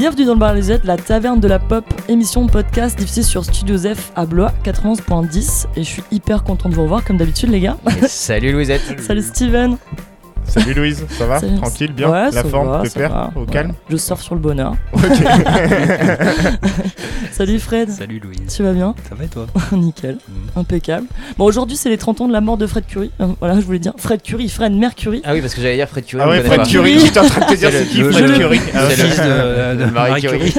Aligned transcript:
Bienvenue 0.00 0.24
dans 0.24 0.32
le 0.32 0.38
Bar 0.38 0.54
Lisette, 0.54 0.86
la 0.86 0.96
taverne 0.96 1.40
de 1.40 1.46
la 1.46 1.58
pop, 1.58 1.84
émission 2.08 2.46
de 2.46 2.50
podcast 2.50 2.98
diffusée 2.98 3.22
sur 3.22 3.44
Studio 3.44 3.76
F 3.76 4.12
à 4.16 4.24
Blois 4.24 4.50
91.10. 4.64 5.66
Et 5.76 5.84
je 5.84 5.88
suis 5.90 6.02
hyper 6.10 6.42
content 6.42 6.70
de 6.70 6.74
vous 6.74 6.84
revoir 6.84 7.04
comme 7.04 7.18
d'habitude, 7.18 7.50
les 7.50 7.60
gars. 7.60 7.76
Et 8.02 8.08
salut 8.08 8.50
Louisette. 8.50 8.80
Salut 9.02 9.20
Steven. 9.20 9.76
Salut 10.44 10.72
Louise, 10.72 11.04
ça 11.10 11.26
va 11.26 11.38
Salut. 11.38 11.56
Tranquille, 11.58 11.92
bien 11.92 12.10
Ouais, 12.10 12.24
La 12.24 12.32
ça 12.32 12.44
forme, 12.44 12.68
va. 12.68 12.82
Au 13.36 13.40
Ouais. 13.40 13.46
calme 13.52 13.74
Je 13.90 13.98
surfe 13.98 14.22
sur 14.22 14.34
le 14.34 14.40
bonheur. 14.40 14.74
Salut 17.30 17.58
Fred. 17.58 17.90
Salut 17.90 18.20
Louise. 18.20 18.40
Tu 18.56 18.62
vas 18.62 18.72
bien 18.72 18.94
Ça 19.06 19.14
va 19.14 19.24
et 19.24 19.28
toi? 19.28 19.48
Nickel, 19.72 20.16
impeccable. 20.56 21.06
Bon, 21.38 21.44
aujourd'hui, 21.44 21.76
c'est 21.76 21.88
les 21.88 21.98
30 21.98 22.20
ans 22.22 22.28
de 22.28 22.32
la 22.32 22.40
mort 22.40 22.56
de 22.56 22.66
Fred 22.66 22.86
Curie. 22.86 23.10
Euh, 23.20 23.26
voilà, 23.40 23.54
je 23.60 23.64
voulais 23.64 23.78
dire 23.78 23.92
Fred 23.96 24.22
Curie, 24.22 24.48
Fred 24.48 24.72
Mercury. 24.72 25.22
Ah 25.24 25.32
oui, 25.34 25.40
parce 25.40 25.54
que 25.54 25.60
j'allais 25.60 25.76
dire 25.76 25.88
Fred 25.88 26.04
Curie. 26.04 26.22
Ah 26.24 26.28
ouais, 26.28 26.42
connaît 26.42 26.54
Fred. 26.56 26.66
Curie, 26.68 26.98
j'étais 27.00 27.20
en 27.20 27.26
train 27.26 27.40
de 27.46 27.52
te 27.52 27.58
dire 27.58 27.70
C'est 27.72 27.86
qui 27.86 28.02
Fred 28.02 28.32
Curie 28.34 28.60
c'est 28.64 28.76
Ah, 28.76 28.84
le 28.84 28.90
fils 28.90 29.16
de, 29.20 29.84
de 29.84 29.90
Marie 29.90 30.20
Curie. 30.20 30.54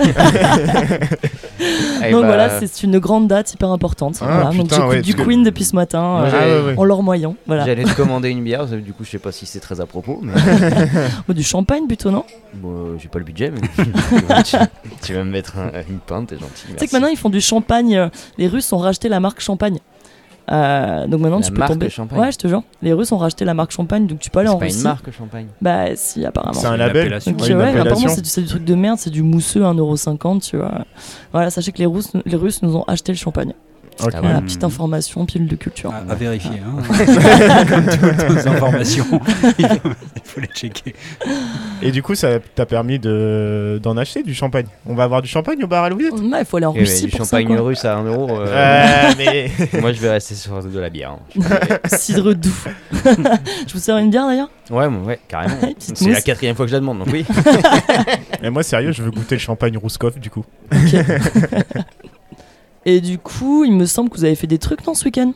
Eh 2.04 2.12
Donc 2.12 2.22
bah, 2.22 2.28
voilà, 2.28 2.60
c'est 2.60 2.84
une 2.84 2.98
grande 2.98 3.28
date 3.28 3.54
hyper 3.54 3.70
importante. 3.70 4.18
Ah, 4.22 4.26
voilà, 4.26 4.44
donc 4.46 4.64
putain, 4.64 4.76
j'écoute 4.78 4.90
ouais, 4.90 5.02
du 5.02 5.14
que- 5.14 5.22
Queen 5.22 5.44
depuis 5.44 5.64
ce 5.64 5.76
matin 5.76 6.02
Moi, 6.02 6.22
euh, 6.24 6.32
Ah 6.34 6.48
ouais, 6.66 6.72
ouais. 6.72 6.74
en 6.78 6.84
leur 6.84 7.04
moyen. 7.04 7.36
Voilà. 7.46 7.66
J'allais 7.66 7.84
te 7.84 7.94
commander 7.96 8.30
une 8.30 8.44
bière, 8.44 8.66
du 8.66 8.94
coup 8.94 9.04
je 9.04 9.10
sais 9.12 9.20
pas 9.20 9.32
si 9.32 9.46
c'est 9.46 9.60
très 9.60 9.80
à 9.80 9.86
propos, 9.86 10.20
mais 10.24 10.34
Oh, 11.30 11.34
du 11.34 11.44
champagne 11.44 11.86
plutôt, 11.86 12.10
non? 12.10 12.24
Bon, 12.56 12.70
euh, 12.72 12.98
j'ai 13.00 13.08
pas 13.10 13.20
le 13.20 13.26
budget, 13.26 13.52
mais 13.52 13.62
tu, 14.44 14.56
tu 15.04 15.14
vas 15.14 15.24
me 15.24 15.30
mettre 15.32 15.58
un- 15.60 15.72
une 15.88 16.00
pinte, 16.00 16.30
t'es 16.30 16.36
gentil. 16.40 16.66
Tu 16.70 16.74
sais 16.80 16.88
que 16.88 16.92
maintenant 16.94 17.10
ils 17.10 17.18
font 17.18 17.30
du 17.30 17.42
champagne. 17.42 18.10
Les 18.40 18.48
Russes 18.48 18.74
ont 18.74 18.78
racheté 18.80 19.08
la 19.08 19.20
marque 19.20 19.40
Champagne. 19.42 19.78
Euh, 20.50 21.08
donc 21.08 21.22
maintenant 21.22 21.38
La 21.40 21.44
tu 21.46 21.52
peux 21.52 21.60
marque 21.60 21.72
tomber. 21.74 21.90
Champagne 21.90 22.20
Ouais, 22.20 22.32
je 22.32 22.38
te 22.38 22.48
jure. 22.48 22.64
Les 22.82 22.94
Russes 22.94 23.12
ont 23.12 23.18
racheté 23.18 23.46
la 23.46 23.54
marque 23.54 23.72
Champagne, 23.72 24.08
donc 24.08 24.20
tu 24.20 24.30
peux 24.30 24.40
aller 24.40 24.50
C'est 24.50 24.54
en 24.56 24.58
pas 24.60 24.66
Russie. 24.66 24.78
une 24.80 24.84
marque 24.84 25.12
champagne. 25.12 25.48
Bah 25.62 25.96
si, 25.96 26.26
apparemment. 26.26 26.54
C'est 26.60 26.68
un 26.68 26.78
label. 26.78 27.20
Donc 27.26 27.40
Ouais, 27.40 27.54
apparemment 27.80 28.08
c'est 28.10 28.22
du, 28.22 28.30
c'est 28.30 28.42
du 28.42 28.48
truc 28.48 28.66
de 28.66 28.76
merde, 28.76 28.98
c'est 28.98 29.10
du 29.12 29.24
mousseux 29.24 29.64
à 29.66 29.72
1,50€, 29.74 30.42
tu 30.50 30.58
vois. 30.58 30.86
Voilà, 31.32 31.50
sachez 31.52 31.72
que 31.72 31.78
les 31.78 31.86
Russes, 31.86 32.12
les 32.26 32.36
Russes 32.36 32.62
nous 32.64 32.76
ont 32.76 32.84
acheté 32.84 33.12
le 33.12 33.18
champagne. 33.18 33.54
Ok. 34.04 34.12
Ah. 34.16 34.20
Voilà, 34.22 34.42
Mm. 34.42 34.46
petite 34.46 34.64
information, 34.64 35.26
pile 35.26 35.48
de 35.48 35.56
culture. 35.56 35.92
À, 35.94 36.12
à 36.12 36.16
vérifier. 36.16 36.60
Hein. 36.66 37.66
Comme 37.70 37.86
toutes 38.18 38.30
nos 38.30 38.48
informations, 38.48 39.06
il 39.60 39.68
faut, 40.24 40.40
les 40.42 40.48
checker. 40.48 40.96
Et 41.82 41.92
du 41.92 42.02
coup, 42.02 42.16
ça 42.16 42.40
t'a 42.56 42.66
permis 42.66 42.98
de- 43.00 43.80
d'en 43.84 43.98
acheter 43.98 44.24
du 44.24 44.34
champagne. 44.34 44.66
On 44.88 44.96
va 44.96 45.04
avoir 45.04 45.22
du 45.22 45.28
champagne 45.28 45.64
au 45.64 45.68
bar 45.68 45.84
à 45.84 45.90
Louisette 45.90 46.14
Ouais, 46.14 46.40
il 46.40 46.46
faut 46.46 46.58
aller 46.58 46.66
en 46.66 46.74
Eh 46.76 46.80
Russie 46.80 47.06
du 47.06 47.12
ça, 47.12 47.18
champagne 47.20 47.48
quoi. 47.48 47.62
russe 47.62 47.86
à 47.86 47.98
1 47.98 48.04
euro. 48.06 48.30
euh, 48.40 48.46
Euh, 48.48 49.12
mais... 49.18 49.52
Moi 49.80 49.92
je 49.94 50.00
vais 50.00 50.10
rester 50.12 50.36
sur 50.36 50.64
de 50.64 50.80
la 50.80 50.90
bière. 50.90 51.12
hein. 51.12 51.80
Cidre 51.86 52.34
doux. 52.34 52.50
je 52.94 53.74
vous 53.74 53.80
sers 53.80 53.98
une 53.98 54.10
bière 54.10 54.26
d'ailleurs 54.28 54.50
Ouais, 54.72 54.88
ouais, 54.88 55.20
carrément. 55.28 55.56
C'est 55.80 56.10
la 56.10 56.22
quatrième 56.22 56.56
fois 56.56 56.66
que 56.66 56.70
je 56.70 56.76
la 56.76 56.80
demande, 56.80 57.00
donc 57.00 57.10
oui. 57.12 57.26
mais 58.42 58.50
moi, 58.50 58.64
sérieux, 58.64 58.94
je 58.94 59.04
veux 59.04 59.12
goûter 59.12 59.36
le 59.36 59.40
champagne 59.40 59.78
Rouskov 59.78 60.18
du 60.18 60.30
coup. 60.30 60.46
Et 62.84 63.00
du 63.00 63.20
coup, 63.20 63.64
il 63.64 63.74
me 63.74 63.86
semble 63.86 64.10
que 64.10 64.18
vous 64.18 64.26
avez 64.26 64.34
fait 64.34 64.48
des 64.48 64.58
trucs 64.58 64.84
dans 64.84 64.96
ce 64.96 65.06
week-end, 65.06 65.34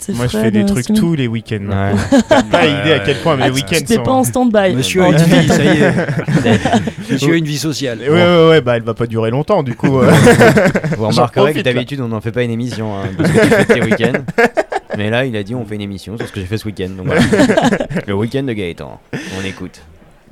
c'est 0.00 0.14
Moi, 0.14 0.26
je 0.26 0.36
fais 0.36 0.50
des 0.50 0.62
euh, 0.62 0.66
trucs 0.66 0.86
tous 0.94 1.14
les 1.14 1.28
week-ends. 1.28 1.64
Ouais. 1.68 2.20
T'as 2.28 2.42
pas 2.42 2.66
idée 2.66 2.92
à 2.92 2.98
quel 2.98 3.18
point 3.18 3.36
mes 3.36 3.44
Ah, 3.44 3.50
tu- 3.50 3.54
week-ends 3.54 3.86
sont... 3.94 4.02
pas 4.02 4.10
en 4.10 4.24
stand-by. 4.24 4.74
Monsieur 4.74 5.02
a 5.04 5.08
une 5.10 5.16
vie, 5.16 5.46
ça 5.48 5.62
y 5.64 5.68
est. 5.80 5.92
Monsieur 7.12 7.34
a 7.34 7.36
une 7.36 7.44
vie 7.44 7.58
sociale. 7.58 8.00
Ouais, 8.00 8.08
ouais, 8.10 8.48
ouais, 8.48 8.60
bah 8.62 8.76
elle 8.76 8.82
va 8.82 8.94
pas 8.94 9.06
durer 9.06 9.30
longtemps 9.30 9.62
du 9.62 9.76
coup. 9.76 10.00
euh. 10.00 10.10
Vous 10.96 11.06
remarquerez 11.06 11.54
que 11.54 11.60
d'habitude 11.60 12.00
on 12.00 12.08
n'en 12.08 12.20
fait 12.20 12.32
pas 12.32 12.42
une 12.42 12.50
émission 12.50 12.96
hein, 12.96 13.04
de 13.16 13.24
ce 13.24 13.32
que 13.32 13.38
tu 13.42 13.48
fais 13.48 13.64
tes 13.64 13.80
week-ends. 13.82 14.24
Mais 14.96 15.08
là 15.10 15.24
il 15.24 15.36
a 15.36 15.44
dit 15.44 15.54
on 15.54 15.64
fait 15.64 15.76
une 15.76 15.80
émission 15.82 16.16
sur 16.18 16.26
ce 16.26 16.32
que 16.32 16.40
j'ai 16.40 16.46
fait 16.46 16.58
ce 16.58 16.66
week-end. 16.66 16.88
Donc 16.96 17.06
voilà. 17.06 17.20
Le 18.08 18.14
week-end 18.14 18.42
de 18.42 18.52
Gaëtan. 18.52 19.00
On 19.40 19.46
écoute. 19.46 19.80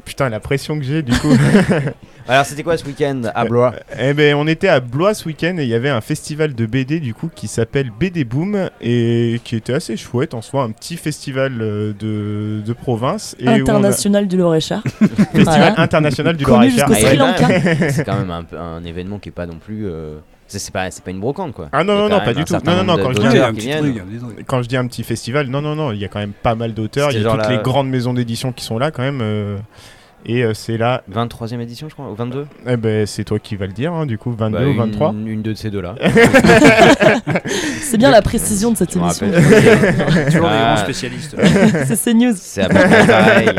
Putain, 0.07 0.29
la 0.31 0.41
pression 0.41 0.79
que 0.79 0.85
j'ai 0.85 1.03
du 1.03 1.13
coup. 1.19 1.29
Alors 2.29 2.45
c'était 2.47 2.63
quoi 2.63 2.77
ce 2.77 2.85
week-end 2.85 3.23
à 3.35 3.45
Blois? 3.45 3.75
Eh 4.01 4.15
ben, 4.15 4.35
on 4.37 4.47
était 4.47 4.69
à 4.69 4.81
Blois 4.81 5.15
ce 5.15 5.27
week-end 5.27 5.57
et 5.59 5.65
il 5.65 5.69
y 5.69 5.75
avait 5.75 5.91
un 5.91 6.01
festival 6.01 6.55
de 6.55 6.65
BD 6.67 6.99
du 7.01 7.13
coup 7.15 7.29
qui 7.33 7.47
s'appelle 7.49 7.91
BD 7.91 8.25
Boom 8.25 8.69
et 8.81 9.41
qui 9.45 9.55
était 9.57 9.75
assez 9.75 9.97
chouette 9.97 10.33
en 10.35 10.43
soi, 10.43 10.63
un 10.65 10.71
petit 10.71 10.97
festival 10.97 11.59
euh, 11.61 11.93
de, 11.99 12.63
de 12.67 12.73
province 12.73 13.37
et 13.39 13.47
on 13.49 13.51
a- 13.53 13.55
International 13.59 14.27
du 14.27 14.37
Loréchard. 14.37 14.83
festival 14.99 15.45
Voilà. 15.45 15.81
international 15.81 16.37
du 16.37 16.45
Sri 16.45 16.53
ouais, 17.05 17.17
Lanka. 17.17 17.49
C'est 17.91 18.05
quand 18.05 18.19
même 18.19 18.33
un, 18.57 18.85
événement 18.85 19.19
qui 19.19 19.29
est 19.29 19.33
pas 19.33 19.47
non 19.47 19.59
plus. 19.65 19.87
euh, 19.87 20.19
C'est 20.49 20.73
pas, 20.73 20.91
c'est 20.91 21.05
pas 21.05 21.11
une 21.13 21.21
brocante 21.21 21.53
quoi. 21.53 21.69
Ah 21.73 21.85
non, 21.85 21.97
non, 21.97 22.09
non, 22.09 22.21
pas 22.21 22.33
du 22.35 22.45
tout. 22.45 22.55
Non, 22.65 22.83
non, 22.85 22.97
quand 22.97 23.13
je 23.13 23.21
dis 23.29 23.39
un 23.39 23.53
petit 23.55 23.71
truc. 23.71 23.97
truc. 23.97 24.47
Quand 24.47 24.63
je 24.63 24.69
dis 24.69 24.77
un 24.77 24.87
petit 24.87 25.03
festival, 25.05 25.47
non, 25.49 25.63
non, 25.63 25.75
non, 25.77 25.93
il 25.93 25.99
y 25.99 26.05
a 26.05 26.09
quand 26.09 26.21
même 26.21 26.33
pas 26.33 26.55
mal 26.55 26.75
d'auteurs, 26.75 27.11
il 27.13 27.23
y 27.23 27.27
a 27.27 27.31
toutes 27.31 27.41
la- 27.43 27.51
les 27.57 27.59
grandes 27.63 27.89
maisons 27.89 28.15
d'édition 28.15 28.53
qui 28.53 28.65
sont 28.65 28.79
là 28.79 28.91
quand 28.91 29.03
même. 29.03 29.21
euh, 29.23 29.57
et 30.27 30.43
euh, 30.45 30.53
c'est 30.55 30.77
là, 30.77 31.03
23ème 31.13 31.61
édition 31.61 31.89
je 31.89 31.95
crois, 31.95 32.11
ou 32.11 32.15
22 32.15 32.47
eh 32.67 32.77
ben, 32.77 33.07
c'est 33.07 33.25
toi 33.25 33.39
qui 33.39 33.57
vas 33.57 33.67
le 33.67 33.73
dire, 33.73 33.93
hein, 33.93 34.05
du 34.07 34.19
coup, 34.19 34.33
22 34.33 34.59
Bah, 34.59 34.65
ou 34.65 34.71
une- 34.71 34.77
23. 34.77 35.13
Une, 35.27 35.43
de 35.43 35.55
ces 35.55 35.71
deux 35.71 35.81
là. 35.81 35.95
C'est 37.81 37.97
bien 37.99 38.11
la 38.11 38.23
précision 38.23 38.73
de 38.73 38.77
cette 38.77 38.93
Je 38.93 38.99
me 38.99 39.05
émission. 39.05 39.27
rappelle. 39.31 40.25
Toujours 40.33 40.49
des 40.49 40.55
Ah. 40.55 40.75
grands 40.75 40.85
spécialistes. 40.85 41.37
C'est 41.87 42.03
CNews. 42.13 42.35
C'est 42.37 42.63
à 42.63 42.69
peu 42.69 42.75
près 42.75 43.07
pareil. 43.07 43.51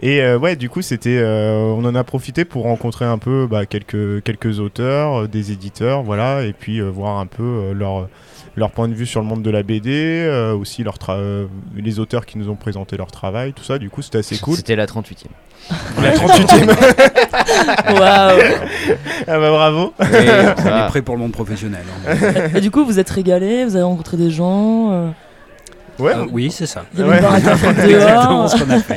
Et 0.00 0.20
euh, 0.22 0.38
ouais, 0.38 0.54
du 0.56 0.68
coup, 0.70 0.80
c'était, 0.82 1.18
euh, 1.18 1.74
on 1.76 1.84
en 1.84 1.94
a 1.94 2.04
profité 2.04 2.44
pour 2.44 2.62
rencontrer 2.64 3.04
un 3.04 3.18
peu 3.18 3.46
bah, 3.50 3.66
quelques, 3.66 4.22
quelques 4.22 4.60
auteurs, 4.60 5.22
euh, 5.22 5.26
des 5.28 5.50
éditeurs, 5.50 6.02
voilà, 6.04 6.42
et 6.44 6.52
puis 6.52 6.78
euh, 6.80 6.88
voir 6.88 7.18
un 7.18 7.26
peu 7.26 7.42
euh, 7.42 7.74
leur, 7.74 8.08
leur 8.56 8.70
point 8.70 8.86
de 8.86 8.94
vue 8.94 9.06
sur 9.06 9.20
le 9.20 9.26
monde 9.26 9.42
de 9.42 9.50
la 9.50 9.64
BD, 9.64 9.90
euh, 9.90 10.54
aussi 10.54 10.84
leur 10.84 10.98
tra- 10.98 11.16
euh, 11.18 11.46
les 11.76 11.98
auteurs 11.98 12.26
qui 12.26 12.38
nous 12.38 12.48
ont 12.48 12.54
présenté 12.54 12.96
leur 12.96 13.10
travail, 13.10 13.52
tout 13.52 13.64
ça, 13.64 13.78
du 13.78 13.90
coup, 13.90 14.02
c'était 14.02 14.18
assez 14.18 14.38
cool. 14.38 14.54
C'était 14.56 14.76
la 14.76 14.86
38ème. 14.86 15.26
La 16.00 16.12
38ème. 16.14 16.68
Waouh. 17.98 18.40
ah 19.26 19.38
bah 19.38 19.50
bravo. 19.50 19.92
On 20.00 20.04
est 20.04 20.86
prêt 20.88 21.02
pour 21.02 21.16
le 21.16 21.20
monde 21.22 21.32
professionnel. 21.32 21.82
hein. 22.06 22.14
Et 22.54 22.60
du 22.60 22.70
coup, 22.70 22.84
vous 22.84 22.98
êtes 22.98 23.10
régalés, 23.10 23.64
vous 23.64 23.74
avez 23.74 23.84
rencontré 23.84 24.16
des 24.16 24.30
gens. 24.30 24.92
euh, 24.92 25.08
Ouais. 25.98 26.12
Euh, 26.14 26.26
oui, 26.30 26.50
c'est 26.52 26.66
ça. 26.66 26.84
Il 26.94 27.00
y 27.00 27.02
avait 27.02 27.20
Ouais. 27.20 27.40
une 27.84 27.90
dehors. 27.98 28.48
ce 28.48 28.62
qu'on 28.62 28.70
a 28.70 28.78
fait. 28.78 28.96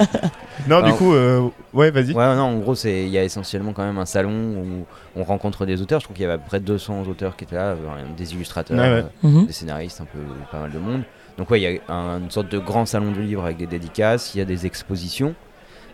Non, 0.67 0.81
du 0.81 0.93
coup, 0.93 1.13
euh, 1.13 1.49
ouais, 1.73 1.91
vas-y. 1.91 2.13
Ouais, 2.13 2.35
non, 2.35 2.43
en 2.43 2.57
gros, 2.59 2.75
c'est 2.75 3.03
il 3.03 3.09
y 3.09 3.17
a 3.17 3.23
essentiellement 3.23 3.73
quand 3.73 3.83
même 3.83 3.97
un 3.97 4.05
salon 4.05 4.31
où 4.31 4.85
on 5.15 5.23
rencontre 5.23 5.65
des 5.65 5.81
auteurs. 5.81 5.99
Je 5.99 6.05
trouve 6.05 6.15
qu'il 6.15 6.23
y 6.23 6.25
avait 6.25 6.35
à 6.35 6.37
peu 6.37 6.47
près 6.47 6.59
200 6.59 7.03
auteurs 7.09 7.35
qui 7.35 7.43
étaient 7.45 7.55
là, 7.55 7.69
euh, 7.71 7.75
des 8.17 8.33
illustrateurs, 8.33 8.77
Ouais, 8.77 9.01
ouais. 9.01 9.05
euh, 9.25 9.27
Mhm. 9.27 9.45
des 9.47 9.53
scénaristes, 9.53 10.01
un 10.01 10.05
peu 10.05 10.19
pas 10.51 10.59
mal 10.59 10.71
de 10.71 10.77
monde. 10.79 11.01
Donc 11.37 11.49
ouais, 11.49 11.59
il 11.61 11.63
y 11.63 11.77
a 11.87 11.93
un- 11.93 12.19
une 12.19 12.29
sorte 12.31 12.49
de 12.51 12.59
grand 12.59 12.85
salon 12.85 13.11
du 13.11 13.21
livre 13.23 13.43
avec 13.45 13.57
des 13.57 13.65
dédicaces, 13.67 14.35
il 14.35 14.39
y 14.39 14.41
a 14.41 14.45
des 14.45 14.65
expositions, 14.65 15.33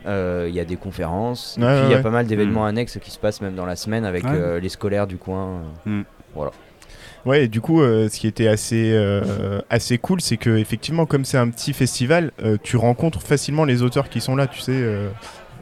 euh, 0.06 0.48
il 0.50 0.56
y 0.56 0.60
a 0.60 0.66
des 0.66 0.76
conférences, 0.78 1.58
et 1.58 1.62
puis 1.62 1.70
il 1.70 1.84
ouais, 1.84 1.90
y 1.90 1.94
a 1.94 1.98
ouais. 1.98 2.04
pas 2.04 2.10
mal 2.10 2.26
d'événements 2.26 2.64
Mm. 2.64 2.70
annexes 2.70 2.98
qui 3.02 3.12
se 3.12 3.20
passent 3.20 3.42
même 3.42 3.56
dans 3.56 3.66
la 3.66 3.76
semaine 3.76 4.04
avec 4.06 4.24
Ouais. 4.26 4.32
euh, 4.34 4.60
les 4.60 4.70
scolaires 4.70 5.08
du 5.08 5.18
coin. 5.18 5.62
euh. 5.88 6.02
Ouais, 7.28 7.44
et 7.44 7.48
du 7.50 7.60
coup, 7.60 7.82
euh, 7.82 8.08
ce 8.08 8.22
qui 8.22 8.26
était 8.26 8.48
assez, 8.48 8.94
euh, 8.94 9.60
assez 9.70 9.98
cool, 9.98 10.22
c'est 10.22 10.38
que 10.38 10.56
effectivement, 10.58 11.06
comme 11.06 11.26
c'est 11.26 11.38
un 11.38 11.50
petit 11.50 11.74
festival, 11.74 12.32
euh, 12.42 12.56
tu 12.64 12.78
rencontres 12.78 13.22
facilement 13.22 13.66
les 13.66 13.82
auteurs 13.82 14.08
qui 14.08 14.22
sont 14.22 14.38
là. 14.38 14.48
Tu 14.48 14.62
sais, 14.62 14.82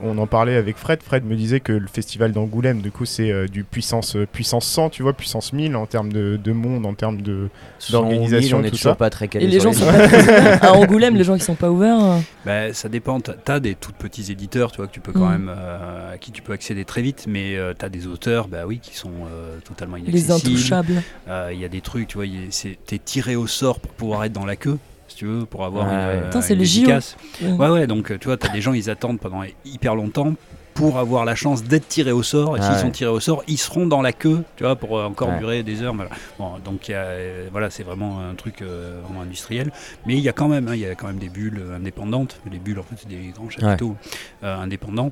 on 0.01 0.17
en 0.17 0.27
parlait 0.27 0.55
avec 0.55 0.77
Fred. 0.77 1.01
Fred 1.03 1.25
me 1.25 1.35
disait 1.35 1.59
que 1.59 1.71
le 1.71 1.87
festival 1.87 2.31
d'Angoulême, 2.31 2.81
du 2.81 2.91
coup, 2.91 3.05
c'est 3.05 3.31
euh, 3.31 3.47
du 3.47 3.63
puissance, 3.63 4.15
euh, 4.15 4.25
puissance 4.31 4.65
100, 4.65 4.89
tu 4.89 5.03
vois, 5.03 5.13
puissance 5.13 5.53
1000 5.53 5.75
en 5.75 5.85
termes 5.85 6.11
de, 6.11 6.37
de 6.41 6.51
monde, 6.51 6.85
en 6.85 6.93
termes 6.93 7.21
de. 7.21 7.49
D'organisation, 7.91 8.57
on 8.57 8.61
est 8.61 8.65
tout 8.69 8.75
toujours 8.77 8.91
ça. 8.93 8.95
pas 8.95 9.09
très 9.09 9.27
calé 9.27 9.45
Et 9.45 9.47
les 9.47 9.59
gens 9.59 9.69
les 9.69 9.75
sont 9.75 9.85
pas. 9.85 10.55
À 10.67 10.73
Angoulême, 10.73 11.15
les 11.15 11.23
gens 11.23 11.35
qui 11.37 11.43
sont 11.43 11.55
pas 11.55 11.69
ouverts. 11.69 12.03
euh, 12.03 12.19
Bah, 12.45 12.73
ça 12.73 12.89
dépend. 12.89 13.19
T'as 13.19 13.33
as 13.55 13.59
des 13.59 13.75
tout 13.75 13.91
petits 13.93 14.31
éditeurs, 14.31 14.71
tu 14.71 14.77
vois, 14.77 14.87
que 14.87 14.93
tu 14.93 14.99
peux 15.01 15.11
quand 15.11 15.25
Mm. 15.27 15.31
même, 15.31 15.51
euh, 15.55 16.13
à 16.13 16.17
qui 16.17 16.31
tu 16.31 16.41
peux 16.41 16.53
accéder 16.53 16.85
très 16.85 17.01
vite, 17.01 17.25
mais 17.27 17.55
tu 17.69 17.75
t'as 17.77 17.89
des 17.89 18.07
auteurs, 18.07 18.47
bah 18.47 18.63
oui, 18.65 18.79
qui 18.81 18.95
sont 18.95 19.11
euh, 19.31 19.57
totalement 19.63 19.97
les 19.97 20.03
inaccessibles. 20.03 20.51
intouchables. 20.55 21.03
Euh, 21.27 21.51
Il 21.53 21.59
y 21.59 21.65
a 21.65 21.69
des 21.69 21.81
trucs, 21.81 22.07
tu 22.07 22.17
vois, 22.17 22.25
c'est- 22.49 22.77
t'es 22.85 22.97
tiré 22.99 23.35
au 23.35 23.47
sort 23.47 23.79
pour 23.79 23.91
pouvoir 23.91 24.23
être 24.23 24.33
dans 24.33 24.45
la 24.45 24.55
queue, 24.55 24.77
si 25.15 25.19
tu 25.19 25.25
veux, 25.27 25.45
pour 25.45 25.63
avoir 25.63 25.87
Ouais, 25.87 25.93
une, 25.93 25.99
ouais. 25.99 26.25
euh, 26.25 26.41
c'est 26.41 26.55
JO. 26.55 26.59
dédicace. 26.59 27.15
Ouais. 27.41 27.51
Ouais, 27.53 27.69
ouais, 27.69 27.87
donc 27.87 28.11
euh, 28.11 28.17
tu 28.19 28.27
vois, 28.27 28.35
t'as 28.35 28.49
des 28.49 28.59
gens, 28.59 28.73
ils 28.73 28.89
attendent 28.89 29.19
pendant 29.19 29.43
hyper 29.63 29.95
longtemps 29.95 30.33
pour 30.75 30.99
avoir 30.99 31.25
la 31.25 31.33
chance 31.35 31.63
d'être 31.63 31.87
tirés 31.87 32.11
au 32.11 32.21
sort. 32.21 32.57
Et 32.57 32.59
Ah 32.61 32.65
s'ils 32.65 32.75
ouais. 32.75 32.81
sont 32.81 32.91
tirés 32.91 33.09
au 33.09 33.19
sort, 33.19 33.43
ils 33.47 33.57
seront 33.57 33.87
dans 33.87 34.01
la 34.03 34.13
queue, 34.13 34.43
tu 34.57 34.63
vois, 34.63 34.75
pour 34.75 34.99
euh, 34.99 35.05
encore 35.05 35.29
Ouais. 35.29 35.39
durer 35.39 35.63
des 35.63 35.81
heures. 35.81 35.95
Voilà, 35.95 36.11
bon, 36.37 36.59
donc 36.63 36.87
il 36.89 36.91
y 36.91 36.93
a, 36.93 36.99
euh, 36.99 37.47
voilà, 37.51 37.69
c'est 37.69 37.83
vraiment 37.83 38.19
un 38.19 38.35
truc 38.35 38.61
euh, 38.61 38.99
vraiment 39.03 39.21
industriel. 39.21 39.71
Mais 40.05 40.13
il 40.13 40.19
y 40.19 40.29
a 40.29 40.33
quand 40.33 40.49
même, 40.49 40.67
hein, 40.67 40.75
il 40.75 40.81
y 40.81 40.85
a 40.85 40.93
quand 40.93 41.07
même 41.07 41.17
des 41.17 41.29
bulles 41.29 41.63
indépendantes. 41.75 42.39
Les 42.51 42.59
bulles, 42.59 42.77
en 42.79 42.83
fait, 42.83 42.95
c'est 42.97 43.07
des 43.07 43.31
grands 43.35 43.49
chapiteaux 43.49 43.95
euh, 44.43 44.57
indépendants. 44.59 45.11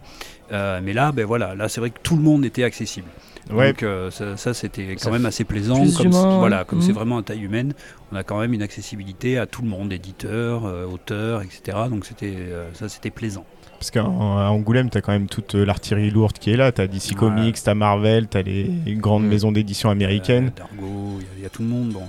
Euh, 0.52 0.82
mais 0.84 0.94
là, 0.94 1.12
ben 1.14 1.26
voilà, 1.26 1.56
là, 1.56 1.70
c'est 1.70 1.80
vrai 1.80 1.90
que 1.90 2.00
tout 2.04 2.18
le 2.18 2.22
monde 2.22 2.44
était 2.46 2.64
accessible. 2.66 3.08
Ouais, 3.52 3.72
Donc 3.72 3.84
euh, 3.84 4.12
ça, 4.12 4.36
ça, 4.38 4.54
c'était 4.54 4.96
Ça 4.98 5.06
quand 5.06 5.12
même 5.14 5.26
assez 5.26 5.44
plaisant. 5.46 5.84
Comme, 5.98 6.10
voilà, 6.12 6.64
comme 6.66 6.82
c'est 6.82 6.92
vraiment 6.94 7.18
à 7.18 7.24
taille 7.24 7.42
humaine, 7.42 7.74
on 8.12 8.16
a 8.18 8.24
quand 8.24 8.40
même 8.40 8.54
une 8.54 8.62
accessibilité 8.62 9.38
à 9.38 9.46
tout 9.48 9.62
le 9.62 9.68
monde, 9.70 9.92
éditeurs, 9.94 10.66
euh, 10.66 10.86
auteurs, 10.86 11.42
etc. 11.42 11.78
Donc 11.90 12.06
c'était 12.06 12.34
euh, 12.36 12.70
ça, 12.74 12.88
c'était 12.90 13.10
plaisant. 13.12 13.46
Parce 13.84 13.92
qu'à 13.92 14.06
Angoulême, 14.06 14.90
tu 14.90 14.98
as 14.98 15.02
quand 15.02 15.12
même 15.12 15.28
toute 15.28 15.48
toute 15.48 15.56
l'artillerie 15.60 16.10
lourde 16.10 16.38
qui 16.40 16.52
est 16.52 16.56
là. 16.56 16.72
T'as 16.72 16.88
DC 16.88 17.10
Ouais. 17.12 17.16
Comics, 17.18 17.58
t'as 17.62 17.74
Marvel, 17.74 18.28
t'as 18.28 18.42
les 18.42 18.70
grandes 18.88 19.24
Mm. 19.26 19.28
maisons 19.28 19.52
d'édition 19.52 19.90
américaines. 19.90 20.52
Euh, 20.58 20.60
Dargo, 20.78 21.20
il 21.38 21.44
y 21.44 21.46
a- 21.46 21.50
tout 21.50 21.64
le 21.64 21.68
monde. 21.68 21.90
Bon, 21.90 22.04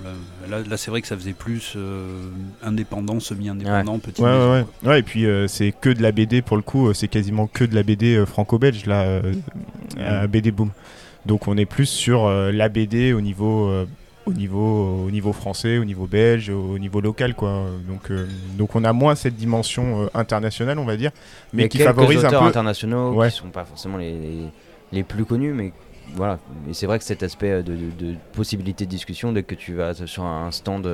là, 0.49 0.77
c'est 0.77 0.93
vrai 0.93 1.01
que 1.03 1.09
ça 1.09 1.17
faisait 1.17 1.33
plus 1.33 1.73
euh, 1.75 2.29
indépendant, 2.63 3.19
semi-indépendant, 3.19 3.99
petit. 3.99 4.23
Ouais, 4.23 4.65
ouais, 4.85 5.01
et 5.01 5.03
puis 5.03 5.27
euh, 5.27 5.49
c'est 5.49 5.73
que 5.73 5.91
de 5.91 6.01
la 6.01 6.13
BD 6.13 6.43
pour 6.43 6.57
le 6.57 6.63
coup, 6.63 6.87
euh, 6.89 6.95
c'est 6.95 7.09
quasiment 7.09 7.49
que 7.49 7.65
de 7.65 7.75
la 7.75 7.83
BD 7.83 8.15
euh, 8.15 8.25
franco-belge, 8.25 8.87
là, 8.87 9.03
euh, 9.03 9.33
à 9.99 10.29
BD 10.29 10.53
Boom. 10.53 10.71
Donc 11.27 11.49
on 11.49 11.57
est 11.57 11.65
plus 11.67 11.87
sur 11.87 12.27
euh, 12.27 12.53
la 12.53 12.69
BD 12.69 13.13
au 13.13 13.21
niveau, 13.21 13.67
euh, 13.69 13.87
au, 14.27 14.33
niveau, 14.33 15.05
au 15.07 15.11
niveau 15.11 15.33
français, 15.33 15.79
au 15.79 15.85
niveau 15.85 16.07
belge, 16.07 16.49
au 16.51 16.79
niveau 16.79 17.01
local, 17.01 17.35
quoi. 17.35 17.67
Donc, 17.89 18.11
euh, 18.11 18.27
donc 18.57 18.75
on 18.75 18.85
a 18.85 18.93
moins 18.93 19.15
cette 19.15 19.37
dimension 19.37 20.03
euh, 20.05 20.07
internationale, 20.15 20.79
on 20.79 20.85
va 20.85 20.97
dire, 20.97 21.11
mais 21.53 21.69
qui 21.69 21.79
favorise 21.79 22.25
un 22.25 22.31
peu. 22.31 22.37
internationaux 22.37 23.13
Ouais. 23.15 23.31
qui 23.31 23.37
sont 23.37 23.49
pas 23.49 23.65
forcément 23.65 23.99
les, 23.99 24.13
les, 24.13 24.39
les 24.93 25.03
plus 25.03 25.25
connus, 25.25 25.53
mais 25.53 25.73
voilà. 26.15 26.39
Et 26.69 26.75
c'est 26.75 26.87
vrai 26.87 26.99
que 26.99 27.05
cet 27.05 27.23
aspect 27.23 27.51
euh, 27.51 27.63
de, 27.63 27.73
de, 27.73 28.13
de 28.13 28.15
possibilité 28.33 28.85
de 28.87 28.91
discussion, 28.91 29.33
dès 29.33 29.43
que 29.43 29.55
tu 29.55 29.75
vas 29.75 29.95
sur 30.07 30.25
un 30.25 30.51
stand, 30.51 30.89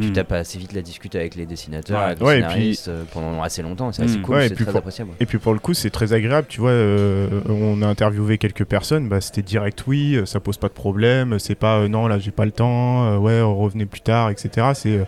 tu 0.00 0.08
Hmm. 0.08 0.12
tapes 0.12 0.32
assez 0.32 0.58
vite 0.58 0.72
la 0.72 0.82
discute 0.82 1.14
avec 1.14 1.34
les 1.34 1.46
dessinateurs, 1.46 1.98
Ouais. 1.98 2.04
avec 2.04 2.18
les 2.20 2.24
Ouais, 2.26 2.42
puis- 2.48 2.78
euh, 2.88 3.04
pendant 3.12 3.42
assez 3.42 3.62
longtemps. 3.62 3.92
C'est 3.92 4.02
assez 4.04 4.18
Hmm. 4.18 4.22
cool, 4.22 4.34
Ouais, 4.36 4.48
c'est 4.48 4.54
très 4.54 4.64
pour- 4.66 4.76
appréciable. 4.76 5.10
Et 5.20 5.26
puis 5.26 5.38
pour 5.38 5.52
le 5.52 5.58
coup, 5.58 5.74
c'est 5.74 5.90
très 5.90 6.12
agréable, 6.12 6.46
tu 6.48 6.60
vois. 6.60 6.70
euh, 6.70 7.28
on 7.48 7.80
a 7.82 7.86
interviewé 7.86 8.38
quelques 8.38 8.64
personnes, 8.64 9.08
bah, 9.08 9.20
c'était 9.20 9.42
direct 9.42 9.84
oui, 9.86 10.14
euh, 10.16 10.26
ça 10.26 10.40
pose 10.40 10.56
pas 10.58 10.68
de 10.68 10.72
problème. 10.72 11.38
C'est 11.38 11.54
pas 11.54 11.78
euh, 11.78 11.88
non, 11.88 12.06
là 12.08 12.18
j'ai 12.18 12.30
pas 12.30 12.44
le 12.44 12.52
temps, 12.52 13.16
ouais, 13.18 13.40
revenez 13.42 13.86
plus 13.86 14.00
tard, 14.00 14.30
etc. 14.30 14.68
C'est 14.74 15.00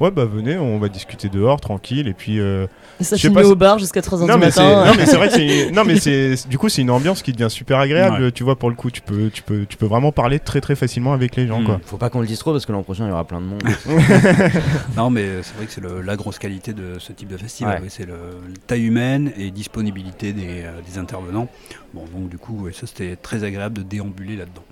ouais, 0.00 0.10
bah 0.10 0.24
venez, 0.24 0.56
on 0.58 0.78
va 0.78 0.88
discuter 0.88 1.28
dehors, 1.28 1.60
tranquille. 1.60 2.08
Et 2.08 2.14
puis 2.14 2.38
euh, 2.40 2.66
Et 3.00 3.04
ça 3.04 3.16
finit 3.16 3.42
au 3.42 3.54
bar 3.56 3.78
jusqu'à 3.78 4.00
3h 4.00 4.26
non, 4.26 4.34
du 4.34 4.40
mais 4.40 4.50
c'est 4.50 4.60
matin. 4.62 4.86
non, 4.86 4.92
mais 4.96 5.06
c'est 5.06 5.16
vrai 5.16 5.28
que 5.28 5.34
c'est 5.34 5.70
non, 5.72 5.84
mais 5.84 5.96
c'est 6.00 6.48
du 6.48 6.58
coup 6.58 6.68
c'est 6.68 6.82
une 6.82 6.90
ambiance 6.90 7.22
qui 7.22 7.32
devient 7.32 7.50
super 7.50 7.78
agréable, 7.78 8.32
tu 8.32 8.44
vois. 8.44 8.56
Pour 8.56 8.70
le 8.70 8.76
coup, 8.76 8.90
tu 8.90 9.00
peux 9.02 9.30
tu 9.30 9.42
peux 9.42 9.66
tu 9.68 9.76
peux 9.76 9.86
vraiment 9.86 10.12
parler 10.12 10.38
très 10.40 10.60
très 10.60 10.74
facilement 10.76 11.12
avec 11.12 11.36
les 11.36 11.46
gens, 11.46 11.60
Mm. 11.60 11.64
quoi. 11.64 11.80
Faut 11.84 11.96
pas 11.96 12.10
qu'on 12.10 12.20
le 12.20 12.26
dise 12.26 12.38
trop 12.38 12.52
parce 12.52 12.66
que 12.66 12.72
l'an 12.72 12.82
prochain 12.82 13.04
il 13.06 13.08
y 13.08 13.12
aura 13.12 13.24
plein 13.24 13.40
de 13.40 13.46
monde. 13.46 13.62
Non, 14.96 15.10
mais 15.10 15.42
c'est 15.42 15.54
vrai 15.56 15.66
que 15.66 15.72
c'est 15.72 15.80
le- 15.80 16.00
la 16.00 16.16
grosse 16.16 16.38
qualité 16.38 16.72
de 16.72 16.98
ce 16.98 17.12
type 17.12 17.28
de 17.28 17.36
festival. 17.36 17.82
Ouais. 17.82 17.88
c'est 17.88 18.06
le, 18.06 18.14
le 18.48 18.54
taille 18.66 18.84
humaine 18.84 19.32
et 19.36 19.50
disponibilité 19.50 20.32
des, 20.32 20.62
euh, 20.64 20.80
des 20.90 20.98
intervenants. 20.98 21.48
Bon, 21.94 22.04
donc 22.14 22.28
du 22.28 22.38
coup, 22.38 22.64
ouais, 22.64 22.72
ça 22.72 22.86
c'était 22.86 23.16
très 23.16 23.44
agréable 23.44 23.78
de 23.78 23.82
déambuler 23.82 24.36
là-dedans. 24.36 24.62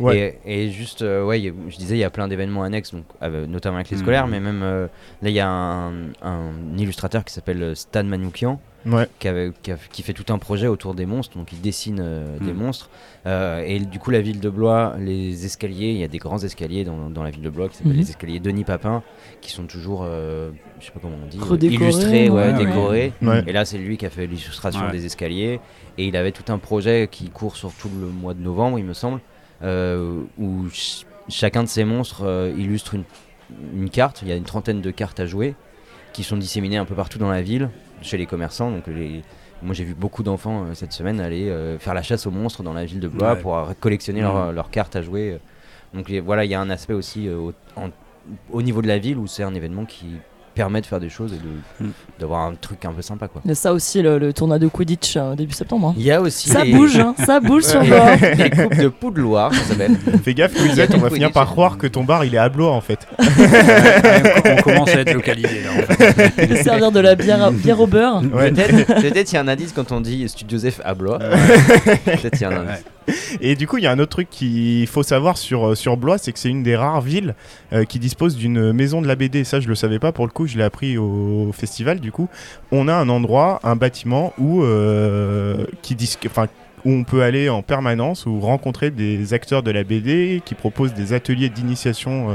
Ouais. 0.00 0.38
Et, 0.44 0.64
et 0.66 0.70
juste, 0.70 1.02
euh, 1.02 1.24
ouais, 1.24 1.40
il 1.40 1.44
y 1.46 1.48
a- 1.48 1.52
je 1.68 1.76
disais, 1.76 1.96
il 1.96 2.00
y 2.00 2.04
a 2.04 2.10
plein 2.10 2.28
d'événements 2.28 2.62
annexes, 2.62 2.92
donc, 2.92 3.04
avec- 3.20 3.48
notamment 3.48 3.76
avec 3.76 3.90
les 3.90 3.96
Mhm. 3.96 4.02
scolaires, 4.02 4.26
mais 4.26 4.40
même 4.40 4.60
euh, 4.62 4.86
là, 5.22 5.28
il 5.30 5.34
y 5.34 5.40
a 5.40 5.48
un, 5.48 5.92
un 6.22 6.50
illustrateur 6.76 7.24
qui 7.24 7.32
s'appelle 7.32 7.62
euh, 7.62 7.74
Stan 7.74 8.04
Manoukian, 8.04 8.60
Ouais. 8.84 9.08
qui, 9.18 9.26
avait- 9.26 9.50
qui 9.62 9.72
a- 9.72 9.78
qui 9.90 10.02
fait 10.02 10.12
tout 10.12 10.32
un 10.32 10.38
projet 10.38 10.68
autour 10.68 10.94
des 10.94 11.06
monstres, 11.06 11.36
donc 11.36 11.52
il 11.52 11.60
dessine 11.60 11.98
euh, 12.00 12.38
des 12.38 12.52
Mhm. 12.52 12.58
monstres. 12.58 12.88
Euh, 13.26 13.64
et 13.66 13.80
du 13.80 13.98
coup, 13.98 14.10
la 14.12 14.20
ville 14.20 14.38
de 14.38 14.48
Blois, 14.48 14.94
les 15.00 15.44
escaliers, 15.44 15.90
il 15.90 15.96
y 15.98 16.04
a 16.04 16.08
des 16.08 16.18
grands 16.18 16.38
escaliers 16.38 16.84
dans, 16.84 17.10
dans 17.10 17.24
la 17.24 17.30
ville 17.30 17.42
de 17.42 17.50
Blois 17.50 17.68
qui 17.68 17.76
s'appellent 17.78 17.92
Mhm. 17.94 17.98
les 17.98 18.10
escaliers 18.10 18.38
Denis 18.38 18.62
Papin, 18.64 19.02
qui 19.40 19.50
sont 19.50 19.64
toujours, 19.64 20.02
euh, 20.04 20.50
je 20.78 20.84
sais 20.86 20.92
pas 20.92 21.00
comment 21.02 21.16
on 21.20 21.26
dit, 21.26 21.38
euh, 21.40 21.56
illustrés, 21.68 22.30
ouais, 22.30 22.36
ouais, 22.52 22.52
ouais. 22.52 22.64
décorés. 22.66 23.12
Ouais. 23.22 23.42
Et 23.48 23.52
là, 23.52 23.64
c'est 23.64 23.78
lui 23.78 23.96
qui 23.96 24.06
a 24.06 24.10
fait 24.10 24.26
l'illustration 24.26 24.84
Ouais. 24.86 24.92
des 24.92 25.04
escaliers. 25.06 25.58
Et 25.98 26.06
il 26.06 26.16
avait 26.16 26.30
tout 26.32 26.52
un 26.52 26.58
projet 26.58 27.08
qui 27.10 27.28
court 27.30 27.56
sur 27.56 27.72
tout 27.72 27.88
le 28.00 28.06
mois 28.06 28.34
de 28.34 28.40
novembre, 28.40 28.78
il 28.78 28.84
me 28.84 28.92
semble, 28.92 29.16
euh, 29.16 29.20
où 29.62 30.68
ch- 30.70 31.04
chacun 31.28 31.62
de 31.62 31.68
ces 31.68 31.84
monstres 31.84 32.22
euh, 32.24 32.52
illustre 32.56 32.94
une, 32.94 33.04
une 33.74 33.90
carte. 33.90 34.20
Il 34.22 34.28
y 34.28 34.32
a 34.32 34.36
une 34.36 34.44
trentaine 34.44 34.80
de 34.80 34.90
cartes 34.90 35.20
à 35.20 35.26
jouer 35.26 35.54
qui 36.12 36.22
sont 36.24 36.36
disséminées 36.36 36.76
un 36.78 36.84
peu 36.84 36.94
partout 36.94 37.18
dans 37.18 37.30
la 37.30 37.42
ville, 37.42 37.70
chez 38.02 38.16
les 38.16 38.26
commerçants. 38.26 38.70
Donc 38.70 38.86
les, 38.86 39.22
moi, 39.62 39.74
j'ai 39.74 39.84
vu 39.84 39.94
beaucoup 39.94 40.22
d'enfants 40.22 40.64
euh, 40.64 40.74
cette 40.74 40.92
semaine 40.92 41.20
aller 41.20 41.48
euh, 41.48 41.78
faire 41.78 41.94
la 41.94 42.02
chasse 42.02 42.26
aux 42.26 42.30
monstres 42.30 42.62
dans 42.62 42.72
la 42.74 42.84
ville 42.84 43.00
de 43.00 43.08
Blois 43.08 43.32
Ouais. 43.34 43.40
pour 43.40 43.56
euh, 43.58 43.72
collectionner 43.80 44.20
leurs 44.20 44.52
Mhm. 44.52 44.62
cartes 44.70 44.96
à 44.96 45.02
jouer. 45.02 45.38
Donc 45.94 46.10
voilà, 46.10 46.44
il 46.44 46.50
y 46.50 46.54
a 46.54 46.60
un 46.60 46.70
aspect 46.70 46.92
aussi 46.94 47.28
euh, 47.28 47.36
au, 47.36 47.52
en- 47.76 47.90
au 48.50 48.60
niveau 48.62 48.82
de 48.82 48.88
la 48.88 48.98
ville 48.98 49.18
où 49.18 49.26
c'est 49.26 49.42
un 49.42 49.54
événement 49.54 49.84
qui 49.84 50.06
permet 50.56 50.80
de 50.80 50.86
faire 50.86 50.98
des 50.98 51.10
choses 51.10 51.32
et 51.34 51.36
de- 51.36 51.84
Mhm. 51.86 51.92
d'avoir 52.18 52.40
un 52.40 52.54
truc 52.54 52.84
un 52.86 52.90
peu 52.92 53.02
sympa 53.02 53.28
quoi. 53.28 53.42
Il 53.44 53.48
y 53.48 53.52
a 53.52 53.54
ça 53.54 53.72
aussi, 53.72 54.00
le, 54.02 54.18
le 54.18 54.32
tournoi 54.32 54.58
de 54.58 54.66
Quidditch 54.66 55.16
euh, 55.16 55.34
début 55.36 55.52
septembre. 55.52 55.88
hein. 55.88 55.94
Il 55.98 56.02
y 56.04 56.10
a 56.10 56.20
aussi 56.20 56.48
Ça 56.48 56.64
les, 56.64 56.72
bouge, 56.72 56.98
hein, 56.98 57.14
ça 57.24 57.38
bouge 57.40 57.62
sur 57.64 57.80
Blois. 57.84 58.16
les 58.16 58.50
coupes 58.50 58.74
de 58.76 58.88
Poudloire, 58.88 59.52
ça 59.54 59.62
s'appelle. 59.62 59.96
Fais 60.24 60.34
gaffe, 60.34 60.58
Louisette, 60.58 60.92
on 60.94 60.98
va 60.98 61.10
finir 61.10 61.30
par 61.30 61.46
croire 61.46 61.76
que 61.78 61.86
ton 61.86 62.02
bar 62.04 62.24
il 62.24 62.34
est 62.34 62.38
à 62.38 62.48
Blois 62.48 62.72
en 62.72 62.80
fait. 62.80 63.06
on 64.44 64.62
commence 64.62 64.88
à 64.94 65.00
être 65.00 65.12
localisé 65.14 65.60
là. 65.62 65.70
en 65.72 65.94
fait. 65.94 66.46
De 66.48 66.56
servir 66.56 66.90
de 66.92 67.00
la 67.00 67.14
bière, 67.14 67.42
à- 67.42 67.50
bière 67.50 67.80
au 67.80 67.86
beurre. 67.86 68.22
Ouais. 68.32 68.50
Peut-être 68.52 69.32
il 69.32 69.34
y 69.34 69.38
a 69.38 69.40
un 69.42 69.48
indice 69.48 69.72
quand 69.72 69.92
on 69.92 70.00
dit 70.00 70.28
Studio 70.28 70.56
Joseph 70.58 70.80
à 70.84 70.94
Blois. 70.94 71.18
Peut-être 71.18 72.34
il 72.34 72.40
y 72.40 72.44
a 72.44 72.48
un 72.50 72.56
indice. 72.62 72.84
Et 73.40 73.54
du 73.54 73.68
coup, 73.68 73.78
il 73.78 73.84
y 73.84 73.86
a 73.86 73.92
un 73.92 73.98
autre 74.00 74.10
truc 74.10 74.28
qu'il 74.30 74.86
faut 74.88 75.04
savoir 75.04 75.38
sur, 75.38 75.68
euh, 75.68 75.74
sur 75.76 75.96
Blois, 75.96 76.18
c'est 76.18 76.32
que 76.32 76.40
c'est 76.40 76.48
une 76.48 76.64
des 76.64 76.74
rares 76.74 77.00
villes 77.00 77.36
euh, 77.72 77.84
qui 77.84 78.00
dispose 78.00 78.34
d'une 78.36 78.72
maison 78.72 79.00
de 79.00 79.06
la 79.06 79.14
BD. 79.14 79.44
Ça, 79.44 79.60
je 79.60 79.68
le 79.68 79.76
savais 79.76 80.00
pas 80.00 80.10
pour 80.10 80.26
le 80.26 80.32
coup, 80.32 80.45
je 80.46 80.58
l'ai 80.58 80.64
appris 80.64 80.98
au 80.98 81.50
festival. 81.52 82.00
Du 82.00 82.12
coup, 82.12 82.28
on 82.72 82.88
a 82.88 82.94
un 82.94 83.08
endroit, 83.08 83.60
un 83.64 83.76
bâtiment 83.76 84.32
où, 84.38 84.62
euh, 84.62 85.64
qui 85.82 85.96
enfin, 86.26 86.46
où 86.84 86.90
on 86.92 87.04
peut 87.04 87.22
aller 87.22 87.48
en 87.48 87.62
permanence 87.62 88.26
ou 88.26 88.40
rencontrer 88.40 88.90
des 88.90 89.34
acteurs 89.34 89.62
de 89.62 89.70
la 89.70 89.82
BD 89.84 90.42
qui 90.44 90.54
proposent 90.54 90.94
des 90.94 91.12
ateliers 91.12 91.48
d'initiation. 91.48 92.30
euh, 92.30 92.34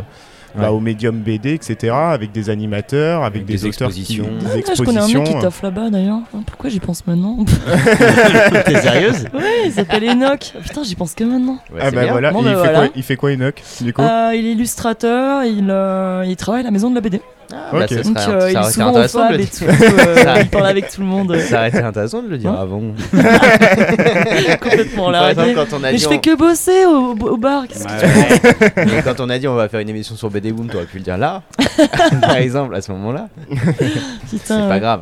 bah, 0.54 0.63
Ouais. 0.63 0.68
au 0.68 0.81
médium 0.81 1.16
BD, 1.16 1.54
etc., 1.54 1.94
avec 1.96 2.34
des 2.34 2.50
animateurs, 2.50 3.24
avec, 3.24 3.38
Avec 3.38 3.46
des, 3.46 3.54
des 3.54 3.66
auteurs 3.68 3.88
expositions. 3.88 4.25
qui, 4.25 4.46
Ah, 4.69 4.74
je 4.75 4.84
connais 4.84 5.00
un 5.00 5.08
mec 5.08 5.24
qui 5.24 5.40
taffe 5.40 5.62
là-bas 5.63 5.90
d'ailleurs. 5.90 6.19
Ah, 6.36 6.40
Pourquoi 6.46 6.69
j'y 6.69 6.81
pense 6.81 7.08
maintenant 7.08 7.38
T'es 8.66 8.81
sérieuse? 8.81 9.28
Ouais, 9.34 9.62
il 9.68 9.72
s'appelle 9.72 10.04
Enoch. 10.10 10.52
Putain, 10.62 10.84
j'y 10.84 10.96
pense 10.96 11.13
que 11.13 11.24
maintenant. 11.24 11.58
Ouais, 11.74 11.80
ah 11.81 11.92
bah 11.92 12.02
bien. 12.04 12.12
voilà, 12.12 12.31
Bon, 12.31 12.42
bah 12.44 12.52
il, 12.52 12.58
fait 12.66 12.74
quoi, 12.74 12.88
il 12.98 13.04
fait 13.04 13.16
quoi 13.16 13.30
Enoch 13.31 13.62
du 13.80 13.94
coup? 13.94 14.02
Euh, 14.02 14.31
il 14.36 14.46
est 14.46 14.52
illustrateur, 14.52 15.46
il, 15.46 15.69
euh, 15.69 16.25
il 16.28 16.36
travaille 16.36 16.62
à 16.63 16.66
la 16.66 16.72
maison 16.72 16.90
de 16.90 16.96
la 16.96 17.02
BD. 17.02 17.22
Ah, 17.53 17.69
bah, 17.71 17.80
Ok. 17.83 17.89
ça 17.89 17.95
Donc 18.03 18.19
serait- 18.19 18.33
euh, 18.33 18.50
il 18.50 18.53
ça 18.53 18.59
est 18.59 18.62
aurait 18.62 18.63
été 18.63 18.74
souvent 18.74 18.86
au 18.86 18.89
intéressant 18.89 19.19
de 19.19 19.24
Fab 19.24 19.31
le 19.31 19.39
et 19.42 19.45
dire. 19.45 19.51
tout. 19.59 19.65
euh, 20.09 20.15
Ça- 20.24 20.39
il 20.42 20.50
parle 20.50 20.68
avec 20.68 20.89
tout 20.89 21.01
le 21.01 21.07
monde. 21.07 21.36
Ça 21.50 21.57
aurait 21.57 21.69
été 21.69 21.77
intéressant 21.80 22.21
de 22.21 22.27
le 22.30 22.38
dire 22.38 22.51
Hein 22.51 22.57
avant. 22.62 22.81
Complètement 24.62 25.12
Par 25.12 25.29
exemple, 25.29 25.53
quand 25.55 25.65
on 25.74 25.84
a 25.84 25.91
Mais 25.91 25.93
dit 25.93 25.98
je 26.03 26.08
on- 26.08 26.12
fais 26.12 26.20
que 26.20 26.36
bosser 26.36 26.86
au, 26.86 27.12
au 27.27 27.38
bar. 27.38 27.67
qu'est-ce 27.67 27.86
que- 27.86 27.91
Ouais, 27.91 28.75
ouais. 28.77 28.86
Mais 28.96 29.01
quand 29.03 29.20
on 29.20 29.29
a 29.29 29.38
dit 29.39 29.48
on 29.48 29.55
va 29.55 29.67
faire 29.70 29.79
une 29.79 29.89
émission 29.89 30.15
sur 30.15 30.29
BD 30.29 30.51
Boom, 30.51 30.67
t'aurais 30.67 30.86
pu 30.86 30.98
le 30.98 31.03
dire 31.03 31.17
là, 31.17 31.41
par 32.22 32.38
exemple, 32.38 32.75
à 32.75 32.81
ce 32.81 32.91
moment-là. 32.91 33.27
C'est 34.27 34.48
pas 34.48 34.79
grave. 34.79 35.01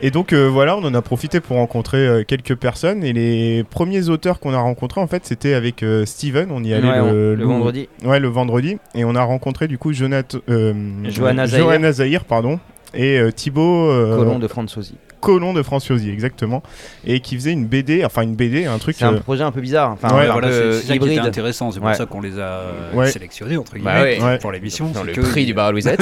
Et 0.00 0.10
donc 0.10 0.32
euh, 0.32 0.48
voilà, 0.48 0.76
on 0.76 0.84
en 0.84 0.94
a 0.94 1.02
profité 1.02 1.40
pour 1.40 1.56
rencontrer 1.56 2.06
euh, 2.06 2.24
quelques 2.26 2.54
personnes. 2.56 3.04
Et 3.04 3.12
les 3.12 3.64
premiers 3.64 4.08
auteurs 4.08 4.40
qu'on 4.40 4.52
a 4.52 4.58
rencontrés, 4.58 5.00
en 5.00 5.06
fait, 5.06 5.24
c'était 5.24 5.54
avec 5.54 5.82
euh, 5.82 6.04
Steven. 6.04 6.50
On 6.50 6.62
y 6.62 6.72
allait 6.74 6.88
Ouais, 6.90 7.12
le, 7.12 7.34
le 7.34 7.44
vendredi. 7.44 7.88
Ouais, 8.04 8.20
le 8.20 8.28
vendredi. 8.28 8.76
Et 8.94 9.04
on 9.04 9.14
a 9.14 9.22
rencontré 9.22 9.68
du 9.68 9.78
coup 9.78 9.92
Jonathan, 9.92 10.38
Johanna 10.48 11.46
Zahir. 11.46 11.64
Johanna 11.64 11.92
Zahir, 11.92 12.24
pardon. 12.24 12.58
Et 12.96 13.18
Thibaut 13.34 13.88
Colon 14.16 14.38
de 14.38 14.46
Franzosi. 14.46 14.94
Colon 15.24 15.54
de 15.54 15.62
Franciosi, 15.62 16.10
exactement. 16.10 16.62
Et 17.06 17.20
qui 17.20 17.34
faisait 17.36 17.52
une 17.52 17.64
BD, 17.66 18.04
enfin 18.04 18.22
une 18.22 18.34
BD, 18.36 18.66
un 18.66 18.78
truc. 18.78 18.96
C'est 18.98 19.04
un 19.04 19.14
euh, 19.14 19.20
projet 19.20 19.42
un 19.42 19.50
peu 19.52 19.60
bizarre, 19.60 19.90
enfin 19.92 20.14
Ouais, 20.14 20.28
voilà, 20.30 20.48
c'est 20.52 20.72
c'est 20.74 20.86
ça 20.86 20.92
qui 20.92 20.96
hybride. 20.96 21.18
intéressant. 21.20 21.70
C'est 21.70 21.78
pour 21.80 21.88
Ouais. 21.88 21.94
ça 21.94 22.06
qu'on 22.06 22.20
les 22.20 22.38
a 22.38 22.42
euh, 22.42 22.92
Ouais. 22.94 23.10
sélectionnés 23.10 23.56
entre 23.56 23.72
guillemets 23.74 23.92
Bah 23.94 24.02
ouais. 24.02 24.22
Ouais. 24.22 24.38
pour 24.38 24.52
l'émission. 24.52 24.88
Dans 24.90 25.00
c'est 25.00 25.06
le 25.06 25.12
que 25.14 25.20
prix 25.22 25.46
du 25.46 25.54
bar 25.54 25.66
à 25.68 25.72
Louisette. 25.72 26.00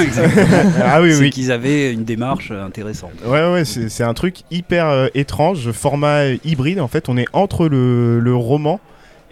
ah 0.83 1.01
oui, 1.01 1.13
c'est 1.13 1.19
oui. 1.21 1.29
qu'ils 1.29 1.51
avaient 1.51 1.91
une 1.93 2.03
démarche 2.03 2.49
euh, 2.51 2.65
intéressante. 2.65 3.11
Ouais, 3.25 3.51
ouais, 3.51 3.65
c'est 3.65 3.89
c'est 3.89 4.03
un 4.03 4.13
truc 4.13 4.37
hyper 4.51 4.87
euh, 4.89 5.07
étrange, 5.15 5.71
format 5.71 6.25
hybride. 6.43 6.79
En 6.79 6.87
fait, 6.87 7.07
on 7.09 7.17
est 7.17 7.27
entre 7.33 7.67
le, 7.67 8.19
le 8.19 8.35
roman 8.35 8.79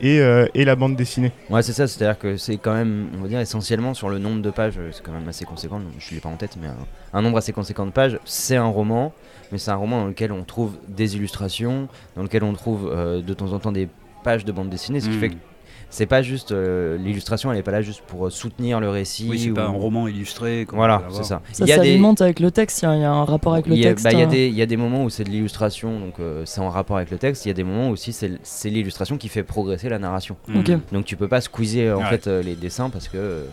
et, 0.02 0.20
euh, 0.20 0.48
et 0.54 0.66
la 0.66 0.76
bande 0.76 0.96
dessinée. 0.96 1.32
Ouais, 1.50 1.62
c'est 1.62 1.74
ça, 1.74 1.88
c'est-à-dire 1.88 2.18
que 2.20 2.36
c'est 2.38 2.58
quand 2.58 2.74
même, 2.74 3.08
on 3.18 3.22
va 3.22 3.28
dire, 3.30 3.40
essentiellement 3.40 3.94
sur 3.94 4.10
le 4.10 4.18
nombre 4.20 4.42
de 4.42 4.50
pages, 4.50 4.80
c'est 4.92 5.04
quand 5.04 5.12
même 5.14 5.28
assez 5.30 5.46
conséquent, 5.46 5.80
je 6.00 6.14
l'ai 6.16 6.20
pas 6.20 6.30
en 6.30 6.36
tête, 6.36 6.58
mais 6.62 6.68
un, 6.68 6.76
un 7.14 7.22
nombre 7.22 7.38
assez 7.38 7.54
conséquent 7.54 7.86
de 7.86 7.92
pages, 7.92 8.20
c'est 8.26 8.56
un 8.58 8.66
roman, 8.68 9.14
mais 9.52 9.58
c'est 9.58 9.72
un 9.72 9.76
roman 9.76 10.02
dans 10.02 10.08
lequel 10.08 10.32
on 10.32 10.44
trouve 10.44 10.78
des 10.88 11.16
illustrations, 11.16 11.88
dans 12.16 12.24
lequel 12.24 12.44
on 12.44 12.54
trouve 12.54 12.90
euh, 12.92 13.22
de 13.22 13.34
temps 13.34 13.54
en 13.54 13.60
temps 13.60 13.72
des 13.72 13.88
pages 14.24 14.44
de 14.46 14.52
bande 14.52 14.70
dessinée, 14.70 15.00
ce 15.00 15.10
qui 15.10 15.16
Mm. 15.18 15.20
fait 15.20 15.30
que 15.30 15.36
c'est 15.92 16.08
pas 16.08 16.24
juste, 16.24 16.52
euh, 16.52 16.98
l'illustration, 16.98 17.52
elle 17.52 17.60
est 17.60 17.64
pas 17.64 17.72
là 17.72 17.82
juste 17.84 18.02
pour 18.08 18.26
euh, 18.26 18.30
soutenir 18.32 18.80
le 18.80 18.90
récit. 18.90 19.28
Oui, 19.30 19.38
c'est 19.40 19.52
ou- 19.52 19.54
pas 19.54 19.66
un 19.66 19.70
roman 19.70 20.08
illustré. 20.08 20.66
Voilà, 20.72 21.04
c'est 21.12 21.24
ça. 21.24 21.42
Ça 21.52 21.66
des- 21.66 21.74
s'alimente 21.74 22.22
avec 22.22 22.40
le 22.40 22.50
texte, 22.50 22.82
il 22.82 22.86
y, 22.86 22.88
a- 22.88 22.96
il 22.96 23.02
y 23.02 23.04
a 23.04 23.12
un 23.12 23.26
rapport 23.26 23.54
avec 23.54 23.68
le 23.68 23.74
il 23.76 23.80
y 23.82 23.86
a, 23.86 23.90
texte. 23.90 24.06
bah, 24.06 24.12
il 24.14 24.18
y 24.18 24.22
a 24.22 24.26
hein. 24.26 24.28
des, 24.28 24.48
il 24.48 24.56
y 24.56 24.62
a 24.64 24.66
des 24.66 24.78
moments 24.78 25.04
où 25.04 25.10
c'est 25.12 25.24
de 25.24 25.30
l'illustration, 25.30 26.00
donc 26.00 26.14
euh, 26.20 26.42
c'est 26.46 26.62
en 26.62 26.70
rapport 26.70 26.98
avec 26.98 27.12
le 27.12 27.18
texte. 27.20 27.46
Il 27.46 27.50
y 27.50 27.52
a 27.52 27.54
des 27.54 27.64
moments 27.64 27.90
où 27.90 27.92
aussi 27.92 28.14
c'est 28.14 28.32
c'est 28.42 28.70
l'illustration 28.70 29.18
qui 29.18 29.28
fait 29.28 29.44
progresser 29.44 29.90
la 29.90 30.00
narration. 30.00 30.38
Ok. 30.56 30.72
Donc 30.92 31.06
tu 31.06 31.16
peux 31.18 31.28
pas 31.28 31.42
squeezer 31.42 31.92
en 31.98 32.02
Ouais. 32.02 32.10
fait 32.10 32.28
euh, 32.28 32.42
les 32.42 32.56
dessins 32.56 32.90
parce 32.90 33.08
que 33.08 33.44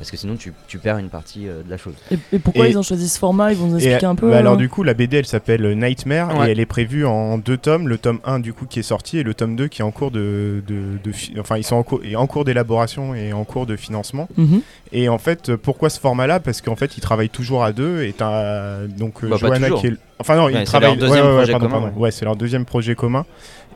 parce 0.00 0.10
que 0.10 0.16
sinon 0.16 0.36
tu, 0.36 0.54
tu 0.66 0.78
perds 0.78 0.96
une 0.96 1.10
partie 1.10 1.46
euh, 1.46 1.62
de 1.62 1.68
la 1.70 1.76
chose. 1.76 1.92
Et, 2.10 2.16
et 2.32 2.38
pourquoi 2.38 2.66
Et- 2.66 2.70
ils 2.70 2.78
ont 2.78 2.82
choisi 2.82 3.06
ce 3.08 3.18
format? 3.18 3.52
Ils 3.52 3.58
vont 3.58 3.66
nous 3.66 3.78
Et, 3.78 3.84
expliquer 3.84 4.06
un 4.06 4.14
peu. 4.14 4.30
bah, 4.30 4.38
alors 4.38 4.54
euh, 4.54 4.56
du 4.56 4.70
coup 4.70 4.82
la 4.82 4.94
BD 4.94 5.18
elle 5.18 5.26
s'appelle 5.26 5.76
Nightmare 5.78 6.38
Ouais. 6.38 6.48
et 6.48 6.52
elle 6.52 6.60
est 6.60 6.64
prévue 6.66 7.04
en 7.04 7.36
deux 7.36 7.58
tomes, 7.58 7.86
le 7.86 7.98
tome 7.98 8.18
1 8.24 8.40
du 8.40 8.54
coup 8.54 8.64
qui 8.64 8.78
est 8.78 8.82
sorti 8.82 9.18
et 9.18 9.22
le 9.22 9.34
tome 9.34 9.56
2 9.56 9.68
qui 9.68 9.82
est 9.82 9.84
en 9.84 9.90
cours 9.90 10.10
de, 10.10 10.62
de, 10.66 10.98
de 11.04 11.12
fi- 11.12 11.34
enfin 11.38 11.58
ils 11.58 11.64
sont 11.64 11.76
en, 11.76 11.82
cours- 11.82 12.00
et 12.02 12.16
en 12.16 12.26
cours 12.26 12.44
d'élaboration 12.46 13.14
et 13.14 13.32
en 13.34 13.44
cours 13.44 13.66
de 13.66 13.76
financement. 13.76 14.26
mhm. 14.38 14.62
Et 14.92 15.08
en 15.10 15.18
fait 15.18 15.50
euh, 15.50 15.56
pourquoi 15.56 15.90
ce 15.90 16.00
format 16.00 16.26
là 16.26 16.40
Parce 16.40 16.62
qu'en 16.62 16.76
fait 16.76 16.96
ils 16.96 17.00
travaillent 17.02 17.28
toujours 17.28 17.62
à 17.62 17.72
deux 17.72 18.02
et 18.02 18.12
t'as 18.14 18.86
donc 18.86 19.22
euh, 19.22 19.28
Bah, 19.28 19.36
Johanna 19.38 19.70
qui 19.70 19.86
est 19.88 19.94
Enfin 20.18 20.36
non, 20.36 20.44
Ouais, 20.46 20.52
ils 20.54 20.64
travaillent. 20.64 20.96
leur 20.98 21.08
deuxième 21.08 21.24
ouais, 21.24 21.30
ouais, 21.30 21.36
projet 21.38 21.52
pardon, 21.52 21.66
commun, 21.68 21.80
pardon. 21.80 21.96
ouais. 21.96 22.02
Ouais, 22.02 22.10
c'est 22.10 22.24
leur 22.26 22.36
deuxième 22.36 22.66
projet 22.66 22.94
commun. 22.94 23.24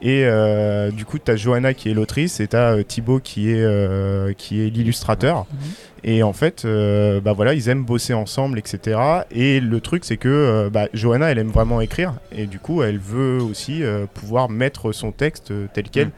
Et 0.03 0.25
euh, 0.25 0.91
du 0.91 1.05
coup, 1.05 1.19
tu 1.19 1.31
as 1.31 1.37
Johanna 1.37 1.73
qui 1.75 1.89
est 1.91 1.95
l'autrice 1.95 2.41
et 2.41 2.49
tu 2.49 2.57
as 2.57 2.83
Thibaut 2.85 3.21
qui 3.21 3.51
est, 3.51 3.63
euh, 3.63 4.33
qui 4.37 4.61
est 4.61 4.69
l'illustrateur. 4.71 5.47
Mhm. 5.51 5.59
Et 6.07 6.23
en 6.23 6.35
fait, 6.35 6.65
euh, 6.67 7.21
bah 7.21 7.33
voilà, 7.33 7.55
ils 7.55 7.69
aiment 7.71 7.85
bosser 7.85 8.13
ensemble, 8.13 8.59
etc. 8.59 8.99
Et 9.31 9.61
le 9.61 9.81
truc, 9.81 10.05
c'est 10.05 10.19
que 10.19 10.29
euh, 10.29 10.69
bah, 10.71 10.89
Johanna, 10.93 11.31
elle 11.31 11.39
aime 11.39 11.49
vraiment 11.51 11.81
écrire. 11.81 12.15
Et 12.37 12.47
du 12.47 12.59
coup, 12.59 12.83
elle 12.83 12.99
veut 12.99 13.39
aussi 13.41 13.83
euh, 13.83 14.05
pouvoir 14.13 14.51
mettre 14.51 14.93
son 14.93 15.13
texte 15.13 15.51
euh, 15.51 15.67
tel 15.73 15.85
quel 15.91 16.09
Mm. 16.09 16.11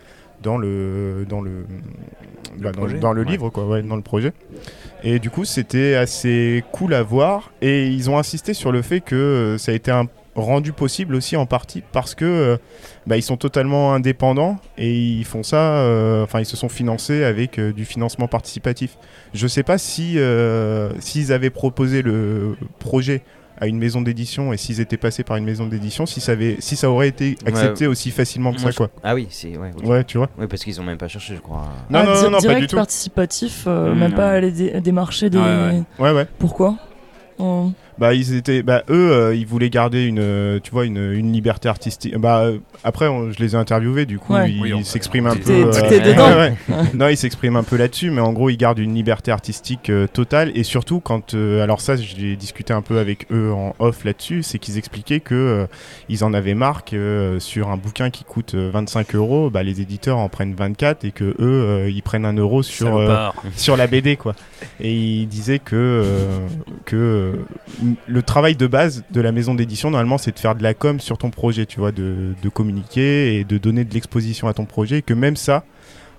dans 0.42 0.58
le, 0.58 1.24
dans 1.28 1.40
le, 1.40 1.50
bah, 2.58 2.72
dans, 2.72 3.12
le 3.12 3.22
Ouais. 3.22 3.28
livre, 3.30 3.48
quoi, 3.50 3.64
ouais, 3.66 3.82
dans 3.82 3.96
le 3.96 4.02
projet. 4.02 4.32
Et 5.04 5.18
du 5.20 5.30
coup, 5.30 5.44
c'était 5.44 5.94
assez 5.94 6.64
cool 6.72 6.92
à 6.94 7.02
voir. 7.04 7.52
Et 7.62 7.86
ils 7.88 8.10
ont 8.10 8.18
insisté 8.18 8.54
sur 8.54 8.72
le 8.72 8.82
fait 8.82 9.00
que 9.00 9.14
euh, 9.14 9.58
ça 9.58 9.70
a 9.70 9.74
été 9.76 9.90
un- 9.92 10.08
rendu 10.36 10.72
possible 10.72 11.14
aussi 11.14 11.36
en 11.36 11.46
partie 11.46 11.82
parce 11.92 12.14
que 12.14 12.24
euh, 12.24 12.56
bah, 13.06 13.16
ils 13.16 13.22
sont 13.22 13.36
totalement 13.36 13.94
indépendants 13.94 14.58
et 14.78 14.94
ils 14.94 15.24
font 15.24 15.42
ça. 15.42 15.78
euh, 15.78 16.22
Enfin, 16.24 16.40
ils 16.40 16.46
se 16.46 16.56
sont 16.56 16.68
financés 16.68 17.24
avec 17.24 17.58
euh, 17.58 17.72
du 17.72 17.84
financement 17.84 18.28
participatif. 18.28 18.96
Je 19.34 19.46
sais 19.46 19.62
pas 19.62 19.78
si 19.78 20.18
euh, 20.18 20.90
s'ils 21.00 21.32
avaient 21.32 21.50
proposé 21.50 22.02
le 22.02 22.56
projet 22.78 23.22
à 23.58 23.66
une 23.68 23.78
maison 23.78 24.02
d'édition 24.02 24.52
et 24.52 24.58
s'ils 24.58 24.82
étaient 24.82 24.98
passés 24.98 25.24
par 25.24 25.38
une 25.38 25.44
maison 25.46 25.66
d'édition, 25.66 26.04
si 26.04 26.20
ça 26.20 26.32
avait, 26.32 26.56
si 26.58 26.76
ça 26.76 26.90
aurait 26.90 27.08
été 27.08 27.38
Ouais. 27.42 27.48
accepté 27.48 27.86
aussi 27.86 28.10
facilement 28.10 28.52
que 28.52 28.60
Moi, 28.60 28.66
ça, 28.66 28.70
je- 28.72 28.76
quoi. 28.76 28.90
Ah 29.02 29.14
oui, 29.14 29.28
c'est. 29.30 29.56
Ouais, 29.56 29.70
ok. 29.74 29.88
Ouais, 29.88 30.04
tu 30.04 30.18
vois. 30.18 30.28
Ouais, 30.38 30.46
parce 30.46 30.62
qu'ils 30.62 30.78
ont 30.78 30.84
même 30.84 30.98
pas 30.98 31.08
cherché, 31.08 31.34
je 31.34 31.40
crois. 31.40 31.62
Non, 31.88 32.00
Ah, 32.00 32.04
non, 32.04 32.14
non, 32.14 32.22
non, 32.24 32.30
pas 32.32 32.40
direct 32.40 32.60
du 32.60 32.66
tout. 32.66 32.76
participatif, 32.76 33.64
euh, 33.66 33.94
Mmh, 33.94 33.98
même 33.98 34.10
non. 34.10 34.16
pas 34.18 34.28
aller 34.28 34.50
dé- 34.52 34.78
démarcher 34.82 35.30
des. 35.30 35.38
Ouais, 35.38 35.44
ouais. 35.44 35.82
Ouais, 35.98 36.12
ouais. 36.12 36.26
Pourquoi? 36.38 36.76
Bah 37.98 38.12
ils 38.12 38.34
étaient, 38.34 38.62
bah 38.62 38.82
eux, 38.90 39.10
euh, 39.12 39.34
ils 39.34 39.46
voulaient 39.46 39.70
garder 39.70 40.04
une, 40.04 40.18
euh, 40.18 40.60
tu 40.62 40.70
vois, 40.70 40.84
une, 40.84 40.98
une 41.12 41.32
liberté 41.32 41.68
artistique. 41.68 42.16
Bah 42.18 42.40
euh, 42.40 42.58
après, 42.84 43.08
on- 43.08 43.30
je 43.32 43.38
les 43.38 43.54
ai 43.54 43.56
interviewés, 43.56 44.04
du 44.04 44.18
coup, 44.18 44.34
Ouais. 44.34 44.50
ils 44.52 44.74
Oui, 44.74 44.84
s'expriment 44.84 45.28
un 45.28 45.34
peu. 45.36 45.40
T'es- 45.44 45.64
euh, 45.64 45.88
t'es 45.88 46.00
dedans. 46.00 46.26
ouais, 46.28 46.54
ouais. 46.68 46.76
non, 46.94 47.08
ils 47.08 47.16
s'expriment 47.16 47.56
un 47.56 47.62
peu 47.62 47.76
là-dessus, 47.76 48.10
mais 48.10 48.20
en 48.20 48.32
gros, 48.34 48.50
ils 48.50 48.58
gardent 48.58 48.78
une 48.80 48.94
liberté 48.94 49.30
artistique 49.30 49.88
euh, 49.88 50.06
totale. 50.06 50.52
Et 50.54 50.62
surtout, 50.62 51.00
quand, 51.00 51.32
euh, 51.34 51.62
alors 51.62 51.80
ça, 51.80 51.96
j'ai 51.96 52.36
discuté 52.36 52.74
un 52.74 52.82
peu 52.82 52.98
avec 52.98 53.26
eux 53.32 53.50
en 53.52 53.74
off 53.78 54.04
là-dessus, 54.04 54.42
c'est 54.42 54.58
qu'ils 54.58 54.76
expliquaient 54.76 55.20
que 55.20 55.34
euh, 55.34 55.66
ils 56.10 56.22
en 56.22 56.34
avaient 56.34 56.54
marre 56.54 56.84
que 56.84 56.96
euh, 56.96 57.40
sur 57.40 57.70
un 57.70 57.76
bouquin 57.78 58.10
qui 58.10 58.24
coûte 58.24 58.54
euh, 58.54 58.70
25 58.72 59.14
euros, 59.14 59.48
bah, 59.48 59.62
les 59.62 59.80
éditeurs 59.80 60.18
en 60.18 60.28
prennent 60.28 60.54
24 60.54 61.04
et 61.06 61.12
que 61.12 61.24
eux, 61.24 61.34
euh, 61.40 61.90
ils 61.90 62.02
prennent 62.02 62.26
un 62.26 62.36
euro 62.36 62.62
sur. 62.62 62.96
euh, 62.98 63.28
sur 63.56 63.76
la 63.78 63.86
BD 63.86 64.16
quoi. 64.16 64.34
Et 64.80 64.92
il 64.94 65.26
disait 65.28 65.58
que 65.60 65.74
euh, 65.76 66.38
que 66.84 66.96
euh, 66.96 67.32
le 68.06 68.22
travail 68.22 68.56
de 68.56 68.66
base 68.66 69.04
de 69.10 69.20
la 69.20 69.32
maison 69.32 69.54
d'édition 69.54 69.90
normalement 69.90 70.18
c'est 70.18 70.32
de 70.32 70.38
faire 70.38 70.54
de 70.54 70.62
la 70.62 70.74
com 70.74 71.00
sur 71.00 71.18
ton 71.18 71.30
projet, 71.30 71.66
tu 71.66 71.78
vois, 71.80 71.92
de, 71.92 72.34
de 72.42 72.48
communiquer 72.48 73.36
et 73.38 73.44
de 73.44 73.58
donner 73.58 73.84
de 73.84 73.92
l'exposition 73.94 74.48
à 74.48 74.54
ton 74.54 74.64
projet, 74.64 74.98
et 74.98 75.02
que 75.02 75.14
même 75.14 75.36
ça 75.36 75.64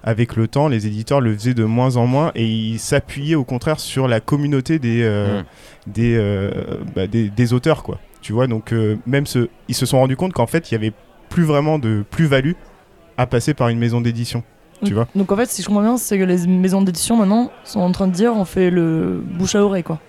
avec 0.04 0.36
le 0.36 0.48
temps, 0.48 0.68
les 0.70 0.88
éditeurs 0.88 1.20
le 1.20 1.34
faisaient 1.34 1.54
de 1.56 1.66
moins 1.66 1.98
en 1.98 2.06
moins 2.08 2.32
et 2.36 2.46
ils 2.46 2.80
s'appuyaient 2.80 3.36
au 3.36 3.44
contraire 3.44 3.80
sur 3.80 4.08
la 4.08 4.20
communauté 4.20 4.80
des, 4.80 5.02
euh, 5.04 5.42
Mm. 5.42 5.92
des, 5.92 6.16
euh, 6.16 6.52
bah, 6.96 7.08
des, 7.08 7.30
des 7.30 7.54
auteurs, 7.54 7.84
quoi. 7.84 8.00
Tu 8.22 8.32
vois, 8.32 8.48
donc 8.48 8.72
euh, 8.74 8.96
même 9.06 9.26
ce, 9.26 9.50
ils 9.68 9.76
se 9.76 9.86
sont 9.86 9.98
rendus 10.00 10.16
compte 10.16 10.34
qu'en 10.34 10.48
fait, 10.48 10.72
il 10.72 10.76
y 10.76 10.78
avait 10.78 10.94
plus 11.30 11.44
vraiment 11.44 11.78
de 11.80 12.06
plus-value 12.10 12.54
à 13.18 13.26
passer 13.26 13.54
par 13.54 13.70
une 13.70 13.80
maison 13.80 14.00
d'édition. 14.00 14.44
Tu 14.86 14.94
vois 14.94 15.08
Donc 15.16 15.32
en 15.32 15.36
fait, 15.36 15.50
si 15.50 15.64
je 15.64 15.68
comprends 15.68 15.82
bien, 15.82 15.98
c'est 15.98 16.20
que 16.20 16.24
les 16.24 16.46
maisons 16.46 16.84
d'édition 16.84 17.18
maintenant 17.18 17.52
sont 17.64 17.80
en 17.80 17.92
train 17.92 18.08
de 18.08 18.14
dire 18.14 18.34
on 18.36 18.46
fait 18.46 18.70
le 18.70 19.22
bouche 19.38 19.56
à 19.56 19.64
oreille 19.64 19.84
quoi. 19.84 20.00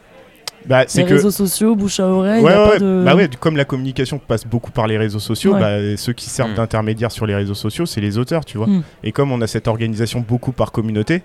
Bah, 0.66 0.82
Les 0.82 0.88
c'est 0.88 1.04
que 1.04 1.14
réseaux 1.14 1.30
sociaux, 1.30 1.74
bouche 1.76 2.00
à 2.00 2.06
oreille, 2.06 2.42
Ouais, 2.42 2.50
y 2.52 2.54
a 2.54 2.62
ouais, 2.64 2.70
pas 2.72 2.78
de. 2.78 3.02
bah 3.04 3.14
ouais, 3.14 3.28
comme 3.40 3.56
la 3.56 3.64
communication 3.64 4.18
passe 4.18 4.46
beaucoup 4.46 4.70
par 4.70 4.86
les 4.86 4.98
réseaux 4.98 5.18
sociaux, 5.18 5.54
Ouais. 5.54 5.60
bah, 5.60 5.96
ceux 5.96 6.12
qui 6.12 6.28
servent 6.28 6.52
Mm. 6.52 6.56
d'intermédiaires 6.56 7.12
sur 7.12 7.26
les 7.26 7.34
réseaux 7.34 7.54
sociaux, 7.54 7.86
c'est 7.86 8.00
les 8.00 8.18
auteurs, 8.18 8.44
tu 8.44 8.58
vois. 8.58 8.66
Mm. 8.66 8.82
Et 9.04 9.12
comme 9.12 9.32
on 9.32 9.40
a 9.40 9.46
cette 9.46 9.68
organisation 9.68 10.20
beaucoup 10.26 10.52
par 10.52 10.72
communauté, 10.72 11.22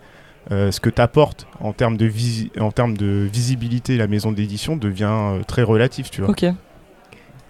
euh, 0.52 0.72
ce 0.72 0.80
que 0.80 0.90
t'apportes 0.90 1.48
en 1.62 1.74
termes 1.74 1.98
de 1.98 2.06
visi- 2.06 2.52
en 2.60 2.72
termes 2.72 2.96
de 2.98 3.28
visibilité, 3.32 3.98
la 3.98 4.08
maison 4.08 4.32
d'édition 4.32 4.76
devient 4.78 5.08
euh, 5.10 5.40
très 5.48 5.64
relatif, 5.64 6.10
tu 6.12 6.22
vois. 6.22 6.30
Ok. 6.30 6.46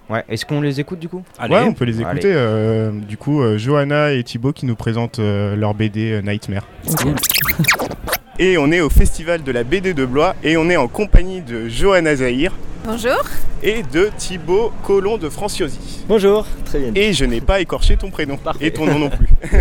Ouais, 0.10 0.24
est-ce 0.30 0.46
qu'on 0.46 0.62
les 0.62 0.80
écoute 0.80 1.00
du 1.00 1.08
coup? 1.10 1.24
Allez. 1.40 1.54
Ouais, 1.56 1.62
on 1.64 1.74
peut 1.74 1.86
les 1.86 2.02
écouter. 2.02 2.32
euh, 2.34 2.92
du 2.92 3.18
coup, 3.18 3.42
euh, 3.42 3.58
Johanna 3.58 4.12
et 4.12 4.24
Thibaut 4.24 4.52
qui 4.52 4.66
nous 4.66 4.76
présentent 4.76 5.20
euh, 5.20 5.56
leur 5.56 5.74
BD 5.74 6.12
euh, 6.12 6.22
Nightmare. 6.22 6.68
ok. 6.90 7.08
Et 8.40 8.58
on 8.58 8.72
est 8.72 8.82
au 8.82 8.90
festival 8.90 9.44
de 9.44 9.52
la 9.52 9.64
BD 9.64 9.94
de 9.94 10.06
Blois 10.06 10.36
et 10.44 10.58
on 10.58 10.70
est 10.70 10.78
en 10.78 10.88
compagnie 10.88 11.42
de 11.42 11.68
Johanna 11.70 12.16
Zahir 12.16 12.52
Bonjour. 12.84 13.22
et 13.62 13.84
de 13.94 14.10
Thibaut 14.18 14.72
Colomb 14.84 15.18
de 15.20 15.30
Franciosi. 15.30 16.04
Bonjour, 16.08 16.46
très 16.66 16.80
bien. 16.80 16.92
Et 16.96 17.14
je 17.14 17.26
n'ai 17.26 17.42
pas 17.42 17.62
écorché 17.62 17.96
ton 17.96 18.10
prénom 18.10 18.36
Parfait. 18.38 18.66
et 18.68 18.72
ton 18.72 18.86
nom 18.88 18.98
non 18.98 19.10
plus. 19.10 19.28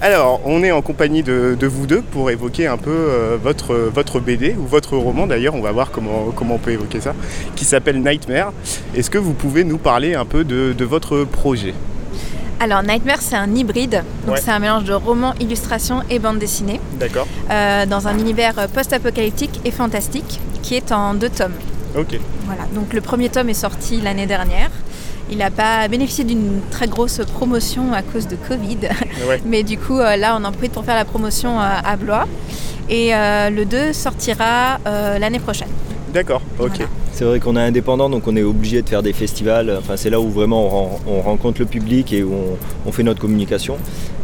Alors, 0.00 0.40
on 0.44 0.62
est 0.62 0.70
en 0.70 0.82
compagnie 0.82 1.22
de, 1.24 1.56
de 1.58 1.66
vous 1.66 1.86
deux 1.86 2.00
pour 2.00 2.30
évoquer 2.30 2.68
un 2.68 2.78
peu 2.78 2.90
euh, 2.92 3.36
votre, 3.42 3.74
votre 3.74 4.20
BD 4.20 4.54
ou 4.56 4.66
votre 4.66 4.96
roman 4.96 5.26
d'ailleurs, 5.26 5.54
on 5.56 5.60
va 5.60 5.72
voir 5.72 5.90
comment, 5.90 6.30
comment 6.34 6.54
on 6.54 6.58
peut 6.58 6.70
évoquer 6.70 7.00
ça, 7.00 7.14
qui 7.56 7.64
s'appelle 7.64 8.00
Nightmare. 8.00 8.52
Est-ce 8.94 9.10
que 9.10 9.18
vous 9.18 9.34
pouvez 9.34 9.64
nous 9.64 9.78
parler 9.78 10.14
un 10.14 10.24
peu 10.24 10.44
de, 10.44 10.72
de 10.72 10.84
votre 10.84 11.24
projet? 11.24 11.74
Alors 12.62 12.82
Nightmare, 12.82 13.20
c'est 13.22 13.36
un 13.36 13.52
hybride. 13.54 14.02
Donc 14.26 14.34
Ouais. 14.36 14.40
c'est 14.44 14.50
un 14.50 14.58
mélange 14.58 14.84
de 14.84 14.92
roman, 14.92 15.32
illustration 15.40 16.02
et 16.10 16.18
bande 16.18 16.38
dessinée 16.38 16.78
D'accord 16.98 17.26
euh, 17.50 17.86
dans 17.86 18.06
un 18.06 18.18
univers 18.18 18.58
euh, 18.58 18.66
post-apocalyptique 18.68 19.60
et 19.64 19.70
fantastique 19.70 20.40
qui 20.62 20.74
est 20.74 20.92
en 20.92 21.14
deux 21.14 21.30
tomes. 21.30 21.54
Ok. 21.96 22.18
Voilà. 22.44 22.64
Donc 22.74 22.92
le 22.92 23.00
premier 23.00 23.30
tome 23.30 23.48
est 23.48 23.54
sorti 23.54 24.00
l'année 24.02 24.26
dernière. 24.26 24.70
Il 25.30 25.38
n'a 25.38 25.50
pas 25.50 25.88
bénéficié 25.88 26.24
d'une 26.24 26.60
très 26.70 26.86
grosse 26.88 27.20
promotion 27.32 27.92
à 27.94 28.02
cause 28.02 28.26
de 28.28 28.36
Covid. 28.36 28.78
Ouais. 29.28 29.40
Mais 29.46 29.62
du 29.62 29.76
coup, 29.78 29.98
euh, 29.98 30.16
là, 30.16 30.36
on 30.38 30.44
en 30.44 30.50
profite 30.52 30.72
pour 30.72 30.84
faire 30.84 30.96
la 30.96 31.04
promotion 31.04 31.60
à 31.60 31.94
Blois. 31.96 32.26
Et 32.88 33.14
euh, 33.14 33.50
le 33.50 33.64
2 33.64 33.92
sortira 33.92 34.78
euh, 34.86 35.18
l'année 35.18 35.38
prochaine. 35.38 35.68
D'accord, 36.12 36.42
ok. 36.58 36.68
Voilà. 36.76 36.86
C'est 37.12 37.24
vrai 37.24 37.38
qu'on 37.40 37.56
est 37.56 37.60
indépendant, 37.60 38.08
donc 38.08 38.26
on 38.26 38.36
est 38.36 38.42
obligé 38.42 38.82
de 38.82 38.88
faire 38.88 39.02
des 39.02 39.12
festivals. 39.12 39.76
Enfin, 39.78 39.96
c'est 39.96 40.10
là 40.10 40.20
où 40.20 40.28
vraiment 40.30 40.64
on, 40.64 40.68
ren- 40.68 41.00
on 41.06 41.20
rencontre 41.20 41.60
le 41.60 41.66
public 41.66 42.12
et 42.12 42.22
où 42.22 42.32
on, 42.32 42.56
on 42.88 42.92
fait 42.92 43.02
notre 43.02 43.20
communication. 43.20 43.76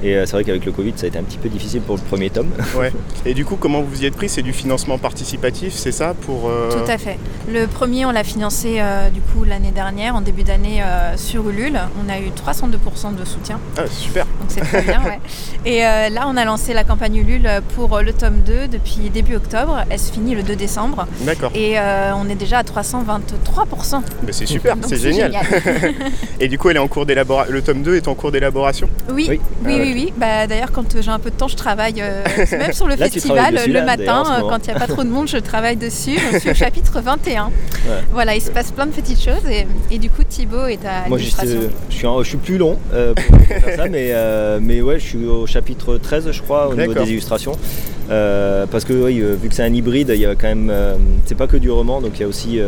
Et 0.03 0.15
euh, 0.15 0.27
c'est 0.27 0.33
vrai 0.33 0.45
qu'avec 0.45 0.65
le 0.65 0.73
Covid, 0.73 0.93
ça 0.97 1.05
a 1.07 1.09
été 1.09 1.19
un 1.19 1.23
petit 1.23 1.39
peu 1.39 1.49
difficile 1.49 1.81
pour 1.81 1.97
le 1.97 2.03
premier 2.03 2.31
tome. 2.31 2.49
Ouais. 2.77 2.93
Et 3.27 3.35
du 3.35 3.45
coup, 3.45 3.57
comment 3.57 3.81
vous 3.83 4.03
y 4.03 4.07
êtes 4.07 4.17
pris? 4.17 4.29
C'est 4.29 4.43
du 4.43 4.53
financement 4.53 4.99
participatif, 4.99 5.73
c'est 5.75 5.93
ça 5.93 6.15
pour 6.23 6.49
euh, 6.49 6.71
Tout 6.71 6.91
à 6.91 6.99
fait. 6.99 7.19
Le 7.51 7.67
premier, 7.67 8.05
on 8.07 8.11
l'a 8.11 8.25
financé 8.25 8.77
euh, 8.79 9.09
du 9.11 9.21
coup 9.21 9.45
l'année 9.45 9.71
dernière, 9.71 10.15
en 10.17 10.21
début 10.21 10.43
d'année 10.43 10.83
euh, 10.83 11.17
sur 11.17 11.49
Ulule. 11.49 11.79
On 12.05 12.09
a 12.11 12.19
eu 12.19 12.29
302% 12.29 13.17
de 13.17 13.25
soutien, 13.25 13.59
Ah, 13.79 13.83
super. 13.89 14.25
donc 14.41 14.49
c'est 14.49 14.61
très 14.61 14.83
bien. 14.83 15.03
ouais. 15.05 15.19
Et 15.65 15.85
euh, 15.87 16.09
là, 16.11 16.27
on 16.29 16.37
a 16.37 16.45
lancé 16.45 16.75
la 16.75 16.85
campagne 16.85 17.17
Ulule 17.17 17.49
pour 17.75 17.99
le 18.01 18.13
tome 18.13 18.41
2 18.45 18.69
depuis 18.69 19.11
début 19.11 19.37
octobre. 19.37 19.85
Elle 19.91 19.99
se 19.99 20.13
finit 20.13 20.35
le 20.35 20.43
2 20.43 20.57
décembre. 20.57 21.07
D'accord. 21.23 21.51
Et 21.55 21.79
euh, 21.79 22.13
on 22.17 22.29
est 22.29 22.35
déjà 22.35 22.59
à 22.59 22.63
323%. 22.63 24.01
Mais 24.25 24.33
c'est 24.33 24.47
super, 24.47 24.77
c'est 24.87 24.97
génial. 24.97 25.33
Et 26.41 26.49
du 26.49 26.59
coup, 26.59 26.71
elle 26.71 26.77
est 26.77 26.81
en 26.81 26.89
cours 26.89 27.07
d'élaboration. 27.07 27.53
Le 27.53 27.63
tome 27.63 27.83
2 27.83 27.97
est 27.97 28.09
en 28.09 28.15
cours 28.15 28.33
d'élaboration? 28.33 28.89
Oui, 29.13 29.27
oui, 29.29 29.41
Oui. 29.65 29.77
oui, 29.81 29.86
Oui, 29.95 30.05
ouais. 30.07 30.13
Bah, 30.17 30.47
D'ailleurs, 30.47 30.73
quand 30.73 30.95
euh, 30.95 31.03
j'ai 31.03 31.11
un 31.11 31.19
peu 31.19 31.31
de 31.31 31.37
temps, 31.37 31.49
je 31.49 31.57
travaille 31.57 32.01
euh, 32.01 32.23
même 32.53 32.73
sur 32.73 32.87
le 32.87 32.95
Là, 32.97 33.09
festival 33.09 33.55
dessus, 33.55 33.69
le 33.69 33.75
là, 33.75 33.85
matin. 33.85 34.25
euh, 34.39 34.49
quand 34.49 34.67
il 34.67 34.71
n'y 34.71 34.77
a 34.77 34.79
pas 34.79 34.87
trop 34.87 35.05
de 35.05 35.09
monde, 35.09 35.29
je 35.29 35.39
travaille 35.39 35.77
dessus. 35.77 36.19
Je 36.33 36.39
suis 36.39 36.51
au 36.51 36.55
chapitre 36.67 37.01
21. 37.01 37.51
Voilà, 38.13 38.35
il 38.35 38.41
se 38.41 38.51
passe 38.51 38.73
plein 38.73 38.87
de 38.87 38.93
petites 38.93 39.23
choses. 39.23 39.47
Et, 39.49 39.67
et 39.91 39.99
du 39.99 40.11
coup, 40.11 40.23
Thibaut 40.29 40.67
est 40.67 40.85
à 40.85 41.09
Moi, 41.09 41.19
je 41.19 41.25
suis, 41.25 41.49
je, 41.91 42.23
suis 42.25 42.37
plus 42.39 42.59
long 42.59 42.79
euh, 42.93 43.15
pour 43.15 43.41
faire 43.41 43.77
ça, 43.77 43.85
mais, 43.91 44.11
euh, 44.13 44.59
mais 44.61 44.81
ouais, 44.81 44.99
je 44.99 45.05
suis 45.05 45.25
au 45.25 45.47
chapitre 45.47 45.99
13, 45.99 46.31
je 46.31 46.43
crois, 46.43 46.69
au 46.69 46.75
niveau 46.75 46.95
des 46.95 47.11
illustrations. 47.11 47.53
Euh, 48.11 48.67
parce 48.67 48.85
que 48.85 48.93
euh, 48.93 49.37
vu 49.41 49.49
que 49.49 49.55
c'est 49.55 49.65
un 49.65 49.73
hybride, 49.73 50.11
il 50.15 50.21
y 50.21 50.27
a 50.27 50.35
quand 50.35 50.49
même. 50.49 50.71
euh, 50.71 50.97
c'est 51.25 51.35
pas 51.35 51.47
que 51.47 51.57
du 51.57 51.71
roman, 51.71 52.01
donc 52.01 52.13
il 52.15 52.21
y 52.21 52.25
a 52.25 52.29
aussi. 52.29 52.61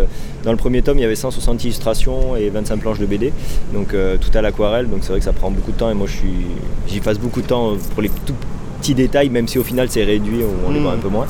dans 0.44 0.50
le 0.52 0.56
premier 0.56 0.82
tome, 0.82 0.98
il 0.98 1.02
y 1.02 1.04
avait 1.04 1.14
160 1.14 1.64
illustrations 1.64 2.36
et 2.36 2.50
25 2.50 2.78
planches 2.78 2.98
de 2.98 3.06
BD, 3.06 3.32
donc 3.72 3.88
tout 4.20 4.30
à 4.34 4.42
l'aquarelle, 4.42 4.88
donc 4.88 5.00
c'est 5.02 5.10
vrai 5.10 5.18
que 5.18 5.24
ça 5.24 5.32
prend 5.32 5.50
beaucoup 5.50 5.72
de 5.72 5.76
temps 5.76 5.90
et 5.90 5.94
moi 5.94 6.06
j'y 6.86 7.00
passe 7.00 7.18
beaucoup 7.18 7.42
de 7.42 7.46
temps 7.46 7.76
pour 7.92 8.02
les 8.02 8.08
tout 8.08 8.34
petits 8.78 8.94
détails, 8.94 9.28
même 9.30 9.48
si 9.48 9.58
au 9.58 9.64
final 9.64 9.88
c'est 9.90 10.04
réduit, 10.04 10.40
on, 10.42 10.68
on 10.68 10.72
les 10.72 10.80
voit 10.80 10.92
un 10.92 10.96
peu 10.98 11.08
moins. 11.08 11.26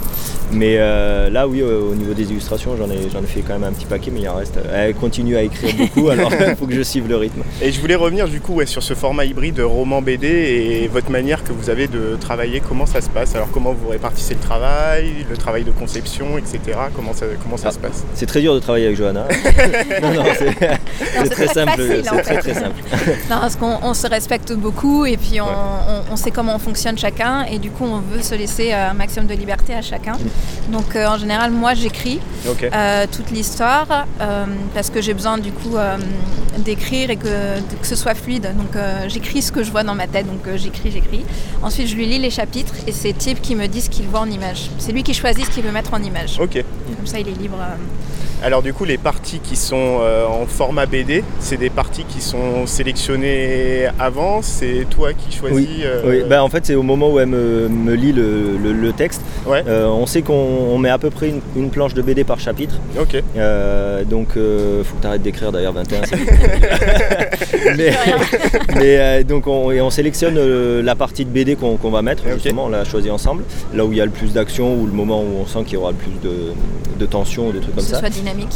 Mais 0.51 0.77
euh, 0.79 1.29
là, 1.29 1.47
oui, 1.47 1.61
euh, 1.61 1.91
au 1.93 1.95
niveau 1.95 2.15
des 2.15 2.23
illustrations, 2.31 2.75
j'en 2.79 2.89
ai, 2.91 3.11
j'en 3.13 3.23
ai 3.23 3.27
fait 3.27 3.41
quand 3.41 3.53
même 3.53 3.65
un 3.65 3.73
petit 3.73 3.85
paquet, 3.85 4.11
mais 4.11 4.21
il 4.21 4.29
en 4.31 4.37
reste. 4.37 4.59
Elle 4.73 4.95
continue 4.95 5.37
à 5.37 5.43
écrire 5.43 5.75
beaucoup, 5.77 6.09
alors 6.11 6.33
il 6.33 6.57
faut 6.57 6.67
que 6.67 6.75
je 6.75 6.81
suive 6.83 7.07
le 7.07 7.17
rythme. 7.17 7.43
Et 7.61 7.71
je 7.71 7.79
voulais 7.81 7.97
revenir 7.97 8.29
du 8.29 8.41
coup 8.41 8.55
ouais, 8.55 8.65
sur 8.67 8.83
ce 8.83 8.95
format 8.95 9.27
hybride 9.27 9.61
roman 9.61 10.01
BD 10.01 10.27
et 10.27 10.89
votre 10.89 11.11
manière 11.11 11.45
que 11.45 11.53
vous 11.53 11.69
avez 11.69 11.87
de 11.87 12.17
travailler, 12.19 12.63
comment 12.67 12.87
ça 12.87 13.01
se 13.03 13.11
passe? 13.11 13.35
Alors 13.35 13.51
comment 13.53 13.73
vous 13.75 13.89
répartissez 13.89 14.35
le 14.35 14.41
travail, 14.41 15.27
le 15.29 15.37
travail 15.37 15.65
de 15.65 15.71
conception, 15.71 16.39
etc. 16.39 16.79
Comment 16.97 17.13
ça, 17.13 17.27
comment 17.43 17.57
ça 17.59 17.69
Ah. 17.69 17.73
se 17.73 17.79
passe? 17.79 18.05
C'est 18.15 18.25
très 18.27 18.41
dur 18.41 18.55
de 18.55 18.61
travailler 18.61 18.87
avec 18.87 18.97
Johanna. 18.97 19.27
non, 20.03 20.15
non, 20.15 20.23
c'est, 20.39 20.55
très 21.31 21.47
simple. 21.49 21.71
facile, 21.83 22.03
en 22.11 22.17
c'est 22.17 22.23
très 22.23 22.39
très 22.39 22.55
simple. 22.55 22.77
Non, 23.31 23.37
parce 23.41 23.57
qu'on 23.57 23.79
on 23.83 23.93
se 23.93 24.07
respecte 24.07 24.53
beaucoup 24.55 25.05
et 25.05 25.19
puis 25.19 25.41
on, 25.43 25.45
Ouais. 25.45 25.53
on- 26.09 26.13
on 26.15 26.17
sait 26.17 26.31
comment 26.31 26.55
on 26.57 26.59
fonctionne 26.59 26.97
chacun. 26.97 27.38
Chacun 27.39 27.53
et 27.53 27.59
du 27.59 27.71
coup 27.71 27.85
on 27.85 28.01
veut 28.01 28.23
se 28.23 28.35
laisser 28.35 28.73
un 28.73 28.95
maximum 28.95 29.27
de 29.27 29.35
liberté 29.35 29.75
à 29.75 29.83
chacun. 29.83 30.17
Donc 30.71 30.97
en 30.97 31.19
général 31.19 31.51
moi 31.51 31.75
j'écris 31.75 32.21
toute 33.13 33.31
l'histoire 33.31 34.07
parce 34.75 34.91
que 34.91 35.01
j'ai 35.01 35.15
besoin 35.15 35.39
du 35.39 35.53
coup 35.53 35.77
d'écrire 36.59 37.11
et 37.11 37.17
que, 37.17 37.61
que, 37.81 37.87
ce 37.87 37.97
soit 37.97 38.15
fluide. 38.15 38.55
Donc 38.57 38.81
j'écris 39.09 39.43
ce 39.43 39.53
que 39.53 39.63
je 39.63 39.71
vois 39.71 39.83
dans 39.83 39.95
ma 39.95 40.07
tête, 40.07 40.27
donc 40.27 40.57
j'écris, 40.57 40.91
j'écris. 40.91 41.25
Ensuite 41.63 41.89
je 41.89 41.97
lui 41.97 42.07
lis 42.07 42.19
les 42.19 42.31
chapitres 42.31 42.75
et 42.87 42.93
c'est 42.93 43.13
Type 43.13 43.41
qui 43.41 43.55
me 43.55 43.67
dit 43.67 43.81
ce 43.81 43.91
qu'il 43.91 44.07
voit 44.07 44.21
en 44.21 44.31
image. 44.31 44.71
C'est 44.79 44.93
lui 44.93 45.03
qui 45.03 45.15
choisit 45.15 45.45
ce 45.45 45.51
qu'il 45.51 45.65
veut 45.65 45.73
mettre 45.73 45.95
en 45.95 46.03
image. 46.03 46.39
Ok. 46.41 46.63
Comme 46.97 47.07
ça 47.07 47.19
il 47.19 47.29
est 47.29 47.39
libre. 47.39 47.59
Alors 48.41 48.63
du 48.63 48.73
coup, 48.73 48.85
les 48.85 48.99
parties 48.99 49.41
qui 49.41 49.57
sont 49.57 49.99
euh, 50.01 50.25
en 50.25 50.47
format 50.47 50.87
BD, 50.87 51.25
c'est 51.41 51.57
des 51.57 51.71
parties 51.71 52.05
qui 52.05 52.21
sont 52.21 52.67
sélectionnées 52.67 53.89
avant? 53.99 54.43
C'est 54.43 54.87
toi 54.89 55.13
qui 55.13 55.37
choisis. 55.37 55.59
Oui. 55.59 55.81
Euh, 55.83 56.25
ben, 56.25 56.41
en 56.41 56.49
fait, 56.49 56.65
c'est 56.65 56.77
au 56.77 56.85
moment 56.85 57.11
où 57.11 57.19
elle 57.19 57.28
me, 57.29 57.95
lit 57.95 58.13
le, 58.13 58.93
texte. 58.97 59.23
Euh, 59.47 59.87
on 59.87 60.07
sait 60.07 60.23
qu'on 60.23 60.79
met 60.79 60.89
à 60.89 60.99
peu 60.99 61.11
près 61.11 61.33
une, 61.57 61.71
planche 61.71 61.95
de 61.95 62.03
BD 62.03 62.25
par 62.25 62.41
chapitre. 62.41 62.75
Ok. 62.99 63.23
donc, 64.09 64.29
faut 64.31 64.97
que 64.97 65.01
tu 65.01 65.07
arrêtes 65.07 65.23
d'écrire 65.23 65.53
d'ailleurs 65.53 65.73
21. 65.79 66.01
mais, 68.77 69.25
donc 69.29 69.47
on, 69.47 69.91
sélectionne 69.91 70.39
la 70.81 70.95
partie 70.95 71.25
de 71.25 71.31
BD 71.31 71.57
qu'on 71.57 71.77
va 71.91 72.03
mettre. 72.03 72.25
Justement, 72.35 72.67
on 72.67 72.69
l'a 72.69 72.85
choisi 72.85 73.11
ensemble. 73.11 73.45
Là 73.75 73.85
où 73.85 73.93
il 73.93 73.99
y 73.99 74.01
a 74.01 74.05
le 74.05 74.11
plus 74.11 74.33
d'action 74.33 74.75
ou 74.75 74.87
le 74.87 74.93
moment 74.93 75.21
où 75.23 75.41
on 75.43 75.47
sent 75.47 75.65
qu'il 75.65 75.75
y 75.75 75.77
aura 75.77 75.91
le 75.91 75.97
plus 75.97 76.13
de, 76.23 76.53
de 76.99 77.07
tension 77.07 77.49
ou 77.49 77.53
des 77.53 77.61
trucs 77.61 77.75
comme 77.75 77.85
ça. 77.85 78.01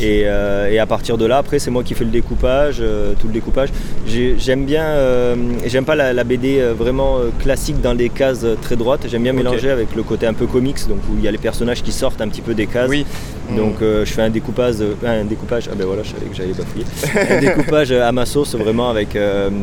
Euh, 0.03 0.69
et, 0.69 0.79
à 0.79 0.87
partir 0.87 1.17
de 1.17 1.25
là, 1.25 1.39
après, 1.39 1.59
c'est 1.59 1.71
moi 1.71 1.83
qui 1.83 1.95
fais 1.95 2.05
le 2.05 2.11
découpage, 2.11 2.79
euh, 2.81 3.15
tout 3.19 3.29
le 3.29 3.33
découpage. 3.33 3.71
J'aime 4.07 4.65
bien, 4.65 4.85
euh, 4.85 5.37
j'aime 5.67 5.85
pas 5.85 5.95
la, 5.95 6.25
BD 6.25 6.63
vraiment 6.77 7.19
classique 7.41 7.81
dans 7.81 7.93
les 7.93 8.09
cases 8.09 8.47
très 8.63 8.77
droites. 8.77 9.07
J'aime 9.09 9.23
bien 9.23 9.33
mélanger 9.33 9.71
avec 9.71 9.95
le 9.95 10.03
côté 10.03 10.27
un 10.27 10.33
peu 10.33 10.47
comics, 10.47 10.89
donc 10.89 10.99
où 11.11 11.17
il 11.19 11.25
y 11.25 11.29
a 11.29 11.31
les 11.31 11.39
personnages 11.39 11.83
qui 11.83 11.93
sortent 11.93 12.21
un 12.21 12.29
petit 12.29 12.41
peu 12.41 12.55
des 12.55 12.67
cases. 12.67 12.89
Oui. 12.89 13.05
Donc 13.57 13.77
je 13.81 14.05
fais 14.07 14.23
un 14.23 14.31
découpage, 14.31 14.77
un 15.05 15.25
découpage. 15.25 15.69
Ah 15.71 15.75
ben 15.77 15.87
voilà, 15.87 16.03
je 16.03 16.13
savais 16.13 16.27
que 16.27 16.35
j'allais 16.35 16.55
bafouiller. 16.55 16.87
un 17.37 17.41
découpage 17.55 17.93
à 17.93 18.11
ma 18.13 18.25
sauce, 18.25 18.55
vraiment 18.55 18.89
avec 18.89 19.17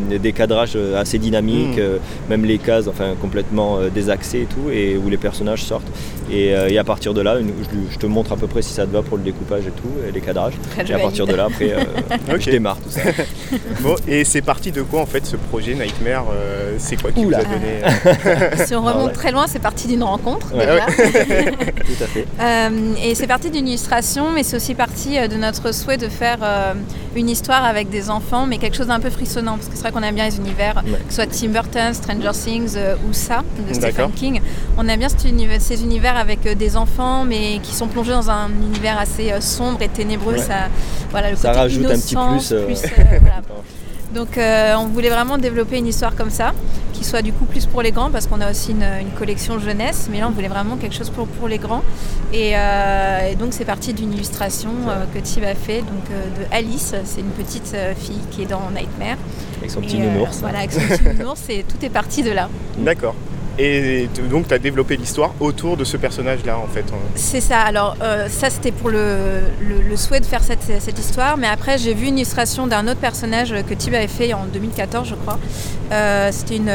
des 0.09 0.31
cadrages 0.33 0.77
assez 0.95 1.17
dynamiques, 1.17 1.77
mm. 1.77 2.29
même 2.29 2.45
les 2.45 2.59
cases, 2.59 2.87
enfin 2.87 3.15
complètement 3.19 3.79
désaxées 3.93 4.41
et 4.41 4.45
tout, 4.45 4.69
et 4.71 4.97
où 4.97 5.09
les 5.09 5.17
personnages 5.17 5.63
sortent. 5.63 5.87
Et, 6.31 6.53
à 6.77 6.83
partir 6.83 7.13
de 7.13 7.21
là, 7.21 7.37
je, 7.39 7.93
je, 7.93 7.97
te 7.97 8.05
montre 8.05 8.33
à 8.33 8.37
peu 8.37 8.47
près 8.47 8.61
si 8.61 8.73
ça 8.73 8.85
te 8.85 8.91
va 8.91 9.01
pour 9.01 9.17
le 9.17 9.23
découpage 9.23 9.65
et 9.65 9.71
tout 9.71 9.89
les 10.13 10.21
cadrages. 10.21 10.53
et 10.87 10.93
à 10.93 10.99
partir 10.99 11.27
de 11.27 11.33
là, 11.33 11.45
après, 11.45 11.73
euh, 11.73 11.83
je 12.39 12.49
démarre 12.49 12.77
tout 12.77 12.89
ça. 12.89 13.01
bon, 13.81 13.95
et 14.07 14.23
c'est 14.23 14.41
parti 14.41 14.71
de 14.71 14.81
quoi 14.81 15.01
en 15.01 15.05
fait 15.05 15.25
ce 15.25 15.35
projet 15.35 15.73
Nightmare 15.73 16.25
euh, 16.33 16.75
C'est 16.77 17.01
quoi 17.01 17.11
qui 17.11 17.25
vous 17.25 17.33
a 17.33 17.43
donné 17.43 17.81
euh, 18.89 18.93
remonte 18.93 19.13
très 19.13 19.31
loin, 19.31 19.45
c'est 19.47 19.59
parti 19.59 19.87
d'une 19.87 20.03
rencontre 20.03 20.47
déjà. 20.53 20.85
tout 20.85 22.03
à 22.03 22.07
fait. 22.07 22.27
et 23.09 23.15
c'est 23.15 23.27
parti 23.27 23.49
d'une 23.49 23.67
illustration, 23.67 24.31
mais 24.31 24.43
c'est 24.43 24.55
aussi 24.55 24.75
parti 24.75 25.17
de 25.27 25.35
notre 25.35 25.73
souhait 25.73 25.97
de 25.97 26.07
faire 26.07 26.39
une 27.15 27.29
histoire 27.29 27.65
avec 27.65 27.89
des 27.89 28.09
enfants, 28.09 28.45
mais 28.45 28.57
quelque 28.57 28.77
chose 28.77 28.87
d'un 28.87 28.99
peu 28.99 29.09
frissonnant, 29.09 29.55
parce 29.55 29.67
que 29.67 29.75
c'est 29.75 29.81
vrai 29.81 29.91
qu'on 29.91 30.03
aime 30.03 30.15
bien 30.15 30.25
les 30.25 30.37
univers, 30.37 30.83
que 30.83 31.09
ce 31.09 31.15
soit 31.15 31.27
Tim 31.27 31.49
Burton, 31.49 31.93
Stranger 31.93 32.31
Things 32.31 32.77
ou 33.07 33.13
ça, 33.13 33.43
de 33.67 33.73
Stephen 33.73 34.11
King. 34.11 34.41
On 34.77 34.87
aime 34.87 34.99
bien 34.99 35.09
ces 35.09 35.83
univers 35.83 36.17
avec 36.17 36.41
des 36.57 36.77
enfants, 36.77 37.23
mais 37.25 37.59
qui 37.63 37.73
sont 37.73 37.87
plongés 37.87 38.11
dans 38.11 38.29
un 38.29 38.49
univers 38.49 38.99
assez 38.99 39.33
sombre 39.41 39.81
et 39.81 39.89
ténébreux, 39.89 40.37
ça, 40.37 40.69
voilà, 41.11 41.31
le 41.31 41.35
ça 41.35 41.49
côté 41.49 41.59
rajoute 41.59 41.85
un 41.85 41.99
petit 41.99 42.15
plus. 42.15 42.51
Euh, 42.51 42.67
euh, 42.99 43.19
Donc 44.13 44.37
euh, 44.37 44.75
on 44.77 44.87
voulait 44.87 45.09
vraiment 45.09 45.37
développer 45.37 45.77
une 45.77 45.87
histoire 45.87 46.15
comme 46.15 46.29
ça, 46.29 46.53
qui 46.93 47.03
soit 47.03 47.21
du 47.21 47.31
coup 47.31 47.45
plus 47.45 47.65
pour 47.65 47.81
les 47.81 47.91
grands, 47.91 48.09
parce 48.09 48.27
qu'on 48.27 48.41
a 48.41 48.49
aussi 48.49 48.71
une, 48.71 49.11
collection 49.17 49.59
jeunesse, 49.59 50.07
mais 50.11 50.19
là 50.19 50.27
on 50.27 50.31
voulait 50.31 50.47
vraiment 50.47 50.77
quelque 50.77 50.95
chose 50.95 51.09
pour, 51.09 51.27
pour 51.27 51.47
les 51.47 51.57
grands. 51.57 51.83
Et, 52.33 52.53
donc 53.39 53.49
c'est 53.51 53.65
parti 53.65 53.93
d'une 53.93 54.13
illustration 54.13 54.71
que 55.13 55.19
Tib 55.19 55.43
a 55.43 55.55
fait 55.55 55.79
donc, 55.79 56.09
de 56.09 56.55
Alice, 56.55 56.95
c'est 57.05 57.21
une 57.21 57.27
petite 57.27 57.75
fille 57.97 58.21
qui 58.31 58.43
est 58.43 58.47
dans 58.47 58.71
Nightmare. 58.71 59.17
Avec 59.59 59.71
son 59.71 59.81
petit 59.81 59.99
nounours. 59.99 60.39
voilà, 60.39 60.59
avec 60.59 60.71
son 60.71 60.79
petit 60.79 61.03
nounours, 61.03 61.41
et 61.49 61.63
tout 61.63 61.85
est 61.85 61.89
parti 61.89 62.23
de 62.23 62.31
là. 62.31 62.49
D'accord. 62.77 63.15
Et 63.61 64.07
donc, 64.29 64.47
tu 64.47 64.53
as 64.53 64.59
développé 64.59 64.95
l'histoire 64.95 65.33
autour 65.41 65.75
de 65.75 65.83
ce 65.83 65.97
personnage-là, 65.97 66.57
en 66.57 66.67
fait. 66.67 66.85
C'est 67.15 67.41
ça. 67.41 67.59
Alors, 67.59 67.97
euh, 68.01 68.29
ça, 68.29 68.49
c'était 68.49 68.71
pour 68.71 68.89
le, 68.89 69.41
souhait 69.97 70.21
de 70.21 70.25
faire 70.25 70.41
cette, 70.41 70.97
histoire. 70.97 71.35
Mais 71.35 71.47
après, 71.47 71.77
j'ai 71.77 71.93
vu 71.93 72.07
une 72.07 72.17
illustration 72.17 72.67
d'un 72.67 72.87
autre 72.87 73.01
personnage 73.01 73.53
que 73.67 73.73
Tib 73.73 73.93
avait 73.93 74.07
fait 74.07 74.33
en 74.33 74.45
2014, 74.45 75.09
je 75.09 75.15
crois. 75.15 75.37
Euh, 75.91 76.29
c'était 76.31 76.55
une, 76.55 76.69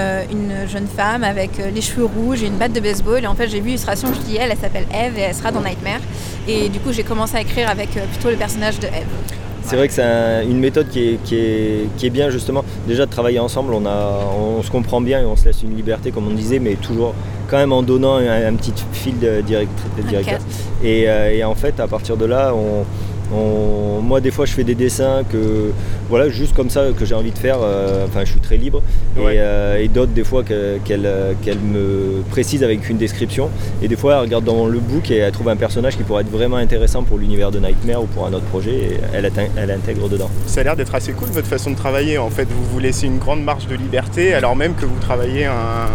jeune 0.69 0.87
femme 0.87 1.25
avec 1.25 1.59
euh, 1.59 1.71
les 1.71 1.81
cheveux 1.81 2.05
rouges 2.05 2.43
et 2.43 2.47
une 2.49 2.59
batte 2.59 2.75
de 2.75 2.81
baseball. 2.81 3.25
Et 3.25 3.27
en 3.27 3.35
fait, 3.35 3.49
j'ai 3.49 3.61
vu 3.61 3.69
l'illustration, 3.69 4.13
je 4.13 4.21
dis, 4.21 4.37
elle, 4.37 4.51
elle 4.51 4.59
s'appelle 4.59 4.87
Eve 4.93 5.17
et 5.19 5.23
elle 5.23 5.35
sera 5.35 5.53
dans 5.53 5.63
Nightmare. 5.63 6.01
Et 6.47 6.69
du 6.69 6.81
coup, 6.81 6.93
j'ai 6.93 7.05
commencé 7.05 7.35
à 7.37 7.41
écrire 7.41 7.71
avec 7.71 7.91
plutôt 7.93 8.29
le 8.29 8.37
personnage 8.37 8.79
de 8.79 8.89
Eve. 8.89 9.44
C'est 9.65 9.77
vrai 9.77 9.89
que 9.89 9.95
c'est 9.95 10.45
une 10.45 10.59
méthode 10.59 10.89
qui 10.89 11.01
est, 11.01 11.19
qui, 11.25 12.07
est, 12.07 12.11
bien 12.11 12.29
justement. 12.31 12.65
Déjà 12.87 13.07
de 13.07 13.11
travailler 13.11 13.39
ensemble, 13.39 13.73
on, 13.73 13.87
a, 13.87 14.21
on 14.39 14.63
se 14.63 14.71
comprend 14.71 15.01
bien 15.01 15.23
et 15.23 15.25
on 15.25 15.37
se 15.37 15.47
laisse 15.47 15.63
une 15.63 15.75
liberté 15.75 16.11
comme 16.11 16.29
on 16.29 16.35
disait, 16.35 16.59
mais 16.59 16.75
toujours 16.75 17.15
quand 17.49 17.57
même 17.57 17.73
en 17.73 17.83
donnant 17.83 18.17
un, 18.17 18.55
petit 18.55 18.75
fil 18.93 19.19
de 19.19 19.41
directeur. 19.41 20.39
Et, 20.83 21.09
euh, 21.09 21.33
et, 21.33 21.45
en 21.45 21.55
fait, 21.55 21.81
à 21.81 21.89
partir 21.89 22.17
de 22.17 22.27
là, 22.27 22.53
on, 22.55 22.85
moi, 23.31 24.21
des 24.21 24.31
fois, 24.31 24.47
je 24.47 24.53
fais 24.53 24.65
des 24.65 24.75
dessins 24.75 25.23
que, 25.31 25.73
voilà, 26.09 26.29
juste 26.29 26.55
comme 26.55 26.71
ça, 26.71 26.85
que 26.97 27.05
j'ai 27.05 27.15
envie 27.15 27.33
de 27.33 27.39
faire. 27.39 27.59
Euh, 27.63 28.07
enfin, 28.07 28.21
je 28.25 28.31
suis 28.31 28.41
très 28.41 28.57
libre. 28.57 28.83
Euh, 29.19 29.79
et, 29.79 29.89
d'autres, 29.89 30.13
des 30.13 30.25
fois, 30.25 30.43
qu'elle 30.45 31.01
me 31.01 32.23
précise 32.31 32.63
avec 32.63 32.89
une 32.89 32.99
description. 32.99 33.51
Et 33.83 33.89
des 33.89 33.97
fois, 33.97 34.15
elle 34.15 34.21
regarde 34.21 34.45
dans 34.45 34.67
le 34.67 34.79
book 34.79 35.11
et 35.11 35.17
elle 35.17 35.33
trouve 35.33 35.49
un 35.49 35.57
personnage 35.57 35.97
qui 35.97 36.03
pourrait 36.03 36.23
être 36.23 36.31
vraiment 36.31 36.57
intéressant 36.57 37.03
pour 37.03 37.19
l'univers 37.19 37.51
de 37.51 37.59
Nightmare 37.59 38.03
ou 38.03 38.07
pour 38.07 38.27
un 38.27 38.33
autre 38.33 38.45
projet. 38.45 38.75
Et 38.75 39.01
elle, 39.13 39.31
elle 39.57 39.71
intègre 39.71 40.09
dedans. 40.09 40.31
Ça 40.47 40.61
a 40.61 40.65
l'air 40.65 40.77
d'être 40.77 40.95
assez 40.95 41.13
cool 41.13 41.29
votre 41.29 41.49
façon 41.49 41.71
de 41.71 41.77
travailler. 41.77 42.19
En 42.19 42.31
fait, 42.31 42.47
vous 42.49 42.65
vous 42.65 42.79
laissez 42.79 43.07
une 43.07 43.19
grande 43.19 43.43
marge 43.43 43.67
de 43.67 43.75
liberté, 43.75 44.35
alors 44.35 44.57
même 44.57 44.75
que 44.75 44.85
vous 44.85 44.99
travaillez 45.01 45.47
un, 45.47 45.89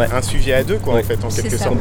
un 0.00 0.22
sujet 0.22 0.54
à 0.54 0.64
deux, 0.64 0.78
quoi, 0.78 0.94
en 0.94 1.02
fait, 1.02 1.22
en 1.24 1.28
quelque 1.28 1.56
sorte. 1.56 1.76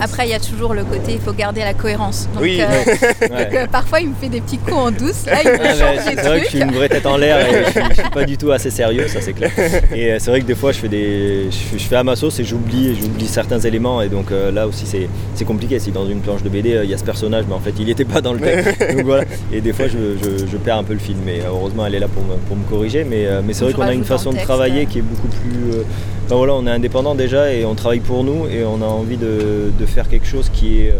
Après, 0.00 0.26
il 0.26 0.30
y 0.30 0.34
a 0.34 0.40
toujours 0.40 0.74
le 0.74 0.84
côté, 0.84 1.12
il 1.12 1.20
faut 1.20 1.32
garder 1.32 1.60
la 1.60 1.74
cohérence. 1.74 2.28
Donc, 2.34 2.42
oui. 2.42 2.60
Euh, 2.60 3.66
parfois, 3.72 4.00
il 4.00 4.10
me 4.10 4.14
fait 4.14 4.28
des 4.30 4.40
petits 4.40 4.58
coups 4.58 4.76
en 4.76 4.90
douce. 4.90 5.26
Là, 5.26 5.42
il 5.44 5.50
me 5.50 5.58
ah 5.60 6.02
C'est 6.04 6.22
vrai 6.22 6.40
que 6.40 6.44
je 6.44 6.50
suis 6.50 6.60
une 6.60 6.72
vraie 6.72 6.88
tête 6.88 7.06
en 7.06 7.16
l'air 7.16 7.38
et 7.40 7.64
je, 7.64 8.00
suis 8.00 8.10
pas 8.10 8.24
du 8.24 8.36
tout 8.36 8.50
assez 8.50 8.70
sérieux, 8.70 9.06
ça 9.08 9.20
c'est 9.20 9.32
clair. 9.32 9.50
Et 9.94 10.12
euh, 10.12 10.16
c'est 10.18 10.30
vrai 10.30 10.40
que 10.40 10.46
des 10.46 10.54
fois, 10.54 10.72
je 10.72 10.78
fais, 10.78 10.88
des, 10.88 11.50
je, 11.50 11.84
fais 11.84 11.96
à 11.96 12.04
ma 12.04 12.16
sauce 12.16 12.38
et 12.40 12.44
j'oublie, 12.44 12.96
j'oublie 13.00 13.26
certains 13.26 13.58
éléments. 13.60 14.00
Et 14.02 14.08
donc 14.08 14.30
euh, 14.30 14.50
là 14.50 14.66
aussi, 14.66 14.86
c'est 15.34 15.44
compliqué. 15.44 15.78
Si 15.78 15.90
dans 15.92 16.06
une 16.06 16.20
planche 16.20 16.42
de 16.42 16.48
BD, 16.48 16.74
euh, 16.74 16.84
il 16.84 16.90
y 16.90 16.94
a 16.94 16.98
ce 16.98 17.04
personnage, 17.04 17.44
mais 17.48 17.54
en 17.54 17.60
fait, 17.60 17.74
il 17.78 17.86
n'était 17.86 18.04
pas 18.04 18.20
dans 18.20 18.32
le 18.32 18.40
texte. 18.40 18.80
donc 18.96 19.04
voilà. 19.04 19.24
Et 19.52 19.60
des 19.60 19.72
fois, 19.72 19.86
je, 19.88 20.56
perds 20.56 20.78
un 20.78 20.84
peu 20.84 20.94
le 20.94 20.98
film. 20.98 21.18
Mais 21.24 21.40
heureusement, 21.46 21.86
elle 21.86 21.94
est 21.94 22.00
là 22.00 22.08
pour 22.08 22.22
me, 22.24 22.36
pour 22.48 22.56
me 22.56 22.64
corriger. 22.64 23.04
Mais, 23.04 23.26
mais 23.44 23.52
c'est 23.52 23.64
vrai 23.64 23.72
qu'on 23.72 23.82
a 23.82 23.92
une 23.92 24.04
façon 24.04 24.32
de 24.32 24.38
travailler 24.38 24.86
qui 24.86 24.98
est 24.98 25.02
beaucoup 25.02 25.28
plus. 25.28 25.82
Ben 26.28 26.36
voilà, 26.36 26.54
on 26.54 26.64
est 26.64 26.70
indépendant 26.70 27.16
déjà 27.16 27.52
et 27.52 27.64
on 27.64 27.74
travaille 27.74 27.98
pour 27.98 28.22
nous 28.22 28.46
et 28.46 28.64
on 28.64 28.80
a 28.82 28.86
envie 28.86 29.16
de, 29.16 29.72
de 29.76 29.86
faire 29.86 30.08
quelque 30.08 30.26
chose 30.26 30.48
qui 30.52 30.82
est 30.82 30.94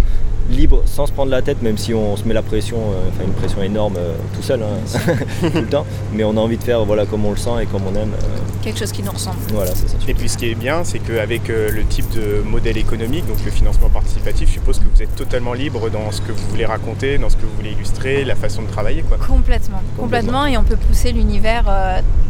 libre 0.50 0.82
sans 0.86 1.06
se 1.06 1.12
prendre 1.12 1.30
la 1.30 1.42
tête, 1.42 1.62
même 1.62 1.78
si 1.78 1.94
on 1.94 2.16
se 2.16 2.24
met 2.24 2.34
la 2.34 2.42
pression, 2.42 2.78
euh, 2.78 3.08
enfin 3.08 3.24
une 3.24 3.32
pression 3.32 3.62
énorme 3.62 3.96
euh, 3.96 4.14
tout 4.34 4.42
seul, 4.42 4.62
hein, 4.62 4.98
tout 5.40 5.60
le 5.60 5.66
temps. 5.66 5.86
Mais 6.12 6.24
on 6.24 6.36
a 6.36 6.40
envie 6.40 6.58
de 6.58 6.62
faire 6.62 6.84
voilà, 6.84 7.06
comme 7.06 7.24
on 7.24 7.30
le 7.30 7.36
sent 7.36 7.62
et 7.62 7.66
comme 7.66 7.82
on 7.86 7.94
aime. 7.94 8.12
Euh. 8.12 8.38
Quelque 8.62 8.78
chose 8.78 8.92
qui 8.92 9.02
nous 9.02 9.12
ressemble. 9.12 9.38
Voilà, 9.52 9.74
c'est 9.74 9.88
ça. 9.88 9.96
Et 10.08 10.14
puis 10.14 10.28
ce 10.28 10.36
qui 10.36 10.50
est 10.50 10.54
bien, 10.54 10.84
c'est 10.84 10.98
qu'avec 10.98 11.48
le 11.48 11.84
type 11.84 12.10
de 12.10 12.42
modèle 12.44 12.76
économique, 12.76 13.26
donc 13.26 13.38
le 13.44 13.50
financement 13.50 13.88
participatif, 13.88 14.48
je 14.48 14.54
suppose 14.54 14.78
que 14.78 14.84
vous 14.94 15.02
êtes 15.02 15.14
totalement 15.16 15.54
libre 15.54 15.88
dans 15.88 16.10
ce 16.10 16.20
que 16.20 16.32
vous 16.32 16.46
voulez 16.48 16.66
raconter, 16.66 17.16
dans 17.16 17.30
ce 17.30 17.36
que 17.36 17.42
vous 17.42 17.56
voulez 17.56 17.70
illustrer, 17.70 18.24
la 18.24 18.34
façon 18.34 18.62
de 18.62 18.68
travailler. 18.68 19.02
Quoi. 19.02 19.16
Complètement, 19.16 19.82
complètement, 19.96 20.46
et 20.46 20.58
on 20.58 20.64
peut 20.64 20.76
pousser 20.76 21.12
l'univers 21.12 21.64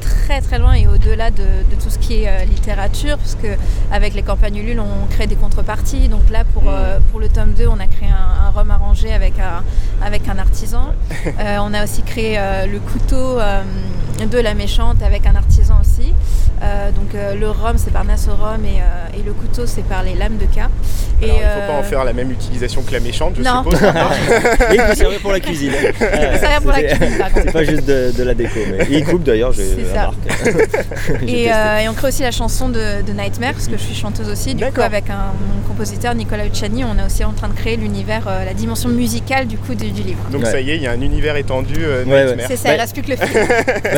très 0.01 0.41
très 0.41 0.59
loin 0.59 0.75
et 0.75 0.87
au-delà 0.87 1.31
de, 1.31 1.43
tout 1.83 1.91
ce 1.91 1.99
qui 1.99 2.23
est 2.23 2.47
littérature, 2.47 3.19
parce 3.19 3.37
qu'avec 3.37 4.15
les 4.15 4.23
campagnes 4.23 4.59
Ulule, 4.59 4.81
on 4.81 5.07
crée 5.07 5.27
des 5.27 5.37
contreparties. 5.37 6.09
Donc 6.09 6.31
là, 6.31 6.45
pour, 6.45 6.63
mm. 6.63 7.03
pour 7.11 7.19
le 7.19 7.29
tome 7.29 7.55
2, 7.55 7.67
on 7.67 7.81
a 7.81 7.87
créé 7.87 8.10
un, 8.11 8.51
rhum 8.51 8.71
arrangé 8.71 9.13
avec 9.13 9.35
un, 9.39 9.63
avec 10.05 10.29
un 10.29 10.39
artisan. 10.39 10.95
Euh, 11.27 11.59
on 11.63 11.73
a 11.75 11.85
aussi 11.85 12.03
créé 12.03 12.37
euh, 12.39 12.67
le 12.67 12.79
couteau 12.79 13.39
euh, 13.39 13.63
de 14.31 14.39
la 14.39 14.55
méchante 14.55 15.03
avec 15.03 15.27
un 15.27 15.35
artisan 15.35 15.81
aussi. 15.81 16.13
donc 16.95 17.15
le 17.15 17.49
rhum 17.49 17.79
c'est 17.79 17.91
par 17.91 18.05
Nasso 18.05 18.33
Rhum 18.33 18.65
et, 18.65 18.83
et, 19.19 19.23
le 19.23 19.33
couteau 19.33 19.67
c'est 19.67 19.83
par 19.83 20.03
les 20.03 20.15
lames 20.15 20.37
de 20.37 20.45
K. 20.45 20.69
Et 21.23 21.27
il 21.27 21.33
ne 21.33 21.39
faut 21.39 21.73
pas 21.73 21.79
en 21.79 21.83
faire 21.83 22.05
la 22.05 22.13
même 22.13 22.31
utilisation 22.31 22.83
que 22.83 22.93
la 22.93 23.01
méchante, 23.01 23.35
je 23.37 23.43
non. 23.43 23.63
suppose. 23.63 23.83
et 24.71 24.75
il 24.75 24.83
peut 24.83 24.95
servir 24.95 25.21
pour 25.21 25.33
la 25.33 25.41
cuisine. 25.41 25.73
Ça 26.41 26.61
pour 26.61 26.73
la 26.73 26.83
cuisine, 26.83 27.25
C'est 27.35 27.53
pas 27.53 27.65
juste 27.65 27.87
de, 27.87 28.23
la 28.23 28.35
déco. 28.35 28.61
Mais... 28.71 28.87
il 28.91 29.05
coupe 29.05 29.23
d'ailleurs, 29.23 29.53
j'ai 29.53 29.63
et, 31.27 31.45
et, 31.47 31.89
on 31.89 31.95
crée 31.95 32.09
aussi 32.09 32.23
la 32.23 32.31
chanson 32.31 32.69
de, 32.69 33.03
de, 33.03 33.13
Nightmare, 33.13 33.53
parce 33.53 33.69
que 33.69 33.77
je 33.77 33.83
suis 33.83 33.95
chanteuse 33.95 34.29
aussi. 34.29 34.55
Du 34.55 34.65
coup, 34.65 34.81
avec 34.81 35.11
un, 35.11 35.33
mon 35.41 35.69
compositeur 35.69 36.15
Nicolas 36.15 36.47
Ucciani, 36.47 36.85
on 36.85 36.99
est 36.99 37.05
aussi 37.05 37.25
en 37.25 37.33
train 37.33 37.49
de 37.49 37.55
créer 37.55 37.77
l'univers, 37.77 38.00
euh, 38.09 38.45
la 38.45 38.55
dimension 38.55 38.89
musicale 38.89 39.47
du 39.47 39.59
coup 39.59 39.75
du, 39.75 39.87
livre. 39.87 40.19
Donc 40.33 40.47
ça 40.47 40.61
y 40.61 40.71
est, 40.71 40.77
il 40.77 40.83
y 40.83 40.87
a 40.87 40.93
un 40.93 41.01
univers 41.01 41.37
étendu. 41.37 41.75
Euh, 41.79 42.05
c'est 42.47 42.57
ça, 42.57 42.75
il 42.75 42.81
reste 42.81 42.95
plus 42.95 43.03
que 43.03 43.11
le 43.11 43.17
film. 43.27 43.45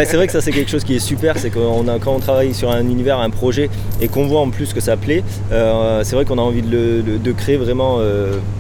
c'est 0.05 0.17
vrai 0.17 0.27
que 0.27 0.33
ça 0.33 0.41
c'est 0.41 0.53
quelque 0.53 0.71
chose 0.71 0.85
qui 0.85 0.97
est 0.97 1.01
super, 1.01 1.39
c'est 1.39 1.51
qu'on 1.51 1.87
a 1.89 1.99
quand 1.99 2.15
on 2.15 2.19
travaille 2.19 2.55
sur 2.55 2.71
un 2.71 2.83
univers, 2.83 3.19
un 3.19 3.31
projet, 3.31 3.71
et 4.01 4.09
qu'on 4.09 4.27
voit 4.27 4.41
en 4.41 4.51
plus 4.51 4.73
que 4.73 4.81
ça 4.81 4.97
plaît, 4.97 5.23
c'est 5.51 6.15
vrai 6.15 6.25
qu'on 6.25 6.39
a 6.39 6.43
envie 6.43 6.63
de, 6.63 7.33
créer 7.33 7.57
vraiment 7.57 7.99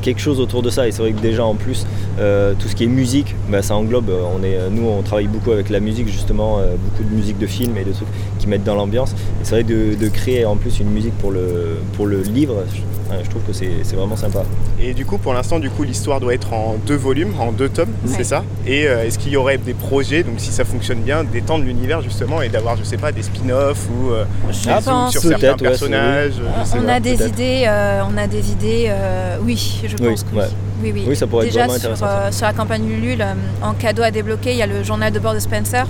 quelque 0.00 0.20
chose 0.20 0.40
autour 0.40 0.62
de 0.62 0.70
ça. 0.70 0.88
Et 0.88 0.92
c'est 0.92 1.02
vrai 1.02 1.12
que 1.12 1.20
déjà 1.20 1.44
en 1.44 1.54
plus, 1.54 1.86
tout 2.16 2.68
ce 2.68 2.74
qui 2.74 2.84
est 2.84 2.88
musique, 2.88 3.34
bah, 3.48 3.62
ça 3.62 3.74
englobe. 3.74 4.10
On 4.10 4.42
est, 4.42 4.58
nous, 4.70 4.88
on 4.88 5.02
travaille 5.02 5.26
beaucoup 5.26 5.52
avec 5.52 5.70
la 5.70 5.80
musique 5.80 6.08
justement, 6.08 6.56
beaucoup 6.56 7.08
de 7.08 7.14
musique 7.14 7.38
de 7.38 7.46
film 7.46 7.76
et 7.76 7.84
de 7.84 7.92
trucs 7.92 8.08
qui 8.38 8.48
mettent 8.48 8.64
dans 8.64 8.74
l'ambiance. 8.74 9.12
Et 9.12 9.44
c'est 9.44 9.54
vrai 9.54 9.64
de, 9.64 9.94
de, 9.94 10.08
créer 10.08 10.44
en 10.44 10.56
plus 10.56 10.80
une 10.80 10.90
musique 10.90 11.16
pour 11.18 11.30
le, 11.30 11.78
pour 11.94 12.06
le 12.06 12.22
livre, 12.22 12.64
je 13.22 13.30
trouve 13.30 13.42
que 13.42 13.52
c'est 13.52 13.94
vraiment 13.94 14.16
sympa. 14.16 14.44
Et 14.84 14.94
du 14.94 15.06
coup, 15.06 15.16
pour 15.16 15.32
l'instant, 15.32 15.60
du 15.60 15.70
coup, 15.70 15.84
l'histoire 15.84 16.18
doit 16.18 16.34
être 16.34 16.52
en 16.52 16.76
deux 16.86 16.96
volumes, 16.96 17.34
en 17.38 17.52
deux 17.52 17.68
tomes, 17.68 17.92
c'est 18.04 18.24
ça. 18.24 18.42
Et 18.66 18.88
euh, 18.88 19.04
est-ce 19.04 19.16
qu'il 19.16 19.30
y 19.30 19.36
aurait 19.36 19.58
des 19.58 19.74
projets, 19.74 20.24
donc 20.24 20.34
si 20.38 20.50
ça 20.50 20.64
fonctionne 20.64 21.00
bien, 21.00 21.22
d'étendre 21.22 21.64
l'univers 21.64 22.02
justement 22.02 22.42
et 22.42 22.48
d'avoir, 22.48 22.76
je 22.76 22.82
sais 22.82 22.96
pas, 22.96 23.12
des 23.12 23.22
spin-offs 23.22 23.88
ou 23.88 24.10
euh, 24.10 24.24
sur 24.50 25.22
certains 25.22 25.56
personnages 25.56 26.32
on, 26.76 26.88
a 26.88 26.98
des 26.98 27.26
idées, 27.26 27.64
euh, 27.68 28.02
on 28.12 28.16
a 28.16 28.26
des 28.26 28.50
idées, 28.50 28.92
oui, 29.44 29.82
je 29.86 29.96
pense 29.96 30.24
que 30.24 30.28
oui. 30.82 31.04
Oui, 31.06 31.14
ça 31.14 31.28
pourrait 31.28 31.44
Déjà 31.44 31.66
être 31.66 31.96
sur, 31.96 31.96
sur, 32.32 32.46
la 32.46 32.52
campagne 32.52 32.84
Ulule, 32.88 33.24
en 33.62 33.72
cadeau 33.72 34.02
à 34.02 34.10
débloquer, 34.10 34.50
il 34.50 34.56
y 34.56 34.62
a 34.62 34.66
le 34.66 34.82
journal 34.82 35.12
de 35.12 35.20
bord 35.20 35.32
de 35.32 35.38
Spencer. 35.38 35.86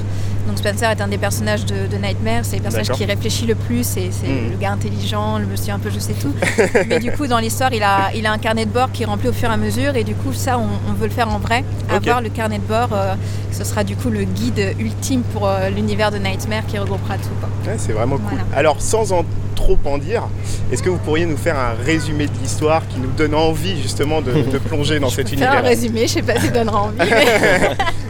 Donc 0.46 0.58
Spencer 0.58 0.90
est 0.90 1.00
un 1.00 1.08
des 1.08 1.18
personnages 1.18 1.64
de, 1.64 1.96
Nightmare, 1.96 2.44
c'est 2.44 2.56
le 2.56 2.62
personnage 2.62 2.90
qui 2.90 3.04
réfléchit 3.04 3.46
le 3.46 3.54
plus, 3.54 3.84
c'est 3.84 4.08
hmm. 4.08 4.50
le 4.52 4.56
gars 4.58 4.72
intelligent, 4.72 5.38
le 5.38 5.46
monsieur 5.46 5.72
un 5.72 5.78
peu 5.78 5.90
je 5.90 5.98
sais 5.98 6.14
tout. 6.14 6.34
Mais 6.88 6.98
du 6.98 7.12
coup 7.12 7.26
dans 7.26 7.38
l'histoire 7.38 7.72
il 7.72 7.82
a, 7.82 8.10
il 8.14 8.26
a 8.26 8.32
un 8.32 8.38
carnet 8.38 8.66
de 8.66 8.70
bord 8.70 8.81
qui 8.90 9.02
est 9.02 9.06
rempli 9.06 9.28
au 9.28 9.32
fur 9.32 9.50
et 9.50 9.52
à 9.52 9.56
mesure 9.56 9.96
et 9.96 10.04
du 10.04 10.14
coup 10.14 10.32
ça 10.32 10.58
on, 10.58 10.92
veut 10.94 11.06
le 11.06 11.12
faire 11.12 11.28
en 11.28 11.38
vrai, 11.38 11.64
avoir 11.88 12.20
le 12.20 12.28
carnet 12.28 12.58
de 12.58 12.64
bord, 12.64 12.90
euh, 12.92 13.14
ce 13.50 13.64
sera 13.64 13.84
du 13.84 13.96
coup 13.96 14.10
le 14.10 14.24
guide 14.24 14.74
ultime 14.78 15.22
pour 15.22 15.46
euh, 15.46 15.68
l'univers 15.68 16.10
de 16.10 16.18
Nightmare 16.18 16.66
qui 16.66 16.78
regroupera 16.78 17.16
tout. 17.16 17.30
c'est 17.78 17.92
vraiment 17.92 18.18
cool. 18.18 18.38
Alors 18.54 18.80
sans 18.80 19.12
en 19.12 19.24
trop 19.54 19.78
en 19.84 19.98
dire, 19.98 20.24
est-ce 20.72 20.82
que 20.82 20.88
vous 20.88 20.98
pourriez 20.98 21.26
nous 21.26 21.36
faire 21.36 21.56
un 21.56 21.74
résumé 21.84 22.26
de 22.26 22.32
l'histoire 22.42 22.82
qui 22.88 22.98
nous 22.98 23.10
donne 23.10 23.34
envie 23.34 23.80
justement 23.80 24.20
de, 24.20 24.32
plonger 24.68 24.98
dans 24.98 25.10
cet 25.10 25.30
univers 25.30 25.52
Faire 25.52 25.64
un 25.64 25.68
résumé, 25.68 26.02
je 26.06 26.14
sais 26.14 26.22
pas 26.22 26.36
si 26.36 26.46
ça 26.46 26.52
donnera 26.52 26.82
envie. 26.82 26.96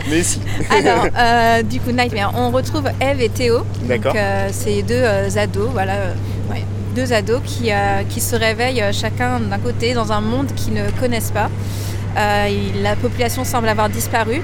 Mais, 0.09 0.23
si. 0.23 0.41
Alors, 0.71 1.07
euh, 1.17 1.63
du 1.63 1.81
coup, 1.81 1.91
Nightmare, 1.91 2.33
on 2.37 2.51
retrouve 2.51 2.85
Eve 3.01 3.21
et 3.21 3.29
Théo. 3.29 3.65
D'accord. 3.83 4.15
C'est 4.51 4.83
deux 4.83 5.05
ados, 5.37 5.69
voilà. 5.73 5.95
Deux 6.95 7.13
ados 7.13 7.41
qui, 7.45 7.71
qui 8.09 8.21
se 8.21 8.37
réveillent 8.37 8.85
chacun 8.93 9.41
d'un 9.41 9.59
côté 9.59 9.95
dans 9.95 10.13
un 10.13 10.21
monde 10.21 10.49
qu'ils 10.55 10.75
ne 10.75 10.91
connaissent 11.01 11.33
pas. 11.33 11.51
la 12.17 12.97
population 12.97 13.45
semble 13.45 13.69
avoir 13.69 13.89
disparu. 13.89 14.43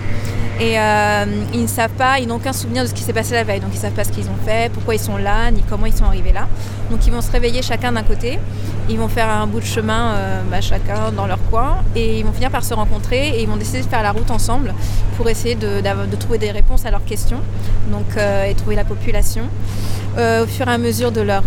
Et 0.60 0.76
euh, 0.76 1.24
ils 1.54 1.62
ne 1.62 1.66
savent 1.68 1.92
pas, 1.92 2.18
ils 2.18 2.26
n'ont 2.26 2.36
aucun 2.36 2.52
souvenir 2.52 2.82
de 2.82 2.88
ce 2.88 2.94
qui 2.94 3.02
s'est 3.02 3.12
passé 3.12 3.34
la 3.34 3.44
veille. 3.44 3.60
Donc 3.60 3.70
ils 3.72 3.76
ne 3.76 3.80
savent 3.80 3.92
pas 3.92 4.02
ce 4.02 4.10
qu'ils 4.10 4.26
ont 4.26 4.44
fait, 4.44 4.72
pourquoi 4.72 4.96
ils 4.96 5.00
sont 5.00 5.16
là, 5.16 5.50
ni 5.52 5.62
comment 5.62 5.86
ils 5.86 5.94
sont 5.94 6.04
arrivés 6.04 6.32
là. 6.32 6.48
Donc 6.90 7.06
ils 7.06 7.12
vont 7.12 7.20
se 7.20 7.30
réveiller 7.30 7.62
chacun 7.62 7.92
d'un 7.92 8.02
côté. 8.02 8.40
Ils 8.88 8.98
vont 8.98 9.08
faire 9.08 9.28
un 9.28 9.46
bout 9.46 9.60
de 9.60 9.64
chemin 9.64 10.14
euh, 10.14 10.42
bah, 10.50 10.60
chacun 10.60 11.12
dans 11.16 11.26
leur 11.26 11.38
coin. 11.50 11.78
Et 11.94 12.18
ils 12.18 12.24
vont 12.24 12.32
finir 12.32 12.50
par 12.50 12.64
se 12.64 12.74
rencontrer 12.74 13.28
et 13.28 13.42
ils 13.42 13.48
vont 13.48 13.56
décider 13.56 13.82
de 13.82 13.86
faire 13.86 14.02
la 14.02 14.10
route 14.10 14.30
ensemble 14.32 14.74
pour 15.16 15.28
essayer 15.28 15.54
de, 15.54 15.80
trouver 16.16 16.38
des 16.38 16.50
réponses 16.50 16.84
à 16.86 16.90
leurs 16.90 17.04
questions 17.04 17.40
donc, 17.92 18.16
euh, 18.16 18.44
et 18.44 18.54
trouver 18.54 18.74
la 18.74 18.84
population. 18.84 19.44
au 20.16 20.46
fur 20.46 20.66
et 20.66 20.72
à 20.72 20.78
mesure 20.78 21.12
de 21.12 21.20
leur 21.20 21.44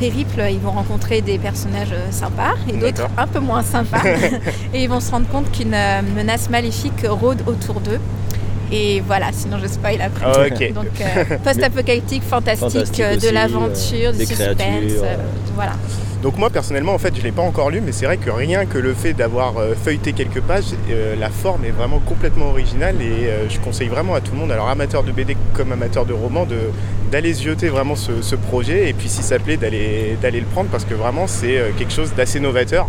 périple, 0.00 0.42
ils 0.50 0.58
vont 0.58 0.72
rencontrer 0.72 1.20
des 1.20 1.38
personnages 1.38 1.94
sympas 2.10 2.54
et 2.68 2.72
d'autres 2.72 3.06
un 3.16 3.28
peu 3.28 3.38
moins 3.38 3.62
sympas. 3.62 4.02
et 4.74 4.82
ils 4.82 4.88
vont 4.88 4.98
se 4.98 5.12
rendre 5.12 5.28
compte 5.28 5.52
qu'une 5.52 5.76
menace 6.16 6.50
maléfique 6.50 7.06
rôde 7.08 7.42
autour 7.46 7.80
d'eux. 7.80 8.00
Et 8.72 9.00
voilà, 9.00 9.28
sinon 9.32 9.58
je 9.58 9.66
spoil 9.66 10.00
après. 10.00 10.24
Ah, 10.26 10.48
Donc 10.74 10.86
euh, 11.00 11.38
post-apocalyptique, 11.42 12.22
fantastique, 12.22 13.00
euh, 13.00 13.16
de 13.16 13.28
l'aventure, 13.30 14.12
du 14.12 14.26
suspense. 14.26 14.92
Euh, 15.02 15.16
voilà. 15.54 15.72
Donc 16.22 16.36
moi 16.36 16.50
personnellement 16.50 16.94
en 16.94 16.98
fait 16.98 17.14
je 17.14 17.20
ne 17.20 17.26
l'ai 17.26 17.30
pas 17.30 17.42
encore 17.42 17.70
lu 17.70 17.80
mais 17.80 17.92
c'est 17.92 18.04
vrai 18.04 18.16
que 18.16 18.28
rien 18.28 18.66
que 18.66 18.76
le 18.76 18.92
fait 18.92 19.12
d'avoir 19.12 19.54
feuilleté 19.84 20.12
quelques 20.12 20.40
pages, 20.40 20.74
la 21.16 21.30
forme 21.30 21.64
est 21.64 21.70
vraiment 21.70 22.00
complètement 22.00 22.46
originale 22.46 22.96
et 23.00 23.30
je 23.48 23.56
conseille 23.60 23.86
vraiment 23.86 24.16
à 24.16 24.20
tout 24.20 24.32
le 24.32 24.38
monde, 24.38 24.50
alors 24.50 24.68
amateur 24.68 25.04
de 25.04 25.12
BD 25.12 25.36
comme 25.54 25.70
amateur 25.70 26.06
de 26.06 26.12
roman, 26.12 26.44
d'aller 27.12 27.34
jeter 27.34 27.68
vraiment 27.68 27.94
ce, 27.94 28.20
ce, 28.20 28.34
projet 28.34 28.88
et 28.88 28.94
puis 28.94 29.08
si 29.08 29.22
ça 29.22 29.38
plaît 29.38 29.56
d'aller 29.56 30.40
le 30.40 30.46
prendre 30.46 30.68
parce 30.70 30.84
que 30.84 30.94
vraiment 30.94 31.28
c'est 31.28 31.62
quelque 31.78 31.92
chose 31.92 32.12
d'assez 32.16 32.40
novateur 32.40 32.88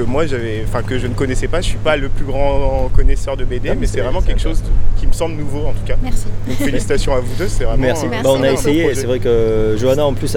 que 0.00 0.06
moi 0.06 0.26
j'avais, 0.26 0.64
enfin 0.66 0.82
que 0.82 0.98
je 0.98 1.06
ne 1.06 1.14
connaissais 1.14 1.48
pas. 1.48 1.60
Je 1.60 1.68
suis 1.68 1.78
pas 1.78 1.96
le 1.96 2.08
plus 2.08 2.24
grand 2.24 2.90
connaisseur 2.94 3.36
de 3.36 3.44
BD, 3.44 3.74
mais, 3.74 3.86
c'est 3.86 4.00
vraiment 4.00 4.22
quelque 4.22 4.40
chose 4.40 4.62
qui 4.98 5.06
me 5.06 5.12
semble 5.12 5.36
nouveau 5.36 5.66
en 5.66 5.72
tout 5.72 5.84
cas. 5.86 5.96
Merci. 6.02 6.26
Donc 6.46 6.56
félicitations 6.56 7.14
à 7.14 7.20
vous 7.20 7.34
deux, 7.38 7.48
c'est 7.48 7.64
vraiment. 7.64 7.82
Merci. 7.82 8.06
Bah, 8.08 8.16
on 8.24 8.42
a 8.42 8.52
essayé. 8.52 8.94
C'est 8.94 9.06
vrai 9.06 9.18
que 9.18 9.76
Johanna 9.78 10.04
en 10.04 10.14
plus 10.14 10.36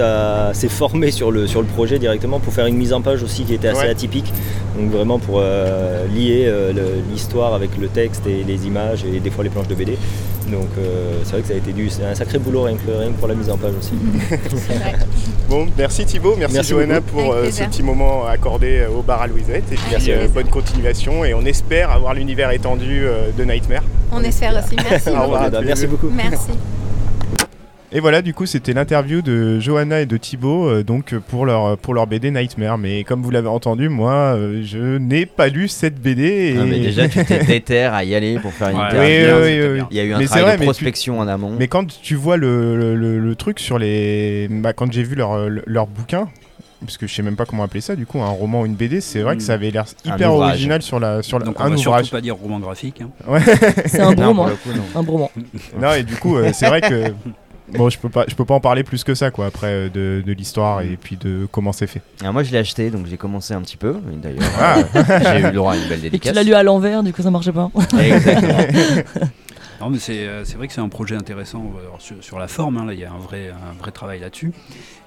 s'est 0.52 0.68
formée 0.68 1.10
sur 1.10 1.30
le 1.30 1.46
sur 1.46 1.60
le 1.60 1.66
projet 1.66 1.98
directement 1.98 2.40
pour 2.40 2.52
faire 2.52 2.66
une 2.66 2.76
mise 2.76 2.92
en 2.92 3.00
page 3.00 3.22
aussi 3.22 3.44
qui 3.44 3.54
était 3.54 3.68
assez 3.68 3.88
atypique. 3.88 4.32
Donc 4.78 4.90
vraiment 4.90 5.18
pour 5.18 5.36
euh, 5.38 6.06
lier 6.08 6.44
euh, 6.46 6.72
l'histoire 7.10 7.54
avec 7.54 7.70
le 7.78 7.88
texte 7.88 8.26
et 8.26 8.42
les 8.44 8.66
images 8.66 9.04
et 9.04 9.20
des 9.20 9.30
fois 9.30 9.44
les 9.44 9.50
planches 9.50 9.68
de 9.68 9.74
BD. 9.74 9.96
Donc 10.50 10.68
euh, 10.78 11.20
c'est 11.24 11.32
vrai 11.32 11.42
que 11.42 11.48
ça 11.48 11.54
a 11.54 11.56
été 11.56 11.72
du, 11.72 11.88
c'est 11.88 12.04
un 12.04 12.14
sacré 12.14 12.38
boulot 12.38 12.64
rien 12.64 12.76
que, 12.76 13.10
pour 13.18 13.28
la 13.28 13.34
mise 13.34 13.50
en 13.50 13.56
page 13.56 13.72
aussi. 13.78 13.92
bon, 15.48 15.66
merci 15.76 16.04
Thibaut, 16.04 16.36
merci, 16.36 16.62
Johanna 16.62 17.00
pour 17.00 17.32
euh, 17.32 17.50
ce 17.50 17.64
petit 17.64 17.82
moment 17.82 18.26
accordé 18.26 18.80
euh, 18.80 18.90
au 18.90 19.02
bar 19.02 19.22
à 19.22 19.26
Louisette 19.26 19.64
et 19.72 19.76
puis 19.76 20.12
bonne 20.32 20.48
continuation 20.48 21.24
et 21.24 21.34
on 21.34 21.44
espère 21.44 21.90
avoir 21.90 22.14
l'univers 22.14 22.50
étendu 22.50 23.04
de 23.36 23.44
Nightmare. 23.44 23.82
On, 24.12 24.22
espère, 24.22 24.52
aussi, 24.52 24.76
merci. 24.76 25.10
merci 25.64 25.86
beaucoup. 25.86 26.10
Merci. 26.10 26.50
Et 27.96 28.00
voilà, 28.00 28.22
du 28.22 28.34
coup, 28.34 28.44
c'était 28.44 28.72
l'interview 28.72 29.22
de 29.22 29.60
Johanna 29.60 30.00
et 30.00 30.06
de 30.06 30.16
Thibaut 30.16 30.68
euh, 30.68 30.82
donc 30.82 31.14
pour 31.14 31.46
leur, 31.46 31.78
pour 31.78 31.94
leur 31.94 32.08
BD 32.08 32.32
Nightmare. 32.32 32.76
Mais 32.76 33.04
comme 33.04 33.22
vous 33.22 33.30
l'avez 33.30 33.46
entendu, 33.46 33.88
moi, 33.88 34.34
euh, 34.34 34.62
je 34.64 34.98
n'ai 34.98 35.26
pas 35.26 35.46
lu 35.46 35.68
cette 35.68 36.02
BD. 36.02 36.56
mais 36.66 36.80
déjà, 36.80 37.08
tu 37.08 37.24
t'es 37.24 37.44
déter 37.44 37.84
à 37.84 38.02
y 38.02 38.16
aller 38.16 38.40
pour 38.40 38.52
faire 38.52 38.70
une 38.70 38.78
interview. 38.78 39.86
Il 39.92 39.96
y 39.96 40.00
a 40.00 40.04
eu 40.04 40.12
un 40.12 40.24
travail 40.24 40.58
de 40.58 40.64
prospection 40.64 41.20
en 41.20 41.28
amont. 41.28 41.54
Mais 41.56 41.68
quand 41.68 41.86
tu 41.86 42.16
vois 42.16 42.36
le, 42.36 42.96
le, 42.96 43.34
truc 43.36 43.60
sur 43.60 43.78
les. 43.78 44.48
Bah, 44.50 44.72
quand 44.72 44.92
j'ai 44.92 45.04
vu 45.04 45.14
leur, 45.14 45.48
leur 45.48 45.86
bouquin, 45.86 46.28
parce 46.84 46.98
que 46.98 47.06
je 47.06 47.14
sais 47.14 47.22
même 47.22 47.36
pas 47.36 47.46
comment 47.46 47.62
appeler 47.62 47.80
ça 47.80 47.96
du 47.96 48.06
coup 48.06 48.20
un 48.20 48.28
roman 48.28 48.62
ou 48.62 48.66
une 48.66 48.74
BD 48.74 49.00
c'est 49.00 49.22
vrai 49.22 49.36
que 49.36 49.42
ça 49.42 49.54
avait 49.54 49.70
l'air 49.70 49.86
hyper 50.04 50.32
original 50.32 50.82
sur 50.82 51.00
la 51.00 51.22
sur 51.22 51.38
Donc 51.38 51.58
on 51.58 51.64
un 51.64 51.70
va 51.70 51.76
ouvrage 51.76 52.10
pas 52.10 52.20
dire 52.20 52.36
roman 52.36 52.60
graphique 52.60 53.00
hein. 53.00 53.08
ouais. 53.26 53.40
c'est 53.86 54.00
un 54.00 54.14
roman 54.26 54.48
un 54.94 55.00
roman 55.00 55.30
non 55.80 55.92
et 55.94 56.02
du 56.02 56.16
coup 56.16 56.36
euh, 56.36 56.50
c'est 56.52 56.66
vrai 56.66 56.80
que 56.80 57.12
bon, 57.74 57.88
je 57.88 57.98
peux 57.98 58.08
pas, 58.08 58.24
je 58.28 58.34
peux 58.34 58.44
pas 58.44 58.54
en 58.54 58.60
parler 58.60 58.84
plus 58.84 59.04
que 59.04 59.14
ça, 59.14 59.30
quoi, 59.30 59.46
après 59.46 59.66
euh, 59.66 59.88
de, 59.88 60.22
de 60.24 60.32
l'histoire 60.32 60.82
et 60.82 60.96
puis 61.00 61.16
de 61.16 61.46
comment 61.50 61.72
c'est 61.72 61.86
fait. 61.86 62.02
Alors 62.20 62.32
moi, 62.32 62.42
je 62.42 62.52
l'ai 62.52 62.58
acheté, 62.58 62.90
donc 62.90 63.06
j'ai 63.06 63.16
commencé 63.16 63.54
un 63.54 63.60
petit 63.62 63.76
peu. 63.76 63.96
D'ailleurs, 64.22 64.42
ah. 64.60 64.76
j'ai 64.94 65.40
eu 65.40 65.42
le 65.42 65.52
droit 65.52 65.72
à 65.72 65.76
une 65.76 65.88
belle 65.88 66.00
dédicace. 66.00 66.30
Et 66.30 66.32
tu 66.32 66.34
l'as 66.34 66.42
lu 66.42 66.54
à 66.54 66.62
l'envers, 66.62 67.02
du 67.02 67.12
coup, 67.12 67.22
ça 67.22 67.30
marchait 67.30 67.52
pas. 67.52 67.70
Exactement. 67.98 68.58
Non, 69.80 69.90
mais 69.90 69.98
c'est, 69.98 70.26
euh, 70.26 70.44
c'est 70.44 70.56
vrai 70.56 70.66
que 70.66 70.72
c'est 70.72 70.80
un 70.80 70.88
projet 70.88 71.16
intéressant 71.16 71.72
sur, 71.98 72.22
sur, 72.22 72.38
la 72.38 72.48
forme. 72.48 72.76
Hein, 72.76 72.86
là, 72.86 72.94
il 72.94 73.00
y 73.00 73.04
a 73.04 73.12
un 73.12 73.18
vrai, 73.18 73.50
un 73.50 73.72
vrai 73.78 73.90
travail 73.90 74.20
là-dessus. 74.20 74.52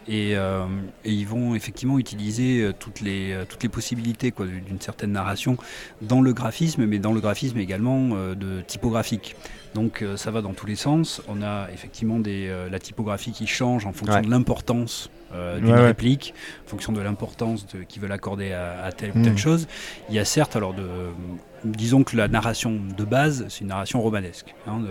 Et, 0.07 0.37
euh, 0.37 0.65
et, 1.03 1.11
ils 1.11 1.27
vont 1.27 1.55
effectivement 1.55 1.99
utiliser 1.99 2.71
toutes 2.79 3.01
les, 3.01 3.37
toutes 3.49 3.63
les 3.63 3.69
possibilités 3.69 4.31
quoi, 4.31 4.45
d'une 4.45 4.79
certaine 4.79 5.11
narration 5.11 5.57
dans 6.01 6.21
le 6.21 6.33
graphisme, 6.33 6.85
mais 6.85 6.99
dans 6.99 7.11
le 7.11 7.19
graphisme 7.19 7.57
également 7.59 8.09
de 8.09 8.61
typographique. 8.61 9.35
Donc 9.77 10.01
euh, 10.01 10.17
ça 10.17 10.31
va 10.31 10.41
dans 10.41 10.53
tous 10.53 10.65
les 10.65 10.75
sens. 10.75 11.21
On 11.27 11.43
a 11.43 11.67
effectivement 11.71 12.19
des, 12.19 12.47
euh, 12.49 12.67
la 12.67 12.79
typographie 12.79 13.31
qui 13.31 13.45
change 13.45 13.85
en 13.85 13.93
fonction 13.93 14.21
de 14.21 14.29
l'importance 14.29 15.11
euh, 15.33 15.59
d'une 15.59 15.71
réplique, 15.71 16.33
en 16.65 16.69
fonction 16.69 16.93
de 16.93 17.01
l'importance 17.01 17.67
qu'ils 17.87 18.01
veulent 18.01 18.11
accorder 18.11 18.53
à, 18.53 18.91
telle 18.91 19.11
ou 19.11 19.21
telle 19.21 19.33
hmm. 19.33 19.37
chose. 19.37 19.67
Il 20.09 20.15
y 20.15 20.19
a 20.19 20.25
certes, 20.25 20.55
alors 20.55 20.73
de, 20.73 20.87
disons 21.71 22.03
que 22.03 22.15
la 22.15 22.27
narration 22.27 22.79
de 22.97 23.03
base, 23.03 23.45
c'est 23.49 23.61
une 23.61 23.67
narration 23.67 24.01
romanesque. 24.01 24.53
Hein, 24.67 24.81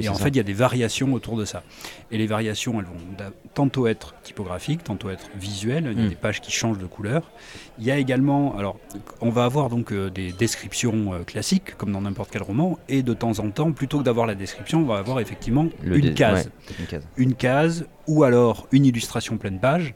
et 0.00 0.08
en 0.08 0.14
fait, 0.14 0.28
il 0.28 0.36
y 0.36 0.40
a 0.40 0.44
des 0.44 0.52
variations 0.52 1.12
autour 1.12 1.36
de 1.36 1.44
ça. 1.44 1.62
Et 2.10 2.18
les 2.18 2.26
variations, 2.26 2.78
elles 2.78 2.86
vont 2.86 3.32
tantôt 3.54 3.86
être 3.86 4.14
typographiques, 4.22 4.84
tantôt 4.84 5.10
être 5.10 5.30
visuelles. 5.38 5.88
Il 5.90 5.98
y 5.98 6.02
a 6.02 6.06
hmm. 6.06 6.08
des 6.10 6.14
pages 6.14 6.40
qui 6.40 6.50
changent 6.50 6.78
de 6.78 6.86
couleur. 6.86 7.30
Il 7.78 7.84
y 7.84 7.90
a 7.90 7.96
également, 7.96 8.56
alors, 8.58 8.78
on 9.20 9.30
va 9.30 9.44
avoir 9.44 9.68
donc 9.68 9.92
euh, 9.92 10.10
des 10.10 10.32
descriptions 10.32 11.14
euh, 11.14 11.24
classiques, 11.24 11.76
comme 11.76 11.92
dans 11.92 12.02
n'importe 12.02 12.30
quel 12.30 12.42
roman, 12.42 12.78
et 12.88 13.02
de 13.02 13.14
temps 13.14 13.38
en 13.38 13.50
temps, 13.50 13.72
plutôt 13.72 13.98
que 13.98 14.04
d'avoir 14.04 14.26
la 14.26 14.34
description, 14.34 14.80
on 14.80 14.86
va 14.86 14.98
avoir 14.98 15.20
effectivement 15.20 15.68
une, 15.82 16.14
case. 16.14 16.50
une 16.78 16.86
case. 16.86 17.08
Une 17.16 17.34
case, 17.34 17.86
ou 18.06 18.24
alors 18.24 18.66
une 18.72 18.84
illustration 18.84 19.38
pleine 19.38 19.58
page. 19.58 19.94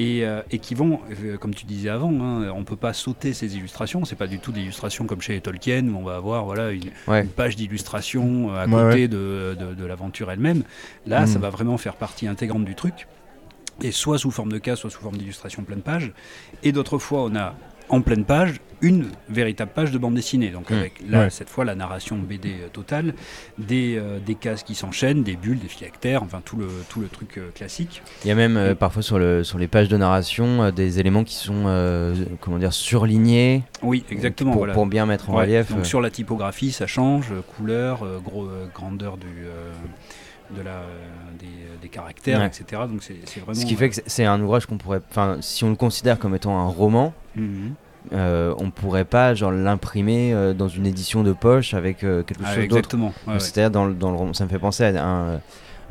Euh, 0.00 0.42
et, 0.50 0.58
qui 0.58 0.74
vont, 0.74 1.00
euh, 1.22 1.36
comme 1.36 1.54
tu 1.54 1.66
disais 1.66 1.90
avant, 1.90 2.10
hein, 2.10 2.50
on 2.54 2.60
ne 2.60 2.64
peut 2.64 2.76
pas 2.76 2.92
sauter 2.92 3.34
ces 3.34 3.56
illustrations. 3.56 4.04
C'est 4.04 4.16
pas 4.16 4.26
du 4.26 4.38
tout 4.38 4.50
des 4.50 4.60
illustrations 4.60 5.06
comme 5.06 5.20
chez 5.20 5.40
Tolkien 5.40 5.86
où 5.88 5.98
on 5.98 6.02
va 6.02 6.16
avoir 6.16 6.44
voilà 6.44 6.70
une, 6.70 6.90
page 7.36 7.56
d'illustration 7.56 8.54
euh, 8.54 8.64
à 8.64 8.66
côté 8.66 9.08
de, 9.08 9.84
l'aventure 9.86 10.30
elle-même. 10.30 10.62
Là, 11.06 11.26
ça 11.26 11.38
mm. 11.38 11.42
va 11.42 11.50
vraiment 11.50 11.76
faire 11.76 11.94
partie 11.94 12.26
intégrante 12.26 12.64
du 12.64 12.74
truc. 12.74 13.06
Et 13.82 13.90
soit 13.90 14.18
sous 14.18 14.30
forme 14.30 14.52
de 14.52 14.58
cas, 14.58 14.76
soit 14.76 14.90
sous 14.90 15.00
forme 15.00 15.16
d'illustration 15.16 15.62
pleine 15.62 15.82
page. 15.82 16.12
Et 16.62 16.72
d'autres 16.72 16.98
fois, 16.98 17.24
on 17.24 17.34
a 17.36 17.54
en 17.92 18.00
pleine 18.00 18.24
page 18.24 18.60
une 18.84 19.06
véritable 19.28 19.70
page 19.72 19.92
de 19.92 19.98
bande 19.98 20.14
dessinée. 20.16 20.48
Donc 20.48 20.70
Mm. 20.70 20.74
avec 20.74 20.94
là, 21.08 21.20
Ouais. 21.20 21.30
cette 21.30 21.48
fois 21.48 21.64
la 21.64 21.76
narration 21.76 22.16
BD 22.18 22.48
euh, 22.48 22.68
totale, 22.72 23.14
des, 23.56 23.94
euh, 23.96 24.18
des 24.18 24.34
cases 24.34 24.64
qui 24.64 24.74
s'enchaînent, 24.74 25.22
des 25.22 25.36
bulles, 25.36 25.60
des 25.60 25.68
phylactères, 25.68 26.24
enfin 26.24 26.42
tout 26.44 26.56
le, 26.56 26.66
tout 26.88 26.98
le 27.00 27.06
truc 27.06 27.38
euh, 27.38 27.50
classique. 27.54 28.02
Il 28.24 28.28
y 28.28 28.32
a 28.32 28.34
même 28.34 28.56
euh, 28.56 28.74
parfois 28.74 29.02
sur, 29.02 29.20
le, 29.20 29.44
sur 29.44 29.58
les 29.58 29.68
pages 29.68 29.86
de 29.88 29.96
narration 29.96 30.72
des 30.72 30.98
éléments 30.98 31.22
qui 31.22 31.36
sont 31.36 31.62
comment 32.40 32.58
dire 32.58 32.72
surlignés 32.72 33.62
Oui, 33.82 34.04
exactement. 34.10 34.50
pour, 34.50 34.62
voilà. 34.62 34.74
pour 34.74 34.86
bien 34.86 35.06
mettre 35.06 35.30
en 35.30 35.36
Ouais, 35.36 35.42
relief. 35.44 35.70
Donc 35.70 35.86
sur 35.86 36.00
la 36.00 36.10
typographie, 36.10 36.72
ça 36.72 36.88
change, 36.88 37.26
couleur, 37.56 38.04
gros, 38.24 38.48
grandeur 38.74 39.16
du, 39.16 39.28
de 40.56 40.62
la, 40.62 40.70
euh, 40.70 40.82
des, 41.38 41.46
des 41.80 41.88
caractères, 41.88 42.40
Ouais. 42.40 42.46
etc. 42.46 42.82
Donc 42.88 43.02
c'est 43.02 43.16
c'est 43.24 43.40
vraiment. 43.40 43.58
Ce 43.58 43.64
qui 43.66 43.74
fait 43.76 43.88
que 43.88 43.94
c'est- 43.96 44.04
c'est 44.08 44.24
un 44.24 44.40
ouvrage 44.40 44.66
qu'on 44.66 44.78
pourrait, 44.78 45.00
enfin, 45.10 45.38
si 45.40 45.64
on 45.64 45.70
le 45.70 45.76
considère 45.76 46.18
comme 46.18 46.34
étant 46.34 46.58
un 46.58 46.66
roman, 46.68 47.12
euh, 47.36 47.40
mhm. 47.40 47.74
euh, 48.12 48.54
on 48.58 48.70
pourrait 48.70 49.04
pas 49.04 49.34
genre 49.34 49.50
l'imprimer 49.52 50.32
euh, 50.34 50.52
dans 50.54 50.68
une 50.68 50.86
édition 50.86 51.22
de 51.22 51.32
poche 51.32 51.74
avec 51.74 52.04
euh, 52.04 52.22
quelque 52.22 52.42
Ah, 52.44 52.54
chose 52.54 52.64
d'autre. 52.68 52.76
exactement. 52.76 53.12
ouais, 53.26 53.34
ouais. 53.34 53.40
C'est-à-dire 53.40 53.70
dans, 53.70 53.86
le- 53.86 53.94
dans 53.94 54.10
le 54.10 54.16
roman, 54.16 54.32
ça 54.34 54.44
me 54.44 54.48
fait 54.50 54.58
penser 54.58 54.84
à 54.84 55.04
un, 55.06 55.40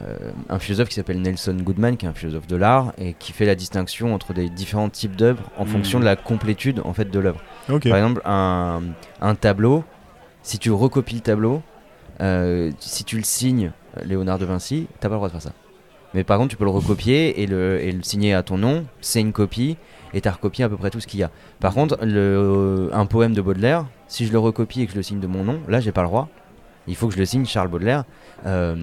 euh, 0.02 0.32
un 0.50 0.58
philosophe 0.60 0.90
qui 0.90 0.96
s'appelle 0.96 1.22
Nelson 1.22 1.56
Goodman, 1.62 1.96
qui 1.98 2.06
est 2.06 2.10
un 2.10 2.14
philosophe 2.14 2.48
de 2.48 2.56
l'art 2.56 2.94
et 2.98 3.14
qui 3.14 3.32
fait 3.34 3.46
la 3.46 3.56
distinction 3.56 4.14
entre 4.16 4.34
des 4.34 4.50
différents 4.50 4.90
types 4.90 5.16
d'œuvres 5.16 5.44
en 5.58 5.64
Mhm. 5.66 5.70
fonction 5.72 6.00
de 6.00 6.06
la 6.06 6.16
complétude 6.16 6.82
en 6.84 6.94
fait 6.94 7.10
de 7.12 7.20
l'œuvre. 7.20 7.40
Par 7.68 7.78
exemple, 7.78 8.22
un, 8.26 8.82
un 9.22 9.36
tableau, 9.36 9.84
si 10.44 10.58
tu 10.60 10.72
recopies 10.72 11.16
le 11.16 11.22
tableau, 11.22 11.62
euh, 12.20 12.72
si 12.80 13.04
tu 13.04 13.18
le 13.18 13.24
signes 13.24 13.68
euh, 13.68 13.70
Léonard 14.06 14.40
de 14.40 14.46
Vinci, 14.46 14.88
t'as 15.00 15.08
pas 15.10 15.16
le 15.16 15.18
droit 15.20 15.28
de 15.28 15.34
faire 15.34 15.42
ça. 15.42 15.52
Mais 16.14 16.24
par 16.26 16.38
contre, 16.38 16.50
tu 16.50 16.58
peux 16.58 16.66
le 16.66 16.72
recopier 16.72 17.42
et 17.42 17.48
le, 17.48 17.80
et 17.82 17.92
le 17.92 18.04
signer 18.04 18.34
à 18.34 18.44
ton 18.44 18.58
nom, 18.58 18.86
c'est 19.00 19.22
une 19.22 19.32
copie, 19.32 19.78
et 20.14 20.20
t'as 20.20 20.32
recopié 20.32 20.66
à 20.66 20.70
peu 20.70 20.76
près 20.76 20.90
tout 20.90 21.00
ce 21.00 21.08
qu'il 21.08 21.20
y 21.22 21.24
a. 21.24 21.32
Par 21.62 21.74
contre, 21.74 21.98
le, 22.04 22.90
un 22.92 23.06
poème 23.06 23.34
de 23.34 23.42
Baudelaire, 23.42 23.86
si 24.08 24.26
je 24.26 24.32
le 24.34 24.40
recopie 24.40 24.82
et 24.82 24.86
que 24.88 24.92
je 24.92 24.98
le 24.98 25.04
signe 25.04 25.20
de 25.22 25.28
mon 25.28 25.44
nom, 25.46 25.60
là 25.70 25.80
j'ai 25.80 25.92
pas 25.94 26.02
le 26.02 26.08
droit. 26.10 26.28
Il 26.88 26.96
faut 26.96 27.08
que 27.08 27.14
je 27.14 27.20
le 27.20 27.26
signe 27.26 27.46
Charles 27.46 27.68
Baudelaire. 27.70 28.04
Euh, 28.48 28.76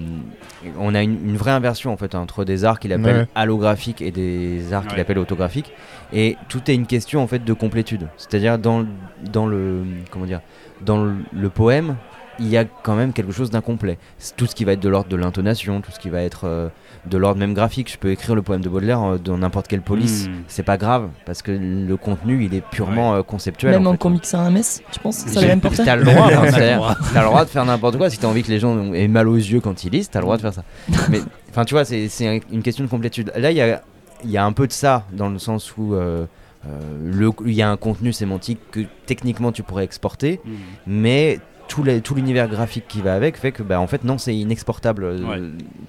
on 0.79 0.95
a 0.95 1.03
une, 1.03 1.19
une 1.31 1.35
vraie 1.37 1.51
inversion 1.51 1.91
en 1.91 1.97
fait 1.97 2.15
entre 2.15 2.45
des 2.45 2.63
arts 2.63 2.79
qu'il 2.79 2.93
appelle 2.93 3.15
Ouais. 3.17 3.27
allographiques 3.35 4.01
et 4.01 4.09
des 4.09 4.71
arts 4.73 4.83
qu'il 4.87 4.93
Ouais. 4.95 5.01
appelle 5.01 5.19
autographiques. 5.19 5.71
Et 6.13 6.37
tout 6.47 6.71
est 6.71 6.75
une 6.75 6.87
question 6.87 7.21
en 7.21 7.27
fait 7.27 7.43
de 7.43 7.53
complétude. 7.53 8.07
C'est-à-dire 8.15 8.57
dans, 8.57 8.85
dans 9.31 9.45
le 9.45 9.83
comment 10.11 10.25
dire 10.25 10.39
dans 10.81 11.03
le, 11.03 11.13
le 11.33 11.49
poème, 11.49 11.97
il 12.39 12.47
y 12.47 12.57
a 12.57 12.65
quand 12.65 12.95
même 12.95 13.13
quelque 13.13 13.31
chose 13.31 13.49
d'incomplet. 13.49 13.97
Tout 14.37 14.45
ce 14.45 14.55
qui 14.55 14.63
va 14.65 14.73
être 14.73 14.79
de 14.79 14.89
l'ordre 14.89 15.09
de 15.09 15.15
l'intonation, 15.15 15.81
tout 15.81 15.91
ce 15.91 15.99
qui 15.99 16.09
va 16.09 16.21
être 16.21 16.45
euh, 16.45 16.69
de 17.05 17.17
l'ordre 17.17 17.39
même 17.39 17.53
graphique. 17.53 17.91
Je 17.91 17.97
peux 17.97 18.11
écrire 18.11 18.35
le 18.35 18.41
poème 18.41 18.61
de 18.61 18.69
Baudelaire 18.69 19.01
euh, 19.03 19.17
dans 19.17 19.37
n'importe 19.37 19.67
quelle 19.67 19.81
police. 19.81 20.27
Mm. 20.27 20.31
C'est 20.47 20.63
pas 20.63 20.77
grave 20.77 21.09
parce 21.25 21.41
que 21.41 21.51
le 21.51 21.97
contenu 21.97 22.43
il 22.45 22.53
est 22.53 22.63
purement 22.71 23.15
euh, 23.15 23.23
conceptuel. 23.23 23.71
Même 23.73 23.87
en 23.87 23.91
en 23.91 23.93
fait. 23.93 23.97
comics 23.99 24.25
à 24.33 24.39
un 24.39 24.51
mess, 24.51 24.81
tu 24.91 24.99
penses 24.99 25.17
Ça 25.17 25.41
même 25.41 25.61
portée 25.61 25.83
T'as 25.83 25.95
le 25.95 26.03
droit, 26.05 26.27
hein, 26.33 26.41
le 26.45 26.51
c'est-à-dire, 26.51 26.77
droit. 26.77 26.95
t'as 27.13 27.21
le 27.21 27.27
droit 27.27 27.45
de 27.45 27.49
faire 27.49 27.65
n'importe 27.65 27.97
quoi. 27.97 28.09
Si 28.09 28.17
t'as 28.19 28.27
envie 28.27 28.43
que 28.43 28.49
les 28.49 28.59
gens 28.59 28.93
aient 28.93 29.07
mal 29.07 29.27
aux 29.27 29.35
yeux 29.35 29.59
quand 29.59 29.83
ils 29.83 29.91
lisent, 29.91 30.09
t'as 30.09 30.19
le 30.19 30.23
droit 30.25 30.37
de 30.37 30.41
faire 30.41 30.53
ça. 30.53 30.63
Mais 31.09 31.19
enfin, 31.49 31.65
tu 31.65 31.73
vois, 31.73 31.85
c'est 31.85 32.07
c'est 32.09 32.41
une 32.51 32.61
question 32.63 32.83
de 32.83 32.89
complétude. 32.89 33.31
Là, 33.35 33.51
il 33.51 33.57
y 33.57 33.61
a, 33.61 33.81
il 34.23 34.31
y 34.31 34.37
a 34.37 34.45
un 34.45 34.51
peu 34.53 34.67
de 34.67 34.71
ça 34.73 35.05
dans 35.13 35.29
le 35.29 35.39
sens 35.39 35.75
où 35.77 35.93
euh, 35.95 36.25
euh, 36.67 36.79
le- 37.05 37.31
il 37.45 37.53
y 37.53 37.61
a 37.61 37.69
un 37.69 37.77
contenu 37.77 38.11
sémantique 38.11 38.59
que 38.71 38.81
techniquement 39.05 39.51
tu 39.53 39.63
pourrais 39.63 39.85
exporter, 39.85 40.41
Mhm. 40.45 40.51
mais 40.87 41.39
tout, 41.69 42.15
l'univers 42.15 42.49
graphique 42.49 42.85
qui 42.89 43.01
va 43.01 43.13
avec 43.15 43.37
fait 43.37 43.53
que, 43.53 43.63
bah, 43.63 43.79
en 43.79 43.87
fait, 43.87 44.03
non, 44.03 44.17
c'est 44.17 44.35
inexportable. 44.35 45.03
Euh, 45.05 45.19
Ouais. 45.23 45.39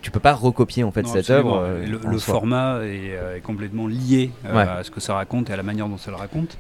Tu 0.03 0.11
peux 0.13 0.21
pas 0.21 0.33
recopier 0.35 0.85
en 0.85 0.91
fait 0.93 1.03
Non, 1.03 1.09
cette 1.13 1.31
œuvre. 1.31 1.59
euh, 1.65 1.85
le 1.87 2.19
soi. 2.19 2.35
format 2.35 2.81
est, 2.85 3.17
euh, 3.17 3.37
est 3.37 3.41
complètement 3.41 3.87
lié 3.89 4.31
euh, 4.47 4.55
Ouais. 4.55 4.63
à 4.63 4.85
ce 4.85 4.91
que 4.93 5.01
ça 5.01 5.15
raconte 5.15 5.51
et 5.51 5.53
à 5.53 5.57
la 5.57 5.63
manière 5.65 5.89
dont 5.89 5.97
ça 5.99 6.11
le 6.11 6.17
raconte. 6.17 6.57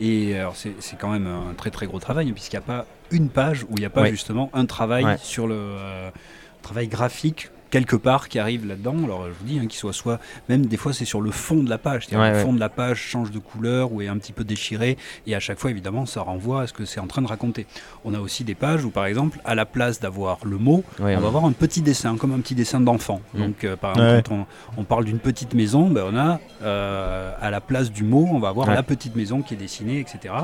Et 0.00 0.34
c'est 0.54 0.98
quand 0.98 1.10
même 1.10 1.26
un 1.28 1.54
très 1.56 1.70
très 1.70 1.86
gros 1.86 2.00
travail 2.00 2.28
hein, 2.28 2.32
puisqu'il 2.34 2.56
n'y 2.56 2.64
a 2.64 2.66
pas 2.66 2.86
une 3.12 3.28
page 3.28 3.64
où 3.64 3.74
il 3.76 3.80
n'y 3.80 3.84
a 3.84 3.90
pas 3.90 4.02
Ouais. 4.02 4.10
justement 4.10 4.50
un 4.52 4.64
travail 4.66 5.04
sur 5.20 5.46
le 5.46 5.54
euh, 5.56 6.10
travail 6.62 6.88
graphique 6.88 7.50
quelque 7.72 7.96
part 7.96 8.28
qui 8.28 8.38
arrive 8.38 8.64
là-dedans. 8.66 8.94
Alors 9.02 9.24
je 9.24 9.30
vous 9.32 9.44
dis 9.44 9.58
hein, 9.58 9.62
qu'il 9.66 9.78
soit 9.80 9.92
soit 9.92 10.20
même 10.48 10.66
des 10.66 10.76
fois 10.76 10.92
c'est 10.92 11.04
sur 11.04 11.20
le 11.20 11.32
fond 11.32 11.64
de 11.64 11.68
la 11.70 11.78
page, 11.78 12.06
c'est-à-dire 12.06 12.20
Ouais, 12.20 12.30
le 12.30 12.36
ouais. 12.36 12.42
fond 12.44 12.52
de 12.52 12.60
la 12.60 12.68
page 12.68 12.98
change 13.00 13.32
de 13.32 13.40
couleur 13.40 13.92
ou 13.92 14.00
est 14.02 14.06
un 14.08 14.18
petit 14.18 14.32
peu 14.32 14.44
déchiré 14.44 14.96
et 15.26 15.34
à 15.34 15.40
chaque 15.40 15.58
fois 15.58 15.70
évidemment 15.70 16.06
ça 16.06 16.20
renvoie 16.20 16.62
à 16.62 16.66
ce 16.68 16.72
que 16.72 16.84
c'est 16.84 17.00
en 17.00 17.08
train 17.08 17.22
de 17.22 17.26
raconter. 17.26 17.66
On 18.04 18.14
a 18.14 18.20
aussi 18.20 18.44
des 18.44 18.54
pages 18.54 18.84
où 18.84 18.90
par 18.90 19.06
exemple 19.06 19.40
à 19.44 19.54
la 19.56 19.64
place 19.66 19.98
d'avoir 19.98 20.38
le 20.44 20.58
mot, 20.58 20.84
Ouais, 21.00 21.16
on 21.16 21.20
va 21.20 21.26
avoir 21.28 21.44
un 21.46 21.52
petit 21.52 21.80
dessin, 21.82 22.16
comme 22.16 22.32
un 22.32 22.40
petit 22.40 22.54
dessin 22.54 22.78
d'enfant. 22.80 23.20
Mm. 23.34 23.38
Donc, 23.38 23.64
euh, 23.64 23.74
par 23.76 23.92
exemple, 23.92 24.08
Ouais. 24.12 24.22
quand 24.28 24.46
on, 24.76 24.80
on 24.82 24.84
parle 24.84 25.06
d'une 25.06 25.18
petite 25.18 25.54
maison, 25.54 25.88
ben, 25.88 26.04
on 26.12 26.16
a 26.16 26.38
euh, 26.62 27.32
à 27.40 27.50
la 27.50 27.60
place 27.62 27.90
du 27.90 28.04
mot, 28.04 28.28
on 28.30 28.38
va 28.38 28.48
avoir 28.48 28.68
Ouais. 28.68 28.74
la 28.74 28.82
petite 28.82 29.16
maison 29.16 29.40
qui 29.42 29.54
est 29.54 29.56
dessinée, 29.56 29.98
etc. 29.98 30.34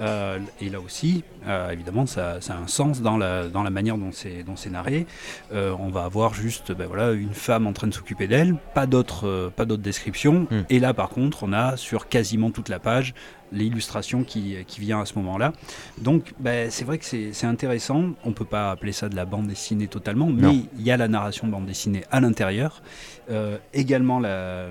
Euh, 0.00 0.38
et 0.60 0.68
là 0.68 0.80
aussi, 0.80 1.24
euh, 1.46 1.70
évidemment, 1.70 2.06
ça, 2.06 2.40
ça 2.40 2.54
a 2.54 2.58
un 2.58 2.66
sens 2.66 3.00
dans 3.00 3.16
la, 3.16 3.48
dans 3.48 3.62
la 3.62 3.70
manière 3.70 3.96
dont 3.96 4.10
c'est 4.12 4.42
dont 4.42 4.56
c'est 4.56 4.70
narré. 4.70 5.06
Euh, 5.52 5.74
on 5.78 5.88
va 5.88 6.04
avoir 6.04 6.34
juste, 6.34 6.72
ben, 6.72 6.86
voilà, 6.86 7.12
une 7.12 7.34
femme 7.34 7.66
en 7.66 7.72
train 7.72 7.86
de 7.86 7.94
s'occuper 7.94 8.26
d'elle, 8.26 8.56
pas 8.74 8.86
d'autres, 8.86 9.50
pas 9.56 9.64
d'autres 9.64 9.82
descriptions. 9.82 10.46
Mm. 10.50 10.62
Et 10.70 10.80
là, 10.80 10.94
par 10.94 11.08
contre, 11.08 11.44
on 11.44 11.52
a 11.52 11.76
sur 11.76 12.08
quasiment 12.08 12.50
toute 12.50 12.68
la 12.68 12.78
page 12.78 13.14
l'illustration 13.52 14.24
qui, 14.24 14.56
qui 14.66 14.80
vient 14.80 15.00
à 15.00 15.04
ce 15.06 15.14
moment-là. 15.16 15.52
Donc, 15.98 16.32
ben, 16.40 16.70
c'est 16.70 16.84
vrai 16.84 16.98
que 16.98 17.04
c'est 17.04 17.30
c'est 17.32 17.46
intéressant. 17.46 18.10
On 18.24 18.32
peut 18.32 18.44
pas 18.44 18.70
appeler 18.70 18.92
ça 18.92 19.08
de 19.08 19.16
la 19.16 19.24
bande 19.24 19.46
dessinée 19.46 19.86
totalement, 19.88 20.26
mais 20.26 20.42
Non. 20.42 20.62
il 20.78 20.82
y 20.84 20.90
a 20.90 20.96
la 20.96 21.08
narration 21.08 21.46
de 21.46 21.52
bande 21.52 21.66
dessinée 21.66 22.04
à 22.10 22.20
l'intérieur. 22.20 22.82
Euh, 23.30 23.58
également, 23.74 24.20
la, 24.20 24.66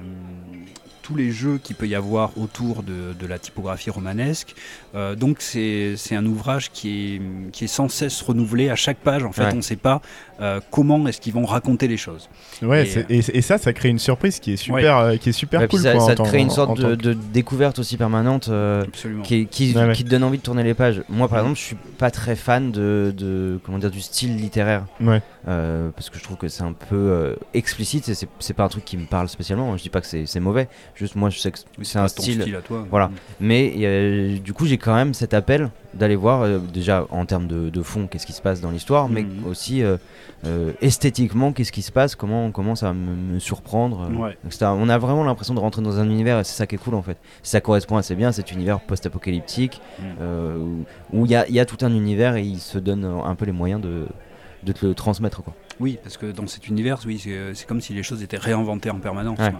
tous 1.01 1.15
les 1.15 1.29
jeux 1.29 1.59
qu'il 1.61 1.75
peut 1.75 1.87
y 1.87 1.93
avoir 1.93 2.35
autour 2.35 2.81
de, 2.81 3.13
de 3.19 3.27
la 3.27 3.37
typographie 3.37 3.91
romanesque. 3.91 4.55
Euh, 4.95 5.13
donc, 5.15 5.37
c'est 5.39 5.93
c'est 5.97 6.15
un 6.15 6.25
ouvrage 6.25 6.71
qui 6.71 6.89
est, 7.15 7.51
qui 7.51 7.65
est 7.65 7.67
sans 7.67 7.89
cesse 7.89 8.19
renouvelé 8.23 8.69
à 8.71 8.75
chaque 8.75 8.97
page. 8.97 9.23
En 9.23 9.31
fait, 9.31 9.43
Ouais. 9.43 9.53
on 9.53 9.57
ne 9.57 9.61
sait 9.61 9.75
pas 9.75 10.01
euh, 10.41 10.59
comment 10.71 11.07
est-ce 11.07 11.21
qu'ils 11.21 11.33
vont 11.33 11.45
raconter 11.45 11.87
les 11.87 11.97
choses. 11.97 12.27
Ouais, 12.63 12.83
Et, 12.83 12.85
c'est- 12.89 13.05
et, 13.11 13.37
et 13.37 13.41
ça, 13.43 13.57
ça 13.59 13.71
crée 13.71 13.89
une 13.89 13.99
surprise 13.99 14.39
qui 14.39 14.53
est 14.53 14.57
super, 14.57 14.97
euh, 14.97 15.17
qui 15.17 15.29
est 15.29 15.33
super 15.33 15.61
Ouais, 15.61 15.67
puis 15.67 15.77
cool. 15.77 15.83
ça, 15.83 15.93
quoi, 15.93 16.05
ça 16.07 16.15
crée 16.15 16.39
une 16.39 16.49
sorte 16.49 16.75
tant 16.75 16.87
de, 16.89 16.95
que- 16.95 17.01
de 17.01 17.13
découverte 17.13 17.77
aussi 17.77 17.97
permanente. 17.97 18.47
Euh, 18.65 18.85
qui, 19.23 19.47
qui, 19.47 19.73
Ouais, 19.75 19.85
ouais. 19.85 19.93
qui 19.93 20.03
te 20.03 20.09
donne 20.09 20.23
envie 20.23 20.37
de 20.37 20.43
tourner 20.43 20.63
les 20.63 20.73
pages. 20.73 21.03
Moi, 21.09 21.27
par 21.27 21.39
exemple, 21.39 21.57
je 21.59 21.63
suis 21.63 21.77
pas 21.97 22.11
très 22.11 22.35
fan 22.35 22.71
de, 22.71 23.13
de 23.15 23.59
comment 23.63 23.77
dire 23.77 23.91
du 23.91 24.01
style 24.01 24.35
littéraire 24.37 24.85
Ouais. 25.01 25.21
Euh, 25.47 25.89
parce 25.95 26.09
que 26.09 26.17
je 26.17 26.23
trouve 26.23 26.37
que 26.37 26.47
c'est 26.47 26.63
un 26.63 26.73
peu 26.73 26.95
euh, 26.95 27.35
explicite 27.53 28.03
c'est 28.05 28.27
c'est 28.39 28.53
pas 28.53 28.63
un 28.63 28.67
truc 28.67 28.83
qui 28.85 28.97
me 28.97 29.05
parle 29.05 29.29
spécialement. 29.29 29.75
Je 29.77 29.83
dis 29.83 29.89
pas 29.89 30.01
que 30.01 30.07
c'est 30.07 30.25
c'est 30.25 30.39
mauvais, 30.39 30.67
juste 30.95 31.15
moi 31.15 31.29
je 31.29 31.39
sais 31.39 31.51
que 31.51 31.59
Oui, 31.77 31.85
c'est 31.85 31.99
un 31.99 32.07
style. 32.07 32.55
à 32.55 32.61
toi. 32.61 32.85
Voilà. 32.89 33.11
Mais 33.39 33.73
euh, 33.77 34.37
du 34.39 34.53
coup, 34.53 34.65
j'ai 34.65 34.77
quand 34.77 34.95
même 34.95 35.13
cet 35.13 35.33
appel 35.33 35.69
d'aller 35.93 36.15
voir 36.15 36.41
euh, 36.41 36.57
déjà 36.59 37.05
en 37.11 37.25
termes 37.25 37.47
de, 37.47 37.69
de 37.69 37.81
fond 37.81 38.07
qu'est-ce 38.07 38.25
qui 38.25 38.33
se 38.33 38.41
passe 38.41 38.59
dans 38.61 38.71
l'histoire, 38.71 39.07
mais 39.09 39.23
Mhm. 39.23 39.45
aussi 39.47 39.83
esthétiquement 40.81 41.51
qu'est-ce 41.53 41.71
qui 41.71 41.81
se 41.81 41.91
passe, 41.91 42.15
comment 42.15 42.51
comment 42.51 42.75
ça 42.75 42.87
va 42.87 42.93
me, 42.93 43.15
me 43.35 43.39
surprendre. 43.39 44.09
Ouais. 44.19 44.37
etc. 44.45 44.65
On 44.75 44.89
a 44.89 44.97
vraiment 44.97 45.23
l'impression 45.23 45.53
de 45.53 45.59
rentrer 45.59 45.81
dans 45.81 45.99
un 45.99 46.05
univers 46.09 46.39
et 46.39 46.43
c'est 46.43 46.55
ça 46.55 46.67
qui 46.67 46.75
est 46.75 46.77
cool 46.77 46.95
en 46.95 47.01
fait. 47.01 47.17
Ça 47.43 47.61
correspond 47.61 47.97
assez 47.97 48.15
bien 48.15 48.29
à 48.29 48.31
cet 48.31 48.51
univers 48.51 48.79
post-apocalyptique 48.79 49.81
Mm. 49.99 50.23
où- 51.13 51.25
il 51.25 51.31
y 51.31 51.35
a, 51.35 51.47
il 51.47 51.53
y 51.55 51.59
a 51.59 51.65
tout 51.65 51.77
un 51.85 51.91
univers 51.93 52.35
et 52.35 52.43
il 52.43 52.59
se 52.59 52.77
donne 52.77 53.05
un 53.05 53.35
peu 53.35 53.45
les 53.45 53.51
moyens 53.51 53.81
de, 53.81 54.05
de 54.65 54.71
te 54.71 54.85
le 54.85 54.93
transmettre. 54.93 55.43
Quoi. 55.43 55.55
Oui, 55.79 55.97
parce 56.03 56.17
que 56.17 56.27
dans 56.27 56.47
cet 56.47 56.67
univers, 56.67 56.99
oui, 57.05 57.19
c'est 57.19 57.31
euh, 57.31 57.53
comme 57.67 57.81
si 57.81 57.93
les 57.93 58.03
choses 58.03 58.23
étaient 58.23 58.37
réinventées 58.37 58.89
en 58.89 58.99
permanence. 58.99 59.39
Ouais. 59.39 59.53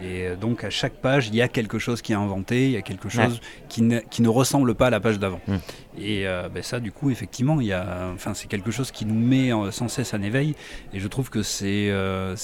Et 0.00 0.26
euh, 0.26 0.36
donc 0.36 0.64
à 0.64 0.70
chaque 0.70 0.94
page, 0.94 1.28
il 1.28 1.34
y 1.34 1.42
a 1.42 1.48
quelque 1.48 1.78
chose 1.78 2.02
qui 2.02 2.12
est 2.12 2.16
inventé, 2.16 2.66
il 2.66 2.72
y 2.72 2.76
a 2.76 2.82
quelque 2.82 3.08
chose 3.08 3.40
qui, 3.68 3.82
ne, 3.82 3.98
qui 3.98 4.22
ne 4.22 4.28
ressemble 4.28 4.74
pas 4.74 4.88
à 4.88 4.90
la 4.90 5.00
page 5.00 5.18
d'avant. 5.18 5.40
Mm. 5.46 5.56
Et 5.98 6.26
euh, 6.26 6.48
ben 6.48 6.62
ça, 6.62 6.80
du 6.80 6.92
coup, 6.92 7.10
effectivement, 7.10 7.60
il 7.60 7.68
y 7.68 7.72
a, 7.72 8.10
enfin, 8.14 8.34
c'est 8.34 8.48
quelque 8.48 8.70
chose 8.70 8.90
qui 8.90 9.06
nous 9.06 9.18
met 9.18 9.50
sans 9.70 9.88
cesse 9.88 10.14
en 10.14 10.22
éveil. 10.22 10.54
Et 10.92 11.00
je 11.00 11.08
trouve 11.08 11.30
que 11.30 11.42
c'est 11.42 11.88
euh, 11.90 12.36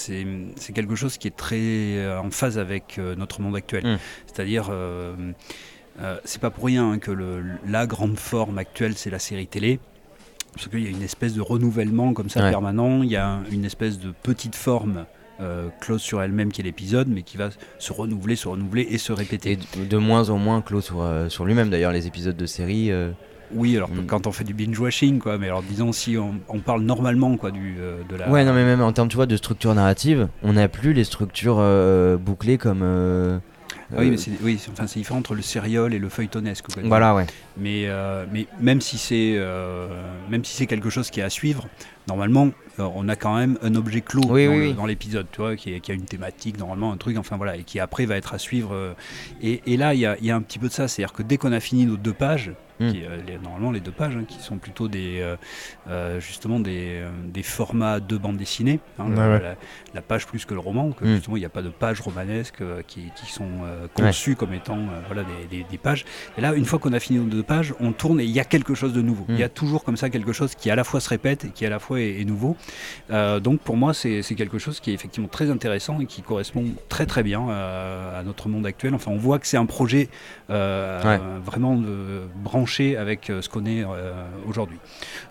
quelque 0.75 0.95
chose 0.95 1.19
qui 1.19 1.29
est 1.29 1.37
très 1.37 2.17
en 2.17 2.31
phase 2.31 2.59
avec 2.59 2.99
notre 2.99 3.41
monde 3.41 3.57
actuel. 3.57 3.85
Mm. 3.85 3.99
C'est-à-dire, 4.27 4.71
euh, 6.01 6.17
c'est 6.25 6.41
pas 6.41 6.51
pour 6.51 6.65
rien 6.65 6.93
hein, 6.93 6.99
que 6.99 7.11
le, 7.11 7.43
la 7.67 7.87
grande 7.87 8.19
forme 8.19 8.59
actuelle, 8.59 8.95
c'est 8.97 9.11
la 9.11 9.19
série 9.19 9.47
télé. 9.47 9.79
Parce 10.55 10.69
qu'il 10.69 10.83
y 10.85 10.87
a 10.87 10.91
une 10.91 11.03
espèce 11.03 11.35
de 11.35 11.41
renouvellement 11.41 12.13
comme 12.13 12.29
ça 12.29 12.41
Ouais. 12.43 12.51
permanent, 12.51 13.03
il 13.03 13.11
y 13.11 13.17
a 13.17 13.29
un- 13.29 13.45
une 13.51 13.65
espèce 13.65 13.99
de 13.99 14.13
petite 14.23 14.55
forme 14.57 15.05
euh, 15.41 15.67
close 15.81 16.01
sur 16.01 16.23
elle-même 16.23 16.53
qui 16.53 16.61
est 16.61 16.65
l'épisode, 16.65 17.09
mais 17.09 17.23
qui 17.23 17.37
va 17.37 17.49
se 17.81 17.93
renouveler, 17.93 18.37
se 18.37 18.47
renouveler 18.47 18.87
et 18.89 18.99
se 18.99 19.13
répéter. 19.13 19.53
Et 19.53 19.57
de, 19.81 19.85
de 19.85 19.97
moins 19.97 20.31
en 20.31 20.39
moins 20.39 20.61
clos 20.63 20.81
sur, 20.81 21.03
euh, 21.03 21.29
sur 21.29 21.45
lui-même 21.45 21.71
d'ailleurs, 21.71 21.91
les 21.91 22.07
épisodes 22.07 22.37
de 22.37 22.47
série. 22.47 22.93
euh, 22.93 23.11
Oui, 23.53 23.77
alors 23.77 23.91
Mm. 23.91 24.07
quand 24.07 24.27
on 24.29 24.33
fait 24.33 24.45
du 24.45 24.55
binge-watching, 24.55 25.19
quoi, 25.19 25.37
mais 25.39 25.47
alors 25.49 25.63
disons 25.65 25.91
si 25.93 26.17
on, 26.17 26.35
on 26.49 26.61
parle 26.61 26.83
normalement 26.83 27.37
quoi, 27.37 27.51
du, 27.51 27.75
de 28.09 28.17
la... 28.17 28.31
Ouais, 28.31 28.45
non, 28.45 28.53
mais 28.53 28.65
même 28.65 28.81
en 28.81 28.93
termes 28.93 29.09
tu 29.09 29.17
vois, 29.17 29.27
de 29.27 29.37
structure 29.37 29.75
narrative, 29.75 30.29
on 30.45 30.53
n'a 30.55 30.69
plus 30.69 30.93
les 30.93 31.05
structures 31.05 31.61
bouclées 32.21 32.57
comme. 32.59 33.41
Euh, 33.93 33.97
Ah 33.97 34.01
oui, 34.01 34.07
euh, 34.07 34.11
mais 34.11 34.17
c'est 34.17 34.31
oui, 34.43 34.59
c'est- 34.59 34.71
enfin, 34.71 34.87
c'est 34.87 34.99
différent 34.99 35.19
entre 35.19 35.35
le 35.35 35.43
sériol 35.43 35.95
et 35.95 35.99
le 35.99 36.09
feuilletonesque. 36.09 36.67
Voilà, 36.85 37.15
ouais. 37.15 37.27
Mais, 37.57 37.85
euh, 37.87 38.25
mais 38.31 38.47
même 38.61 38.81
si 38.81 38.99
c'est 38.99 39.35
euh, 39.37 39.89
même 40.29 40.45
si 40.45 40.55
c'est 40.55 40.67
quelque 40.67 40.91
chose 40.91 41.11
qui 41.11 41.21
est 41.21 41.25
à 41.25 41.31
suivre, 41.31 41.69
normalement, 42.09 42.49
euh, 42.81 42.89
on 42.95 43.09
a 43.09 43.17
quand 43.17 43.37
même 43.37 43.59
un 43.63 43.75
objet 43.77 44.01
clos 44.01 44.23
Oui, 44.29 44.47
dans, 44.47 44.53
oui, 44.53 44.59
le- 44.59 44.67
oui. 44.69 44.75
dans 44.75 44.87
l'épisode, 44.87 45.27
tu 45.33 45.41
vois, 45.41 45.57
qui, 45.57 45.71
a 45.75 45.93
une 45.95 46.05
thématique, 46.05 46.59
normalement, 46.59 46.93
un 46.93 46.97
truc, 46.97 47.17
enfin 47.17 47.37
voilà, 47.37 47.57
et 47.57 47.63
qui 47.65 47.81
après 47.81 48.05
va 48.07 48.17
être 48.17 48.35
à 48.35 48.39
suivre. 48.39 48.75
euh, 48.75 48.93
et, 49.43 49.63
et 49.67 49.77
là, 49.77 49.95
il 49.95 50.01
y 50.01 50.07
a, 50.07 50.17
il 50.19 50.27
y 50.27 50.31
a 50.31 50.37
un 50.37 50.43
petit 50.43 50.59
peu 50.59 50.69
de 50.69 50.73
ça, 50.73 50.89
c'est-à-dire 50.89 51.13
que 51.15 51.23
dès 51.23 51.37
qu'on 51.37 51.53
a 51.53 51.61
fini 51.61 51.87
nos 51.87 51.97
deux 51.97 52.13
pages, 52.15 52.53
Mm. 52.81 52.91
qui, 52.91 53.05
euh, 53.05 53.19
les- 53.25 53.39
normalement 53.39 53.71
les 53.71 53.79
deux 53.79 53.93
pages, 53.93 54.17
hein, 54.17 54.25
qui 54.27 54.41
sont 54.41 54.59
plutôt 54.59 54.89
des, 54.89 55.25
euh, 55.89 56.19
justement 56.19 56.59
des, 56.59 57.05
des 57.33 57.45
formats 57.45 58.01
de 58.01 58.17
bande 58.17 58.37
dessinée, 58.37 58.81
hein, 58.99 59.11
Ouais. 59.11 59.15
La, 59.41 59.55
la 59.95 60.03
page 60.03 60.27
plus 60.27 60.45
que 60.45 60.55
le 60.55 60.61
roman, 60.61 60.91
que 60.91 61.05
Mm. 61.05 61.15
justement 61.15 61.37
il 61.37 61.41
n'y 61.41 61.47
a 61.47 61.51
pas 61.51 61.63
de 61.63 61.69
pages 61.69 62.01
romanesques 62.01 62.63
euh, 62.63 62.83
qui, 62.85 63.13
qui 63.15 63.31
sont 63.31 63.47
euh, 63.65 63.87
conçues 63.95 64.35
comme 64.35 64.53
étant 64.55 64.79
euh, 64.79 65.01
voilà, 65.07 65.23
des, 65.23 65.59
des- 65.59 65.65
des 65.71 65.79
pages. 65.79 66.05
Et 66.37 66.41
là, 66.41 66.53
une 66.55 66.65
fois 66.65 66.81
qu'on 66.81 66.93
a 66.93 66.99
fini 66.99 67.21
nos 67.21 67.27
deux 67.31 67.45
pages, 67.45 67.73
on 67.79 67.93
tourne 67.93 68.19
et 68.19 68.25
il 68.25 68.31
y 68.33 68.41
a 68.41 68.45
quelque 68.45 68.75
chose 68.75 68.93
de 68.93 69.03
nouveau. 69.03 69.25
Il 69.29 69.39
y 69.39 69.45
a 69.45 69.49
toujours 69.49 69.85
comme 69.85 69.97
ça 69.97 70.11
quelque 70.11 70.33
chose 70.33 70.57
qui 70.57 70.69
à 70.69 70.75
la 70.75 70.83
fois 70.83 70.99
se 70.99 71.09
répète 71.09 71.45
et 71.45 71.51
qui 71.51 71.65
à 71.65 71.71
la 71.71 71.79
fois 71.79 71.94
est, 71.97 72.21
est 72.21 72.25
nouveau. 72.25 72.57
Euh, 73.11 73.41
donc 73.41 73.61
pour 73.61 73.77
moi, 73.77 73.95
c'est 73.95 74.23
c'est 74.23 74.35
quelque 74.35 74.59
chose 74.59 74.81
qui 74.81 74.91
est 74.91 74.95
effectivement 74.95 75.29
très 75.29 75.51
intéressant 75.51 76.01
et 76.01 76.07
qui 76.07 76.23
correspond 76.23 76.65
très 76.89 77.07
très 77.07 77.23
bien 77.23 77.49
euh, 77.49 78.21
à 78.21 78.23
notre 78.23 78.49
monde 78.49 78.67
actuel. 78.67 78.95
Enfin, 78.95 79.11
on 79.13 79.17
voit 79.19 79.39
que 79.39 79.47
c'est 79.47 79.57
un 79.57 79.67
projet 79.67 80.09
euh, 80.51 81.03
Ouais. 81.05 81.21
vraiment 81.45 81.77
de- 81.77 82.23
branché 82.43 82.97
avec 82.97 83.31
euh, 83.31 83.43
ce 83.43 83.49
qu'on 83.49 83.67
est 83.67 83.83
euh, 83.85 84.13
aujourd'hui. 84.49 84.79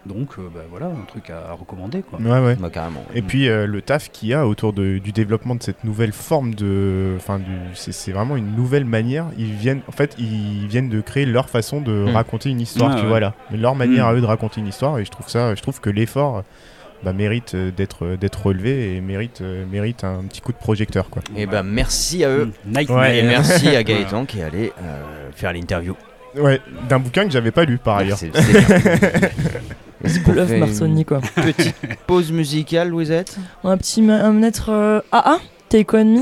Donc 0.05 0.37
euh, 0.39 0.43
bah, 0.53 0.61
voilà, 0.69 0.87
un 0.87 1.05
truc 1.07 1.29
à, 1.29 1.51
à 1.51 1.53
recommander. 1.53 2.01
Quoi. 2.03 2.19
Ouais, 2.19 2.45
ouais. 2.45 2.55
Bah, 2.55 2.69
carrément. 2.69 3.03
Et 3.13 3.21
puis 3.21 3.47
euh, 3.49 3.65
le 3.67 3.81
taf 3.81 4.09
qu'il 4.11 4.29
y 4.29 4.33
a 4.33 4.47
autour 4.47 4.73
de- 4.73 4.97
du 4.97 5.11
développement 5.11 5.55
de 5.55 5.63
cette 5.63 5.83
nouvelle 5.83 6.11
forme 6.13 6.53
de, 6.55 7.13
enfin, 7.17 7.39
c'est 7.73 7.91
c'est 7.93 8.11
vraiment 8.11 8.35
une 8.35 8.55
nouvelle 8.55 8.85
manière. 8.85 9.25
Ils 9.37 9.53
viennent, 9.53 9.81
en 9.87 9.91
fait, 9.91 10.15
ils 10.19 10.67
viennent 10.67 10.89
de 10.89 10.99
créer 11.01 11.25
leur 11.25 11.49
façon 11.49 11.79
de 11.81 11.91
Mm. 11.91 12.09
raconter 12.09 12.49
une 12.49 12.59
histoire. 12.61 12.89
Ouais, 12.91 12.95
tu 12.97 13.03
ouais. 13.03 13.07
vois 13.07 13.19
là, 13.19 13.33
leur 13.51 13.75
manière 13.75 14.05
Mm. 14.05 14.09
à 14.09 14.13
eux 14.13 14.21
de 14.21 14.25
raconter 14.25 14.59
une 14.61 14.67
histoire. 14.67 14.99
Et 14.99 15.05
je 15.05 15.11
trouve 15.11 15.29
ça, 15.29 15.55
je 15.55 15.61
trouve 15.61 15.79
que 15.79 15.89
l'effort 15.89 16.43
bah, 17.03 17.13
mérite 17.13 17.55
euh, 17.55 17.71
d'être 17.71 18.05
euh, 18.05 18.17
d'être 18.17 18.45
relevé 18.47 18.95
et 18.95 19.01
mérite 19.01 19.41
euh, 19.41 19.65
mérite 19.69 20.03
un 20.03 20.23
petit 20.27 20.41
coup 20.41 20.51
de 20.51 20.57
projecteur 20.57 21.09
quoi. 21.09 21.21
Et 21.35 21.45
ben 21.45 21.63
merci 21.63 22.23
à 22.23 22.29
eux. 22.29 22.51
Mm. 22.65 22.77
Ouais, 22.89 23.19
Et 23.19 23.23
merci 23.23 23.75
à 23.75 23.83
Gaëtan 23.87 24.25
qui 24.25 24.39
est 24.39 24.43
allé 24.43 24.71
euh, 24.81 25.29
faire 25.35 25.53
l'interview. 25.53 25.95
Ouais, 26.37 26.59
d'un 26.89 26.99
bouquin 26.99 27.25
que 27.25 27.31
j'avais 27.31 27.51
pas 27.51 27.65
lu 27.65 27.77
par 27.77 27.97
ailleurs. 27.97 28.17
C'est 28.17 28.31
Marsoni, 30.57 31.05
quoi. 31.05 31.21
Petite 31.35 31.75
pause 32.07 32.31
musicale, 32.31 32.89
Louisette? 32.89 33.37
Un 33.63 33.77
petit 33.77 34.01
ma- 34.01 34.23
un 34.25 34.41
être 34.43 34.69
euh, 34.69 34.99
AA, 35.11 35.37
Take 35.69 35.95
On 35.95 36.05
Me, 36.05 36.21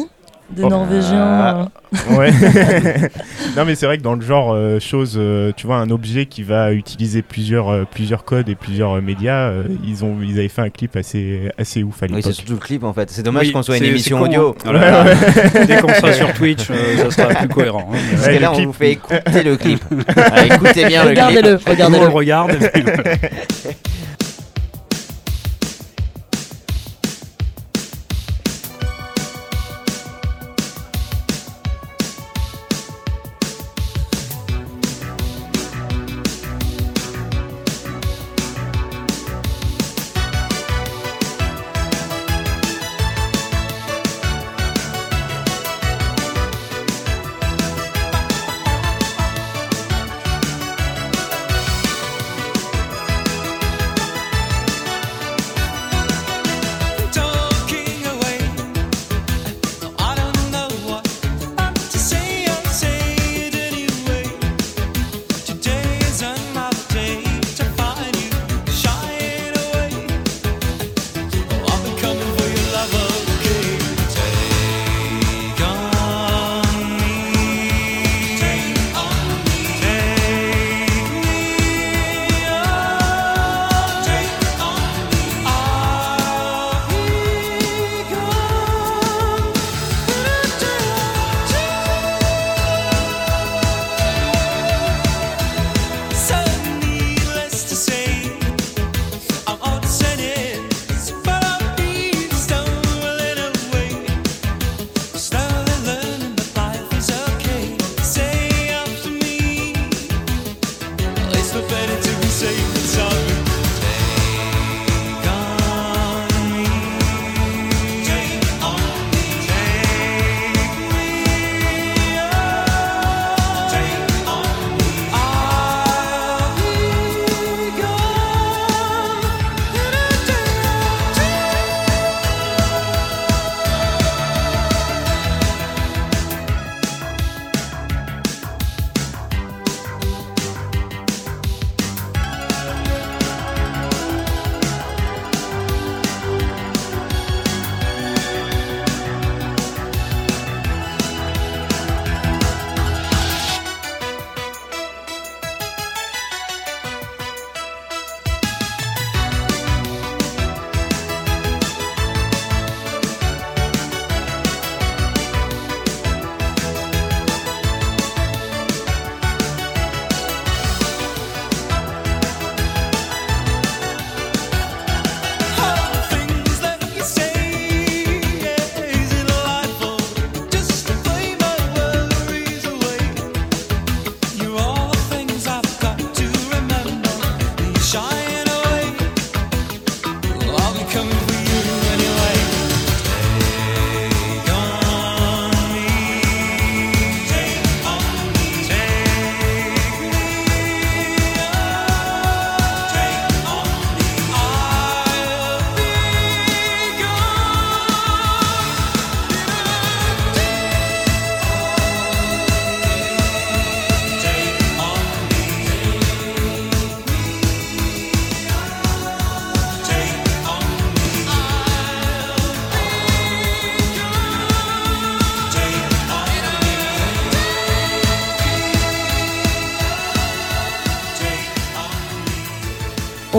des 0.56 0.64
Oh. 0.64 0.70
Norvégiens. 0.70 1.18
Ah. 1.22 1.68
euh, 2.10 2.16
Ouais. 2.18 2.32
non 3.58 3.66
mais 3.66 3.76
c'est 3.76 3.86
vrai 3.86 3.98
que 3.98 4.02
dans 4.04 4.16
le 4.16 4.22
genre 4.22 4.54
euh, 4.54 4.80
chose, 4.80 5.16
euh, 5.18 5.52
tu 5.58 5.68
vois, 5.68 5.76
un 5.78 5.90
objet 5.90 6.26
qui 6.26 6.42
va 6.42 6.72
utiliser 6.72 7.22
plusieurs 7.22 7.68
euh, 7.70 7.84
plusieurs 7.90 8.24
codes 8.24 8.48
et 8.48 8.56
plusieurs 8.56 8.94
euh, 8.98 9.02
médias, 9.02 9.50
euh, 9.50 9.64
ils 9.86 10.06
ont 10.06 10.16
ils 10.24 10.40
avaient 10.40 10.48
fait 10.48 10.62
un 10.62 10.70
clip 10.70 10.96
assez 10.96 11.50
assez 11.58 11.84
ouf 11.84 12.02
à 12.02 12.06
Oui, 12.06 12.16
l'époque. 12.16 12.24
c'est 12.32 12.34
surtout 12.38 12.54
le 12.54 12.60
clip 12.60 12.84
en 12.86 12.94
fait. 12.94 13.10
C'est 13.12 13.24
dommage 13.24 13.48
Oui, 13.48 13.52
qu'on 13.54 13.62
soit 13.64 13.78
une 13.78 13.84
émission 13.84 14.20
con, 14.20 14.26
audio. 14.26 14.50
hein. 14.66 14.72
Voilà. 14.72 15.04
Dès 15.68 15.82
qu'on 15.82 15.90
sera 15.94 16.14
sur 16.14 16.32
Twitch, 16.34 16.70
euh, 16.72 17.10
ça 17.10 17.12
sera 17.12 17.34
plus 17.36 17.48
cohérent. 17.54 17.90
hein. 17.94 17.98
Parce 18.14 18.26
Ouais, 18.28 18.38
que 18.38 18.42
là, 18.42 18.52
on 18.52 18.56
clip. 18.56 18.68
vous 18.68 18.74
fait 18.74 18.92
écouter 18.92 19.44
le 19.44 19.58
clip. 19.58 19.82
Ah, 20.16 20.46
écoutez 20.46 20.86
bien 20.86 21.04
le 21.04 21.10
clip. 21.14 21.20
Regardez-le, 21.26 21.60
regardez-le. 21.68 22.08
regarde. 22.08 22.52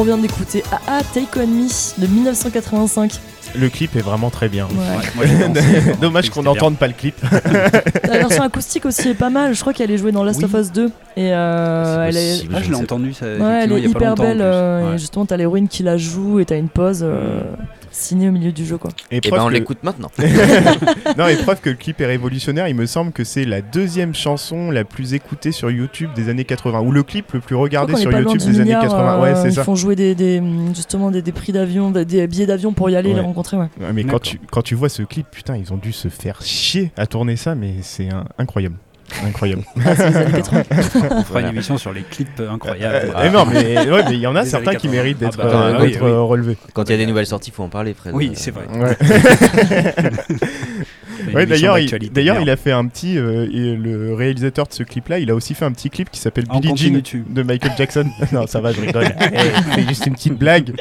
On 0.02 0.04
vient 0.04 0.18
d'écouter 0.18 0.64
AA 0.72 1.00
Take 1.14 1.28
On 1.38 1.46
Me 1.46 2.00
de 2.00 2.06
1985. 2.08 3.20
Le 3.54 3.68
clip 3.68 3.94
est 3.94 4.00
vraiment 4.00 4.30
très 4.30 4.48
bien. 4.48 4.66
Ouais. 4.66 5.20
Ouais, 5.24 5.28
moi, 5.46 5.94
Dommage 6.00 6.28
qu'on 6.30 6.42
n'entende 6.42 6.76
pas 6.76 6.88
le 6.88 6.92
clip. 6.92 7.14
La 8.08 8.18
version 8.18 8.42
acoustique 8.42 8.84
aussi 8.84 9.10
est 9.10 9.14
pas 9.14 9.30
mal. 9.30 9.54
Je 9.54 9.60
crois 9.60 9.72
qu'elle 9.72 9.92
est 9.92 9.98
jouée 9.98 10.10
dans 10.10 10.24
Last 10.24 10.40
Oui. 10.40 10.46
of 10.46 10.54
Us 10.54 10.72
2 10.72 10.86
et 10.86 10.90
euh, 11.32 12.06
elle 12.08 12.16
est, 12.16 12.48
bien. 12.48 12.58
Ah, 12.58 12.62
je 12.62 12.64
l'ai 12.64 12.70
ne 12.72 12.76
sais 12.78 12.82
entendu 12.82 13.12
ça. 13.14 13.26
ouais, 13.26 13.60
elle 13.62 13.72
est 13.74 13.82
hyper 13.82 14.16
belle. 14.16 14.40
euh, 14.40 14.98
justement, 14.98 15.24
t'as 15.24 15.36
l'héroïne 15.36 15.68
qui 15.68 15.84
la 15.84 15.96
joue 15.96 16.40
et 16.40 16.46
t'as 16.46 16.56
une 16.58 16.68
pause 16.68 17.02
euh, 17.04 17.42
signée 17.92 18.28
au 18.28 18.32
milieu 18.32 18.50
du 18.52 18.64
jeu, 18.66 18.78
quoi. 18.78 18.90
Et 19.10 19.18
Et 19.18 19.20
preuve 19.20 19.38
ben 19.38 19.44
on 19.44 19.48
que- 19.48 19.52
l'écoute 19.52 19.78
maintenant. 19.84 20.10
non, 21.18 21.26
et 21.28 21.36
preuve 21.36 21.60
que 21.60 21.70
le 21.70 21.76
clip 21.76 22.00
est 22.00 22.06
révolutionnaire, 22.06 22.68
il 22.68 22.74
me 22.74 22.86
semble 22.86 23.12
que 23.12 23.24
c'est 23.24 23.44
la 23.44 23.60
deuxième 23.60 24.14
chanson 24.14 24.70
la 24.70 24.84
plus 24.84 25.14
écoutée 25.14 25.52
sur 25.52 25.70
YouTube 25.70 26.10
des 26.14 26.28
années 26.28 26.44
80, 26.44 26.80
ou 26.80 26.90
le 26.92 27.02
clip 27.02 27.32
le 27.32 27.40
plus 27.40 27.56
regardé 27.56 27.94
sur 27.96 28.10
YouTube 28.12 28.38
des 28.38 28.46
années 28.56 28.64
milliard, 28.64 28.82
80. 28.82 29.20
Ouais, 29.20 29.28
euh, 29.30 29.34
c'est 29.42 29.48
ils 29.48 29.54
ça. 29.54 29.64
font 29.64 29.74
jouer 29.76 29.94
des, 29.96 30.14
des- 30.14 30.42
justement 30.74 31.10
des, 31.10 31.22
des 31.22 31.32
prix 31.32 31.52
d'avion, 31.52 31.90
des, 31.90 32.04
des 32.04 32.26
billets 32.26 32.46
d'avion 32.46 32.72
pour 32.72 32.90
y 32.90 32.96
aller 32.96 33.10
Ouais. 33.10 33.16
les 33.16 33.20
rencontrer. 33.20 33.56
Ouais. 33.56 33.68
Ouais, 33.80 33.92
mais 33.92 34.04
quand 34.04 34.20
tu, 34.20 34.40
quand 34.50 34.62
tu 34.62 34.74
vois 34.74 34.88
ce 34.88 35.02
clip, 35.02 35.26
putain, 35.30 35.56
ils 35.56 35.72
ont 35.72 35.76
dû 35.76 35.92
se 35.92 36.08
faire 36.08 36.40
chier 36.42 36.92
à 36.96 37.06
tourner 37.06 37.36
ça, 37.36 37.54
mais 37.54 37.74
c'est 37.82 38.10
un- 38.12 38.24
incroyable. 38.38 38.76
Incroyable. 39.26 39.62
Ah, 39.84 39.94
c'est 39.96 40.10
les 40.10 40.16
années 40.16 40.32
80. 40.32 40.62
On 40.70 41.08
fera 41.08 41.22
Voilà. 41.30 41.48
une 41.48 41.54
émission 41.54 41.76
sur 41.78 41.92
les 41.92 42.02
clips 42.02 42.40
Euh, 42.40 42.50
incroyables. 42.50 43.12
eh 43.24 43.30
non, 43.30 43.44
mais 43.46 43.88
ouais, 43.90 44.02
il 44.10 44.18
y 44.18 44.26
en 44.26 44.34
a 44.36 44.42
Des 44.44 44.50
certains 44.50 44.72
qui 44.74 44.88
80. 44.88 44.92
méritent 44.92 45.18
d'être 45.18 45.38
Ah 45.40 45.44
bah, 45.44 45.52
euh, 45.54 45.78
oui, 45.82 45.92
d'être, 45.92 46.02
oui. 46.04 46.10
euh, 46.10 46.20
relevés. 46.22 46.56
Quand 46.72 46.84
il 46.88 46.92
y 46.92 46.94
a 46.94 46.98
des 46.98 47.06
nouvelles 47.06 47.26
sorties, 47.26 47.50
il 47.50 47.54
faut 47.54 47.62
en 47.62 47.68
parler, 47.68 47.94
Fred. 47.94 48.14
Oui, 48.14 48.30
Euh, 48.30 48.34
c'est 48.36 48.50
vrai. 48.50 48.64
Ouais. 48.72 48.96
Ouais, 51.34 51.46
d'ailleurs, 51.46 51.78
il, 51.78 52.10
d'ailleurs, 52.12 52.40
il 52.40 52.48
a 52.50 52.56
fait 52.56 52.72
un 52.72 52.86
petit. 52.86 53.18
euh, 53.18 53.46
et 53.52 53.76
le 53.76 54.14
réalisateur 54.14 54.66
de 54.66 54.72
ce 54.72 54.82
clip-là, 54.82 55.18
il 55.18 55.30
a 55.30 55.34
aussi 55.34 55.54
fait 55.54 55.64
un 55.64 55.72
petit 55.72 55.90
clip 55.90 56.10
qui 56.10 56.18
s'appelle 56.20 56.44
En 56.48 56.60
Billie 56.60 56.76
Jean 57.04 57.22
de 57.28 57.42
Michael 57.42 57.72
Jackson. 57.76 58.06
non, 58.32 58.46
ça 58.46 58.60
va, 58.60 58.72
je 58.72 58.80
rigole. 58.80 59.04
Eh, 59.34 59.38
c'est 59.74 59.88
juste 59.88 60.06
une 60.06 60.14
petite 60.14 60.38
blague. 60.38 60.72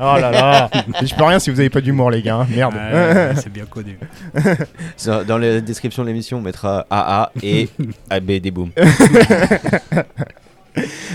Oh 0.00 0.16
là 0.20 0.30
là. 0.30 0.70
Je 1.02 1.14
peux 1.14 1.24
rien 1.24 1.38
si 1.38 1.50
vous 1.50 1.60
avez 1.60 1.70
pas 1.70 1.80
d'humour, 1.80 2.10
les 2.10 2.22
gars. 2.22 2.36
hein. 2.36 2.46
Merde. 2.54 2.74
Ouais, 2.74 3.32
c'est 3.36 3.52
bien 3.52 3.64
connu. 3.64 3.98
Dans 5.26 5.38
la 5.38 5.60
description 5.60 6.02
de 6.02 6.08
l'émission, 6.08 6.38
on 6.38 6.42
mettra 6.42 6.86
AA 6.90 7.32
et 7.42 7.68
ABD 8.10 8.50
Boom. 8.50 8.70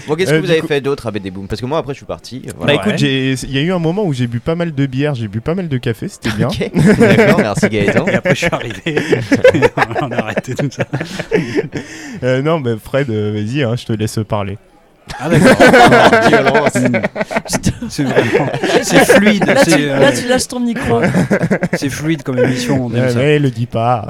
Bon, 0.08 0.16
qu'est-ce 0.16 0.30
que 0.32 0.36
Euh, 0.36 0.40
vous 0.40 0.46
du 0.46 0.52
avez 0.52 0.62
coup- 0.62 0.68
fait 0.68 0.82
d'autre 0.82 1.08
ABD 1.08 1.30
Boom 1.32 1.48
Parce 1.48 1.62
que 1.62 1.66
moi, 1.66 1.78
après, 1.80 1.94
je 1.94 1.98
suis 1.98 2.06
parti. 2.06 2.42
Bah 2.46 2.54
Voilà. 2.58 2.74
écoute, 2.76 2.98
j'ai- 2.98 3.34
il 3.34 3.52
y 3.52 3.58
a 3.58 3.62
eu 3.62 3.72
un 3.72 3.80
moment 3.80 4.04
où 4.06 4.14
j'ai 4.14 4.28
bu 4.28 4.40
pas 4.40 4.56
mal 4.56 4.74
de 4.74 4.86
bière, 4.86 5.16
j'ai 5.16 5.28
bu 5.28 5.42
pas 5.42 5.56
mal 5.56 5.68
de 5.70 5.78
café, 5.78 6.08
c'était 6.08 6.32
bien. 6.32 6.48
Ok, 6.48 6.72
d'accord, 7.00 7.38
merci 7.40 7.70
Gaëtan. 7.70 8.08
Et 8.08 8.16
après, 8.16 8.36
je 8.36 8.46
suis 8.46 8.48
arrivé. 8.52 8.82
on 10.02 10.12
a 10.12 10.16
arrêté 10.18 10.56
tout 10.56 10.70
ça. 10.72 10.86
Euh, 12.24 12.42
non, 12.42 12.60
mais 12.60 12.76
Fred, 12.84 13.10
euh, 13.10 13.32
vas-y, 13.34 13.64
hein, 13.64 13.76
je 13.76 13.86
te 13.86 13.94
laisse 13.94 14.20
parler. 14.28 14.58
Ah, 15.20 15.30
d'accord. 15.30 15.56
c'est 17.90 18.04
vraiment. 18.04 18.48
C'est 18.84 19.06
fluide. 19.06 19.46
Là, 19.46 19.64
tu, 19.64 19.72
C'est 19.72 19.90
euh, 19.90 20.00
là, 20.00 20.12
tu 20.12 20.28
lâches 20.28 20.48
ton 20.48 20.60
micro. 20.60 21.02
c'est 21.74 21.90
fluide 21.90 22.24
comme 22.24 22.38
émission. 22.40 22.86
On 22.86 22.94
aime 22.94 23.04
Ouais, 23.06 23.10
ça. 23.10 23.20
mais 23.20 23.40
le 23.40 23.50
dis 23.52 23.66
pas. 23.66 24.08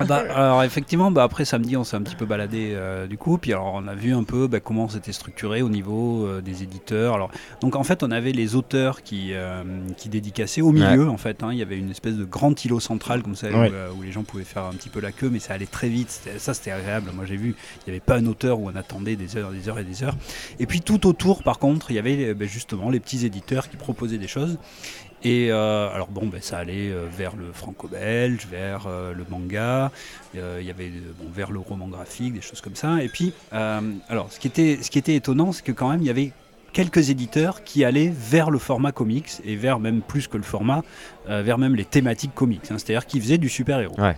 Ah 0.00 0.04
bah, 0.04 0.22
alors 0.34 0.62
effectivement, 0.62 1.10
bah, 1.10 1.22
après 1.24 1.44
samedi, 1.44 1.76
on 1.76 1.84
s'est 1.84 1.96
un 1.96 2.02
petit 2.02 2.16
peu 2.16 2.26
baladé 2.26 2.72
euh, 2.74 3.06
du 3.06 3.16
coup, 3.18 3.38
puis 3.38 3.52
alors 3.52 3.72
on 3.74 3.88
a 3.88 3.94
vu 3.94 4.14
un 4.14 4.24
peu 4.24 4.46
bah, 4.46 4.60
comment 4.60 4.88
c'était 4.88 5.12
structuré 5.12 5.62
au 5.62 5.68
niveau 5.68 6.26
euh, 6.26 6.40
des 6.40 6.62
éditeurs. 6.62 7.14
Alors, 7.14 7.30
donc 7.60 7.76
en 7.76 7.84
fait, 7.84 8.02
on 8.02 8.10
avait 8.10 8.32
les 8.32 8.54
auteurs 8.54 9.02
qui, 9.02 9.30
euh, 9.32 9.62
qui 9.96 10.08
dédicaçaient 10.08 10.60
au 10.60 10.72
milieu. 10.72 11.08
En 11.08 11.16
fait, 11.16 11.42
hein. 11.42 11.48
il 11.52 11.58
y 11.58 11.62
avait 11.62 11.78
une 11.78 11.90
espèce 11.90 12.14
de 12.14 12.24
grand 12.24 12.62
îlot 12.64 12.80
central 12.80 13.22
comme 13.22 13.34
ça 13.36 13.48
Ouais. 13.48 13.70
où, 13.94 14.00
où 14.00 14.02
les 14.02 14.12
gens 14.12 14.22
pouvaient 14.24 14.44
faire 14.44 14.64
un 14.64 14.72
petit 14.72 14.88
peu 14.88 15.00
la 15.00 15.12
queue, 15.12 15.28
mais 15.32 15.38
ça 15.38 15.54
allait 15.54 15.66
très 15.66 15.88
vite. 15.88 16.20
Ça, 16.38 16.54
c'était 16.54 16.70
agréable. 16.72 17.10
Moi, 17.14 17.24
j'ai 17.26 17.36
vu, 17.36 17.54
il 17.86 17.90
n'y 17.90 17.96
avait 17.96 18.00
pas 18.04 18.16
un 18.16 18.26
auteur 18.26 18.58
où 18.58 18.68
on 18.72 18.76
attendait 18.76 19.16
des 19.16 19.36
heures, 19.36 19.50
des 19.50 19.68
heures 19.68 19.78
et 19.78 19.84
des 19.84 20.02
heures. 20.02 20.14
Et 20.58 20.66
puis 20.66 20.80
tout 20.80 21.06
autour, 21.06 21.42
par 21.42 21.58
contre, 21.58 21.90
il 21.90 21.94
y 21.94 21.98
avait 21.98 22.34
bah, 22.34 22.46
justement 22.46 22.90
les 22.90 23.00
petits 23.00 23.24
éditeurs 23.26 23.68
qui 23.68 23.76
proposaient 23.76 24.18
des 24.18 24.28
choses. 24.28 24.58
Et 25.26 25.50
euh, 25.50 25.88
alors 25.88 26.08
bon, 26.08 26.26
ben, 26.26 26.42
ça 26.42 26.58
allait 26.58 26.90
euh, 26.90 27.06
vers 27.10 27.34
le 27.34 27.50
franco-belge, 27.50 28.46
vers 28.50 28.86
euh, 28.86 29.14
le 29.14 29.24
manga, 29.30 29.90
euh, 30.36 30.58
il 30.60 30.66
y 30.66 30.70
avait 30.70 30.90
bon, 31.18 31.24
vers 31.34 31.50
le 31.50 31.60
roman 31.60 31.88
graphique, 31.88 32.34
des 32.34 32.42
choses 32.42 32.60
comme 32.60 32.74
ça. 32.76 33.02
Et 33.02 33.08
puis, 33.08 33.32
alors 33.50 34.30
ce 34.30 34.38
qui 34.38 34.48
était, 34.48 34.78
ce 34.82 34.90
qui 34.90 34.98
était 34.98 35.14
étonnant, 35.14 35.52
c'est 35.52 35.64
que 35.64 35.72
quand 35.72 35.88
même 35.88 36.02
il 36.02 36.06
y 36.06 36.10
avait 36.10 36.32
quelques 36.74 37.08
éditeurs 37.08 37.64
qui 37.64 37.86
allaient 37.86 38.12
vers 38.14 38.50
le 38.50 38.58
format 38.58 38.92
comics 38.92 39.30
et 39.46 39.56
vers 39.56 39.78
même 39.78 40.02
plus 40.02 40.28
que 40.28 40.36
le 40.36 40.42
format, 40.42 40.82
vers 41.26 41.56
même 41.56 41.74
les 41.74 41.86
thématiques 41.86 42.34
comics. 42.34 42.60
hein. 42.70 42.76
C'est-à-dire 42.76 43.06
qui 43.06 43.18
faisaient 43.18 43.38
du 43.38 43.48
super-héros. 43.48 43.98
Ouais. 43.98 44.16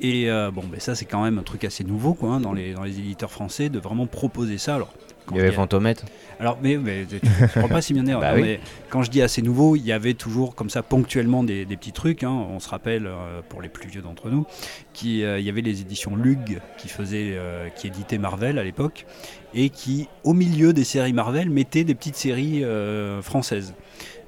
Et 0.00 0.26
bon, 0.52 0.64
ben, 0.70 0.78
ça 0.80 0.94
c'est 0.94 1.04
quand 1.06 1.22
même 1.22 1.38
un 1.38 1.42
truc 1.44 1.64
assez 1.64 1.84
nouveau 1.84 2.12
quoi, 2.12 2.30
hein, 2.30 2.40
dans, 2.40 2.52
les, 2.52 2.74
dans 2.74 2.82
les 2.82 2.98
éditeurs 2.98 3.30
français 3.30 3.70
de 3.70 3.78
vraiment 3.78 4.06
proposer 4.06 4.58
ça. 4.58 4.74
Alors, 4.74 4.92
Il 5.30 5.36
y 5.38 5.40
avait 5.40 5.52
Fantomètre. 5.52 6.04
alors, 6.38 6.58
mais, 6.62 6.76
mais 6.76 7.06
tu 7.06 7.14
ne 7.24 7.46
crois 7.46 7.68
pas 7.68 7.80
si 7.82 7.94
bien. 7.94 8.04
Bah 8.20 8.32
oui. 8.34 8.42
mais 8.42 8.60
quand 8.90 9.02
je 9.02 9.10
dis 9.10 9.22
assez 9.22 9.40
nouveau, 9.40 9.76
il 9.76 9.84
y 9.84 9.92
avait 9.92 10.14
toujours 10.14 10.54
comme 10.54 10.68
ça 10.70 10.82
ponctuellement 10.82 11.42
des, 11.42 11.64
des 11.64 11.76
petits 11.76 11.92
trucs. 11.92 12.22
hein. 12.22 12.46
On 12.50 12.60
se 12.60 12.68
rappelle, 12.68 13.06
euh, 13.06 13.40
pour 13.48 13.62
les 13.62 13.68
plus 13.68 13.88
vieux 13.88 14.02
d'entre 14.02 14.28
nous, 14.28 14.44
qu'il 14.92 15.16
y 15.18 15.48
avait 15.48 15.60
les 15.62 15.80
éditions 15.80 16.14
Lug 16.16 16.60
qui 16.76 16.88
faisaient, 16.88 17.32
euh, 17.34 17.68
qui 17.70 17.86
éditaient 17.86 18.18
Marvel 18.18 18.58
à 18.58 18.64
l'époque 18.64 19.06
et 19.54 19.70
qui, 19.70 20.08
au 20.24 20.34
milieu 20.34 20.72
des 20.72 20.84
séries 20.84 21.12
Marvel, 21.12 21.48
mettaient 21.48 21.84
des 21.84 21.94
petites 21.94 22.16
séries 22.16 22.62
euh, 22.64 23.22
françaises 23.22 23.74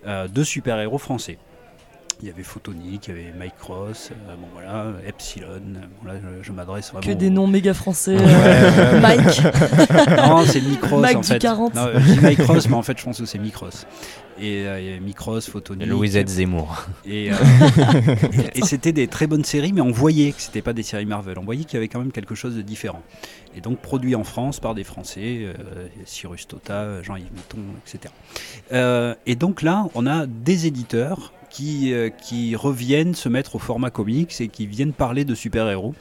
euh, 0.07 0.29
de 0.29 0.43
super-héros 0.45 0.99
français. 0.99 1.37
Il 2.23 2.29
y 2.29 2.31
avait 2.31 2.43
Photonic, 2.43 3.09
il 3.09 3.15
y 3.15 3.19
avait 3.19 3.33
Mike 3.39 3.57
Cross, 3.59 4.11
euh, 4.11 4.37
bon 4.37 4.47
voilà, 4.55 4.87
Epsilon. 5.07 5.61
Bon 6.01 6.09
là, 6.09 6.15
je, 6.19 6.43
je 6.43 6.53
m'adresse 6.53 6.91
vraiment. 6.91 7.07
Que 7.07 7.13
des 7.13 7.29
noms 7.29 7.47
méga 7.47 7.75
français. 7.75 8.17
Euh. 8.19 9.01
Mike. 9.01 9.43
non, 10.17 10.45
c'est 10.47 10.63
Micros 10.63 11.01
Mike 11.01 11.17
en 11.17 11.21
du 11.21 11.27
fait. 11.27 11.39
40. 11.39 11.75
Non, 11.75 11.89
je 11.95 12.13
dis 12.15 12.27
Micros, 12.27 12.69
mais 12.69 12.75
en 12.75 12.83
fait, 12.83 12.99
je 12.99 13.05
pense 13.05 13.19
que 13.19 13.27
c'est 13.27 13.39
Micros. 13.39 13.69
Et 14.39 14.67
euh, 14.67 14.81
il 14.81 14.91
y 14.91 14.95
a 14.95 15.01
Micros, 15.01 15.41
Photonic. 15.41 15.87
Louisette 15.87 16.29
Zemmour. 16.29 16.87
Et, 17.07 17.31
euh, 17.33 17.35
et, 18.55 18.59
et 18.59 18.63
c'était 18.63 18.93
des 18.93 19.09
très 19.09 19.27
bonnes 19.27 19.45
séries, 19.45 19.73
mais 19.73 19.81
on 19.81 19.93
voyait 19.93 20.33
que 20.33 20.41
c'était 20.41 20.63
pas 20.63 20.73
des 20.73 20.83
séries 20.83 21.07
Marvel. 21.07 21.39
On 21.39 21.45
voyait 21.45 21.65
qu'il 21.65 21.75
y 21.75 21.77
avait 21.79 21.89
quand 21.89 21.99
même 21.99 22.13
quelque 22.13 22.35
chose 22.35 22.55
de 22.55 22.63
différent. 22.63 23.03
Et 23.57 23.61
donc 23.61 23.79
produit 23.79 24.15
en 24.15 24.25
France 24.25 24.61
par 24.61 24.75
des 24.75 24.85
Français, 24.85 25.41
euh, 25.45 25.89
Cyrus 26.05 26.47
Tota, 26.47 27.03
Jean-Yves 27.03 27.33
Metton, 27.35 27.63
etc. 27.87 28.13
Euh, 28.73 29.15
et 29.25 29.35
donc 29.37 29.63
là, 29.63 29.87
on 29.95 30.07
a 30.07 30.27
des 30.27 30.67
éditeurs 30.67 31.33
qui, 31.57 31.93
euh, 31.95 32.11
qui 32.11 32.55
reviennent 32.57 33.15
se 33.15 33.29
mettre 33.29 33.55
au 33.57 33.59
format 33.59 33.91
comics 33.91 34.41
et 34.41 34.49
qui 34.49 34.67
viennent 34.67 34.93
parler 34.93 35.25
de 35.25 35.35
super-héros. 35.35 35.95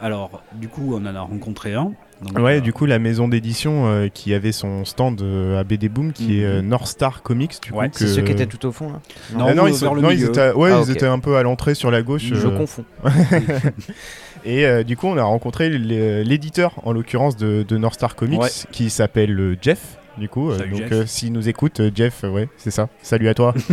Alors, 0.00 0.42
du 0.54 0.68
coup, 0.68 0.94
on 0.94 1.06
en 1.06 1.14
a 1.14 1.20
rencontré 1.20 1.74
un. 1.74 1.92
Donc, 2.22 2.38
Ouais, 2.38 2.58
euh, 2.58 2.60
du 2.60 2.72
coup, 2.72 2.86
la 2.86 2.98
maison 2.98 3.26
d'édition 3.28 3.86
euh, 3.86 4.08
qui 4.08 4.32
avait 4.34 4.52
son 4.52 4.84
stand 4.84 5.20
euh, 5.22 5.58
à 5.60 5.64
BD 5.64 5.88
Boom, 5.88 6.12
qui 6.12 6.38
est 6.40 6.44
Mhm. 6.44 6.50
euh, 6.52 6.62
North 6.62 6.86
Star 6.86 7.22
Comics, 7.22 7.54
du 7.62 7.72
Ouais, 7.72 7.86
coup. 7.88 7.94
C'est 7.96 8.04
que- 8.06 8.10
ceux 8.10 8.22
qui 8.22 8.32
étaient 8.32 8.46
tout 8.46 8.64
au 8.66 8.72
fond 8.72 8.90
là 8.92 9.00
Non, 9.36 9.46
Ah 9.48 9.54
non, 9.54 9.66
ils, 9.66 9.74
sont- 9.74 9.94
le 9.94 10.00
non, 10.02 10.10
ils 10.10 10.24
étaient, 10.24 10.52
ouais, 10.52 10.70
Ah, 10.72 10.82
ils 10.86 10.90
étaient 10.92 11.06
un 11.06 11.18
peu 11.20 11.36
à 11.36 11.42
l'entrée 11.42 11.74
sur 11.74 11.90
la 11.90 12.02
gauche. 12.02 12.22
Je 12.24 12.34
euh, 12.46 12.56
confonds. 12.56 12.84
Et 14.44 14.66
euh, 14.66 14.82
du 14.82 14.96
coup, 14.96 15.06
on 15.06 15.16
a 15.16 15.22
rencontré 15.22 15.68
l'éditeur, 15.70 16.74
en 16.84 16.92
l'occurrence 16.92 17.36
de, 17.36 17.64
de 17.66 17.76
North 17.76 17.94
Star 17.94 18.16
Comics, 18.16 18.40
Ouais. 18.40 18.48
qui 18.72 18.90
s'appelle 18.90 19.56
Jeff. 19.60 19.98
Du 20.18 20.28
coup, 20.28 20.50
euh, 20.50 20.58
donc 20.68 20.92
euh, 20.92 21.06
s'il 21.06 21.32
nous 21.32 21.48
écoute, 21.48 21.80
euh, 21.80 21.90
Jeff, 21.94 22.22
ouais, 22.24 22.48
c'est 22.58 22.70
ça. 22.70 22.88
Salut 23.02 23.28
à 23.28 23.34
toi. 23.34 23.54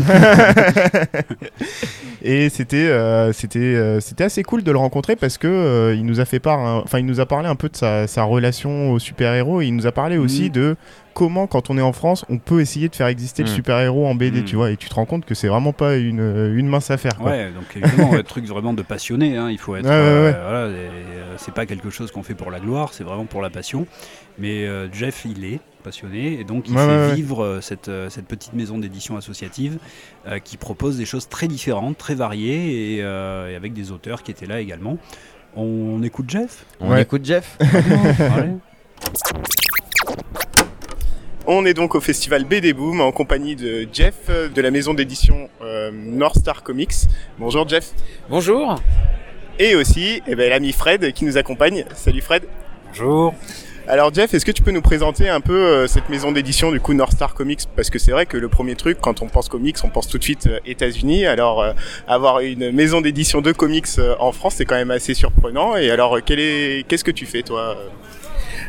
et 2.21 2.49
c'était, 2.49 2.89
c'était, 3.33 3.99
c'était 4.01 4.23
assez 4.23 4.43
cool 4.43 4.63
de 4.63 4.71
le 4.71 4.77
rencontrer 4.77 5.15
parce 5.15 5.37
que 5.37 5.93
il 5.95 6.05
nous 6.05 6.19
a 6.19 6.25
fait 6.25 6.39
part, 6.39 6.59
hein, 6.59 6.81
enfin, 6.83 6.99
il 6.99 7.05
nous 7.05 7.19
a 7.19 7.25
parlé 7.25 7.47
un 7.47 7.55
peu 7.55 7.69
de 7.69 7.75
sa, 7.75 8.07
sa 8.07 8.23
relation 8.23 8.91
aux 8.91 8.99
super-héros. 8.99 9.61
Et 9.61 9.67
il 9.67 9.75
nous 9.75 9.87
a 9.87 9.91
parlé 9.91 10.17
aussi 10.17 10.43
Mhm. 10.45 10.49
de 10.51 10.75
comment, 11.13 11.47
quand 11.47 11.69
on 11.69 11.77
est 11.77 11.81
en 11.81 11.91
France, 11.91 12.23
on 12.29 12.37
peut 12.37 12.61
essayer 12.61 12.87
de 12.87 12.95
faire 12.95 13.07
exister 13.07 13.43
le 13.43 13.49
Mhm. 13.49 13.55
super-héros 13.55 14.07
en 14.07 14.15
BD, 14.15 14.39
Mhm. 14.39 14.45
tu 14.45 14.55
vois. 14.55 14.71
Et 14.71 14.77
tu 14.77 14.87
te 14.87 14.93
rends 14.95 15.05
compte 15.05 15.25
que 15.25 15.35
c'est 15.35 15.47
vraiment 15.49 15.73
pas 15.73 15.97
une, 15.97 16.53
une 16.55 16.67
mince 16.67 16.89
affaire. 16.91 17.17
Quoi. 17.17 17.31
Ouais, 17.31 17.51
donc 17.51 17.65
évidemment, 17.75 18.13
un 18.13 18.23
truc 18.23 18.45
vraiment 18.45 18.73
de 18.73 18.81
passionné. 18.81 19.35
hein, 19.35 19.49
il 19.51 19.57
faut 19.57 19.75
être. 19.75 19.85
Ouais, 19.85 19.91
ouais, 19.91 20.23
ouais. 20.31 20.37
voilà, 20.41 20.67
et, 20.69 20.89
c'est 21.37 21.53
pas 21.53 21.65
quelque 21.65 21.89
chose 21.89 22.11
qu'on 22.11 22.23
fait 22.23 22.33
pour 22.35 22.51
la 22.51 22.59
gloire, 22.59 22.93
c'est 22.93 23.03
vraiment 23.03 23.25
pour 23.25 23.41
la 23.41 23.49
passion. 23.49 23.85
Mais 24.37 24.65
Jeff, 24.93 25.25
il 25.25 25.43
est 25.45 25.59
passionné 25.81 26.39
et 26.39 26.43
donc 26.43 26.67
il 26.67 26.75
Ouais, 26.75 26.85
fait 26.85 27.07
ouais, 27.09 27.15
vivre 27.15 27.43
euh, 27.43 27.61
cette, 27.61 27.87
euh, 27.89 28.09
cette 28.09 28.25
petite 28.25 28.53
maison 28.53 28.77
d'édition 28.77 29.17
associative 29.17 29.77
euh, 30.27 30.39
qui 30.39 30.57
propose 30.57 30.97
des 30.97 31.05
choses 31.05 31.27
très 31.29 31.47
différentes, 31.47 31.97
très 31.97 32.15
variées 32.15 32.95
et, 32.97 33.03
euh, 33.03 33.49
et 33.51 33.55
avec 33.55 33.73
des 33.73 33.91
auteurs 33.91 34.23
qui 34.23 34.31
étaient 34.31 34.45
là 34.45 34.59
également. 34.59 34.97
On 35.55 36.03
écoute 36.03 36.29
Jeff? 36.29 36.65
On 36.79 36.91
Ouais. 36.91 37.01
écoute 37.01 37.25
Jeff. 37.25 37.57
On 41.51 41.65
est 41.65 41.73
donc 41.73 41.95
au 41.95 42.01
festival 42.01 42.43
BD 42.43 42.73
Boom 42.73 43.01
en 43.01 43.11
compagnie 43.11 43.55
de 43.55 43.87
Jeff 43.91 44.29
de 44.29 44.61
la 44.61 44.69
maison 44.69 44.93
d'édition 44.93 45.49
euh, 45.63 45.89
North 45.91 46.37
Star 46.37 46.61
Comics. 46.61 46.93
Bonjour 47.39 47.67
Jeff. 47.67 47.91
Bonjour. 48.29 48.75
Et 49.57 49.75
aussi 49.75 50.21
eh 50.27 50.35
ben, 50.35 50.49
l'ami 50.49 50.71
Fred 50.73 51.11
qui 51.13 51.25
nous 51.25 51.37
accompagne. 51.37 51.85
Salut 51.95 52.21
Fred. 52.21 52.43
Bonjour. 52.89 53.33
Alors 53.91 54.13
Jeff, 54.13 54.35
est-ce 54.35 54.45
que 54.45 54.51
tu 54.51 54.61
peux 54.61 54.69
nous 54.69 54.83
présenter 54.83 55.29
un 55.29 55.41
peu 55.41 55.65
euh, 55.65 55.87
cette 55.87 56.09
maison 56.09 56.31
d'édition 56.31 56.71
du 56.71 56.79
coup 56.79 56.93
North 56.93 57.13
Star 57.13 57.33
Comics? 57.33 57.61
Parce 57.75 57.89
que 57.89 57.97
c'est 57.97 58.11
vrai 58.11 58.27
que 58.27 58.37
le 58.37 58.47
premier 58.47 58.75
truc, 58.75 58.99
quand 59.01 59.23
on 59.23 59.27
pense 59.27 59.49
comics, 59.49 59.77
on 59.83 59.89
pense 59.89 60.07
tout 60.07 60.19
de 60.19 60.23
suite 60.23 60.45
euh, 60.45 60.59
États-Unis. 60.63 61.25
Alors 61.25 61.59
euh, 61.59 61.73
avoir 62.07 62.41
une 62.41 62.71
maison 62.71 63.01
d'édition 63.01 63.41
de 63.41 63.51
comics 63.51 63.87
euh, 63.97 64.13
en 64.19 64.31
France, 64.31 64.53
c'est 64.57 64.65
quand 64.65 64.75
même 64.75 64.91
assez 64.91 65.15
surprenant. 65.15 65.75
Et 65.75 65.89
alors, 65.89 66.23
qu'est-ce 66.23 67.03
que 67.03 67.09
tu 67.09 67.25
fais 67.25 67.41
toi 67.41 67.75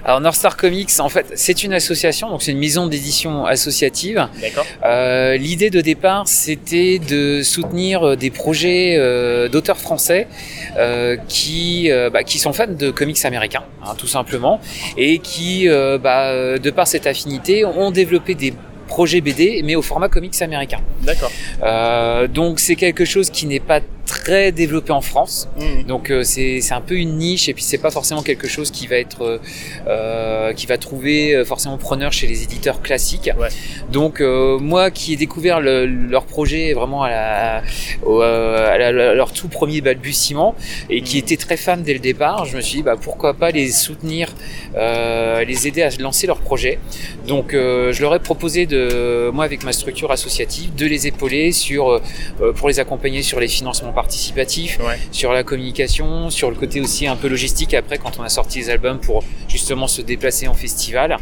Alors 0.04 0.20
North 0.20 0.36
Star 0.36 0.56
Comics, 0.56 0.90
en 0.98 1.08
fait, 1.08 1.26
c'est 1.34 1.62
une 1.62 1.72
association, 1.72 2.30
donc 2.30 2.42
c'est 2.42 2.52
une 2.52 2.58
maison 2.58 2.86
d'édition 2.86 3.46
associative. 3.46 4.28
D'accord. 4.40 4.66
Euh, 4.84 5.36
L'idée 5.36 5.70
de 5.70 5.80
départ, 5.80 6.26
c'était 6.26 6.98
de 6.98 7.42
soutenir 7.42 8.02
euh, 8.02 8.16
des 8.16 8.30
projets 8.30 8.96
euh, 8.98 9.48
d'auteurs 9.48 9.78
français 9.78 10.26
euh, 10.76 11.16
qui, 11.28 11.90
euh, 11.90 12.10
bah, 12.10 12.24
qui 12.24 12.38
sont 12.38 12.52
fans 12.52 12.66
de 12.66 12.90
comics 12.90 13.24
américains, 13.24 13.64
hein, 13.84 13.94
tout 13.96 14.06
simplement, 14.06 14.60
et 14.96 15.18
qui, 15.18 15.68
euh, 15.68 15.98
bah, 15.98 16.58
de 16.58 16.70
par 16.70 16.86
cette 16.86 17.06
affinité, 17.06 17.64
ont 17.64 17.90
développé 17.90 18.34
des 18.34 18.52
projets 18.88 19.20
BD, 19.20 19.62
mais 19.64 19.76
au 19.76 19.82
format 19.82 20.08
comics 20.08 20.42
américain. 20.42 20.80
D'accord. 21.02 21.30
Euh, 21.62 22.26
donc 22.26 22.58
c'est 22.58 22.74
quelque 22.74 23.04
chose 23.04 23.30
qui 23.30 23.46
n'est 23.46 23.60
pas 23.60 23.80
très 24.10 24.52
développé 24.52 24.92
en 24.92 25.00
France. 25.00 25.48
Mhm. 25.58 25.84
Donc 25.84 26.10
euh, 26.10 26.22
c'est 26.22 26.60
c'est 26.60 26.74
un 26.74 26.80
peu 26.80 26.94
une 26.96 27.16
niche 27.16 27.48
et 27.48 27.54
puis 27.54 27.62
c'est 27.64 27.78
pas 27.78 27.90
forcément 27.90 28.22
quelque 28.22 28.48
chose 28.48 28.70
qui 28.70 28.86
va 28.86 28.96
être 28.96 29.22
euh, 29.22 29.38
euh, 29.88 30.52
qui 30.52 30.66
va 30.66 30.78
trouver 30.78 31.34
euh, 31.34 31.44
forcément 31.44 31.78
preneur 31.78 32.12
chez 32.12 32.26
les 32.26 32.42
éditeurs 32.42 32.82
classiques. 32.82 33.30
Ouais. 33.38 33.48
Donc 33.90 34.20
euh, 34.20 34.58
moi 34.58 34.90
qui 34.90 35.12
ai 35.12 35.16
découvert 35.16 35.60
le- 35.60 35.86
leur 35.86 36.24
projet 36.24 36.72
vraiment 36.74 37.02
à, 37.02 37.10
la, 37.10 37.62
au, 38.04 38.20
à 38.20 38.76
la- 38.78 38.92
la- 38.92 39.14
leur 39.14 39.32
tout 39.32 39.48
premier 39.48 39.80
balbutiement 39.80 40.54
et 40.88 41.02
qui 41.02 41.16
Mhm. 41.16 41.22
était 41.24 41.36
très 41.36 41.56
fan 41.56 41.82
dès 41.82 41.92
le 41.92 41.98
départ, 42.00 42.44
je 42.44 42.56
me 42.56 42.60
suis 42.60 42.76
dit 42.78 42.82
bah 42.82 42.96
pourquoi 43.00 43.34
pas 43.34 43.50
les 43.50 43.70
soutenir, 43.70 44.34
les 44.74 45.66
aider 45.66 45.82
à 45.82 45.90
lancer 45.98 46.26
leur 46.26 46.38
projet. 46.40 46.78
Donc 47.26 47.52
je 47.52 48.00
leur 48.02 48.14
ai 48.14 48.18
proposé 48.20 48.66
de 48.66 49.30
moi 49.32 49.44
avec 49.44 49.64
ma 49.64 49.72
structure 49.72 50.10
associative 50.10 50.74
de 50.74 50.86
les 50.86 51.06
épauler 51.06 51.52
sur 51.52 52.00
pour 52.56 52.68
les 52.68 52.80
accompagner 52.80 53.22
sur 53.22 53.40
les 53.40 53.48
financements 53.48 53.92
participatifs, 54.04 54.78
Ouais. 54.80 54.98
sur 55.12 55.32
la 55.32 55.42
communication, 55.44 56.30
sur 56.30 56.48
le 56.50 56.56
côté 56.56 56.80
aussi 56.80 57.06
un 57.06 57.16
peu 57.16 57.28
logistique 57.28 57.74
après 57.74 57.98
quand 57.98 58.18
on 58.18 58.22
a 58.22 58.28
sorti 58.28 58.58
les 58.60 58.70
albums 58.70 58.98
pour 58.98 59.22
justement 59.48 59.86
se 59.86 60.02
déplacer 60.02 60.48
en 60.48 60.54
festival. 60.54 61.16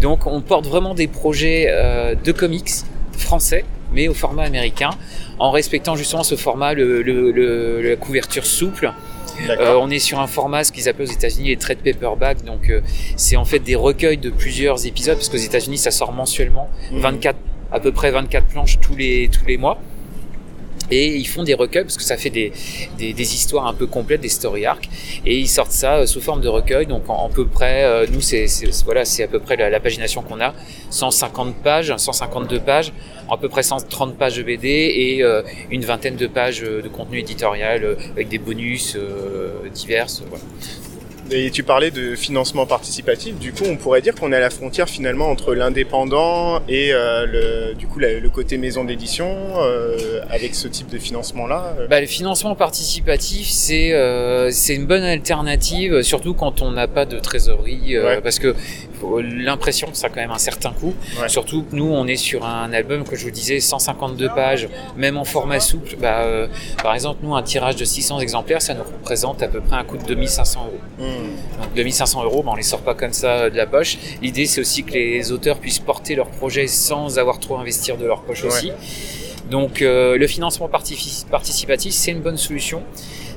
Donc 0.00 0.26
on 0.26 0.40
porte 0.40 0.66
vraiment 0.66 0.94
des 0.94 1.08
projets 1.08 1.66
euh, 1.68 2.14
de 2.14 2.32
comics 2.32 2.70
français 3.16 3.64
mais 3.94 4.08
au 4.08 4.14
format 4.14 4.44
américain 4.44 4.90
en 5.38 5.50
respectant 5.50 5.96
justement 5.96 6.22
ce 6.22 6.34
format, 6.36 6.72
le, 6.74 7.02
le- 7.02 7.30
le- 7.30 7.82
la 7.90 7.96
couverture 7.96 8.46
souple. 8.46 8.90
Euh, 9.48 9.74
on 9.80 9.90
est 9.90 9.98
sur 9.98 10.18
un 10.20 10.26
format, 10.26 10.62
ce 10.64 10.72
qu'ils 10.72 10.88
appellent 10.88 11.08
aux 11.08 11.12
États-Unis 11.20 11.48
les 11.48 11.56
trade 11.56 11.78
paperback, 11.78 12.44
donc 12.44 12.68
euh, 12.70 12.80
c'est 13.16 13.36
en 13.36 13.44
fait 13.46 13.58
des 13.58 13.74
recueils 13.74 14.18
de 14.18 14.30
plusieurs 14.30 14.86
épisodes, 14.86 15.16
parce 15.16 15.28
qu'aux 15.30 15.36
États-Unis 15.50 15.78
ça 15.78 15.90
sort 15.90 16.12
mensuellement, 16.12 16.68
Mhm. 16.90 17.00
24 17.00 17.36
à 17.70 17.80
peu 17.80 17.92
près 17.92 18.10
24 18.10 18.46
planches 18.46 18.78
tous 18.80 18.94
les 18.96 19.28
tous 19.32 19.46
les 19.46 19.56
mois. 19.56 19.78
Et 20.90 21.16
ils 21.16 21.26
font 21.26 21.42
des 21.42 21.54
recueils 21.54 21.84
parce 21.84 21.96
que 21.96 22.02
ça 22.02 22.16
fait 22.16 22.30
des, 22.30 22.52
des, 22.98 23.34
histoires 23.34 23.66
un 23.66 23.74
peu 23.74 23.86
complètes, 23.86 24.20
des 24.20 24.28
story 24.28 24.66
arcs, 24.66 24.88
et 25.24 25.38
ils 25.38 25.48
sortent 25.48 25.72
ça 25.72 25.96
euh, 25.96 26.06
sous 26.06 26.20
forme 26.20 26.40
de 26.40 26.48
recueil. 26.48 26.86
Donc 26.86 27.08
en, 27.08 27.28
peu 27.28 27.46
près, 27.46 27.84
euh, 27.84 28.06
nous 28.10 28.20
c'est 28.20 28.46
voilà, 28.84 29.02
à 29.02 29.26
peu 29.28 29.38
près 29.38 29.56
la, 29.56 29.80
pagination 29.80 30.22
qu'on 30.22 30.40
a, 30.40 30.54
150 30.90 31.56
pages, 31.56 31.94
152 31.96 32.60
pages, 32.60 32.92
à 33.30 33.36
peu 33.36 33.48
près 33.48 33.62
130 33.62 34.16
pages 34.16 34.36
de 34.36 34.42
BD 34.42 34.68
et 34.68 35.22
euh, 35.22 35.42
une 35.70 35.84
vingtaine 35.84 36.16
de 36.16 36.26
pages 36.26 36.60
de 36.60 36.88
contenu 36.88 37.18
éditorial 37.18 37.96
avec 38.12 38.28
des 38.28 38.38
bonus 38.38 38.96
euh, 38.96 39.68
divers. 39.72 40.08
Et 41.34 41.50
tu 41.50 41.62
parlais 41.62 41.90
de 41.90 42.14
financement 42.14 42.66
participatif. 42.66 43.38
Du 43.38 43.52
coup, 43.52 43.64
on 43.66 43.76
pourrait 43.76 44.02
dire 44.02 44.14
qu'on 44.14 44.32
est 44.32 44.36
à 44.36 44.40
la 44.40 44.50
frontière 44.50 44.88
finalement 44.88 45.30
entre 45.30 45.54
l'indépendant 45.54 46.60
et 46.68 46.92
euh, 46.92 47.26
le, 47.26 47.74
du 47.74 47.86
coup 47.86 47.98
la- 47.98 48.18
le 48.20 48.28
côté 48.30 48.58
maison 48.58 48.84
d'édition 48.84 49.34
euh, 49.58 50.20
avec 50.30 50.54
ce 50.54 50.68
type 50.68 50.88
de 50.90 50.98
financement-là. 50.98 51.74
euh. 51.80 51.86
Bah, 51.88 52.00
le 52.00 52.06
financement 52.06 52.54
participatif, 52.54 53.48
c'est 53.48 53.92
euh, 53.94 54.50
c'est 54.50 54.74
une 54.74 54.86
bonne 54.86 55.02
alternative, 55.04 56.02
surtout 56.02 56.34
quand 56.34 56.60
on 56.60 56.70
n'a 56.72 56.86
pas 56.88 57.06
de 57.06 57.18
trésorerie, 57.18 57.98
Ouais. 57.98 58.20
parce 58.20 58.38
que 58.38 58.54
l'impression 59.24 59.88
que 59.90 59.96
ça 59.96 60.06
a 60.06 60.10
quand 60.10 60.20
même 60.20 60.30
un 60.30 60.38
certain 60.38 60.70
coût. 60.70 60.94
Ouais. 61.20 61.28
Surtout 61.28 61.62
que 61.64 61.74
nous, 61.74 61.90
on 61.90 62.06
est 62.06 62.14
sur 62.16 62.44
un 62.46 62.72
album 62.72 63.02
que 63.04 63.16
je 63.16 63.24
vous 63.24 63.30
disais 63.32 63.58
152 63.58 64.28
pages, 64.28 64.68
même 64.96 65.16
en 65.16 65.24
format 65.24 65.58
souple. 65.60 65.96
Bah, 66.00 66.24
par 66.82 66.94
exemple, 66.94 67.18
nous, 67.22 67.34
un 67.34 67.42
tirage 67.42 67.74
de 67.76 67.84
600 67.84 68.20
exemplaires, 68.20 68.62
ça 68.62 68.74
nous 68.74 68.84
représente 68.84 69.42
à 69.42 69.48
peu 69.48 69.60
près 69.60 69.76
un 69.76 69.82
coût 69.84 69.96
de 69.96 70.04
2500 70.04 70.60
euros. 70.66 70.78
Hmm. 71.08 71.21
Donc 71.60 71.74
2500 71.74 72.24
euros, 72.24 72.42
bah, 72.42 72.50
on 72.52 72.56
les 72.56 72.62
sort 72.62 72.80
pas 72.80 72.94
comme 72.94 73.12
ça 73.12 73.50
de 73.50 73.56
la 73.56 73.66
poche. 73.66 73.98
L'idée, 74.22 74.46
c'est 74.46 74.60
aussi 74.60 74.84
que 74.84 74.92
les 74.92 75.32
auteurs 75.32 75.58
puissent 75.58 75.78
porter 75.78 76.14
leur 76.14 76.28
projet 76.28 76.66
sans 76.66 77.18
avoir 77.18 77.38
trop 77.40 77.56
à 77.56 77.60
investir 77.60 77.96
de 77.96 78.06
leur 78.06 78.22
poche 78.22 78.42
Ouais. 78.42 78.48
aussi. 78.48 78.72
Donc 79.50 79.82
euh, 79.82 80.16
le 80.16 80.26
financement 80.26 80.68
participatif, 81.30 81.92
c'est 81.94 82.10
une 82.12 82.20
bonne 82.20 82.36
solution. 82.36 82.82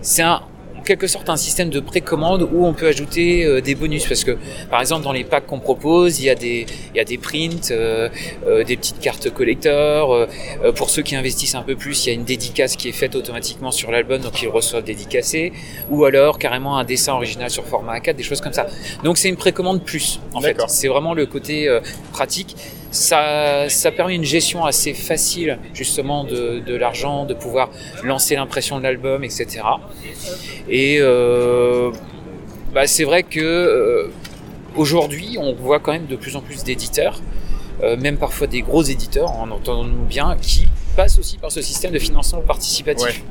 C'est 0.01 0.21
un 0.21 0.41
quelque 0.85 1.07
sorte 1.07 1.29
un 1.29 1.35
système 1.35 1.69
de 1.69 1.79
précommande 1.79 2.47
où 2.53 2.65
on 2.65 2.73
peut 2.73 2.87
ajouter 2.87 3.43
euh, 3.43 3.61
des 3.61 3.75
bonus. 3.75 4.05
Parce 4.07 4.23
que 4.23 4.37
par 4.69 4.79
exemple 4.79 5.03
dans 5.03 5.11
les 5.11 5.23
packs 5.23 5.47
qu'on 5.47 5.59
propose 5.59 6.19
il 6.19 6.25
y 6.25 6.29
a 6.29 6.35
des 6.35 6.65
il 6.93 6.97
y 6.97 6.99
a 6.99 7.03
des 7.03 7.17
prints 7.17 7.71
euh, 7.71 8.09
euh, 8.47 8.63
des 8.63 8.77
petites 8.77 8.99
cartes 8.99 9.29
collector 9.29 10.27
pour 10.75 10.89
ceux 10.89 11.01
qui 11.01 11.15
investissent 11.15 11.55
un 11.55 11.63
peu 11.63 11.75
plus 11.75 12.05
il 12.05 12.09
y 12.09 12.11
a 12.11 12.15
une 12.15 12.23
dédicace 12.23 12.75
qui 12.75 12.89
est 12.89 12.93
faite 12.93 13.15
automatiquement 13.15 13.71
sur 13.71 13.91
l'album 13.91 14.21
donc 14.21 14.41
ils 14.41 14.47
reçoivent 14.47 14.83
dédicacé 14.83 15.51
ou 15.89 16.05
alors 16.05 16.37
carrément 16.37 16.77
un 16.77 16.83
dessin 16.83 17.13
original 17.13 17.49
sur 17.49 17.65
format 17.65 17.97
A4 17.97 18.15
des 18.15 18.23
choses 18.23 18.41
comme 18.41 18.53
ça. 18.53 18.67
Donc 19.03 19.17
c'est 19.17 19.29
une 19.29 19.35
précommande 19.35 19.83
plus 19.83 20.19
en 20.33 20.41
fait. 20.41 20.57
C'est 20.67 20.87
vraiment 20.87 21.13
le 21.13 21.25
côté 21.25 21.79
pratique 22.11 22.55
ça, 22.95 23.91
permet 23.95 24.15
une 24.15 24.23
gestion 24.23 24.65
assez 24.65 24.93
facile 24.93 25.59
justement 25.73 26.23
de, 26.23 26.75
l'argent, 26.75 27.25
de 27.25 27.33
pouvoir 27.33 27.69
lancer 28.03 28.35
l'impression 28.35 28.77
de 28.77 28.83
l'album, 28.83 29.23
etc. 29.23 29.61
Et 30.69 30.97
euh, 30.99 31.91
bah, 32.73 32.87
c'est 32.87 33.03
vrai 33.03 33.23
que 33.23 33.39
euh, 33.39 34.11
aujourd'hui, 34.75 35.37
on 35.39 35.53
voit 35.53 35.79
quand 35.79 35.91
même 35.91 36.07
de 36.07 36.15
plus 36.15 36.35
en 36.35 36.41
plus 36.41 36.63
d'éditeurs, 36.63 37.21
euh, 37.83 37.97
même 37.97 38.17
parfois 38.17 38.47
des 38.47 38.61
gros 38.61 38.83
éditeurs, 38.83 39.31
en 39.31 39.51
entendons-nous 39.51 40.05
bien, 40.05 40.37
qui 40.41 40.67
passent 40.95 41.19
aussi 41.19 41.37
par 41.37 41.51
ce 41.51 41.61
système 41.61 41.91
de 41.91 41.99
financement 41.99 42.41
participatif. 42.41 43.23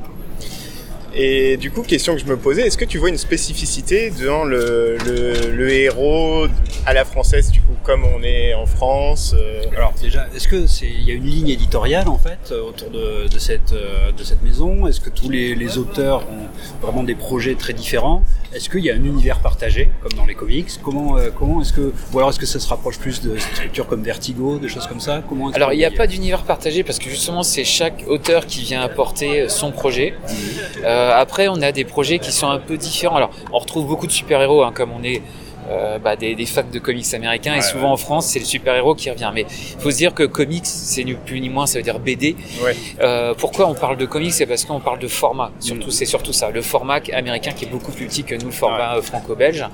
Et 1.17 1.55
du 1.55 1.71
coup, 1.71 1.81
question 1.81 2.13
que 2.13 2.19
je 2.19 2.25
me 2.25 2.35
posais, 2.35 2.63
est-ce 2.67 2.77
que 2.77 2.83
tu 2.83 2.97
vois 2.97 3.07
une 3.07 3.17
spécificité 3.17 4.11
dans 4.25 4.43
le, 4.43 4.97
le, 5.05 5.49
le 5.51 5.71
héros 5.71 6.47
à 6.85 6.93
la 6.93 7.05
française, 7.05 7.51
du 7.51 7.61
coup, 7.61 7.71
comme 7.83 8.03
on 8.03 8.21
est 8.21 8.53
en 8.53 8.65
France 8.65 9.33
euh, 9.37 9.63
Alors 9.77 9.93
déjà, 10.01 10.27
est-ce 10.35 10.49
que 10.49 10.67
c'est 10.67 10.87
il 10.87 11.03
y 11.03 11.11
a 11.11 11.13
une 11.13 11.23
ligne 11.23 11.47
éditoriale 11.47 12.09
en 12.09 12.17
fait 12.17 12.51
euh, 12.51 12.61
autour 12.61 12.89
de, 12.89 13.29
de 13.29 13.39
cette 13.39 13.71
euh, 13.71 14.11
de 14.11 14.23
cette 14.23 14.41
maison? 14.43 14.87
Est-ce 14.87 14.99
que 14.99 15.09
tous 15.09 15.29
les, 15.29 15.55
les 15.55 15.77
auteurs 15.77 16.23
ont 16.23 16.85
vraiment 16.85 17.03
des 17.03 17.15
projets 17.15 17.55
très 17.55 17.71
différents? 17.71 18.21
Est-ce 18.53 18.69
qu'il 18.69 18.83
y 18.83 18.91
a 18.91 18.95
un 18.95 19.03
univers 19.03 19.39
partagé 19.39 19.89
comme 20.01 20.13
dans 20.13 20.25
les 20.25 20.35
comics? 20.35 20.69
Comment 20.83 21.17
euh, 21.17 21.29
comment 21.33 21.61
est-ce 21.61 21.73
que 21.73 21.93
ou 22.11 22.17
alors 22.17 22.29
est-ce 22.29 22.39
que 22.39 22.45
ça 22.45 22.59
se 22.59 22.67
rapproche 22.67 22.99
plus 22.99 23.21
de 23.21 23.37
structures 23.37 23.87
comme 23.87 24.03
Vertigo, 24.03 24.57
des 24.59 24.67
choses 24.67 24.87
comme 24.87 24.99
ça? 24.99 25.23
Comment 25.27 25.49
Alors 25.51 25.71
il 25.71 25.77
n'y 25.77 25.85
a 25.85 25.91
pas 25.91 26.07
d'univers 26.07 26.43
partagé 26.43 26.83
parce 26.83 26.99
que 26.99 27.09
justement 27.09 27.43
c'est 27.43 27.63
chaque 27.63 28.03
auteur 28.07 28.45
qui 28.45 28.61
vient 28.61 28.81
apporter 28.81 29.47
son 29.47 29.71
projet. 29.71 30.13
Euh, 30.83 31.04
après 31.13 31.47
on 31.47 31.61
a 31.61 31.71
des 31.71 31.85
projets 31.85 32.19
qui 32.19 32.31
sont 32.31 32.47
un 32.47 32.59
peu 32.59 32.77
différents. 32.77 33.17
Alors 33.17 33.31
on 33.51 33.59
retrouve 33.59 33.85
beaucoup 33.87 34.07
de 34.07 34.11
super-héros 34.11 34.63
hein, 34.63 34.71
comme 34.73 34.91
on 34.91 35.03
est 35.03 35.21
euh, 35.67 35.97
bah, 35.97 36.15
des, 36.15 36.35
des 36.35 36.45
fans 36.45 36.61
de 36.71 36.77
comics 36.77 37.11
américains 37.15 37.53
et 37.53 37.57
Ouais, 37.57 37.61
souvent 37.63 37.91
en 37.91 37.97
France 37.97 38.27
c'est 38.27 38.39
le 38.39 38.45
super-héros 38.45 38.93
qui 38.93 39.09
revient. 39.09 39.31
Mais 39.33 39.45
il 39.49 39.81
faut 39.81 39.89
se 39.89 39.97
dire 39.97 40.13
que 40.13 40.23
comics 40.23 40.65
c'est 40.65 41.03
ni 41.03 41.13
plus 41.13 41.39
ni 41.41 41.49
moins 41.49 41.65
ça 41.65 41.79
veut 41.79 41.83
dire 41.83 41.99
BD. 41.99 42.35
Ouais. 42.63 42.75
Euh, 43.01 43.33
pourquoi 43.35 43.67
on 43.67 43.73
parle 43.73 43.97
de 43.97 44.05
comics? 44.05 44.31
C'est 44.31 44.45
parce 44.45 44.63
qu'on 44.65 44.79
parle 44.79 44.99
de 44.99 45.07
format. 45.07 45.51
Surtout 45.59 45.91
c'est 45.91 46.05
surtout 46.05 46.33
ça. 46.33 46.51
Le 46.51 46.61
format 46.61 46.99
américain 47.13 47.51
qui 47.51 47.65
est 47.65 47.69
beaucoup 47.69 47.91
plus 47.91 48.05
petit 48.05 48.23
que 48.23 48.35
nous 48.35 48.45
le 48.47 48.51
format 48.51 48.97
euh, 48.97 49.01
franco-belge. 49.01 49.65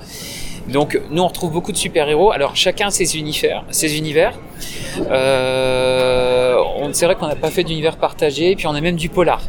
Donc 0.68 0.98
nous 1.10 1.22
on 1.22 1.26
retrouve 1.28 1.52
beaucoup 1.52 1.72
de 1.72 1.76
super-héros. 1.76 2.32
Alors 2.32 2.56
chacun 2.56 2.90
ses 2.90 3.18
univers, 3.18 3.64
ses 3.70 3.98
univers. 3.98 4.38
Euh, 5.10 6.56
c'est 6.92 7.04
vrai 7.06 7.16
qu'on 7.16 7.26
n'a 7.26 7.36
pas 7.36 7.50
fait 7.50 7.64
d'univers 7.64 7.96
partagé, 7.96 8.54
puis 8.54 8.66
on 8.66 8.74
a 8.74 8.80
même 8.80 8.96
du 8.96 9.08
polar. 9.08 9.42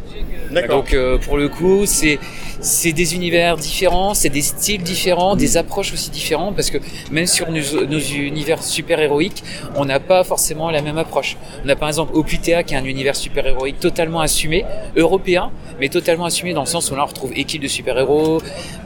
Donc 0.62 0.92
euh, 0.92 1.18
pour 1.18 1.36
le 1.36 1.48
coup, 1.48 1.86
c'est 1.86 2.18
c'est 2.60 2.92
des 2.92 3.14
univers 3.14 3.56
différents, 3.56 4.14
c'est 4.14 4.28
des 4.30 4.40
styles 4.40 4.82
différents, 4.82 5.36
des 5.36 5.56
approches 5.56 5.92
aussi 5.92 6.10
différentes, 6.10 6.56
parce 6.56 6.70
que 6.70 6.78
même 7.10 7.26
sur 7.26 7.50
nos, 7.50 7.86
nos 7.86 7.98
univers 7.98 8.62
super-héroïques, 8.62 9.42
on 9.76 9.84
n'a 9.84 10.00
pas 10.00 10.24
forcément 10.24 10.70
la 10.70 10.80
même 10.80 10.96
approche. 10.96 11.36
On 11.64 11.68
a 11.68 11.76
par 11.76 11.88
exemple 11.88 12.16
Oputea 12.16 12.62
qui 12.62 12.74
est 12.74 12.78
un 12.78 12.84
univers 12.84 13.16
super-héroïque 13.16 13.80
totalement 13.80 14.20
assumé, 14.20 14.64
européen, 14.96 15.50
mais 15.80 15.88
totalement 15.88 16.24
assumé 16.24 16.54
dans 16.54 16.62
le 16.62 16.66
sens 16.66 16.90
où 16.90 16.96
là 16.96 17.02
on 17.02 17.06
retrouve 17.06 17.32
équipe 17.36 17.62
de 17.62 17.68
super-héros, 17.68 18.40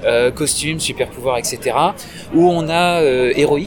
euh, 0.05 0.31
costumes, 0.31 0.81
super-pouvoirs, 0.81 1.39
etc. 1.39 1.77
Où 2.35 2.49
on 2.51 2.69
a 2.69 3.03
euh, 3.03 3.33
Heroix 3.37 3.59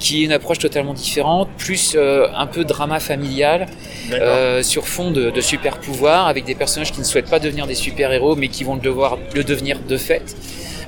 qui 0.00 0.22
est 0.22 0.24
une 0.24 0.32
approche 0.32 0.58
totalement 0.58 0.94
différente, 0.94 1.48
plus 1.58 1.94
euh, 1.94 2.26
un 2.34 2.46
peu 2.46 2.64
drama 2.64 2.98
familial, 2.98 3.66
euh, 4.12 4.62
sur 4.62 4.88
fond 4.88 5.10
de, 5.12 5.30
de 5.30 5.40
super 5.40 5.78
pouvoirs, 5.78 6.26
avec 6.26 6.44
des 6.44 6.56
personnages 6.56 6.90
qui 6.90 7.00
ne 7.00 7.04
souhaitent 7.04 7.30
pas 7.30 7.38
devenir 7.38 7.66
des 7.66 7.76
super 7.76 8.10
héros, 8.10 8.34
mais 8.34 8.48
qui 8.48 8.64
vont 8.64 8.74
le 8.74 8.80
devoir 8.80 9.18
le 9.34 9.44
devenir 9.44 9.78
de 9.86 9.96
fait 9.96 10.34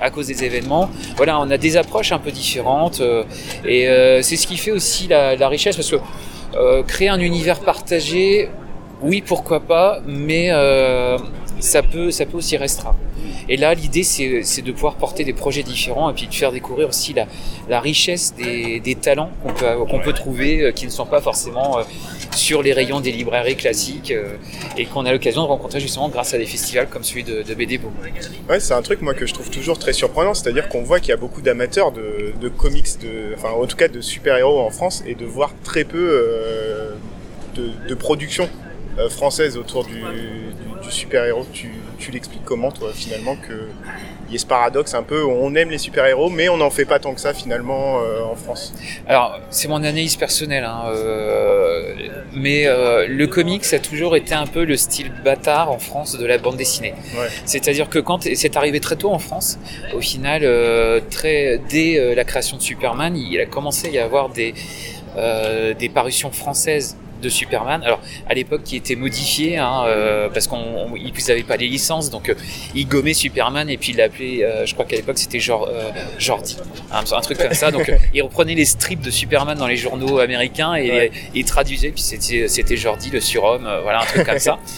à 0.00 0.10
cause 0.10 0.26
des 0.26 0.42
événements. 0.42 0.90
Voilà, 1.16 1.38
on 1.38 1.48
a 1.50 1.58
des 1.58 1.76
approches 1.76 2.10
un 2.10 2.18
peu 2.18 2.32
différentes, 2.32 3.00
euh, 3.00 3.22
et 3.64 3.86
c'est 4.22 4.36
ce 4.36 4.46
qui 4.46 4.56
fait 4.56 4.72
aussi 4.72 5.06
la, 5.06 5.36
la 5.36 5.48
richesse, 5.48 5.76
parce 5.76 5.90
que 5.90 6.82
créer 6.88 7.08
un 7.08 7.20
univers 7.20 7.60
partagé, 7.60 8.48
oui, 9.02 9.22
pourquoi 9.24 9.60
pas, 9.60 10.00
mais 10.06 10.50
ça 11.60 11.82
peut, 11.82 12.10
ça 12.10 12.24
peut 12.26 12.38
aussi 12.38 12.56
restreindre. 12.56 12.98
Et 13.48 13.56
là, 13.56 13.74
l'idée, 13.74 14.02
c'est 14.02 14.62
de 14.62 14.72
pouvoir 14.72 14.94
porter 14.94 15.24
des 15.24 15.32
projets 15.32 15.62
différents 15.62 16.10
et 16.10 16.14
puis 16.14 16.26
de 16.26 16.34
faire 16.34 16.52
découvrir 16.52 16.88
aussi 16.88 17.12
la, 17.12 17.26
la 17.68 17.80
richesse 17.80 18.34
des, 18.36 18.80
des 18.80 18.94
talents 18.94 19.30
qu'on 19.42 19.52
peut, 19.52 19.66
qu'on 19.88 20.00
peut 20.00 20.12
trouver 20.12 20.62
euh, 20.62 20.72
qui 20.72 20.86
ne 20.86 20.90
sont 20.90 21.06
pas 21.06 21.20
forcément 21.20 21.78
euh, 21.78 21.82
sur 22.34 22.62
les 22.62 22.72
rayons 22.72 23.00
des 23.00 23.12
librairies 23.12 23.56
classiques 23.56 24.10
euh, 24.10 24.36
et 24.76 24.86
qu'on 24.86 25.04
a 25.06 25.12
l'occasion 25.12 25.42
de 25.42 25.48
rencontrer 25.48 25.80
justement 25.80 26.08
grâce 26.08 26.34
à 26.34 26.38
des 26.38 26.46
festivals 26.46 26.88
comme 26.88 27.04
celui 27.04 27.24
de, 27.24 27.42
de 27.42 27.54
BD 27.54 27.78
Beau. 27.78 27.92
Ouais, 28.48 28.60
c'est 28.60 28.74
un 28.74 28.82
truc 28.82 29.02
moi 29.02 29.14
que 29.14 29.26
je 29.26 29.34
trouve 29.34 29.50
toujours 29.50 29.78
très 29.78 29.92
surprenant, 29.92 30.34
c'est-à-dire 30.34 30.68
qu'on 30.68 30.82
voit 30.82 31.00
qu'il 31.00 31.10
y 31.10 31.12
a 31.12 31.16
beaucoup 31.16 31.42
d'amateurs 31.42 31.92
de, 31.92 32.32
de, 32.40 32.48
comics, 32.48 32.98
de, 33.00 33.34
enfin 33.36 33.50
en 33.50 33.66
tout 33.66 33.76
cas 33.76 33.88
de 33.88 34.00
super-héros 34.00 34.60
en 34.60 34.70
France 34.70 35.02
et 35.06 35.14
de 35.14 35.24
voir 35.24 35.52
très 35.64 35.84
peu 35.84 36.22
de, 37.54 37.70
de, 37.88 37.94
production 37.94 38.48
française 39.10 39.56
autour 39.56 39.84
du, 39.84 39.94
du, 39.94 40.86
du 40.86 40.90
super-héros. 40.90 41.46
Tu, 41.52 41.70
tu 42.02 42.10
l'expliques 42.10 42.44
comment 42.44 42.72
toi 42.72 42.90
finalement 42.92 43.36
que 43.36 43.68
il 44.28 44.32
y 44.32 44.36
a 44.36 44.38
ce 44.38 44.46
paradoxe 44.46 44.94
un 44.94 45.02
peu, 45.02 45.22
on 45.24 45.54
aime 45.54 45.68
les 45.68 45.76
super-héros, 45.78 46.30
mais 46.30 46.48
on 46.48 46.56
n'en 46.56 46.70
fait 46.70 46.86
pas 46.86 46.98
tant 46.98 47.12
que 47.12 47.20
ça 47.20 47.34
finalement 47.34 48.00
euh, 48.00 48.22
en 48.24 48.34
France? 48.34 48.72
Alors, 49.06 49.38
c'est 49.50 49.68
mon 49.68 49.76
analyse 49.76 50.16
personnelle, 50.16 50.64
hein, 50.64 50.84
euh, 50.86 51.94
mais 52.32 52.66
euh, 52.66 53.06
le 53.06 53.26
comics 53.26 53.70
a 53.74 53.78
toujours 53.78 54.16
été 54.16 54.32
un 54.32 54.46
peu 54.46 54.64
le 54.64 54.76
style 54.76 55.12
bâtard 55.22 55.70
en 55.70 55.78
France 55.78 56.16
de 56.18 56.24
la 56.24 56.38
bande 56.38 56.56
dessinée. 56.56 56.94
Ouais. 57.14 57.28
C'est-à-dire 57.44 57.90
que 57.90 57.98
quand 57.98 58.26
c'est 58.34 58.56
arrivé 58.56 58.80
très 58.80 58.96
tôt 58.96 59.10
en 59.10 59.18
France, 59.18 59.58
au 59.94 60.00
final, 60.00 60.42
euh, 60.44 61.00
très, 61.10 61.60
dès 61.68 62.14
la 62.14 62.24
création 62.24 62.56
de 62.56 62.62
Superman, 62.62 63.14
il 63.16 63.38
a 63.38 63.46
commencé 63.46 63.88
à 63.88 63.90
y 63.90 63.98
avoir 63.98 64.30
des, 64.30 64.54
des 65.78 65.88
parutions 65.90 66.30
françaises 66.30 66.96
de 67.22 67.28
Superman. 67.30 67.82
Alors 67.84 68.00
à 68.28 68.34
l'époque, 68.34 68.62
qui 68.64 68.76
était 68.76 68.96
modifié 68.96 69.56
hein, 69.58 69.84
euh, 69.86 70.28
parce 70.28 70.46
qu'on 70.46 70.94
ils 70.96 71.12
n'avaient 71.28 71.42
pas 71.42 71.56
les 71.56 71.68
licences, 71.68 72.10
donc 72.10 72.28
euh, 72.28 72.34
ils 72.74 72.86
gommaient 72.86 73.14
Superman 73.14 73.70
et 73.70 73.78
puis 73.78 73.92
ils 73.92 73.96
l'appelaient, 73.96 74.44
euh, 74.44 74.66
je 74.66 74.74
crois 74.74 74.84
qu'à 74.84 74.96
l'époque 74.96 75.18
c'était 75.18 75.40
genre 75.40 75.68
euh, 75.70 75.90
Jordi, 76.18 76.58
un, 76.92 76.98
un, 77.00 77.20
truc 77.20 77.38
comme 77.38 77.54
ça. 77.54 77.70
Donc 77.70 77.90
ils 78.14 78.22
reprenaient 78.22 78.54
les 78.54 78.64
strips 78.66 79.00
de 79.00 79.10
Superman 79.10 79.56
dans 79.56 79.66
les 79.66 79.76
journaux 79.76 80.18
américains 80.18 80.74
et, 80.74 80.90
Ouais. 80.90 81.06
et 81.34 81.38
ils 81.38 81.44
traduisaient, 81.44 81.90
puis 81.90 82.02
c'était 82.02 82.48
c'était 82.48 82.76
Jordi 82.76 83.10
le 83.10 83.20
surhomme, 83.20 83.66
euh, 83.66 83.80
voilà 83.82 84.02
un 84.02 84.04
truc 84.04 84.26
comme 84.26 84.38
ça. 84.38 84.58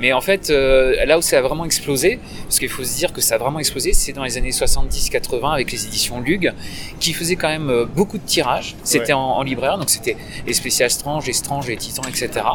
Mais 0.00 0.12
en 0.12 0.20
fait, 0.20 0.50
euh, 0.50 1.04
là 1.04 1.18
où 1.18 1.22
ça 1.22 1.38
a 1.38 1.42
vraiment 1.42 1.64
explosé, 1.64 2.18
parce 2.44 2.58
qu'il 2.58 2.68
faut 2.70 2.82
se 2.84 2.96
dire 2.96 3.12
que 3.12 3.20
ça 3.20 3.34
a 3.34 3.38
vraiment 3.38 3.58
explosé, 3.58 3.92
c'est 3.92 4.12
dans 4.12 4.24
les 4.24 4.38
années 4.38 4.50
70-80 4.50 5.52
avec 5.52 5.70
les 5.70 5.86
éditions 5.86 6.20
Lug, 6.20 6.52
qui 6.98 7.12
faisaient 7.12 7.36
quand 7.36 7.48
même 7.48 7.68
euh, 7.70 7.84
beaucoup 7.84 8.18
de 8.18 8.24
tirages. 8.26 8.74
C'était 8.82 9.08
Ouais. 9.08 9.12
en, 9.12 9.20
en 9.20 9.42
libraire, 9.42 9.76
donc 9.78 9.90
c'était 9.90 10.16
les 10.46 10.52
spéciales 10.54 10.90
Strange, 10.90 11.26
les 11.26 11.32
Strange, 11.34 11.68
les 11.68 11.76
Titans, 11.76 12.04
etc. 12.08 12.46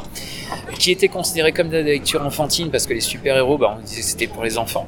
Qui 0.80 0.92
étaient 0.92 1.08
considérés 1.08 1.52
comme 1.52 1.70
de 1.70 1.78
la 1.78 1.84
lecture 1.84 2.26
enfantine 2.26 2.70
parce 2.72 2.86
que 2.88 2.94
les 2.94 3.02
super-héros, 3.02 3.58
bah, 3.58 3.78
on 3.80 3.82
disait 3.86 4.02
que 4.02 4.08
c'était 4.08 4.28
pour 4.28 4.44
les 4.44 4.58
enfants. 4.58 4.88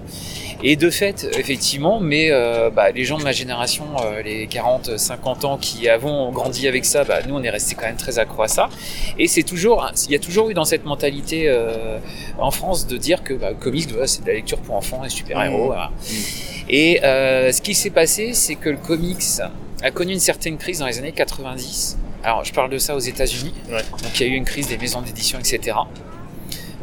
Et 0.63 0.75
de 0.75 0.89
fait, 0.89 1.27
effectivement, 1.37 1.99
mais 1.99 2.29
euh, 2.31 2.69
bah, 2.69 2.91
les 2.91 3.03
gens 3.03 3.17
de 3.17 3.23
ma 3.23 3.31
génération, 3.31 3.85
euh, 4.03 4.21
les 4.23 4.47
40, 4.47 4.97
50 4.97 5.45
ans 5.45 5.57
qui 5.57 5.87
avons 5.87 6.31
grandi 6.31 6.67
avec 6.67 6.83
ça, 6.85 7.03
bah, 7.03 7.19
nous 7.27 7.35
on 7.35 7.43
est 7.43 7.49
resté 7.49 7.75
quand 7.75 7.85
même 7.85 7.97
très 7.97 8.17
accro 8.17 8.41
à 8.41 8.47
ça. 8.47 8.69
Et 9.19 9.27
c'est 9.27 9.43
toujours, 9.43 9.91
il 10.07 10.11
y 10.11 10.15
a 10.15 10.19
toujours 10.19 10.49
eu 10.49 10.53
dans 10.53 10.65
cette 10.65 10.85
mentalité 10.85 11.47
euh, 11.47 11.99
en 12.39 12.51
France 12.51 12.87
de 12.87 12.97
dire 12.97 13.23
que 13.23 13.33
bah, 13.33 13.51
le 13.51 13.55
comics, 13.55 13.89
voilà, 13.89 14.07
c'est 14.07 14.23
de 14.23 14.27
la 14.27 14.33
lecture 14.33 14.57
pour 14.59 14.75
enfants 14.75 15.03
et 15.05 15.09
super-héros. 15.09 15.65
Mmh. 15.65 15.67
voilà. 15.67 15.91
Et 16.69 16.99
ce 17.01 17.61
qui 17.61 17.75
s'est 17.75 17.91
passé, 17.91 18.33
c'est 18.33 18.55
que 18.55 18.69
le 18.69 18.77
comics 18.77 19.23
a 19.83 19.91
connu 19.91 20.13
une 20.13 20.19
certaine 20.19 20.57
crise 20.57 20.79
dans 20.79 20.87
les 20.87 20.97
années 20.97 21.11
90. 21.11 21.97
Alors, 22.23 22.43
je 22.43 22.51
parle 22.51 22.71
de 22.71 22.77
ça 22.77 22.95
aux 22.95 22.99
États-Unis. 22.99 23.53
Ouais. 23.69 23.83
Donc, 24.03 24.19
il 24.19 24.27
y 24.27 24.29
a 24.29 24.33
eu 24.33 24.35
une 24.35 24.43
crise 24.43 24.67
des 24.67 24.77
maisons 24.77 25.01
d'édition, 25.01 25.39
etc. 25.39 25.77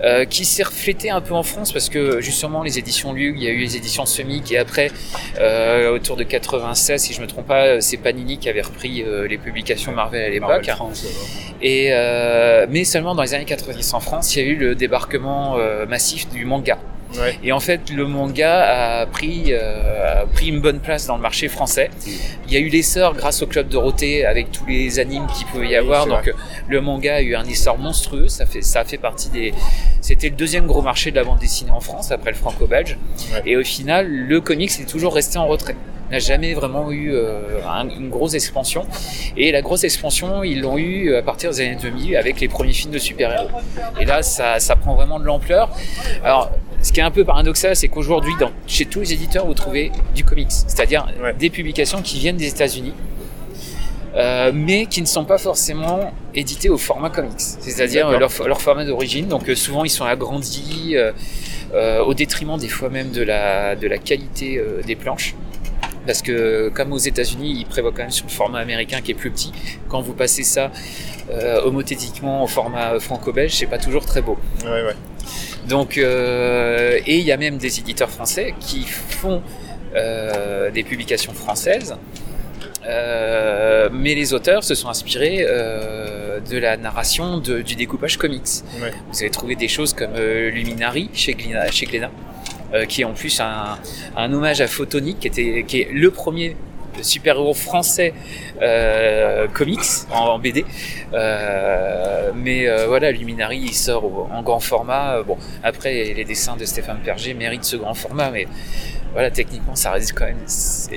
Euh, 0.02 0.24
qui 0.24 0.44
s'est 0.44 0.64
reflétée 0.64 1.10
un 1.10 1.20
peu 1.20 1.34
en 1.34 1.44
France 1.44 1.72
parce 1.72 1.88
que 1.88 2.20
justement 2.20 2.64
les 2.64 2.80
éditions 2.80 3.12
Lug, 3.12 3.36
il 3.36 3.44
y 3.44 3.46
a 3.46 3.50
eu 3.50 3.58
les 3.58 3.76
éditions 3.76 4.06
Semic 4.06 4.50
et 4.50 4.58
après 4.58 4.90
euh, 5.38 5.94
autour 5.94 6.16
de 6.16 6.24
96 6.24 7.00
si 7.00 7.12
je 7.12 7.20
me 7.20 7.28
trompe 7.28 7.46
pas, 7.46 7.80
c'est 7.80 7.96
Panini 7.98 8.38
qui 8.38 8.48
avait 8.48 8.62
repris 8.62 9.02
euh, 9.02 9.28
les 9.28 9.38
publications 9.38 9.92
Marvel 9.92 10.22
à 10.24 10.30
l'époque. 10.30 10.68
Et 11.62 11.90
euh, 11.92 12.66
mais 12.68 12.84
seulement 12.84 13.14
dans 13.14 13.22
les 13.22 13.34
années 13.34 13.44
90 13.44 13.94
en 13.94 14.00
France, 14.00 14.34
il 14.34 14.42
y 14.42 14.46
a 14.46 14.50
eu 14.50 14.56
le 14.56 14.74
débarquement 14.74 15.56
euh, 15.58 15.86
massif 15.86 16.28
du 16.28 16.44
manga. 16.44 16.78
Ouais. 17.16 17.38
Et 17.44 17.52
en 17.52 17.60
fait, 17.60 17.90
le 17.90 18.06
manga 18.06 19.00
a 19.02 19.06
pris, 19.06 19.46
euh, 19.52 20.22
a 20.22 20.26
pris 20.26 20.48
une 20.48 20.60
bonne 20.60 20.80
place 20.80 21.06
dans 21.06 21.16
le 21.16 21.22
marché 21.22 21.48
français. 21.48 21.90
Il 22.46 22.52
y 22.52 22.56
a 22.56 22.60
eu 22.60 22.68
l'essor 22.68 23.14
grâce 23.14 23.42
au 23.42 23.46
club 23.46 23.68
Dorothée 23.68 24.24
avec 24.26 24.50
tous 24.50 24.66
les 24.66 24.98
animes 24.98 25.26
qu'il 25.36 25.46
pouvait 25.46 25.68
y 25.68 25.76
avoir. 25.76 26.06
Donc, 26.06 26.22
vrai. 26.22 26.30
euh, 26.32 26.34
le 26.68 26.80
manga 26.80 27.14
a 27.16 27.20
eu 27.22 27.34
un 27.36 27.44
essor 27.44 27.78
monstrueux. 27.78 28.28
Ça 28.28 28.46
fait, 28.46 28.62
ça 28.62 28.84
fait 28.84 28.98
partie 28.98 29.28
des. 29.30 29.54
C'était 30.00 30.28
le 30.28 30.36
deuxième 30.36 30.66
gros 30.66 30.82
marché 30.82 31.10
de 31.12 31.16
la 31.16 31.24
bande 31.24 31.38
dessinée 31.38 31.70
en 31.70 31.80
France 31.80 32.10
après 32.10 32.30
le 32.30 32.36
franco-belge. 32.36 32.98
Ouais. 33.32 33.42
Et 33.46 33.56
au 33.56 33.62
final, 33.64 34.08
le 34.10 34.40
comics 34.40 34.72
est 34.80 34.88
toujours 34.90 35.14
resté 35.14 35.38
en 35.38 35.46
retrait. 35.46 35.76
N'a 36.10 36.18
jamais 36.18 36.52
vraiment 36.52 36.92
eu 36.92 37.12
euh, 37.14 37.60
un- 37.66 37.88
une 37.88 38.10
grosse 38.10 38.34
expansion. 38.34 38.86
Et 39.38 39.50
la 39.52 39.62
grosse 39.62 39.84
expansion, 39.84 40.44
ils 40.44 40.60
l'ont 40.60 40.76
eu 40.76 41.14
à 41.14 41.22
partir 41.22 41.50
des 41.50 41.60
années 41.62 41.78
2000 41.80 42.16
avec 42.16 42.40
les 42.40 42.48
premiers 42.48 42.74
films 42.74 42.92
de 42.92 42.98
super-héros. 42.98 43.48
Et 43.98 44.04
là, 44.04 44.22
ça, 44.22 44.60
ça 44.60 44.76
prend 44.76 44.94
vraiment 44.94 45.18
de 45.18 45.24
l'ampleur. 45.24 45.70
Alors, 46.22 46.50
ce 46.84 46.92
qui 46.92 47.00
est 47.00 47.02
un 47.02 47.10
peu 47.10 47.24
paradoxal, 47.24 47.74
c'est 47.74 47.88
qu'aujourd'hui, 47.88 48.32
chez 48.68 48.84
tous 48.86 49.00
les 49.00 49.12
éditeurs, 49.12 49.44
vous 49.46 49.54
trouvez 49.54 49.90
du 50.14 50.22
comics, 50.22 50.52
c'est-à-dire 50.52 51.06
Ouais. 51.20 51.32
des 51.34 51.50
publications 51.50 52.00
qui 52.02 52.18
viennent 52.20 52.36
des 52.36 52.48
États-Unis, 52.48 52.92
euh, 54.14 54.52
mais 54.54 54.86
qui 54.86 55.00
ne 55.00 55.06
sont 55.06 55.24
pas 55.24 55.38
forcément 55.38 56.12
éditées 56.34 56.68
au 56.68 56.78
format 56.78 57.10
comics, 57.10 57.32
c'est-à-dire 57.38 58.06
D'accord. 58.10 58.20
leur, 58.38 58.48
leur 58.48 58.60
format 58.62 58.84
d'origine. 58.84 59.26
Donc, 59.26 59.48
euh, 59.48 59.56
souvent, 59.56 59.84
ils 59.84 59.90
sont 59.90 60.04
agrandis 60.04 60.92
euh, 60.94 61.10
euh, 61.74 62.00
au 62.04 62.14
détriment 62.14 62.56
des 62.56 62.68
fois 62.68 62.90
même 62.90 63.10
de 63.10 63.22
la, 63.22 63.74
de 63.74 63.88
la 63.88 63.98
qualité 63.98 64.58
euh, 64.58 64.82
des 64.86 64.94
planches. 64.94 65.34
Parce 66.06 66.20
que 66.20 66.68
comme 66.68 66.92
aux 66.92 66.98
États-Unis, 66.98 67.56
ils 67.60 67.66
prévoient 67.66 67.90
quand 67.90 68.02
même 68.02 68.10
sur 68.10 68.26
le 68.26 68.30
format 68.30 68.58
américain 68.58 69.00
qui 69.00 69.10
est 69.12 69.14
plus 69.14 69.30
petit. 69.30 69.52
Quand 69.88 70.02
vous 70.02 70.12
passez 70.12 70.42
ça 70.42 70.70
euh, 71.32 71.62
homothétiquement 71.64 72.44
au 72.44 72.46
format 72.46 73.00
franco-belge, 73.00 73.52
c'est 73.54 73.66
pas 73.66 73.78
toujours 73.78 74.04
très 74.04 74.20
beau. 74.20 74.36
Ouais, 74.64 74.70
ouais. 74.70 74.94
Donc, 75.68 75.96
euh, 75.98 76.98
et 77.06 77.16
il 77.18 77.24
y 77.24 77.32
a 77.32 77.36
même 77.36 77.56
des 77.58 77.78
éditeurs 77.78 78.10
français 78.10 78.54
qui 78.60 78.84
font 78.84 79.42
euh, 79.94 80.70
des 80.70 80.82
publications 80.82 81.32
françaises, 81.32 81.96
euh, 82.86 83.88
mais 83.92 84.14
les 84.14 84.34
auteurs 84.34 84.62
se 84.64 84.74
sont 84.74 84.88
inspirés 84.88 85.38
de 86.50 86.58
la 86.58 86.76
narration 86.76 87.38
de- 87.38 87.62
du 87.62 87.76
découpage 87.76 88.16
comics. 88.18 88.42
Ouais. 88.82 88.92
Vous 89.10 89.20
avez 89.22 89.30
trouvé 89.30 89.54
des 89.56 89.68
choses 89.68 89.92
comme 89.94 90.14
Luminary 90.16 91.08
chez 91.14 91.32
Glénat, 91.34 91.70
chez 91.70 91.86
Glénat, 91.86 92.10
qui 92.88 93.02
est 93.02 93.04
en 93.04 93.12
plus 93.14 93.40
un, 93.40 93.78
un 94.16 94.32
hommage 94.32 94.60
à 94.60 94.66
Photonic, 94.66 95.20
qui, 95.20 95.28
était, 95.28 95.64
qui 95.66 95.80
est 95.82 95.88
le 95.92 96.10
premier 96.10 96.56
super-héros 97.02 97.54
français 97.54 98.12
euh, 98.62 99.46
comics 99.48 99.80
en, 100.12 100.20
en 100.26 100.38
BD. 100.38 100.64
Euh, 101.12 102.30
mais 102.34 102.68
euh, 102.68 102.86
voilà, 102.86 103.10
Luminary, 103.10 103.58
il 103.58 103.74
sort 103.74 104.04
au- 104.04 104.28
en 104.32 104.42
grand 104.42 104.60
format. 104.60 105.22
Bon, 105.22 105.36
après, 105.62 106.12
les 106.14 106.24
dessins 106.24 106.56
de 106.56 106.64
Stéphane 106.64 106.98
Perger 107.04 107.34
méritent 107.34 107.64
ce 107.64 107.76
grand 107.76 107.94
format, 107.94 108.30
mais 108.30 108.46
voilà, 109.12 109.30
techniquement, 109.30 109.74
ça 109.76 109.92
résiste 109.92 110.14
quand 110.16 110.24
même. 110.26 110.40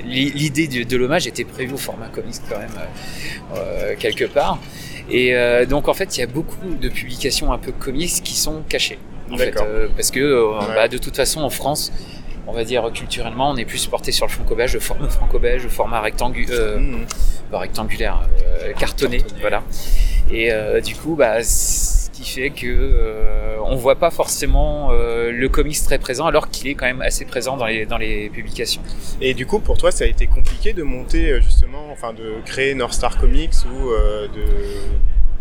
L'idée 0.04 0.66
de, 0.68 0.82
de 0.82 0.96
l'hommage 0.96 1.26
était 1.26 1.44
prévue 1.44 1.74
au 1.74 1.78
format 1.78 2.08
comics 2.08 2.34
quand 2.48 2.58
même, 2.58 3.96
quelque 3.98 4.24
part. 4.24 4.58
Et 5.10 5.34
donc, 5.68 5.88
en 5.88 5.94
fait, 5.94 6.16
il 6.16 6.20
y 6.20 6.24
a 6.24 6.26
beaucoup 6.26 6.66
de 6.80 6.88
publications 6.88 7.52
un 7.52 7.58
peu 7.58 7.72
comics 7.72 8.22
qui 8.22 8.34
sont 8.34 8.62
cachées. 8.68 8.98
En 9.30 9.36
fait, 9.36 9.54
parce 9.94 10.10
que 10.10 10.42
Ouais. 10.58 10.74
bah, 10.74 10.88
de 10.88 10.98
toute 10.98 11.14
façon, 11.16 11.42
en 11.42 11.50
France, 11.50 11.92
on 12.48 12.52
va 12.52 12.64
dire 12.64 12.90
culturellement, 12.92 13.50
on 13.50 13.56
est 13.56 13.66
plus 13.66 13.86
porté 13.86 14.10
sur 14.10 14.26
le 14.26 14.32
franco-belge, 14.32 14.74
le 14.74 14.80
format 14.80 15.08
franco-belge, 15.08 15.64
le 15.64 15.68
format 15.68 16.00
rectangu 16.00 16.46
euh, 16.50 16.78
Mmh. 16.78 17.06
pas 17.50 17.58
rectangulaire, 17.58 18.28
euh, 18.42 18.72
cartonné, 18.72 19.22
voilà. 19.40 19.62
Et 20.30 20.52
euh, 20.52 20.80
du 20.80 20.94
coup, 20.94 21.14
bah, 21.14 21.42
ce 21.42 22.10
qui 22.10 22.24
fait 22.24 22.50
que 22.50 23.58
on 23.64 23.76
voit 23.76 23.96
pas 23.96 24.10
forcément 24.10 24.90
le 24.92 25.48
comics 25.48 25.82
très 25.84 25.98
présent, 25.98 26.26
alors 26.26 26.50
qu'il 26.50 26.68
est 26.68 26.74
quand 26.74 26.86
même 26.86 27.02
assez 27.02 27.26
présent 27.26 27.56
dans 27.56 27.66
les 27.66 27.84
dans 27.84 27.98
les 27.98 28.30
publications. 28.30 28.80
Et 29.20 29.34
du 29.34 29.46
coup, 29.46 29.58
pour 29.58 29.76
toi, 29.76 29.90
ça 29.90 30.04
a 30.04 30.06
été 30.06 30.26
compliqué 30.26 30.72
de 30.72 30.82
monter 30.82 31.40
justement, 31.42 31.90
enfin, 31.92 32.14
de 32.14 32.40
créer 32.46 32.74
North 32.74 32.94
Star 32.94 33.18
Comics 33.18 33.52
ou 33.66 33.90
de, 33.90 34.44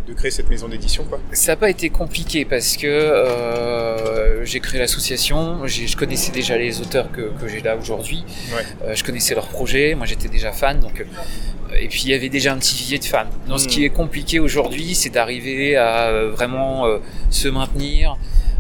de 0.07 0.13
créer 0.13 0.31
cette 0.31 0.49
maison 0.49 0.67
d'édition, 0.67 1.03
quoi. 1.03 1.19
Ça 1.33 1.51
n'a 1.51 1.55
pas 1.57 1.69
été 1.69 1.89
compliqué 1.89 2.45
parce 2.45 2.77
que 2.77 2.87
euh, 2.87 4.45
j'ai 4.45 4.59
créé 4.59 4.79
l'association, 4.79 5.67
je 5.67 5.95
connaissais 5.97 6.31
déjà 6.31 6.57
les 6.57 6.79
auteurs 6.79 7.11
que, 7.11 7.31
que 7.39 7.47
j'ai 7.47 7.59
là 7.61 7.75
aujourd'hui, 7.75 8.23
Ouais. 8.55 8.63
Euh, 8.85 8.95
je 8.95 9.03
connaissais 9.03 9.35
leurs 9.35 9.47
projets, 9.47 9.95
moi 9.95 10.05
j'étais 10.05 10.29
déjà 10.29 10.51
fan, 10.51 10.79
donc 10.79 11.01
euh, 11.01 11.75
et 11.77 11.87
puis 11.89 12.03
il 12.05 12.09
y 12.09 12.13
avait 12.13 12.29
déjà 12.29 12.53
un 12.53 12.57
petit 12.57 12.75
vivier 12.75 12.99
de 12.99 13.05
fans. 13.05 13.25
Donc 13.47 13.59
ce 13.59 13.67
qui 13.67 13.83
est 13.83 13.89
compliqué 13.89 14.39
aujourd'hui, 14.39 14.95
c'est 14.95 15.09
d'arriver 15.09 15.75
à 15.75 16.11
vraiment 16.27 16.85
euh, 16.87 16.99
se 17.29 17.49
maintenir, 17.49 18.17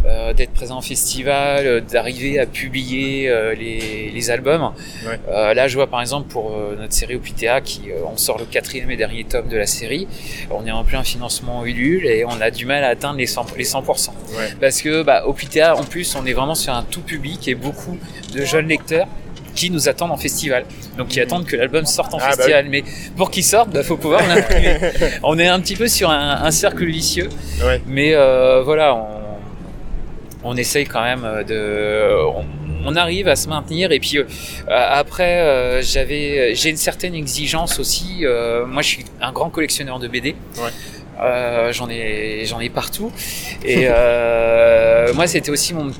euh, 0.07 0.33
d'être 0.33 0.53
présent 0.53 0.77
en 0.77 0.81
festival, 0.81 1.65
euh, 1.65 1.81
d'arriver 1.81 2.39
à 2.39 2.45
publier 2.45 3.29
euh, 3.29 3.53
les, 3.53 4.09
les 4.13 4.29
albums. 4.31 4.71
Ouais. 5.05 5.19
Euh, 5.29 5.53
là, 5.53 5.67
je 5.67 5.75
vois 5.75 5.87
par 5.87 6.01
exemple 6.01 6.29
pour 6.29 6.55
notre 6.79 6.93
série 6.93 7.15
Opitea, 7.15 7.61
qui 7.61 7.81
on 8.05 8.17
sort 8.17 8.37
le 8.37 8.45
quatrième 8.45 8.89
et 8.91 8.97
dernier 8.97 9.23
tome 9.23 9.47
de 9.47 9.57
la 9.57 9.65
série, 9.65 10.07
on 10.51 10.65
est 10.65 10.71
en 10.71 10.83
plein 10.83 11.03
financement 11.03 11.65
Ulule 11.65 12.05
et 12.05 12.23
on 12.25 12.39
a 12.41 12.51
du 12.51 12.65
mal 12.65 12.83
à 12.83 12.89
atteindre 12.89 13.17
les 13.17 13.25
100%. 13.27 13.57
Les 13.57 13.65
100%. 13.65 14.09
Ouais. 14.09 14.13
Parce 14.61 14.81
que 14.81 15.03
bah, 15.03 15.23
Opitea, 15.27 15.75
en 15.75 15.83
plus, 15.83 16.15
on 16.15 16.25
est 16.25 16.33
vraiment 16.33 16.55
sur 16.55 16.73
un 16.73 16.83
tout 16.83 17.01
public 17.01 17.47
et 17.47 17.55
beaucoup 17.55 17.97
de 18.33 18.45
jeunes 18.45 18.67
lecteurs 18.67 19.07
qui 19.55 19.71
nous 19.71 19.89
attendent 19.89 20.11
en 20.11 20.17
festival. 20.17 20.65
Donc 20.97 21.07
qui 21.07 21.19
attendent 21.19 21.45
que 21.45 21.55
l'album 21.55 21.85
sorte 21.85 22.13
en 22.13 22.17
Ah, 22.21 22.29
bah 22.29 22.35
festival. 22.35 22.67
Mais 22.69 22.83
pour 23.15 23.31
qu'il 23.31 23.43
sorte, 23.43 23.71
bah, 23.71 23.83
faut 23.83 23.97
pouvoir 23.97 24.21
l'imprimer. 24.27 24.77
on 25.23 25.37
est 25.39 25.47
un 25.47 25.59
petit 25.59 25.75
peu 25.75 25.87
sur 25.87 26.09
un, 26.11 26.43
un 26.43 26.51
cercle 26.51 26.85
vicieux. 26.85 27.29
Ouais. 27.63 27.81
Mais 27.87 28.13
voilà, 28.63 28.95
on, 28.95 29.26
on 30.47 30.55
essaye 30.55 30.85
quand 30.85 31.01
même 31.03 31.43
de... 31.47 32.15
On, 32.35 32.45
on 32.85 32.95
arrive 32.95 33.27
à 33.27 33.35
se 33.35 33.49
maintenir. 33.49 33.91
Et 33.91 33.99
puis 33.99 34.17
euh, 34.17 34.25
après 34.67 35.39
euh, 35.41 35.81
j'avais 35.81 36.55
j'ai 36.55 36.69
une 36.69 36.77
certaine 36.77 37.15
exigence 37.15 37.79
aussi 37.79 38.19
euh, 38.23 38.65
moi 38.65 38.81
je 38.81 38.87
suis 38.87 39.05
un 39.21 39.31
grand 39.31 39.49
collectionneur 39.49 39.99
de 39.99 40.07
BD 40.07 40.35
Ouais. 40.57 40.69
Euh, 41.19 41.73
j'en 41.73 41.89
ai 41.89 42.43
j'en 42.45 42.59
ai 42.59 42.69
partout. 42.69 43.11
Et 43.65 43.87
euh, 43.89 45.13
moi 45.15 45.27
c'était 45.27 45.49
aussi 45.49 45.73
mon 45.73 45.91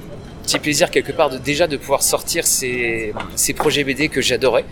petit 0.47 0.59
plaisir 0.59 0.89
quelque 0.91 1.11
part 1.11 1.29
de 1.29 1.37
déjà 1.37 1.67
de 1.67 1.75
pouvoir 1.77 2.01
sortir 2.01 2.47
ces, 2.47 3.13
ces 3.35 3.53
projets 3.53 3.83
BD 3.83 4.07
que 4.07 4.21
j'adorais. 4.21 4.63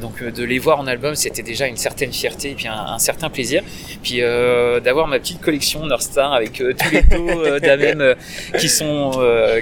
Donc 0.00 0.22
euh, 0.22 0.30
de 0.30 0.44
les 0.44 0.58
voir 0.60 0.78
en 0.78 0.86
album 0.86 1.14
c'était 1.16 1.42
déjà 1.42 1.66
une 1.66 1.76
certaine 1.76 2.12
fierté 2.12 2.50
et 2.50 2.54
puis 2.54 2.68
un, 2.68 2.74
un 2.96 2.98
certain 3.00 3.28
plaisir. 3.28 3.62
Puis 4.02 4.22
euh, 4.22 4.78
d'avoir 4.80 5.08
ma 5.08 5.18
petite 5.18 5.40
collection 5.40 5.84
North 5.84 6.02
Star 6.02 6.32
avec 6.32 6.60
euh, 6.60 6.74
tous 6.78 6.90
les 6.92 7.02
taux 7.10 7.28
euh, 7.28 7.58
de 7.58 7.66
la 7.66 7.76
même 7.76 8.00
euh, 8.00 8.14
qui 8.58 8.68
sont 8.68 9.10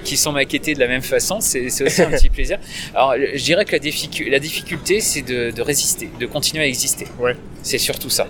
qui 0.04 0.16
sont 0.18 0.32
maquettés 0.32 0.74
de 0.74 0.80
la 0.80 0.86
même 0.88 1.02
façon 1.02 1.40
c'est 1.40 1.66
aussi 1.66 2.02
un 2.02 2.10
petit 2.10 2.28
plaisir. 2.28 2.58
Alors 2.94 3.14
je 3.16 3.42
dirais 3.42 3.64
que 3.64 3.72
la, 3.72 3.78
difficu- 3.78 4.28
la 4.30 4.38
difficulté 4.38 5.00
c'est 5.00 5.22
de, 5.22 5.50
de 5.50 5.62
résister 5.62 6.10
de 6.20 6.26
continuer 6.26 6.64
à 6.64 6.66
exister. 6.66 7.06
Ouais. 7.18 7.36
c'est 7.62 7.78
surtout 7.78 8.10
ça. 8.10 8.26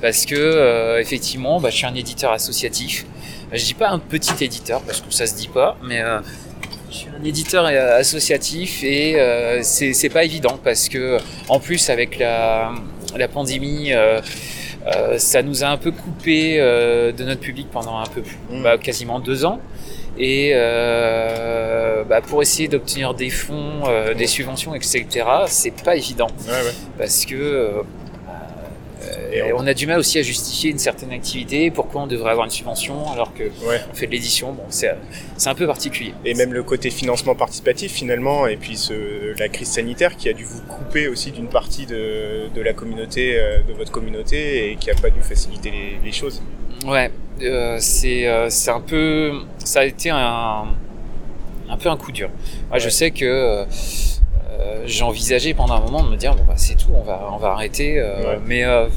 Parce 0.00 0.24
que 0.24 0.98
effectivement 1.00 1.60
bah, 1.60 1.68
je 1.70 1.76
suis 1.76 1.86
un 1.86 1.94
éditeur 1.94 2.32
associatif. 2.32 3.04
Je 3.52 3.64
dis 3.64 3.74
pas 3.74 3.88
un 3.90 3.98
petit 3.98 4.42
éditeur 4.44 4.80
parce 4.82 5.00
que 5.00 5.10
ça 5.12 5.26
se 5.26 5.34
dit 5.34 5.48
pas 5.48 5.76
mais 5.82 6.00
je 6.90 6.96
suis 6.96 7.08
un 7.20 7.24
éditeur 7.24 7.66
euh, 7.66 7.98
associatif 7.98 8.82
et 8.82 9.20
euh, 9.20 9.60
c'est 9.62 10.08
pas 10.08 10.24
évident 10.24 10.58
parce 10.62 10.88
que 10.88 11.18
en 11.48 11.60
plus 11.60 11.90
avec 11.90 12.18
la, 12.18 12.72
la 13.16 13.28
pandémie 13.28 13.92
euh, 13.92 14.20
euh, 14.86 15.18
ça 15.18 15.42
nous 15.42 15.64
a 15.64 15.68
un 15.68 15.76
peu 15.76 15.90
coupé 15.90 16.56
euh, 16.58 17.12
de 17.12 17.24
notre 17.24 17.40
public 17.40 17.68
pendant 17.70 17.98
un 17.98 18.06
peu 18.06 18.22
plus, 18.22 18.38
Mm. 18.50 18.62
bah, 18.62 18.78
quasiment 18.78 19.20
deux 19.20 19.44
ans. 19.44 19.60
Et 20.20 20.52
euh, 20.54 22.02
bah, 22.04 22.20
pour 22.22 22.40
essayer 22.42 22.66
d'obtenir 22.68 23.14
des 23.14 23.30
fonds, 23.30 23.82
des 24.16 24.26
subventions, 24.26 24.74
etc., 24.74 25.06
c'est 25.46 25.82
pas 25.84 25.94
évident 25.96 26.26
Ouais, 26.46 26.52
ouais. 26.54 26.72
parce 26.96 27.24
que 27.26 27.34
Et 29.32 29.42
euh, 29.42 29.54
on 29.56 29.66
a 29.66 29.74
du 29.74 29.86
mal 29.86 29.98
aussi 29.98 30.18
à 30.18 30.22
justifier 30.22 30.70
une 30.70 30.78
certaine 30.78 31.12
activité. 31.12 31.70
Pourquoi 31.70 32.02
on 32.02 32.06
devrait 32.06 32.30
avoir 32.30 32.44
une 32.46 32.50
subvention 32.50 33.10
alors 33.12 33.32
que 33.34 33.44
Ouais. 33.66 33.80
on 33.90 33.94
fait 33.94 34.06
de 34.06 34.12
l'édition 34.12 34.52
Bon, 34.52 34.62
c'est 34.68 34.90
un 35.46 35.54
peu 35.54 35.66
particulier. 35.66 36.14
Et 36.24 36.34
même 36.34 36.52
le 36.52 36.62
côté 36.62 36.90
financement 36.90 37.34
participatif 37.34 37.92
finalement, 37.92 38.46
et 38.46 38.56
puis 38.56 38.76
ce, 38.76 39.38
la 39.38 39.48
crise 39.48 39.68
sanitaire 39.68 40.16
qui 40.16 40.28
a 40.28 40.32
dû 40.32 40.44
vous 40.44 40.60
couper 40.62 41.08
aussi 41.08 41.30
d'une 41.32 41.48
partie 41.48 41.86
de, 41.86 42.48
de 42.54 42.60
la 42.62 42.72
communauté, 42.72 43.38
euh, 43.38 43.62
de 43.62 43.72
votre 43.72 43.90
communauté, 43.92 44.70
et 44.72 44.76
qui 44.76 44.90
a 44.90 44.94
pas 44.94 45.10
dû 45.10 45.20
faciliter 45.22 45.70
les, 45.70 45.98
les 46.04 46.12
choses. 46.12 46.42
Ouais, 46.86 47.10
euh, 47.42 47.76
c'est 47.80 48.26
euh, 48.26 48.48
c'est 48.50 48.70
un 48.70 48.80
peu, 48.80 49.32
ça 49.58 49.80
a 49.80 49.84
été 49.84 50.10
un 50.10 50.66
un 51.70 51.76
peu 51.76 51.88
un 51.90 51.96
coup 51.96 52.12
dur. 52.12 52.30
Moi, 52.70 52.78
je 52.78 52.88
sais 52.88 53.10
que 53.10 53.64
euh, 54.50 54.82
j'ai 54.86 55.02
envisagé 55.04 55.54
pendant 55.54 55.74
un 55.74 55.80
moment 55.80 56.02
de 56.02 56.08
me 56.10 56.16
dire 56.16 56.34
bon 56.34 56.44
bah 56.44 56.54
c'est 56.56 56.74
tout, 56.76 56.90
on 56.94 57.02
va 57.02 57.28
on 57.32 57.36
va 57.36 57.48
arrêter, 57.50 57.98
euh, 57.98 58.34
Ouais. 58.34 58.38
mais 58.46 58.64
euh, 58.64 58.88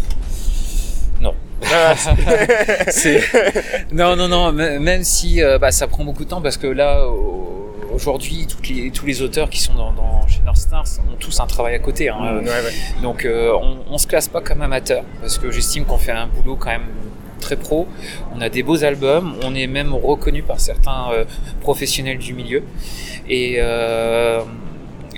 non. 1.22 1.34
Ah, 1.72 1.94
non 3.92 4.16
non 4.16 4.28
non 4.28 4.50
m- 4.58 4.80
même 4.82 5.04
si 5.04 5.44
euh, 5.44 5.58
bah, 5.60 5.72
ça 5.72 5.88
prend 5.88 6.04
beaucoup 6.04 6.24
de 6.24 6.30
temps 6.30 6.42
parce 6.42 6.58
que 6.58 6.68
là 6.68 7.06
au- 7.08 7.76
aujourd'hui 7.94 8.48
les, 8.70 8.90
tous 8.92 9.06
les 9.06 9.22
auteurs 9.22 9.50
qui 9.50 9.60
sont 9.60 9.74
dans, 9.74 9.92
dans 9.92 10.26
chez 10.28 10.42
North 10.46 10.58
Stars 10.58 10.86
ont 11.12 11.16
tous 11.20 11.40
un 11.40 11.46
travail 11.46 11.76
à 11.76 11.80
côté 11.80 12.10
hein. 12.10 12.18
ouais, 12.42 12.46
ouais. 12.48 13.02
donc 13.04 13.28
on, 13.28 13.78
on 13.90 13.98
se 13.98 14.08
classe 14.08 14.28
pas 14.28 14.42
comme 14.42 14.62
amateur 14.62 15.04
parce 15.20 15.38
que 15.38 15.52
j'estime 15.52 15.86
qu'on 15.86 15.98
fait 15.98 16.12
un 16.14 16.28
boulot 16.28 16.56
quand 16.56 16.70
même 16.70 16.88
très 17.42 17.58
pro 17.58 17.88
on 18.36 18.42
a 18.42 18.50
des 18.50 18.64
beaux 18.64 18.84
albums 18.84 19.36
on 19.44 19.54
est 19.56 19.68
même 19.68 19.94
reconnu 19.94 20.42
par 20.42 20.60
certains 20.60 21.12
euh, 21.12 21.26
professionnels 21.60 22.18
du 22.18 22.34
milieu 22.34 22.64
et 23.30 23.56
euh, 23.60 24.42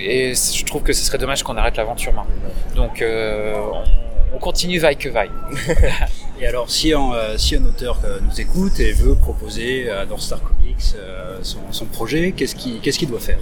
et 0.04 0.34
je 0.34 0.64
trouve 0.64 0.82
que 0.82 0.92
ce 0.92 1.04
serait 1.04 1.18
dommage 1.18 1.42
qu'on 1.42 1.56
arrête 1.56 1.76
l'aventure 1.76 2.12
maintenant 2.12 2.30
donc 2.76 3.02
euh, 3.02 3.54
on, 3.56 4.36
on 4.36 4.38
continue 4.38 4.78
vaille 4.78 4.96
que 4.96 5.08
vaille 5.08 5.30
Et 6.40 6.46
alors, 6.48 6.68
si 6.68 6.92
un, 6.92 7.12
euh, 7.14 7.38
si 7.38 7.54
un 7.54 7.64
auteur 7.64 8.00
euh, 8.04 8.18
nous 8.20 8.40
écoute 8.40 8.80
et 8.80 8.90
veut 8.92 9.14
proposer 9.14 9.88
à 9.88 10.04
North 10.04 10.20
Star 10.20 10.40
Comics 10.42 10.94
son, 11.42 11.58
son 11.70 11.84
projet, 11.86 12.32
qu'est-ce 12.36 12.56
qu'il 12.56 12.80
qu'est-ce 12.80 12.98
qu'il 12.98 13.08
doit 13.08 13.20
faire? 13.20 13.38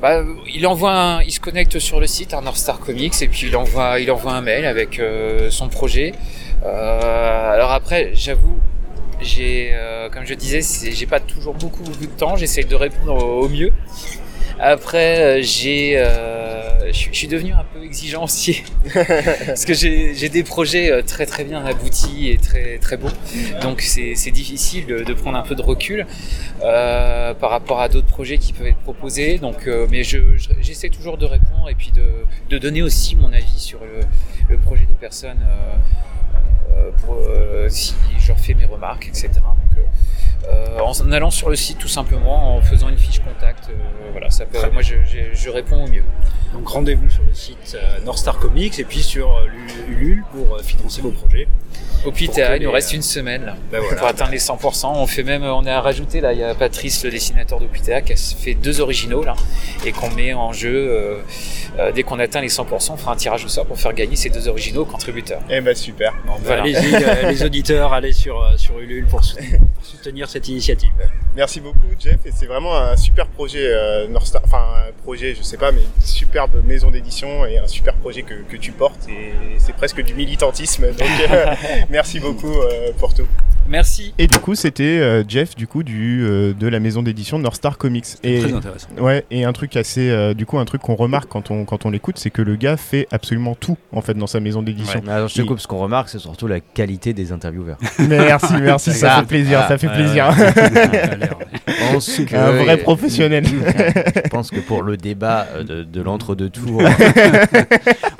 Bah, 0.00 0.22
il 0.52 0.66
envoie, 0.66 0.92
un- 0.92 1.22
il 1.22 1.30
se 1.30 1.40
connecte 1.40 1.78
sur 1.78 2.00
le 2.00 2.06
site 2.06 2.32
hein, 2.32 2.40
North 2.40 2.56
Star 2.56 2.80
Comics 2.80 3.12
et 3.20 3.28
puis 3.28 3.48
il 3.48 3.56
envoie, 3.56 4.00
il 4.00 4.10
envoie 4.10 4.32
un 4.32 4.40
mail 4.40 4.64
avec 4.64 4.98
euh, 4.98 5.50
son 5.50 5.68
projet. 5.68 6.12
Euh, 6.64 7.52
alors 7.52 7.70
après, 7.72 8.12
j'avoue, 8.14 8.58
j'ai, 9.20 9.70
euh, 9.74 10.08
comme 10.08 10.24
je 10.24 10.32
disais, 10.32 10.62
j'ai 10.90 11.06
pas 11.06 11.20
toujours 11.20 11.52
beaucoup, 11.54 11.82
beaucoup 11.82 12.06
de 12.06 12.16
temps. 12.16 12.34
J'essaie 12.36 12.64
de 12.64 12.74
répondre 12.74 13.12
au, 13.22 13.42
au 13.44 13.48
mieux. 13.50 13.72
Après, 14.62 15.38
euh, 15.38 15.42
j'ai, 15.42 15.96
euh, 15.96 16.92
je 16.92 17.08
suis- 17.12 17.28
devenu 17.28 17.52
un 17.52 17.64
peu 17.72 17.82
exigeant 17.84 18.24
aussi 18.24 18.62
parce 18.94 19.64
que 19.64 19.72
j'ai 19.72 20.28
des 20.28 20.42
projets 20.42 20.90
euh, 20.90 21.02
très 21.02 21.24
très 21.24 21.44
bien 21.44 21.64
aboutis 21.64 22.28
et 22.28 22.36
très 22.36 22.78
très 22.78 22.96
beaux. 22.96 23.08
Donc 23.62 23.80
c'est 23.80 24.30
difficile 24.30 24.86
de, 24.86 24.98
de 25.04 25.14
prendre 25.14 25.38
un 25.38 25.42
peu 25.42 25.54
de 25.54 25.62
recul 25.62 26.06
euh, 26.62 27.32
par 27.34 27.50
rapport 27.50 27.80
à 27.80 27.88
d'autres 27.88 28.08
projets 28.08 28.36
qui 28.38 28.52
peuvent 28.52 28.66
être 28.66 28.78
proposés. 28.80 29.38
Donc, 29.38 29.66
euh, 29.66 29.86
mais 29.90 30.02
je 30.04 30.36
je- 30.36 30.48
j'essaie 30.60 30.88
toujours 30.90 31.16
de 31.16 31.24
répondre 31.26 31.68
et 31.70 31.74
puis 31.74 31.92
de, 31.92 32.04
de 32.50 32.58
donner 32.58 32.82
aussi 32.82 33.16
mon 33.16 33.32
avis 33.32 33.58
sur 33.58 33.80
le, 33.80 34.00
le 34.48 34.58
projet 34.58 34.84
des 34.84 34.94
personnes 34.94 35.38
pour 37.04 37.14
euh, 37.14 37.68
si 37.68 37.94
je 38.18 38.28
leur 38.28 38.38
fais 38.38 38.54
mes 38.54 38.64
remarques, 38.64 39.06
etc. 39.08 39.28
Donc, 39.34 39.78
euh, 39.78 39.82
en 40.48 41.12
allant 41.12 41.30
sur 41.30 41.48
le 41.50 41.56
site 41.56 41.78
tout 41.78 41.88
simplement, 41.88 42.56
en 42.56 42.60
faisant 42.60 42.88
une 42.88 42.98
fiche 42.98 43.20
contact, 43.20 43.68
euh, 43.70 43.74
voilà, 44.12 44.30
ça 44.30 44.44
peut, 44.46 44.58
moi 44.72 44.82
je, 44.82 44.94
je, 45.06 45.34
je 45.34 45.50
réponds 45.50 45.84
au 45.84 45.88
mieux. 45.88 46.02
Donc 46.52 46.68
rendez-vous 46.68 47.08
sur 47.08 47.22
le 47.22 47.32
site 47.34 47.76
euh, 47.76 48.00
North 48.04 48.18
Star 48.18 48.38
Comics 48.38 48.78
et 48.78 48.84
puis 48.84 49.02
sur 49.02 49.36
euh, 49.36 49.46
Ulule 49.88 50.24
pour 50.32 50.56
euh, 50.56 50.62
financer 50.62 51.00
vos 51.00 51.10
projets. 51.12 51.46
Au 52.04 52.10
Pita, 52.12 52.56
il 52.56 52.62
nous 52.64 52.72
reste 52.72 52.92
euh, 52.92 52.96
une 52.96 53.02
semaine 53.02 53.44
là, 53.44 53.56
Ben 53.70 53.78
voilà. 53.80 53.96
pour 53.96 54.06
atteindre 54.08 54.30
les 54.32 54.38
100%. 54.38 54.86
On 54.86 55.06
fait 55.06 55.22
même, 55.22 55.44
on 55.44 55.64
a 55.66 55.80
rajouté 55.80 56.20
là, 56.22 56.32
il 56.32 56.38
y 56.38 56.42
a 56.42 56.54
Patrice, 56.54 57.04
le 57.04 57.10
dessinateur 57.10 57.60
d'Opita, 57.60 58.00
qui 58.00 58.14
a 58.14 58.16
fait 58.16 58.54
deux 58.54 58.80
originaux 58.80 59.22
là, 59.22 59.36
et 59.84 59.92
qu'on 59.92 60.10
met 60.10 60.32
en 60.32 60.52
jeu 60.52 60.74
euh, 60.90 61.18
euh, 61.78 61.92
dès 61.92 62.02
qu'on 62.02 62.18
atteint 62.18 62.40
les 62.40 62.48
100%. 62.48 62.92
On 62.92 62.96
fera 62.96 63.12
un 63.12 63.16
tirage 63.16 63.44
au 63.44 63.48
sort 63.48 63.66
pour 63.66 63.78
faire 63.78 63.92
gagner 63.92 64.16
ces 64.16 64.30
deux 64.30 64.48
originaux 64.48 64.82
aux 64.82 64.86
contributeurs. 64.86 65.42
Eh 65.50 65.60
ben 65.60 65.76
super. 65.76 66.14
Donc, 66.26 66.38
Voilà. 66.42 66.62
Allez-y, 66.62 66.94
euh, 66.94 67.30
les 67.30 67.42
auditeurs, 67.44 67.92
allez 67.92 68.12
sur, 68.14 68.42
euh, 68.42 68.56
sur 68.56 68.78
Ulule 68.78 69.06
pour 69.06 69.22
soutenir, 69.22 69.58
pour 69.74 69.84
soutenir 69.84 70.28
cette 70.30 70.48
initiative. 70.48 70.92
Merci 71.36 71.60
beaucoup 71.60 71.78
Jeff 71.98 72.24
et 72.24 72.32
c'est 72.32 72.46
vraiment 72.46 72.76
un 72.76 72.96
super 72.96 73.26
projet 73.26 73.66
euh, 73.66 74.08
North 74.08 74.26
Star, 74.26 74.42
enfin 74.44 74.64
un 74.88 74.92
projet 75.02 75.34
je 75.34 75.42
sais 75.42 75.56
pas 75.56 75.72
mais 75.72 75.82
une 75.82 76.02
superbe 76.02 76.62
maison 76.64 76.90
d'édition 76.90 77.44
et 77.46 77.58
un 77.58 77.66
super 77.66 77.94
projet 77.94 78.22
que, 78.22 78.34
que 78.34 78.56
tu 78.56 78.72
portes 78.72 79.08
et 79.08 79.32
c'est 79.58 79.74
presque 79.74 80.02
du 80.02 80.14
militantisme 80.14 80.86
donc 80.92 81.08
euh, 81.30 81.54
merci 81.88 82.20
beaucoup 82.20 82.60
euh, 82.60 82.92
pour 82.98 83.14
tout. 83.14 83.26
Merci. 83.68 84.14
Et 84.18 84.26
du 84.26 84.38
coup, 84.38 84.54
c'était 84.56 84.82
euh, 84.98 85.22
Jeff 85.28 85.54
du 85.54 85.66
coup 85.68 85.82
du 85.84 86.24
euh, 86.24 86.52
de 86.52 86.66
la 86.66 86.80
maison 86.80 87.02
d'édition 87.02 87.38
North 87.38 87.54
Star 87.56 87.78
Comics. 87.78 88.04
Et 88.24 88.40
Très 88.40 88.52
intéressant. 88.52 88.88
ouais, 88.98 89.24
et 89.30 89.44
un 89.44 89.52
truc 89.52 89.76
assez 89.76 90.10
euh, 90.10 90.34
du 90.34 90.44
coup 90.44 90.58
un 90.58 90.64
truc 90.64 90.82
qu'on 90.82 90.96
remarque 90.96 91.28
quand 91.28 91.52
on 91.52 91.64
quand 91.64 91.86
on 91.86 91.90
l'écoute, 91.90 92.18
c'est 92.18 92.30
que 92.30 92.42
le 92.42 92.56
gars 92.56 92.76
fait 92.76 93.06
absolument 93.12 93.54
tout 93.54 93.76
en 93.92 94.00
fait 94.00 94.14
dans 94.14 94.26
sa 94.26 94.40
maison 94.40 94.62
d'édition. 94.62 95.00
Mais 95.04 95.12
alors, 95.12 95.28
je 95.28 95.34
te 95.36 95.42
coupe, 95.42 95.60
ce 95.60 95.68
qu'on 95.68 95.78
remarque, 95.78 96.08
c'est 96.08 96.18
surtout 96.18 96.48
la 96.48 96.58
qualité 96.60 97.12
des 97.12 97.30
intervieweurs. 97.30 97.78
Merci, 98.00 98.54
merci, 98.60 98.92
ça 98.92 99.14
Ah, 99.16 99.20
fait 99.20 99.26
plaisir, 99.28 99.60
ah, 99.62 99.68
ça 99.68 99.78
fait 99.78 99.86
Ouais, 99.86 99.94
plaisir. 99.94 100.28
que- 102.26 102.36
Un 102.36 102.50
vrai 102.64 102.76
professionnel. 102.78 103.44
je 104.24 104.28
pense 104.30 104.50
que 104.50 104.60
pour 104.60 104.82
le 104.82 104.96
débat 104.96 105.46
de, 105.66 105.82
de 105.84 106.02
l'entre-deux-tours, 106.02 106.82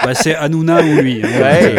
Bah, 0.05 0.15
c'est 0.15 0.35
Hanouna 0.35 0.83
ou 0.83 1.01
lui. 1.01 1.21
hein. 1.25 1.29
ouais, 1.43 1.75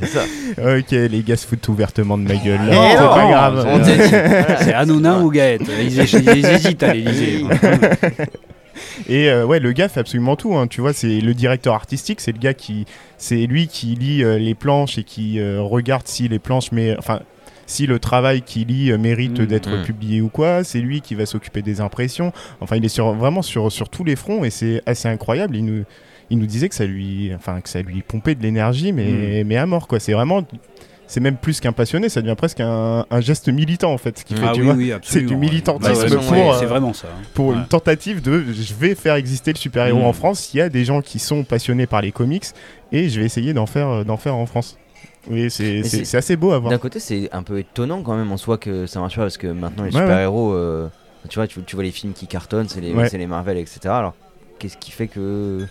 c'est 0.00 0.06
ça. 0.06 0.20
ok, 0.58 0.90
les 0.90 1.22
gars 1.22 1.36
se 1.36 1.46
foutent 1.46 1.68
ouvertement 1.68 2.16
de 2.18 2.24
ma 2.24 2.34
gueule. 2.36 2.60
là. 2.68 2.91
C'est 2.96 3.00
non, 3.02 3.14
pas 3.14 3.28
grave. 3.30 3.66
on 3.68 3.78
dit. 3.78 3.90
C'est 4.60 4.72
Hanouna 4.74 5.18
ou 5.20 5.30
Gaët. 5.30 5.62
Ils, 5.80 6.00
hé- 6.00 6.36
ils 6.36 6.46
hésitent 6.46 6.82
à 6.82 6.92
l'Élysée. 6.94 7.44
Et 9.08 9.28
euh, 9.28 9.44
ouais, 9.44 9.60
le 9.60 9.72
gars 9.72 9.88
fait 9.88 10.00
absolument 10.00 10.36
tout. 10.36 10.56
hein. 10.56 10.66
Tu 10.66 10.80
vois, 10.80 10.92
c'est 10.92 11.20
le 11.20 11.34
directeur 11.34 11.74
artistique, 11.74 12.20
c'est 12.20 12.32
le 12.32 12.38
gars 12.38 12.54
qui, 12.54 12.86
c'est 13.18 13.46
lui 13.46 13.66
qui 13.68 13.88
lit 13.94 14.24
euh, 14.24 14.38
les 14.38 14.54
planches 14.54 14.98
et 14.98 15.04
qui 15.04 15.38
euh, 15.40 15.60
regarde 15.60 16.06
si 16.06 16.28
les 16.28 16.38
planches, 16.38 16.72
mais 16.72 16.96
enfin, 16.98 17.20
si 17.66 17.86
le 17.86 17.98
travail 17.98 18.42
qu'il 18.42 18.68
lit 18.68 18.90
euh, 18.90 18.98
mérite 18.98 19.40
Mm. 19.40 19.46
d'être 19.46 19.70
Mm. 19.70 19.82
publié 19.82 20.20
ou 20.20 20.28
quoi. 20.28 20.64
C'est 20.64 20.80
lui 20.80 21.00
qui 21.00 21.14
va 21.14 21.26
s'occuper 21.26 21.62
des 21.62 21.80
impressions. 21.80 22.32
Enfin, 22.60 22.76
il 22.76 22.84
est 22.84 22.88
sur, 22.88 23.12
vraiment 23.12 23.42
sur, 23.42 23.70
sur 23.70 23.88
tous 23.88 24.04
les 24.04 24.16
fronts 24.16 24.44
et 24.44 24.50
c'est 24.50 24.82
assez 24.86 25.08
incroyable. 25.08 25.56
Il 25.56 25.64
nous, 25.64 25.84
il 26.30 26.38
nous 26.38 26.46
disait 26.46 26.68
que 26.68 26.74
ça 26.74 26.86
lui, 26.86 27.30
enfin, 27.34 27.60
que 27.60 27.68
ça 27.68 27.82
lui 27.82 28.02
pompait 28.02 28.34
de 28.34 28.42
l'énergie, 28.42 28.92
mais, 28.92 29.44
mais 29.44 29.56
à 29.58 29.66
mort, 29.66 29.86
quoi. 29.86 30.00
C'est 30.00 30.12
vraiment. 30.12 30.42
C'est 31.12 31.20
même 31.20 31.36
plus 31.36 31.60
qu'un 31.60 31.72
passionné, 31.72 32.08
ça 32.08 32.22
devient 32.22 32.34
presque 32.34 32.60
un, 32.60 33.04
un 33.10 33.20
geste 33.20 33.50
militant 33.50 33.92
en 33.92 33.98
fait. 33.98 34.18
Ce 34.20 34.24
qui 34.24 34.34
fait, 34.34 34.46
Ah 34.48 34.52
tu 34.54 34.60
oui, 34.60 34.66
vois, 34.66 34.74
oui, 34.76 34.92
c'est 35.02 35.20
du 35.20 35.36
militantisme 35.36 35.92
Bah, 35.92 35.98
ouais, 36.00 36.16
pour, 36.16 36.32
ouais, 36.32 36.48
euh, 36.48 36.58
c'est 36.58 36.64
vraiment 36.64 36.94
ça. 36.94 37.08
hein. 37.08 37.20
pour 37.34 37.48
Ouais. 37.48 37.56
une 37.56 37.66
tentative 37.66 38.22
de 38.22 38.42
je 38.50 38.72
vais 38.72 38.94
faire 38.94 39.16
exister 39.16 39.52
le 39.52 39.58
super-héros 39.58 40.00
Mm. 40.00 40.04
en 40.04 40.12
France. 40.14 40.54
Il 40.54 40.56
y 40.56 40.60
a 40.62 40.70
des 40.70 40.86
gens 40.86 41.02
qui 41.02 41.18
sont 41.18 41.44
passionnés 41.44 41.86
par 41.86 42.00
les 42.00 42.12
comics 42.12 42.46
et 42.92 43.10
je 43.10 43.20
vais 43.20 43.26
essayer 43.26 43.52
d'en 43.52 43.66
faire, 43.66 43.88
euh, 43.88 44.04
d'en 44.04 44.16
faire 44.16 44.34
en 44.36 44.46
France. 44.46 44.78
Oui, 45.30 45.50
c'est 45.50 46.14
assez 46.16 46.36
beau 46.36 46.52
à 46.52 46.58
voir. 46.58 46.70
D'un 46.70 46.78
côté, 46.78 46.98
c'est 46.98 47.28
un 47.32 47.42
peu 47.42 47.58
étonnant 47.58 48.00
quand 48.02 48.16
même 48.16 48.32
en 48.32 48.38
soi 48.38 48.56
que 48.56 48.86
ça 48.86 48.98
marche 48.98 49.16
pas 49.16 49.22
parce 49.22 49.36
que 49.36 49.48
maintenant 49.48 49.84
les 49.84 49.90
Ouais, 49.90 49.96
ouais. 50.00 50.06
super-héros, 50.06 50.54
euh, 50.54 50.88
tu 51.28 51.34
vois, 51.38 51.46
tu, 51.46 51.60
tu 51.62 51.76
vois 51.76 51.84
les 51.84 51.92
films 51.92 52.14
qui 52.14 52.26
cartonnent, 52.26 52.68
c'est 52.70 52.80
les, 52.80 52.94
Ouais. 52.94 53.10
c'est 53.10 53.18
les 53.18 53.26
Marvel, 53.26 53.58
etc. 53.58 53.80
Alors, 53.88 54.14
qu'est-ce 54.58 54.78
qui 54.78 54.90
fait 54.90 55.08
que. 55.08 55.66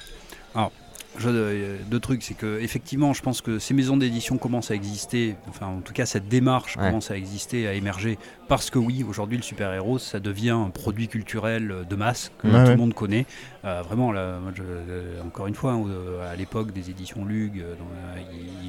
Euh, 1.26 1.78
deux 1.90 2.00
trucs, 2.00 2.24
c'est 2.24 2.34
que 2.36 2.60
effectivement, 2.62 3.14
je 3.14 3.22
pense 3.22 3.42
que 3.42 3.60
ces 3.60 3.74
maisons 3.74 3.98
d'édition 3.98 4.38
commencent 4.38 4.72
à 4.72 4.76
exister. 4.76 5.36
Enfin, 5.50 5.68
en 5.68 5.82
tout 5.82 5.94
cas, 5.94 6.06
cette 6.06 6.28
démarche 6.30 6.78
Ouais. 6.78 6.88
commence 6.88 7.12
à 7.12 7.18
exister, 7.18 7.68
à 7.68 7.74
émerger, 7.74 8.18
parce 8.48 8.70
que 8.70 8.80
oui, 8.80 9.04
aujourd'hui, 9.08 9.38
le 9.38 9.44
super-héros, 9.44 10.00
ça 10.00 10.20
devient 10.20 10.52
un 10.52 10.70
produit 10.70 11.08
culturel 11.10 11.72
euh, 11.72 11.84
de 11.84 11.96
masse 11.96 12.32
que 12.40 12.48
Ouais, 12.48 12.54
tout 12.54 12.60
ouais. 12.60 12.70
le 12.72 12.78
monde 12.78 12.94
connaît. 12.94 13.26
Euh, 13.66 13.82
vraiment, 13.82 14.12
là, 14.12 14.40
moi, 14.40 14.52
je- 14.56 15.22
encore 15.26 15.48
une 15.48 15.56
fois, 15.56 15.76
euh, 15.76 16.32
à 16.32 16.36
l'époque 16.36 16.72
des 16.72 16.90
éditions 16.90 17.26
Lug, 17.26 17.62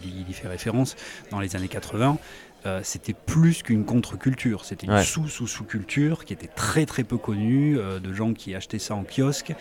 il, 0.04 0.28
y 0.28 0.32
fait 0.34 0.48
référence 0.48 0.96
dans 1.30 1.40
les 1.40 1.54
années 1.56 1.68
80. 1.68 2.18
euh, 2.64 2.80
c'était 2.84 3.12
plus 3.14 3.64
qu'une 3.64 3.84
contre-culture, 3.84 4.64
c'était 4.64 4.86
une 4.86 5.02
sous-sous-sous-culture 5.02 6.24
qui 6.24 6.32
était 6.32 6.46
très 6.46 6.86
très 6.86 7.02
peu 7.02 7.18
connue, 7.18 7.76
euh, 7.76 7.98
de 7.98 8.12
gens 8.12 8.34
qui 8.34 8.54
achetaient 8.54 8.78
ça 8.78 8.94
en 8.94 9.02
kiosque, 9.04 9.52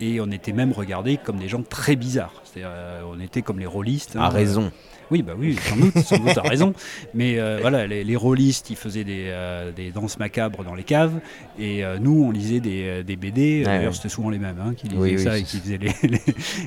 et 0.00 0.20
on 0.20 0.30
était 0.30 0.52
même 0.52 0.72
regardés 0.72 1.16
comme 1.22 1.36
des 1.38 1.48
gens 1.48 1.62
très 1.62 1.96
bizarres. 1.96 2.42
C'est-à-dire, 2.44 2.70
euh, 2.72 3.02
on 3.12 3.20
était 3.20 3.42
comme 3.42 3.58
les 3.58 3.66
rôlistes. 3.66 4.16
A 4.16 4.26
hein. 4.26 4.28
raison. 4.28 4.72
Oui, 5.12 5.22
bah 5.22 5.32
oui, 5.36 5.56
sans 5.68 5.76
doute, 5.76 5.98
sans 5.98 6.18
doute, 6.18 6.34
t'as 6.36 6.42
raison. 6.48 6.72
Mais 7.14 7.40
euh, 7.40 7.58
voilà, 7.60 7.84
les, 7.88 8.04
les 8.04 8.14
rôlistes, 8.14 8.70
ils 8.70 8.76
faisaient 8.76 9.02
des, 9.02 9.24
euh, 9.26 9.72
des 9.72 9.90
danses 9.90 10.20
macabres 10.20 10.62
dans 10.62 10.76
les 10.76 10.84
caves, 10.84 11.14
et 11.58 11.84
euh, 11.84 11.98
nous, 11.98 12.22
on 12.24 12.30
lisait 12.30 12.60
des, 12.60 13.02
des 13.02 13.16
BD. 13.16 13.64
D'ailleurs, 13.64 13.86
ouais. 13.90 13.92
c'était 13.92 14.08
souvent 14.08 14.30
les 14.30 14.38
mêmes 14.38 14.58
hein, 14.64 14.72
qui 14.76 14.86
lisaient 14.86 15.00
Oui, 15.00 15.14
oui, 15.16 15.24
ça 15.24 15.36
et 15.36 15.42
qui 15.42 15.56
faisaient 15.58 15.78
les, 15.78 15.92
les, 16.08 16.20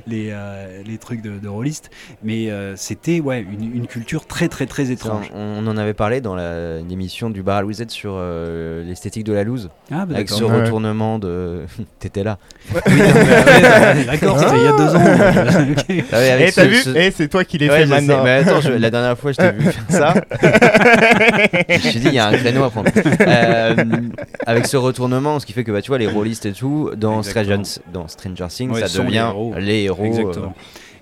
les, 0.08 0.30
euh, 0.34 0.84
les 0.86 0.98
trucs 0.98 1.22
de, 1.22 1.40
de 1.40 1.48
rôlistes. 1.48 1.90
Mais 2.22 2.52
euh, 2.52 2.76
c'était 2.76 3.22
ouais, 3.22 3.40
une, 3.50 3.78
une 3.78 3.88
culture 3.88 4.26
très, 4.26 4.50
très, 4.50 4.66
très 4.66 4.88
Ça, 4.88 4.92
étrange. 4.92 5.32
on, 5.34 5.64
on 5.64 5.68
en 5.68 5.78
avait 5.78 5.94
parlé 5.94 6.20
dans 6.20 6.36
la- 6.36 6.82
l'émission 6.82 7.30
du 7.30 7.44
Bar 7.44 7.60
à 7.60 7.62
Louisette 7.62 7.92
sur 7.92 8.12
euh, 8.18 8.84
l'esthétique 8.84 9.24
de 9.24 9.32
la 9.32 9.46
loose, 9.46 9.70
Ah, 9.90 10.06
bah, 10.06 10.16
avec 10.16 10.28
ce 10.30 10.44
retournement 10.44 11.18
de. 11.18 11.62
T'étais 12.00 12.26
là. 12.26 12.40
Ouais, 12.76 12.82
d'accord, 14.06 14.40
c'était 14.40 14.58
il 14.58 14.64
y 14.64 14.68
a 14.68 14.78
deux 14.78 14.96
ans. 14.96 15.02
Ah 16.12 16.18
ouais, 16.18 16.38
Eh, 16.48 16.52
t'as 16.52 16.64
ce- 16.64 16.68
vu 16.68 16.76
ce- 16.78 16.90
Eh, 16.96 17.12
c'est 17.12 17.28
toi 17.28 17.44
qui 17.44 17.58
l'ai 17.58 17.70
Ouais, 17.70 17.80
fait 17.80 17.84
sais, 17.84 17.90
maintenant. 17.90 18.24
mais 18.24 18.32
attends, 18.32 18.62
je- 18.62 18.72
la 18.72 18.90
dernière 18.90 19.18
fois, 19.18 19.32
je 19.32 19.38
t'ai 19.38 19.52
vu 19.52 19.72
faire 19.72 19.84
ça. 19.90 20.14
je 21.70 21.74
me 21.74 21.80
suis 21.80 22.00
dit, 22.00 22.08
il 22.08 22.14
y 22.14 22.20
a 22.20 22.28
un 22.28 22.34
créneau 22.34 22.64
à 22.64 22.70
prendre. 22.70 22.90
Euh, 23.22 23.76
avec 24.46 24.68
ce 24.68 24.78
retournement, 24.78 25.40
ce 25.40 25.46
qui 25.46 25.54
fait 25.54 25.64
que 25.64 25.72
bah, 25.72 25.82
tu 25.82 25.90
vois, 25.90 25.98
les 25.98 26.08
rôlistes 26.08 26.46
et 26.46 26.52
tout, 26.54 26.92
dans. 26.96 27.24
Stranger, 27.24 27.58
dans 27.94 28.08
Stranger 28.08 28.48
Things, 28.50 28.72
Ouais, 28.72 28.82
ça 28.82 28.88
sont 28.88 29.00
les 29.04 29.08
devient 29.08 29.18
héros. 29.30 29.54
les 29.60 29.84
héros. 29.84 30.32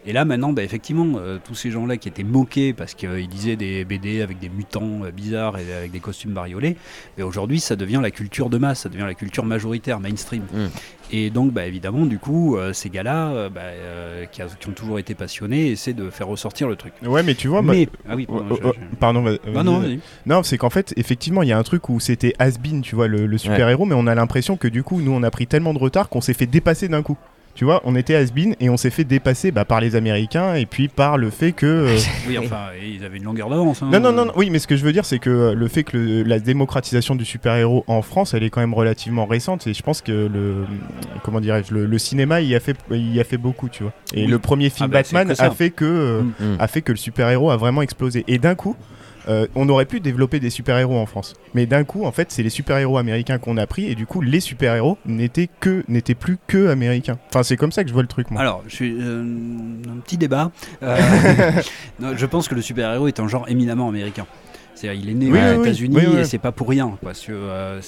Et 0.06 0.14
là 0.14 0.26
maintenant, 0.26 0.52
bah, 0.52 0.64
effectivement, 0.64 1.14
euh, 1.20 1.38
tous 1.44 1.54
ces 1.54 1.70
gens-là 1.70 1.98
qui 1.98 2.08
étaient 2.08 2.24
moqués 2.24 2.74
parce 2.74 2.96
qu'ils 2.96 3.10
lisaient 3.30 3.56
des 3.56 3.86
BD 3.86 4.22
avec 4.22 4.40
des 4.40 4.50
mutants 4.50 5.04
euh, 5.06 5.12
bizarres 5.12 5.58
et 5.60 5.74
avec 5.74 5.92
des 5.92 6.00
costumes 6.00 6.32
bariolés, 6.32 6.76
mais 7.18 7.24
aujourd'hui 7.24 7.60
ça 7.60 7.76
devient 7.76 8.00
la 8.02 8.10
culture 8.12 8.50
de 8.50 8.58
masse, 8.58 8.80
ça 8.82 8.90
devient 8.90 9.04
la 9.06 9.14
culture 9.14 9.46
majoritaire, 9.46 10.00
mainstream. 10.00 10.42
Mm. 10.54 10.66
Et 11.14 11.30
donc 11.30 11.52
bah, 11.54 11.66
évidemment, 11.68 12.06
du 12.06 12.18
coup, 12.18 12.56
euh, 12.58 12.74
ces 12.74 12.90
gars-là, 12.90 13.50
bah, 13.50 13.62
euh, 13.64 14.26
qui, 14.26 14.42
a- 14.42 14.48
qui 14.48 14.70
ont 14.70 14.74
toujours 14.74 14.98
été 14.98 15.14
passionnés, 15.14 15.72
essaient 15.72 15.94
de 15.94 16.10
faire 16.10 16.28
ressortir 16.28 16.68
le 16.68 16.76
truc. 16.76 16.94
Ouais, 17.04 17.22
mais 17.22 17.36
tu 17.36 17.48
vois, 17.48 17.62
moi- 17.62 17.76
mais, 17.76 17.88
ah 18.10 18.16
oui, 18.16 18.26
pardon, 18.26 18.46
oh, 18.50 18.56
je- 18.62 18.68
oh, 18.70 18.74
je- 18.92 18.96
pardon. 18.98 19.22
vas- 19.22 19.38
Ah 19.56 19.64
non, 19.64 19.80
vas-y. 19.80 19.90
vas-y. 19.98 20.00
Non, 20.26 20.42
c'est 20.42 20.58
qu'en 20.58 20.70
fait, 20.72 20.94
effectivement, 20.98 21.44
il 21.44 21.50
y 21.50 21.52
a 21.52 21.58
un 21.60 21.64
truc 21.64 21.90
où 21.90 22.00
c'était 22.00 22.34
has-been, 22.40 22.82
tu 22.82 22.96
vois, 22.96 23.08
le, 23.08 23.28
le 23.28 23.38
super-héros, 23.38 23.86
mais 23.86 23.96
on 23.96 24.08
a 24.08 24.16
l'impression 24.16 24.58
que 24.58 24.68
du 24.68 24.82
coup, 24.84 25.00
nous, 25.02 25.12
on 25.12 25.22
a 25.22 25.30
pris 25.32 25.46
tellement 25.48 25.74
de 25.74 25.80
retard 25.80 26.10
qu'on 26.10 26.22
s'est 26.22 26.34
fait 26.34 26.48
dépasser 26.48 26.88
d'un 26.88 27.04
coup. 27.04 27.18
Tu 27.54 27.66
vois, 27.66 27.82
on 27.84 27.96
était 27.96 28.16
has-been 28.16 28.56
et 28.60 28.70
on 28.70 28.78
s'est 28.78 28.90
fait 28.90 29.04
dépasser 29.04 29.52
bah, 29.52 29.66
par 29.66 29.82
les 29.82 29.96
Américains 29.96 30.56
et 30.56 30.66
puis 30.66 30.88
par 30.88 31.18
le 31.18 31.30
fait 31.30 31.52
que. 31.52 31.66
euh, 31.66 31.98
Oui, 32.28 32.38
enfin, 32.38 32.68
ils 32.82 33.04
avaient 33.04 33.18
une 33.18 33.26
longueur 33.26 33.50
d'avance. 33.50 33.82
hein. 33.84 33.90
Non, 33.92 34.00
non, 34.00 34.12
non, 34.12 34.26
non, 34.26 34.32
oui, 34.36 34.50
mais 34.50 34.60
ce 34.60 34.68
que 34.68 34.76
je 34.78 34.84
veux 34.84 34.94
dire, 34.94 35.06
c'est 35.06 35.20
que 35.20 35.30
euh, 35.30 35.54
le 35.54 35.68
fait 35.68 35.84
que 35.84 35.98
le- 35.98 36.24
la 36.24 36.40
démocratisation 36.40 37.16
du 37.16 37.26
super-héros 37.26 37.84
en 37.88 38.02
France, 38.02 38.34
elle 38.34 38.44
est 38.44 38.50
quand 38.50 38.62
même 38.62 38.74
relativement 38.74 39.26
récente, 39.26 39.68
et 39.68 39.74
je 39.74 39.84
pense 39.84 40.02
que 40.02 40.12
le, 40.12 40.66
comment 41.24 41.40
dirais-je, 41.42 41.74
le, 41.74 41.86
le 41.86 41.98
cinéma 41.98 42.42
y 42.42 42.56
a 42.56 42.60
fait, 42.60 42.78
y 42.92 43.20
a 43.20 43.24
fait 43.24 43.38
beaucoup, 43.38 43.70
tu 43.70 43.84
vois. 43.84 43.94
Et 44.14 44.24
Oui. 44.26 44.28
le 44.32 44.40
premier 44.40 44.70
film 44.70 44.86
Ah 44.90 44.94
bah, 44.94 45.00
Batman 45.00 45.34
a 45.38 45.52
fait 45.52 45.70
que, 45.72 45.86
euh. 45.86 46.22
Mm. 46.22 46.56
a 46.60 46.68
fait 46.68 46.82
que 46.82 46.92
le 46.94 46.98
super-héros 46.98 47.52
a 47.52 47.58
vraiment 47.58 47.82
explosé. 47.82 48.24
Et 48.28 48.38
d'un 48.38 48.56
coup, 48.56 48.76
euh, 49.28 49.48
on 49.56 49.68
aurait 49.70 49.86
pu 49.86 50.00
développer 50.00 50.40
des 50.40 50.50
super-héros 50.50 50.98
en 50.98 51.06
France, 51.06 51.34
mais 51.54 51.66
d'un 51.66 51.84
coup, 51.84 52.06
en 52.06 52.12
fait, 52.12 52.32
c'est 52.32 52.44
les 52.44 52.50
super-héros 52.50 52.98
américains 52.98 53.38
qu'on 53.38 53.58
a 53.58 53.68
pris, 53.68 53.86
et 53.86 53.96
du 53.96 54.06
coup, 54.06 54.22
les 54.22 54.40
super-héros 54.40 54.98
n'étaient 55.06 55.50
que, 55.60 55.84
n'étaient 55.88 56.16
plus 56.16 56.38
que 56.48 56.70
américains. 56.70 57.20
Enfin, 57.30 57.44
c'est 57.44 57.58
comme 57.58 57.72
ça 57.72 57.84
que 57.84 57.90
je 57.90 57.94
vois 57.94 58.04
le 58.04 58.08
truc, 58.08 58.32
moi. 58.32 58.42
Alors, 58.42 58.64
je 58.68 58.76
suis 58.76 58.96
euh, 59.00 59.22
un 59.22 60.00
petit 60.00 60.18
débat. 60.18 60.52
Euh, 60.84 60.98
non, 62.00 62.16
je 62.16 62.26
pense 62.26 62.48
que 62.48 62.56
le 62.56 62.62
super-héros 62.62 63.08
est 63.08 63.20
un 63.20 63.28
genre 63.28 63.48
éminemment 63.50 63.90
américain. 63.90 64.26
C'est-à-dire, 64.82 65.04
il 65.04 65.10
est 65.12 65.14
né 65.14 65.32
Oui, 65.32 65.38
aux 65.40 65.60
oui. 65.60 65.68
États-Unis 65.68 65.96
Oui, 65.96 66.20
et 66.20 66.24
c'est 66.26 66.38
pas 66.40 66.52
pour 66.52 66.68
rien. 66.70 66.98
Euh, 67.30 67.82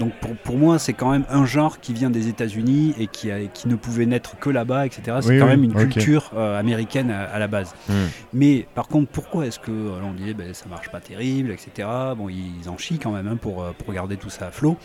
donc, 0.00 0.12
pour, 0.20 0.34
pour 0.36 0.58
moi, 0.58 0.78
c'est 0.78 0.92
quand 0.94 1.10
même 1.12 1.24
un 1.30 1.44
genre 1.44 1.78
qui 1.80 1.92
vient 1.92 2.10
des 2.10 2.28
États-Unis 2.28 2.94
et 2.98 3.06
qui, 3.06 3.30
a- 3.30 3.46
qui 3.46 3.68
ne 3.68 3.76
pouvait 3.76 4.06
naître 4.06 4.38
que 4.38 4.50
là-bas, 4.50 4.86
etc. 4.86 5.18
C'est 5.20 5.38
quand 5.38 5.46
même 5.46 5.64
une 5.64 5.74
culture 5.74 6.30
euh, 6.36 6.58
américaine 6.58 7.10
à, 7.10 7.22
à 7.24 7.38
la 7.38 7.46
base. 7.48 7.74
Mm. 7.88 7.92
Mais 8.32 8.66
par 8.74 8.88
contre, 8.88 9.10
pourquoi 9.10 9.46
est-ce 9.46 9.58
que 9.60 9.70
euh, 9.70 10.00
on 10.02 10.12
disait 10.12 10.34
ben, 10.34 10.52
ça 10.54 10.66
marche 10.68 10.90
pas 10.90 11.00
terrible, 11.00 11.50
etc. 11.52 11.88
Bon, 12.16 12.28
ils 12.28 12.68
en 12.68 12.78
chient 12.78 12.98
quand 12.98 13.12
même 13.12 13.28
hein, 13.28 13.36
pour, 13.40 13.64
pour 13.64 13.92
garder 13.94 14.16
tout 14.16 14.30
ça 14.30 14.48
à 14.48 14.50
flot. 14.50 14.76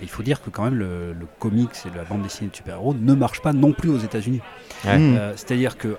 Mais 0.00 0.06
il 0.06 0.08
faut 0.10 0.22
dire 0.22 0.42
que 0.42 0.50
quand 0.50 0.64
même 0.64 0.74
le, 0.74 1.12
le 1.12 1.26
comics 1.38 1.70
et 1.86 1.96
la 1.96 2.04
bande 2.04 2.22
dessinée 2.22 2.50
de 2.50 2.56
super-héros 2.56 2.94
ne 2.98 3.14
marche 3.14 3.40
pas 3.42 3.52
non 3.52 3.72
plus 3.72 3.90
aux 3.90 3.98
États-Unis. 3.98 4.40
Ouais. 4.84 4.98
Mm. 4.98 5.16
Euh, 5.16 5.32
C'est-à-dire 5.36 5.76
que 5.76 5.96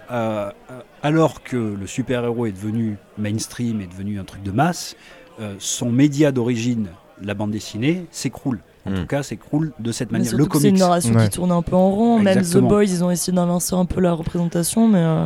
alors 1.04 1.44
que 1.44 1.58
le 1.58 1.88
super-héros 1.88 2.46
est 2.46 2.52
devenu 2.52 2.98
mainstream, 3.18 3.82
est 3.82 3.88
devenu 3.88 4.20
un 4.20 4.24
truc 4.24 4.44
de 4.44 4.52
masse, 4.52 4.96
euh, 5.40 5.56
son 5.60 5.92
média 5.92 6.32
d'origine, 6.32 6.88
la 7.22 7.34
bande 7.34 7.52
dessinée, 7.52 8.06
s'écroule. 8.12 8.60
En 8.86 8.94
tout 8.94 9.06
cas, 9.08 9.24
s'écroule 9.24 9.72
de 9.80 9.92
cette 9.92 10.12
manière. 10.12 10.32
Le 10.36 10.46
que 10.46 10.58
c'est 10.60 10.70
une 10.70 10.74
comics. 10.76 10.80
narration 10.80 11.14
Ouais. 11.16 11.24
qui 11.26 11.30
tourne 11.32 11.52
un 11.52 11.62
peu 11.62 11.76
en 11.76 11.90
rond. 11.90 12.20
Même 12.20 12.42
The. 12.44 12.58
Boys, 12.58 12.84
ils 12.86 13.04
ont 13.04 13.10
essayé 13.12 13.36
d'inverser 13.36 13.76
un 13.76 13.86
peu 13.86 14.00
la 14.02 14.14
représentation, 14.14 14.88
mais 14.88 15.00
euh, 15.00 15.26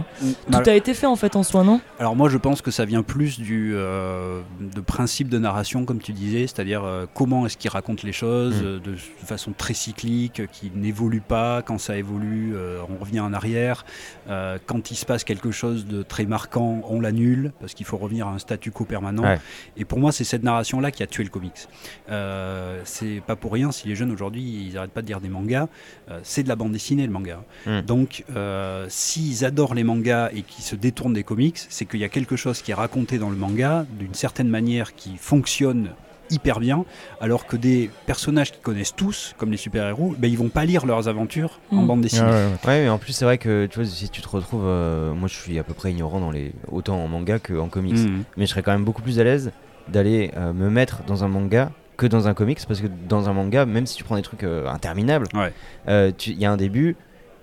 Mal- 0.49 0.63
tout 0.63 0.69
a 0.69 0.73
été 0.73 0.93
fait 0.93 1.07
en 1.07 1.15
fait 1.15 1.35
en 1.35 1.43
soi, 1.43 1.63
non? 1.63 1.81
Alors 1.99 2.15
moi 2.15 2.29
je 2.29 2.37
pense 2.37 2.61
que 2.61 2.71
ça 2.71 2.85
vient 2.85 3.03
plus 3.03 3.39
du 3.39 3.73
euh, 3.75 4.41
de 4.61 4.79
principe 4.81 5.29
de 5.29 5.37
narration 5.37 5.83
comme 5.85 5.99
tu 5.99 6.13
disais, 6.13 6.41
c'est-à-dire 6.47 6.83
euh, 6.83 7.05
comment 7.13 7.45
est-ce 7.45 7.57
qu'il 7.57 7.69
raconte 7.71 8.03
les 8.03 8.13
choses 8.13 8.61
Mm. 8.61 8.65
euh, 8.65 8.79
de 8.79 8.95
façon 9.25 9.51
très 9.57 9.73
cyclique, 9.73 10.41
qui 10.51 10.71
n'évolue 10.75 11.21
pas, 11.21 11.61
quand 11.61 11.77
ça 11.77 11.97
évolue 11.97 12.53
euh, 12.55 12.79
on 12.89 13.03
revient 13.03 13.19
en 13.19 13.33
arrière, 13.33 13.85
Euh, 14.29 14.57
quand 14.67 14.91
il 14.91 14.95
se 14.95 15.05
passe 15.05 15.23
quelque 15.23 15.49
chose 15.51 15.85
de 15.87 16.03
très 16.03 16.25
marquant 16.25 16.81
on 16.87 17.01
l'annule 17.01 17.51
parce 17.59 17.73
qu'il 17.73 17.85
faut 17.85 17.97
revenir 17.97 18.27
à 18.27 18.31
un 18.31 18.37
statu 18.39 18.69
quo 18.71 18.85
permanent. 18.85 19.23
Ouais. 19.23 19.39
Et 19.75 19.85
pour 19.85 19.99
moi 19.99 20.11
c'est 20.11 20.23
cette 20.23 20.43
narration 20.43 20.79
là 20.79 20.91
qui 20.91 21.01
a 21.03 21.07
tué 21.07 21.23
le 21.23 21.29
comics. 21.31 21.67
Euh, 22.11 22.79
c'est 22.85 23.21
pas 23.25 23.35
pour 23.35 23.48
rien 23.49 23.71
si 23.71 23.87
les 23.87 23.95
jeunes 23.95 24.11
aujourd'hui 24.11 24.67
ils 24.69 24.77
arrêtent 24.77 24.91
pas 24.91 25.01
de 25.01 25.07
dire 25.07 25.19
des 25.21 25.29
mangas, 25.29 25.67
euh, 26.09 26.19
c'est 26.23 26.43
de 26.43 26.47
la 26.49 26.55
bande 26.55 26.71
dessinée 26.71 27.05
le 27.05 27.11
manga. 27.11 27.41
Mm. 27.65 27.81
Donc, 27.81 28.23
euh, 28.35 28.85
s'ils 28.89 29.43
adorent 29.45 29.75
les 29.75 29.83
mangas 29.83 30.29
et 30.33 30.41
qui 30.43 30.61
se 30.61 30.75
détournent 30.75 31.13
des 31.13 31.23
comics, 31.23 31.57
c'est 31.69 31.85
qu'il 31.85 31.99
y 31.99 32.03
a 32.03 32.09
quelque 32.09 32.35
chose 32.35 32.61
qui 32.61 32.71
est 32.71 32.75
raconté 32.75 33.17
dans 33.17 33.29
le 33.29 33.35
manga 33.35 33.85
d'une 33.99 34.13
certaine 34.13 34.47
manière 34.49 34.95
qui 34.95 35.17
fonctionne 35.17 35.89
hyper 36.31 36.59
bien, 36.59 36.85
alors 37.21 37.47
que 37.47 37.57
des 37.57 37.89
personnages 38.05 38.51
qu'ils 38.51 38.61
connaissent 38.61 38.95
tous, 38.95 39.33
comme 39.39 39.49
les 39.49 39.57
super-héros, 39.57 40.13
ben, 40.19 40.29
ils 40.29 40.37
vont 40.37 40.49
pas 40.49 40.63
lire 40.63 40.85
leurs 40.85 41.07
aventures 41.07 41.59
en 41.71 41.77
Mm. 41.81 41.87
bande 41.87 42.01
dessinée. 42.01 42.29
ouais, 42.29 42.31
ouais. 42.31 42.67
Ouais, 42.67 42.83
mais 42.83 42.89
en 42.89 42.99
plus, 42.99 43.13
c'est 43.13 43.25
vrai 43.25 43.39
que 43.39 43.65
tu 43.65 43.79
vois, 43.79 43.87
si 43.89 44.09
tu 44.09 44.21
te 44.21 44.27
retrouves. 44.29 44.61
euh, 44.63 45.11
moi, 45.15 45.27
je 45.27 45.33
suis 45.33 45.57
à 45.57 45.63
peu 45.63 45.73
près 45.73 45.91
ignorant 45.91 46.19
dans 46.19 46.29
les, 46.29 46.51
autant 46.71 47.03
en 47.03 47.07
manga 47.07 47.39
qu'en 47.39 47.67
comics. 47.67 47.97
Mm. 47.97 48.23
Mais 48.37 48.45
je 48.45 48.51
serais 48.51 48.61
quand 48.61 48.71
même 48.71 48.83
beaucoup 48.85 49.01
plus 49.01 49.19
à 49.19 49.23
l'aise 49.23 49.51
d'aller 49.87 50.29
euh, 50.37 50.53
me 50.53 50.69
mettre 50.69 51.01
dans 51.07 51.23
un 51.23 51.27
manga 51.27 51.71
que 51.99 52.07
dans 52.07 52.27
un 52.27 52.33
comics 52.33 52.59
parce 52.67 52.81
que 52.81 52.87
dans 53.07 53.29
un 53.29 53.33
manga, 53.33 53.65
même 53.65 53.85
si 53.85 53.95
tu 53.95 54.03
prends 54.03 54.15
des 54.15 54.21
trucs 54.23 54.43
euh, 54.43 54.67
interminables, 54.67 55.27
Ouais. 55.35 55.53
euh, 55.87 56.11
il 56.25 56.39
y 56.39 56.45
a 56.45 56.51
un 56.51 56.57
début. 56.57 56.95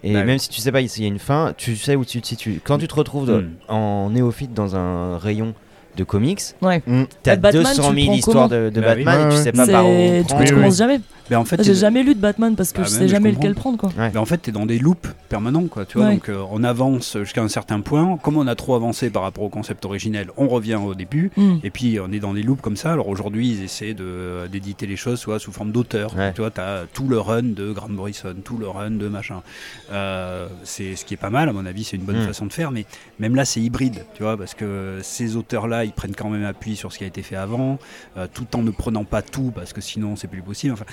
Et 0.03 0.13
Bah 0.13 0.21
oui. 0.21 0.27
même 0.27 0.39
si 0.39 0.49
tu 0.49 0.61
sais 0.61 0.71
pas 0.73 0.87
s'il 0.87 1.03
y 1.03 1.07
a 1.07 1.09
une 1.09 1.19
fin, 1.19 1.53
tu 1.57 1.75
sais 1.77 1.97
où 1.97 2.05
tu 2.05 2.21
te 2.21 2.27
situes. 2.27 2.61
Quand 2.65 2.79
tu 2.79 2.87
te 2.89 2.95
retrouves 2.95 3.27
de- 3.27 3.39
Mm. 3.43 3.51
en 3.69 4.11
néophyte 4.11 4.53
dans 4.55 4.77
un 4.77 5.19
rayon 5.19 5.55
de 5.97 6.05
comics, 6.05 6.41
Ouais. 6.63 6.83
Mm. 6.87 7.05
t'as 7.23 7.37
Batman, 7.37 7.63
200 7.65 7.75
tu 7.75 7.81
000 7.83 7.95
le 7.95 8.05
prends 8.07 8.15
histoires 8.17 8.49
de, 8.49 8.71
de 8.71 8.81
Bah 8.81 8.95
oui. 8.97 9.05
Batman 9.05 9.31
et 9.31 9.35
tu 9.35 9.43
sais 9.43 9.53
pas 9.53 9.67
par 9.67 9.87
où 9.89 9.89
tu, 9.91 10.25
prendre. 10.25 10.45
tu 10.45 10.51
Oui, 10.53 10.57
commences 10.59 10.73
oui. 10.73 10.79
jamais. 10.79 11.01
Mais 11.29 11.35
en 11.35 11.45
fait, 11.45 11.57
J'ai 11.61 11.73
t'es- 11.73 11.79
jamais 11.81 12.05
lu 12.05 12.15
de 12.15 12.21
Batman 12.21 12.55
parce 12.55 12.71
que 12.71 12.83
Ah, 12.83 12.85
je 12.85 12.89
sais 12.89 13.01
je 13.03 13.07
jamais 13.09 13.31
comprends. 13.31 13.43
lequel 13.49 13.55
prendre 13.57 13.79
quoi. 13.79 13.89
Ouais. 13.99 14.11
Mais 14.15 14.19
en 14.21 14.25
fait, 14.27 14.43
tu 14.43 14.51
es 14.51 14.53
dans 14.53 14.65
des 14.65 14.79
loops 14.79 15.09
permanents, 15.29 15.65
quoi, 15.67 15.85
tu 15.85 15.99
vois. 15.99 16.07
Ouais. 16.07 16.15
Donc, 16.15 16.29
euh, 16.29 16.41
on 16.53 16.63
avance 16.63 17.17
jusqu'à 17.19 17.43
un 17.43 17.49
certain 17.49 17.81
point. 17.81 18.17
Comme 18.23 18.37
on 18.37 18.47
a 18.47 18.55
trop 18.55 18.77
avancé 18.77 19.11
par 19.11 19.23
rapport 19.23 19.43
au 19.43 19.49
concept 19.49 19.85
originel, 19.85 20.29
on 20.37 20.47
revient 20.47 20.77
au 20.77 20.95
début. 20.95 21.33
Hmm. 21.37 21.57
Et 21.65 21.71
puis, 21.71 21.99
on 22.01 22.13
est 22.13 22.21
dans 22.21 22.33
des 22.33 22.45
loops 22.45 22.63
comme 22.63 22.77
ça. 22.77 22.93
Alors, 22.93 23.09
aujourd'hui, 23.09 23.49
ils 23.51 23.65
essaient 23.65 23.93
de- 23.95 24.47
d'éditer 24.53 24.87
les 24.87 24.95
choses 24.95 25.19
soit 25.19 25.41
sous 25.41 25.51
forme 25.51 25.73
d'auteur. 25.73 26.15
Ouais. 26.17 26.33
Tu 26.33 26.43
vois, 26.43 26.53
tu 26.53 26.61
as 26.61 26.85
tout 26.95 27.09
le 27.09 27.19
run 27.19 27.43
de 27.43 27.73
Grant 27.73 27.89
Morrison, 27.89 28.33
tout 28.45 28.57
le 28.57 28.69
run 28.69 28.93
de 28.93 29.09
machin. 29.09 29.43
Euh, 29.93 30.47
c'est 30.63 30.95
ce 30.95 31.05
qui 31.05 31.15
est 31.15 31.19
pas 31.19 31.31
mal, 31.31 31.49
à 31.49 31.53
mon 31.53 31.67
avis, 31.67 31.83
c'est 31.83 31.97
une 31.97 32.05
bonne 32.05 32.23
Mm. 32.23 32.27
façon 32.29 32.47
de 32.47 32.53
faire. 32.53 32.71
Mais 32.71 32.85
même 33.19 33.35
là, 33.35 33.45
c'est 33.45 33.61
hybride, 33.61 34.05
tu 34.15 34.23
vois, 34.23 34.37
parce 34.37 34.55
que 34.55 34.99
ces 35.03 35.35
auteurs-là, 35.35 35.86
ils 35.87 35.93
prennent 35.93 36.15
quand 36.15 36.29
même 36.29 36.45
appui 36.45 36.77
sur 36.77 36.93
ce 36.93 36.99
qui 36.99 37.05
a 37.05 37.07
été 37.07 37.23
fait 37.23 37.37
avant, 37.37 37.79
euh, 38.17 38.27
tout 38.33 38.47
en 38.57 38.63
ne 38.63 38.71
prenant 38.71 39.05
pas 39.05 39.23
tout, 39.23 39.53
parce 39.55 39.73
que 39.73 39.81
sinon, 39.81 40.17
c'est 40.17 40.29
plus 40.29 40.43
possible. 40.43 40.75
Enfin, 40.75 40.85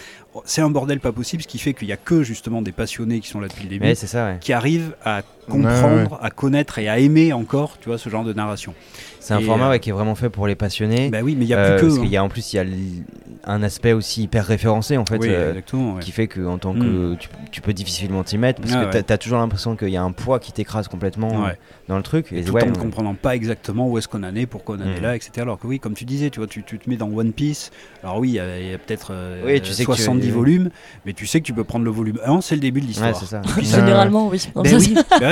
c'est 0.46 0.62
un 0.62 0.70
bordel 0.70 1.00
pas 1.00 1.12
possible, 1.12 1.44
ce 1.44 1.48
qui 1.48 1.60
fait 1.60 1.74
qu'il 1.74 1.88
y 1.88 1.92
a 1.92 1.98
que 1.98 2.24
justement 2.24 2.62
des 2.62 2.72
passionnés 2.72 3.20
qui 3.20 3.28
sont 3.28 3.40
là 3.40 3.48
depuis 3.48 3.64
le 3.64 3.70
début 3.70 3.86
Ouais, 3.86 3.96
c'est 3.96 4.08
ça, 4.08 4.26
ouais. 4.26 4.38
qui 4.40 4.54
arrivent 4.54 4.96
à 5.04 5.22
comprendre, 5.50 6.20
à 6.22 6.30
connaître 6.30 6.80
et 6.80 6.88
à 6.90 7.00
aimer 7.00 7.34
encore, 7.34 7.78
tu 7.80 7.90
vois, 7.90 7.98
ce 7.98 8.10
genre 8.10 8.24
de 8.24 8.34
narration. 8.34 8.74
C'est 9.20 9.34
un 9.34 9.40
Et, 9.40 9.44
format 9.44 9.68
euh, 9.68 9.70
ouais, 9.72 9.80
qui 9.80 9.90
est 9.90 9.94
vraiment 9.94 10.16
fait 10.16 10.30
pour 10.30 10.48
les 10.48 10.56
passionnés. 10.56 11.10
Ben 11.10 11.24
oui, 11.24 11.36
mais 11.38 11.46
il 11.46 11.48
y 11.48 11.54
a 11.54 11.58
Euh, 11.58 11.78
plus 11.78 11.88
parce 11.88 11.98
que. 12.00 12.04
qu'il 12.04 12.12
y 12.12 12.18
a 12.18 12.24
en 12.24 12.30
plus 12.30 12.54
il 12.54 12.56
y 12.58 12.60
a 12.60 12.66
un 13.46 13.64
aspect 13.64 13.94
aussi 13.94 14.24
hyper 14.24 14.46
référencé 14.46 14.98
en 14.98 15.06
fait 15.06 15.18
oui, 15.18 15.28
euh, 15.30 15.54
qui 16.00 16.12
fait 16.12 16.28
que 16.28 16.46
en 16.46 16.58
tant 16.58 16.74
que 16.74 17.16
tu, 17.16 17.28
tu 17.52 17.62
peux 17.62 17.74
difficilement 17.74 18.24
t'y 18.24 18.38
mettre 18.38 18.62
parce 18.62 18.74
Ah 18.74 18.86
que 18.86 18.92
t'as 18.92 18.98
ouais. 19.00 19.04
t'as 19.04 19.18
toujours 19.18 19.40
l'impression 19.40 19.76
qu'il 19.76 19.90
y 19.90 19.98
a 19.98 20.04
un 20.04 20.12
poids 20.12 20.40
qui 20.40 20.52
t'écrase 20.52 20.88
complètement 20.88 21.44
Ouais. 21.44 21.58
dans 21.90 21.98
le 21.98 22.04
truc 22.04 22.32
Et 22.32 22.44
tout 22.44 22.54
ouais, 22.54 22.64
en 22.64 22.68
ne 22.70 22.76
comprenant 22.76 23.14
pas 23.16 23.36
exactement 23.36 23.88
où 23.90 23.98
est-ce 23.98 24.08
qu'on 24.08 24.24
en 24.24 24.36
est, 24.36 24.46
pourquoi 24.46 24.76
on 24.80 24.82
en 24.84 24.88
est 24.94 25.00
Mm. 25.00 25.04
là, 25.04 25.16
etc. 25.16 25.32
Alors 25.42 25.58
que 25.60 25.68
oui, 25.68 25.80
comme 25.80 25.94
tu 25.94 26.06
disais, 26.06 26.30
tu 26.30 26.40
vois, 26.40 26.48
tu, 26.48 26.64
tu 26.64 26.78
te 26.80 26.90
mets 26.90 26.96
dans 26.98 27.10
One 27.10 27.32
Piece. 27.34 27.72
Alors 28.04 28.20
oui, 28.20 28.30
il 28.30 28.36
y 28.36 28.40
a, 28.40 28.78
peut-être 28.78 29.10
euh, 29.12 29.42
Oui, 29.46 29.62
tu 29.62 29.72
sais 29.74 29.84
que 29.86 29.92
tu- 29.92 29.98
70 30.04 30.30
volumes, 30.30 30.70
mais 31.06 31.14
tu 31.14 31.26
sais 31.28 31.40
que 31.42 31.46
tu 31.46 31.54
peux 31.54 31.64
prendre 31.64 31.84
le 31.86 31.92
volume 31.92 32.20
1, 32.26 32.42
c'est 32.42 32.56
le 32.56 32.62
début 32.62 32.80
de 32.82 32.86
l'histoire. 32.88 33.14
Généralement, 33.62 34.28
oui. 34.30 34.48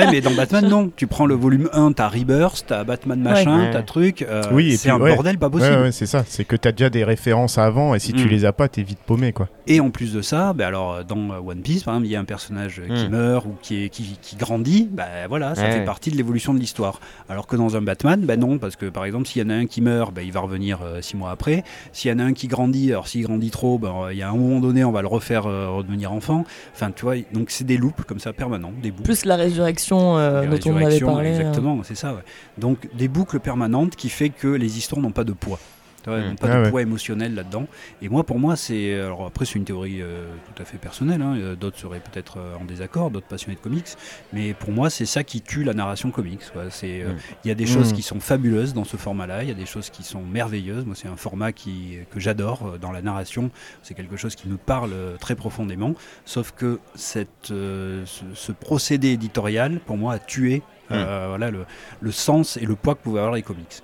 Ouais, 0.06 0.10
mais 0.12 0.20
dans 0.20 0.32
Batman, 0.32 0.68
non. 0.68 0.90
Tu 0.94 1.06
prends 1.06 1.26
le 1.26 1.34
volume 1.34 1.68
1, 1.72 1.92
t'as 1.92 2.08
Rebirth, 2.08 2.64
t'as 2.66 2.84
Batman 2.84 3.20
machin, 3.20 3.60
Ouais. 3.66 3.70
t'as 3.72 3.82
truc. 3.82 4.22
euh, 4.22 4.42
Oui, 4.52 4.76
c'est 4.76 4.90
un 4.90 4.98
ouais. 5.00 5.14
bordel 5.14 5.38
pas 5.38 5.50
possible. 5.50 5.76
ouais, 5.82 5.92
c'est 5.92 6.06
ça. 6.06 6.24
C'est 6.26 6.44
que 6.44 6.56
t'as 6.56 6.72
déjà 6.72 6.90
des 6.90 7.04
références 7.04 7.58
avant 7.58 7.94
et 7.94 7.98
si 7.98 8.12
tu 8.12 8.26
Mm. 8.26 8.28
les 8.28 8.44
as 8.44 8.52
pas, 8.52 8.68
t'es 8.68 8.82
vite 8.82 8.98
paumé 9.06 9.32
quoi. 9.32 9.48
Et 9.66 9.80
en 9.80 9.90
plus 9.90 10.12
de 10.12 10.22
ça, 10.22 10.52
ben 10.52 10.66
alors 10.66 10.92
euh, 10.94 11.02
dans 11.04 11.30
euh, 11.32 11.38
One 11.44 11.60
Piece, 11.62 11.84
par 11.84 11.94
exemple, 11.94 12.06
il 12.08 12.12
y 12.12 12.16
a 12.16 12.20
un 12.20 12.24
personnage 12.24 12.80
euh, 12.80 12.94
qui 12.94 13.06
Mm. 13.06 13.10
meurt 13.10 13.46
ou 13.46 13.54
qui, 13.62 13.84
est, 13.84 13.88
qui, 13.88 14.18
qui 14.20 14.36
grandit, 14.36 14.88
ben 14.90 15.04
voilà, 15.28 15.54
ça 15.54 15.62
Ouais, 15.62 15.72
fait 15.72 15.84
partie 15.84 16.10
de 16.10 16.16
l'évolution 16.16 16.54
de 16.54 16.58
l'histoire. 16.58 17.00
Alors 17.28 17.46
que 17.46 17.56
dans 17.56 17.76
un 17.76 17.82
Batman, 17.82 18.20
ben 18.20 18.38
non, 18.38 18.58
parce 18.58 18.76
que 18.76 18.86
par 18.86 19.04
exemple, 19.04 19.26
s'il 19.28 19.42
y 19.42 19.46
en 19.46 19.50
a 19.50 19.54
un 19.54 19.66
qui 19.66 19.80
meurt, 19.80 20.12
ben 20.14 20.22
il 20.24 20.32
va 20.32 20.40
revenir 20.40 20.80
euh, 20.82 21.00
six 21.00 21.16
mois 21.16 21.30
après. 21.30 21.64
S'il 21.92 22.10
y 22.10 22.14
en 22.14 22.18
a 22.18 22.24
un 22.24 22.32
qui 22.32 22.48
grandit, 22.48 22.90
alors 22.90 23.08
s'il 23.08 23.22
grandit 23.24 23.50
trop, 23.50 23.78
ben 23.78 23.92
euh, 24.06 24.12
il 24.12 24.18
y 24.18 24.22
a 24.22 24.28
un 24.28 24.36
moment 24.36 24.60
donné, 24.60 24.84
on 24.84 24.92
va 24.92 25.02
le 25.02 25.08
refaire 25.08 25.46
euh, 25.46 25.68
redevenir 25.70 26.12
enfant. 26.12 26.44
Enfin, 26.74 26.90
tu 26.94 27.02
vois, 27.04 27.14
donc 27.32 27.50
c'est 27.50 27.64
des 27.64 27.76
loops 27.76 28.02
comme 28.06 28.18
ça 28.20 28.32
permanents, 28.32 28.72
des 28.82 28.90
boucles. 28.90 29.02
Plus 29.04 29.24
la 29.24 29.36
résurrection 29.36 29.91
euh, 29.96 30.42
Des 30.42 30.58
dont 30.58 30.70
on 30.72 30.76
avait 30.76 30.84
résurrections, 30.86 31.06
parlé. 31.14 31.28
euh. 31.30 31.38
Exactement, 31.38 31.80
c'est 31.82 31.94
ça. 31.94 32.12
ouais. 32.14 32.22
Donc 32.58 32.88
des 32.94 33.08
boucles 33.08 33.40
permanentes 33.40 33.96
qui 33.96 34.08
fait 34.08 34.30
que 34.30 34.48
les 34.48 34.78
histoires 34.78 35.00
n'ont 35.02 35.10
pas 35.12 35.24
de 35.24 35.32
poids. 35.32 35.58
Vois, 36.06 36.18
Mm. 36.18 36.28
n'ont 36.30 36.36
pas 36.36 36.48
Ah 36.50 36.58
de 36.58 36.62
ouais. 36.64 36.70
poids 36.70 36.82
émotionnel 36.82 37.34
là-dedans. 37.34 37.66
Et 38.00 38.08
moi, 38.08 38.24
pour 38.24 38.38
moi, 38.38 38.56
c'est. 38.56 38.94
Alors 38.94 39.26
après, 39.26 39.44
c'est 39.44 39.54
une 39.56 39.64
théorie 39.64 40.02
euh, 40.02 40.26
tout 40.54 40.62
à 40.62 40.64
fait 40.64 40.78
personnelle. 40.78 41.22
hein. 41.22 41.34
Euh, 41.36 41.54
D'autres 41.54 41.78
seraient 41.78 42.00
peut-être 42.00 42.38
euh, 42.38 42.56
en 42.60 42.64
désaccord, 42.64 43.10
d'autres 43.10 43.26
passionnés 43.26 43.56
de 43.56 43.60
comics. 43.60 43.86
Mais 44.32 44.54
pour 44.54 44.70
moi, 44.72 44.90
c'est 44.90 45.06
ça 45.06 45.22
qui 45.24 45.40
tue 45.42 45.64
la 45.64 45.74
narration 45.74 46.10
comics. 46.10 46.40
euh, 46.56 46.68
Mm. 47.14 47.16
Il 47.44 47.48
y 47.48 47.50
a 47.50 47.54
des 47.54 47.66
choses 47.66 47.92
Mm. 47.92 47.96
qui 47.96 48.02
sont 48.02 48.20
fabuleuses 48.20 48.74
dans 48.74 48.84
ce 48.84 48.96
format-là. 48.96 49.42
Il 49.42 49.48
y 49.48 49.52
a 49.52 49.54
des 49.54 49.66
choses 49.66 49.90
qui 49.90 50.02
sont 50.02 50.22
merveilleuses. 50.22 50.84
Moi, 50.84 50.94
c'est 50.96 51.08
un 51.08 51.16
format 51.16 51.52
qui, 51.52 51.98
que 52.10 52.20
j'adore 52.20 52.66
euh, 52.74 52.78
dans 52.78 52.92
la 52.92 53.02
narration. 53.02 53.50
C'est 53.82 53.94
quelque 53.94 54.16
chose 54.16 54.34
qui 54.34 54.48
me 54.48 54.56
parle 54.56 54.92
euh, 54.92 55.16
très 55.18 55.34
profondément. 55.36 55.94
Sauf 56.24 56.52
que 56.52 56.80
cette, 56.94 57.50
euh, 57.50 58.04
ce, 58.06 58.24
ce 58.34 58.52
procédé 58.52 59.08
éditorial, 59.10 59.80
pour 59.86 59.96
moi, 59.96 60.14
a 60.14 60.18
tué 60.18 60.62
euh, 60.90 61.26
voilà, 61.28 61.50
le, 61.50 61.64
le 62.00 62.10
sens 62.12 62.56
et 62.56 62.66
le 62.66 62.74
poids 62.76 62.94
que 62.94 63.02
pouvaient 63.02 63.20
avoir 63.20 63.34
les 63.34 63.42
comics. 63.42 63.82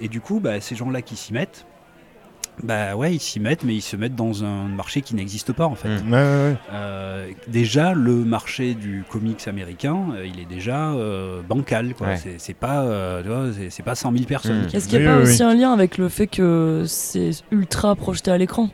Et 0.00 0.08
du 0.08 0.20
coup, 0.20 0.40
bah, 0.40 0.60
ces 0.60 0.74
gens-là 0.74 1.02
qui 1.02 1.16
s'y 1.16 1.32
mettent, 1.32 1.64
bah 2.62 2.94
ouais, 2.94 3.14
ils 3.14 3.20
s'y 3.20 3.40
mettent, 3.40 3.64
mais 3.64 3.74
ils 3.74 3.80
se 3.80 3.96
mettent 3.96 4.16
dans 4.16 4.44
un 4.44 4.64
marché 4.68 5.00
qui 5.00 5.14
n'existe 5.14 5.52
pas 5.54 5.64
en 5.64 5.74
fait. 5.74 5.88
Mm. 5.88 6.12
Ouais, 6.12 6.18
ouais, 6.18 6.22
ouais. 6.50 6.56
Euh, 6.72 7.30
déjà, 7.48 7.94
le 7.94 8.12
marché 8.16 8.74
du 8.74 9.02
comics 9.08 9.48
américain, 9.48 9.96
euh, 10.14 10.26
il 10.26 10.38
est 10.40 10.44
déjà 10.44 10.90
euh, 10.92 11.40
bancal. 11.40 11.94
C'est- 12.16 12.38
C'est 12.38 12.52
pas, 12.54 12.82
euh, 12.82 13.52
c'est- 13.54 13.70
c'est 13.70 13.82
pas 13.82 13.94
100 13.94 14.12
000 14.12 14.24
personnes. 14.24 14.64
Mm. 14.64 14.66
qui- 14.66 14.76
Est-ce 14.76 14.88
qu'il 14.88 14.98
n'y 14.98 15.04
Oui, 15.06 15.10
a 15.10 15.14
pas 15.16 15.22
oui, 15.22 15.30
aussi 15.30 15.42
oui. 15.42 15.50
un 15.50 15.54
lien 15.54 15.72
avec 15.72 15.96
le 15.96 16.08
fait 16.10 16.26
que 16.26 16.84
c'est 16.86 17.30
ultra 17.50 17.94
projeté 17.94 18.30
à 18.30 18.36
l'écran? 18.36 18.68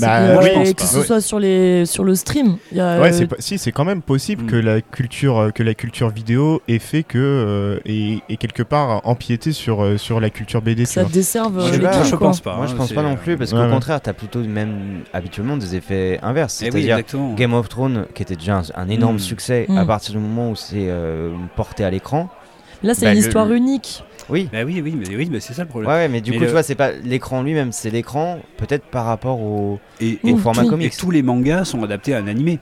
Bah, 0.00 0.20
que, 0.28 0.32
moi, 0.32 0.42
je 0.42 0.48
ouais, 0.48 0.54
pense 0.54 0.68
que 0.72 0.74
pas. 0.80 0.84
ce 0.86 1.02
soit 1.02 1.20
sur, 1.20 1.38
les, 1.38 1.86
sur 1.86 2.04
le 2.04 2.14
stream. 2.14 2.56
il 2.72 2.78
Y 2.78 2.80
a, 2.80 3.00
Ouais, 3.00 3.22
euh, 3.22 3.26
si 3.38 3.58
c'est 3.58 3.72
quand 3.72 3.84
même 3.84 4.02
possible 4.02 4.44
Mm. 4.44 4.46
que 4.46 4.56
la 4.56 4.80
culture 4.80 5.38
euh, 5.38 5.50
que 5.50 5.62
la 5.62 5.74
culture 5.74 6.10
vidéo 6.10 6.60
ait 6.68 6.78
fait 6.78 7.02
que 7.02 7.18
euh, 7.18 7.78
et, 7.86 8.18
et 8.28 8.36
quelque 8.36 8.62
part 8.62 9.00
empiété 9.06 9.52
sur 9.52 9.82
euh, 9.84 9.96
sur 9.98 10.20
la 10.20 10.30
culture 10.30 10.62
BD. 10.62 10.84
ça 10.84 11.04
desserve 11.04 11.54
Moi, 11.54 11.64
euh, 11.66 11.70
les 11.72 11.78
pas, 11.78 11.90
trucs, 11.92 12.06
je 12.06 12.16
pense 12.16 12.40
pas. 12.40 12.56
moi 12.56 12.64
hein, 12.64 12.68
je 12.70 12.74
pense 12.74 12.88
c'est, 12.88 12.94
pas 12.94 13.02
non 13.02 13.12
euh, 13.12 13.16
plus 13.16 13.36
parce 13.36 13.52
ouais, 13.52 13.58
qu'au 13.58 13.64
ouais. 13.64 13.70
contraire 13.70 14.00
t'as 14.00 14.12
plutôt 14.12 14.40
même 14.40 15.02
habituellement 15.12 15.56
des 15.56 15.74
effets 15.76 16.18
inverses 16.22 16.62
eh 16.62 16.70
oui, 16.72 16.84
c'est-à-dire. 16.86 17.04
Game 17.36 17.54
of 17.54 17.68
Thrones 17.68 18.06
qui 18.14 18.22
était 18.22 18.36
déjà 18.36 18.58
un, 18.58 18.62
un 18.82 18.88
énorme 18.88 19.16
Mm. 19.16 19.20
succès 19.20 19.66
Mm. 19.68 19.78
à 19.78 19.84
partir 19.86 20.12
du 20.14 20.18
moment 20.20 20.50
où 20.50 20.56
c'est 20.56 20.86
euh, 20.88 21.30
porté 21.56 21.84
à 21.84 21.90
l'écran 21.90 22.28
Là, 22.82 22.92
c'est 22.94 23.06
Bah, 23.06 23.12
une 23.12 23.20
le- 23.20 23.24
histoire 23.26 23.50
unique. 23.52 24.04
Oui 24.28 24.48
Bah 24.52 24.64
oui, 24.64 24.80
oui, 24.82 24.94
mais 24.98 25.14
oui, 25.16 25.28
mais 25.30 25.40
c'est 25.40 25.52
ça 25.54 25.62
le 25.62 25.68
problème. 25.68 25.90
ouais, 25.90 26.08
mais 26.08 26.20
du 26.20 26.30
Mais 26.30 26.36
coup, 26.36 26.42
le- 26.42 26.48
tu 26.48 26.52
vois, 26.52 26.62
c'est 26.62 26.74
pas 26.74 26.92
l'écran 26.92 27.42
lui-même, 27.42 27.72
c'est 27.72 27.90
l'écran 27.90 28.38
peut-être 28.56 28.84
par 28.86 29.04
rapport 29.06 29.40
au, 29.40 29.78
Et, 30.00 30.18
au 30.24 30.36
format 30.36 30.64
et 30.64 30.68
comics. 30.68 30.96
tous 30.96 31.10
les 31.10 31.22
mangas 31.22 31.64
sont 31.66 31.82
adaptés 31.82 32.14
à 32.14 32.18
un 32.18 32.26
animé. 32.26 32.58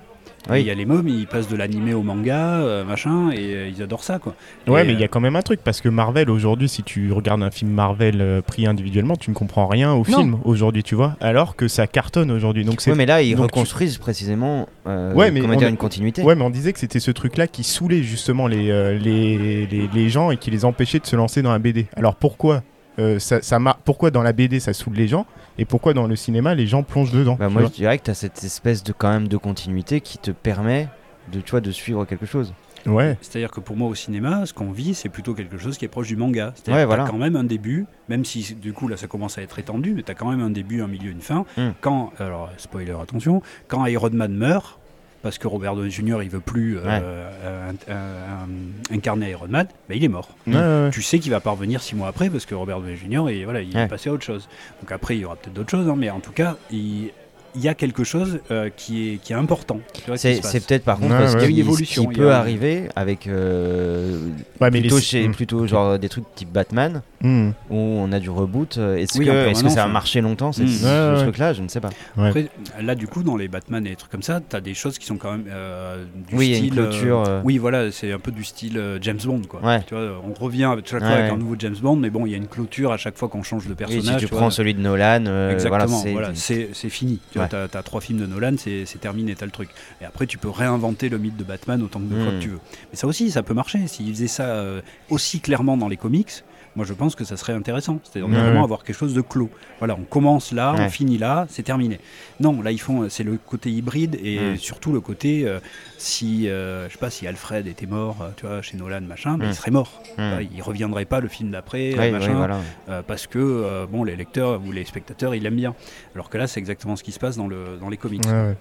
Oui. 0.51 0.61
Il 0.61 0.66
y 0.66 0.70
a 0.70 0.74
les 0.74 0.84
mômes, 0.86 1.07
ils 1.09 1.26
passent 1.28 1.49
de 1.49 1.57
l'animé 1.57 1.95
au 1.95 2.03
manga, 2.03 2.57
euh, 2.61 2.84
machin, 2.84 3.30
et 3.30 3.55
euh, 3.55 3.68
ils 3.68 3.80
adorent 3.82 4.03
ça, 4.03 4.18
quoi. 4.18 4.34
Ouais, 4.66 4.82
Et, 4.82 4.86
mais 4.86 4.93
il 4.93 4.99
y 4.99 5.03
euh, 5.03 5.05
a 5.05 5.09
quand 5.09 5.20
même 5.20 5.36
un 5.36 5.43
truc 5.43 5.61
parce 5.62 5.80
que 5.80 5.88
Marvel 5.88 6.28
aujourd'hui, 6.30 6.68
si 6.68 6.82
tu 6.82 7.12
regardes 7.12 7.43
un 7.45 7.51
film 7.53 7.70
Marvel 7.70 8.20
euh, 8.20 8.43
pris 8.43 8.66
individuellement, 8.66 9.14
tu 9.16 9.30
ne 9.30 9.34
comprends 9.36 9.66
rien 9.68 9.93
au 9.93 9.99
Non. 9.99 10.18
film 10.18 10.38
aujourd'hui, 10.45 10.82
tu 10.82 10.95
vois, 10.97 11.16
alors 11.20 11.55
que 11.55 11.68
ça 11.68 11.86
cartonne 11.86 12.30
aujourd'hui. 12.32 12.64
Donc 12.64 12.80
c'est 12.80 12.90
Ouais, 12.90 12.97
mais 12.97 13.07
là, 13.07 13.22
ils 13.22 13.36
donc 13.36 13.53
tu- 13.53 13.59
reconstruisent 13.59 13.99
précisément 13.99 14.68
euh, 14.88 15.14
Ouais, 15.14 15.30
mais 15.30 15.40
comment 15.40 15.55
on 15.55 15.57
dire, 15.57 15.68
a- 15.68 15.70
une 15.70 15.76
continuité. 15.76 16.22
Ouais, 16.22 16.34
mais 16.34 16.43
on 16.43 16.51
disait 16.51 16.72
que 16.72 16.78
c'était 16.80 16.99
ce 17.01 17.12
truc-là 17.12 17.47
qui 17.47 17.62
saoulait 17.62 18.03
justement 18.03 18.49
les, 18.49 18.70
euh, 18.70 18.99
les, 18.99 19.66
les, 19.66 19.88
les 19.95 20.09
gens 20.09 20.32
et 20.32 20.36
qui 20.38 20.51
les 20.51 20.64
empêchait 20.64 20.99
de 20.99 21.07
se 21.07 21.14
lancer 21.14 21.43
dans 21.43 21.53
la 21.53 21.61
BD. 21.61 21.86
Alors 21.97 22.16
pourquoi 22.16 22.62
euh, 22.99 23.18
ça, 23.18 23.40
ça 23.43 23.59
mar- 23.59 23.78
Pourquoi 23.84 24.11
dans 24.11 24.22
la 24.22 24.32
BD 24.32 24.61
ça 24.61 24.72
saoule 24.72 24.95
les 24.95 25.09
gens 25.09 25.26
et 25.59 25.64
pourquoi 25.64 25.93
dans 25.95 26.07
le 26.07 26.16
cinéma 26.16 26.55
les 26.55 26.66
gens 26.66 26.82
plongent 26.82 27.12
dedans 27.12 27.36
Bah, 27.38 27.49
moi, 27.49 27.62
je 27.64 27.68
dirais 27.68 27.99
que 27.99 28.05
tu 28.05 28.11
as 28.11 28.14
cette 28.14 28.43
espèce 28.45 28.82
de, 28.82 28.93
quand 28.93 29.11
même, 29.11 29.28
de 29.28 29.36
continuité 29.36 30.01
qui 30.01 30.18
te 30.18 30.30
permet 30.30 30.88
de, 31.32 31.40
tu 31.40 31.51
vois, 31.53 31.61
de 31.61 31.70
suivre 31.70 32.05
quelque 32.05 32.26
chose. 32.26 32.53
Ouais. 32.84 33.16
C'est-à-dire 33.20 33.51
que 33.53 33.61
pour 33.61 33.76
moi 33.76 33.88
au 33.88 33.95
cinéma, 33.95 34.45
ce 34.45 34.53
qu'on 34.53 34.72
vit, 34.72 34.95
c'est 34.95 35.09
plutôt 35.09 35.34
quelque 35.34 35.57
chose 35.57 35.78
qui 35.78 35.84
est 35.84 35.88
proche 35.88 36.09
du 36.09 36.16
manga. 36.16 36.53
C'est-à-dire 36.57 36.80
Ouais, 36.80 36.84
voilà. 36.84 37.05
quand 37.09 37.16
même 37.16 37.36
un 37.36 37.45
début, 37.45 37.86
même 38.09 38.24
si 38.24 38.55
du 38.57 38.72
coup 38.72 38.88
là 38.88 38.97
ça 38.97 39.07
commence 39.07 39.38
à 39.38 39.43
être 39.43 39.59
étendu, 39.61 39.93
mais 39.95 40.03
tu 40.03 40.11
as 40.11 40.14
quand 40.16 40.28
même 40.28 40.40
un 40.40 40.51
début, 40.51 40.82
un 40.82 40.88
milieu, 40.88 41.12
une 41.12 41.20
fin. 41.20 41.45
Mm. 41.57 41.68
Quand, 41.80 42.12
alors 42.18 42.51
spoiler, 42.57 42.95
attention, 43.01 43.40
quand 43.68 43.86
Iron 43.86 44.11
Man 44.12 44.32
meurt, 44.34 44.80
parce 45.23 45.39
que 45.39 45.47
Robert 45.47 45.75
Downey 45.77 45.91
Jr. 45.91 46.18
il 46.23 46.29
veut 46.31 46.41
plus 46.41 46.79
euh, 46.79 46.85
un- 46.89 47.93
un- 47.93 47.95
un- 47.95 48.95
incarner 48.95 49.31
Iron 49.31 49.49
Man, 49.49 49.66
bah, 49.89 49.95
il 49.95 50.03
est 50.05 50.09
mort. 50.09 50.29
Ouais, 50.47 50.55
ouais, 50.55 50.61
ouais. 50.61 50.91
Tu 50.93 51.03
sais 51.03 51.18
qu'il 51.18 51.31
va 51.31 51.41
pas 51.41 51.51
revenir 51.53 51.81
six 51.83 51.95
mois 51.95 52.09
après 52.09 52.29
parce 52.31 52.47
que 52.47 52.55
Robert 52.55 52.81
Downey 52.81 52.97
Jr. 52.97 53.29
Et 53.31 53.45
voilà, 53.45 53.61
il 53.62 53.75
Ouais. 53.75 53.83
est 53.85 53.89
passé 53.89 54.11
à 54.11 54.12
autre 54.12 54.25
chose. 54.25 54.49
Donc 54.81 54.91
après, 54.93 55.16
il 55.16 55.20
y 55.20 55.25
aura 55.25 55.37
peut-être 55.37 55.55
d'autres 55.55 55.70
choses, 55.70 55.89
hein, 55.89 55.95
mais 55.97 56.11
en 56.11 56.20
tout 56.20 56.33
cas, 56.33 56.57
il, 56.70 57.11
il 57.55 57.61
y 57.61 57.68
a 57.68 57.75
quelque 57.75 58.03
chose 58.03 58.41
euh, 58.51 58.70
qui, 58.77 59.11
est, 59.11 59.16
qui 59.18 59.33
est 59.33 59.37
important. 59.37 59.79
tu 59.93 60.03
vois, 60.07 60.14
qui 60.16 60.23
C'est 60.23 60.35
se 60.37 60.41
passe. 60.43 60.51
c'est 60.53 60.66
peut-être 60.66 60.85
par 60.85 60.99
contre 60.99 61.12
Ouais, 61.12 61.18
parce 61.18 61.35
ouais. 61.35 61.41
qu'il 61.41 61.51
Il 61.51 61.57
y 61.57 61.61
a 61.61 61.62
une 61.64 61.68
évolution, 61.68 62.05
qui 62.07 62.11
il 62.11 62.16
y 62.16 62.18
peut 62.18 62.33
a- 62.33 62.39
arriver 62.39 62.89
avec 62.97 63.27
euh, 63.27 64.29
Ouais, 64.61 64.70
mais 64.70 64.81
plutôt, 64.81 64.97
les- 64.97 65.03
chez, 65.03 65.29
Mm. 65.29 65.35
plutôt 65.35 65.66
genre 65.66 65.99
des 65.99 66.09
trucs 66.09 66.25
type 66.35 66.51
Batman 66.51 67.03
Hmm. 67.23 67.51
où 67.70 67.77
on 67.77 68.11
a 68.12 68.18
du 68.18 68.31
reboot. 68.31 68.79
euh, 68.79 68.97
Est-ce 68.97 69.18
Oui, 69.18 69.27
que, 69.27 69.68
ça 69.70 69.85
a 69.85 69.89
marché 69.89 70.20
longtemps 70.20 70.53
cette- 70.53 70.64
Mm. 70.66 70.68
ce, 70.68 70.85
Ouais, 70.85 71.14
ouais. 71.16 71.23
truc-là? 71.23 71.53
Je 71.53 71.62
ne 71.62 71.68
sais 71.68 71.81
pas. 71.81 71.91
Après, 72.18 72.49
là, 72.81 72.95
du 72.95 73.07
coup, 73.07 73.23
dans 73.23 73.37
les 73.37 73.49
Batman 73.49 73.87
et 73.87 73.91
des 73.91 73.97
trucs 73.97 74.11
comme 74.11 74.23
ça, 74.23 74.41
tu 74.41 74.57
as 74.57 74.61
des 74.61 74.75
choses 74.75 74.99
qui 74.99 75.07
sont 75.07 75.16
quand 75.16 75.31
même 75.33 75.45
euh, 75.49 76.05
du 76.29 76.35
Oui, 76.37 76.47
il 76.49 76.51
y 76.51 76.55
a 76.55 76.59
une 76.59 76.64
style. 76.64 76.75
clôture, 76.75 77.20
euh, 77.20 77.25
euh. 77.29 77.41
Oui, 77.45 77.59
voilà, 77.59 77.93
c'est 77.93 78.12
un 78.12 78.18
peu 78.18 78.33
du 78.33 78.43
style 78.45 78.77
euh, 78.77 78.99
James 79.03 79.18
Bond, 79.25 79.43
quoi. 79.49 79.61
Ouais. 79.62 79.83
Tu 79.87 79.95
vois, 79.95 80.20
on 80.29 80.33
revient 80.35 80.64
avec- 80.64 80.89
chaque 80.89 81.01
Ouais, 81.03 81.07
fois 81.09 81.16
avec 81.16 81.33
un 81.33 81.37
nouveau 81.37 81.55
James 81.59 81.77
Bond, 81.81 81.97
mais 81.97 82.11
bon, 82.11 82.27
il 82.27 82.33
y 82.33 82.35
a 82.35 82.39
une 82.39 82.49
clôture 82.49 82.93
à 82.93 82.97
chaque 82.97 83.16
fois 83.16 83.29
qu'on 83.29 83.43
change 83.43 83.66
de 83.68 83.75
personnage. 83.75 84.03
si 84.05 84.16
tu 84.16 84.27
vois. 84.27 84.39
prends 84.41 84.51
celui 84.51 84.75
de 84.75 84.81
Nolan, 84.81 85.25
euh, 85.27 85.53
Exactement, 85.53 86.03
voilà, 86.12 86.31
c'est 86.35 86.73
fini. 86.89 87.20
Tu 87.33 87.39
Ouais. 87.39 87.47
as, 87.55 87.83
trois 87.83 88.01
films 88.01 88.18
de 88.20 88.27
Nolan, 88.27 88.55
c'est 88.59 88.85
terminé, 89.01 89.35
t'as 89.35 89.47
le 89.47 89.53
truc. 89.53 89.68
Et 90.01 90.05
après, 90.05 90.27
tu 90.27 90.39
peux 90.39 90.51
réinventer 90.51 91.09
le 91.09 91.18
mythe 91.18 91.37
de 91.37 91.45
Batman 91.45 91.83
autant 91.83 92.01
de 92.01 92.09
fois 92.14 92.33
que 92.33 92.41
tu 92.41 92.49
veux. 92.49 92.61
Mais 92.91 92.97
ça 92.97 93.07
aussi, 93.07 93.31
ça 93.31 93.43
peut 93.43 93.55
marcher. 93.55 93.87
S'ils 93.87 94.12
faisaient 94.12 94.27
ça 94.27 94.45
euh, 94.45 94.81
aussi 95.11 95.41
clairement 95.41 95.77
dans 95.77 95.89
les 95.89 95.97
comics, 95.97 96.43
moi 96.77 96.85
je 96.87 96.93
pense 96.95 97.14
que 97.14 97.25
ça 97.25 97.37
serait 97.37 97.53
intéressant. 97.53 97.99
C'est-à-dire 98.03 98.29
Ouais, 98.31 98.41
vraiment 98.41 98.64
avoir 98.64 98.83
quelque 98.85 98.97
chose 98.97 99.14
de 99.14 99.20
clos. 99.20 99.51
Voilà, 99.79 99.95
on 99.99 100.05
commence 100.05 100.53
là, 100.53 100.75
on 100.79 100.89
finit 100.89 101.18
là, 101.18 101.47
c'est 101.51 101.62
terminé. 101.62 101.99
Non, 102.41 102.62
là 102.62 102.70
ils 102.73 102.81
font, 102.81 103.09
c'est 103.09 103.25
le 103.25 103.37
côté 103.37 103.70
hybride 103.70 104.14
et 104.23 104.57
surtout 104.57 104.93
le 104.93 105.01
côté 105.01 105.47
euh, 105.47 105.59
si, 105.99 106.49
euh, 106.49 106.89
je 106.89 106.93
sais 106.95 106.99
pas, 106.99 107.11
si 107.11 107.27
Alfred 107.27 107.66
était 107.66 107.87
mort, 107.87 108.16
euh, 108.23 108.29
tu 108.37 108.47
vois, 108.47 108.62
chez 108.62 108.77
Nolan, 108.77 109.01
machin, 109.03 109.37
Mm. 109.37 109.43
il 109.45 109.55
serait 109.55 109.70
mort. 109.70 110.03
Voilà, 110.16 110.43
il 110.43 110.62
reviendrait 110.62 111.05
pas 111.05 111.20
le 111.20 111.29
film 111.29 111.51
d'après, 111.51 111.93
euh, 111.99 112.11
machin, 112.12 112.35
voilà. 112.35 112.59
euh, 112.89 113.03
parce 113.07 113.27
que 113.27 113.39
euh, 113.39 113.87
bon, 113.91 114.05
les 114.05 114.16
lecteurs 114.16 114.61
ou 114.66 114.73
les 114.73 114.85
spectateurs 114.85 115.35
ils 115.35 115.43
l'aiment 115.43 115.57
bien. 115.57 115.75
Alors 116.14 116.29
que 116.31 116.39
là, 116.39 116.47
c'est 116.47 116.61
exactement 116.61 116.97
ce 116.97 117.03
qui 117.03 117.12
se 117.12 117.18
passe 117.18 117.37
dans, 117.37 117.47
le, 117.49 117.77
dans 117.81 117.89
les 117.89 117.97
comics. 117.97 118.25
Ouais, 118.27 118.33
ouais. 118.33 118.57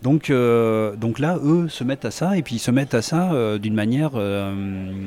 Donc, 0.00 0.30
euh, 0.30 0.94
donc 0.94 1.18
là, 1.18 1.38
eux 1.42 1.68
se 1.68 1.82
mettent 1.82 2.04
à 2.04 2.12
ça 2.12 2.36
et 2.36 2.42
puis 2.42 2.54
ils 2.56 2.60
se 2.60 2.70
mettent 2.70 2.94
à 2.94 3.02
ça 3.02 3.32
euh, 3.32 3.58
d'une 3.58 3.74
manière. 3.74 4.12
euh, 4.14 4.54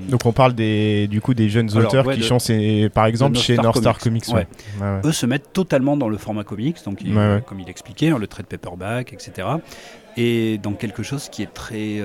Donc 0.10 0.26
on 0.26 0.34
parle 0.34 0.54
des, 0.54 1.08
du 1.08 1.22
coup 1.22 1.34
des 1.34 1.48
jeunes 1.48 1.70
Alors, 1.76 1.88
auteurs 1.88 2.06
ouais, 2.08 2.16
qui 2.16 2.20
de- 2.20 2.26
sont 2.26 2.39
c'est- 2.39 2.89
par 2.94 3.06
exemple 3.06 3.38
chez 3.38 3.56
North 3.56 3.78
Star 3.78 3.98
Comics. 3.98 4.26
Comics. 4.26 4.36
ouais. 4.36 4.48
Ouais, 4.86 4.94
ouais. 4.96 5.02
eux 5.06 5.12
se 5.14 5.26
mettent 5.26 5.54
totalement 5.54 5.96
dans 5.96 6.10
le 6.10 6.18
format 6.18 6.44
comics, 6.44 6.78
donc 6.84 7.00
comme 7.46 7.60
il 7.62 7.70
expliquait, 7.70 8.10
hein, 8.10 8.18
le 8.20 8.28
trade 8.28 8.48
paperback, 8.48 9.14
etc. 9.14 9.48
Et 10.18 10.58
dans 10.62 10.74
quelque 10.74 11.04
chose 11.04 11.30
qui 11.30 11.42
est 11.44 11.54
très. 11.54 12.02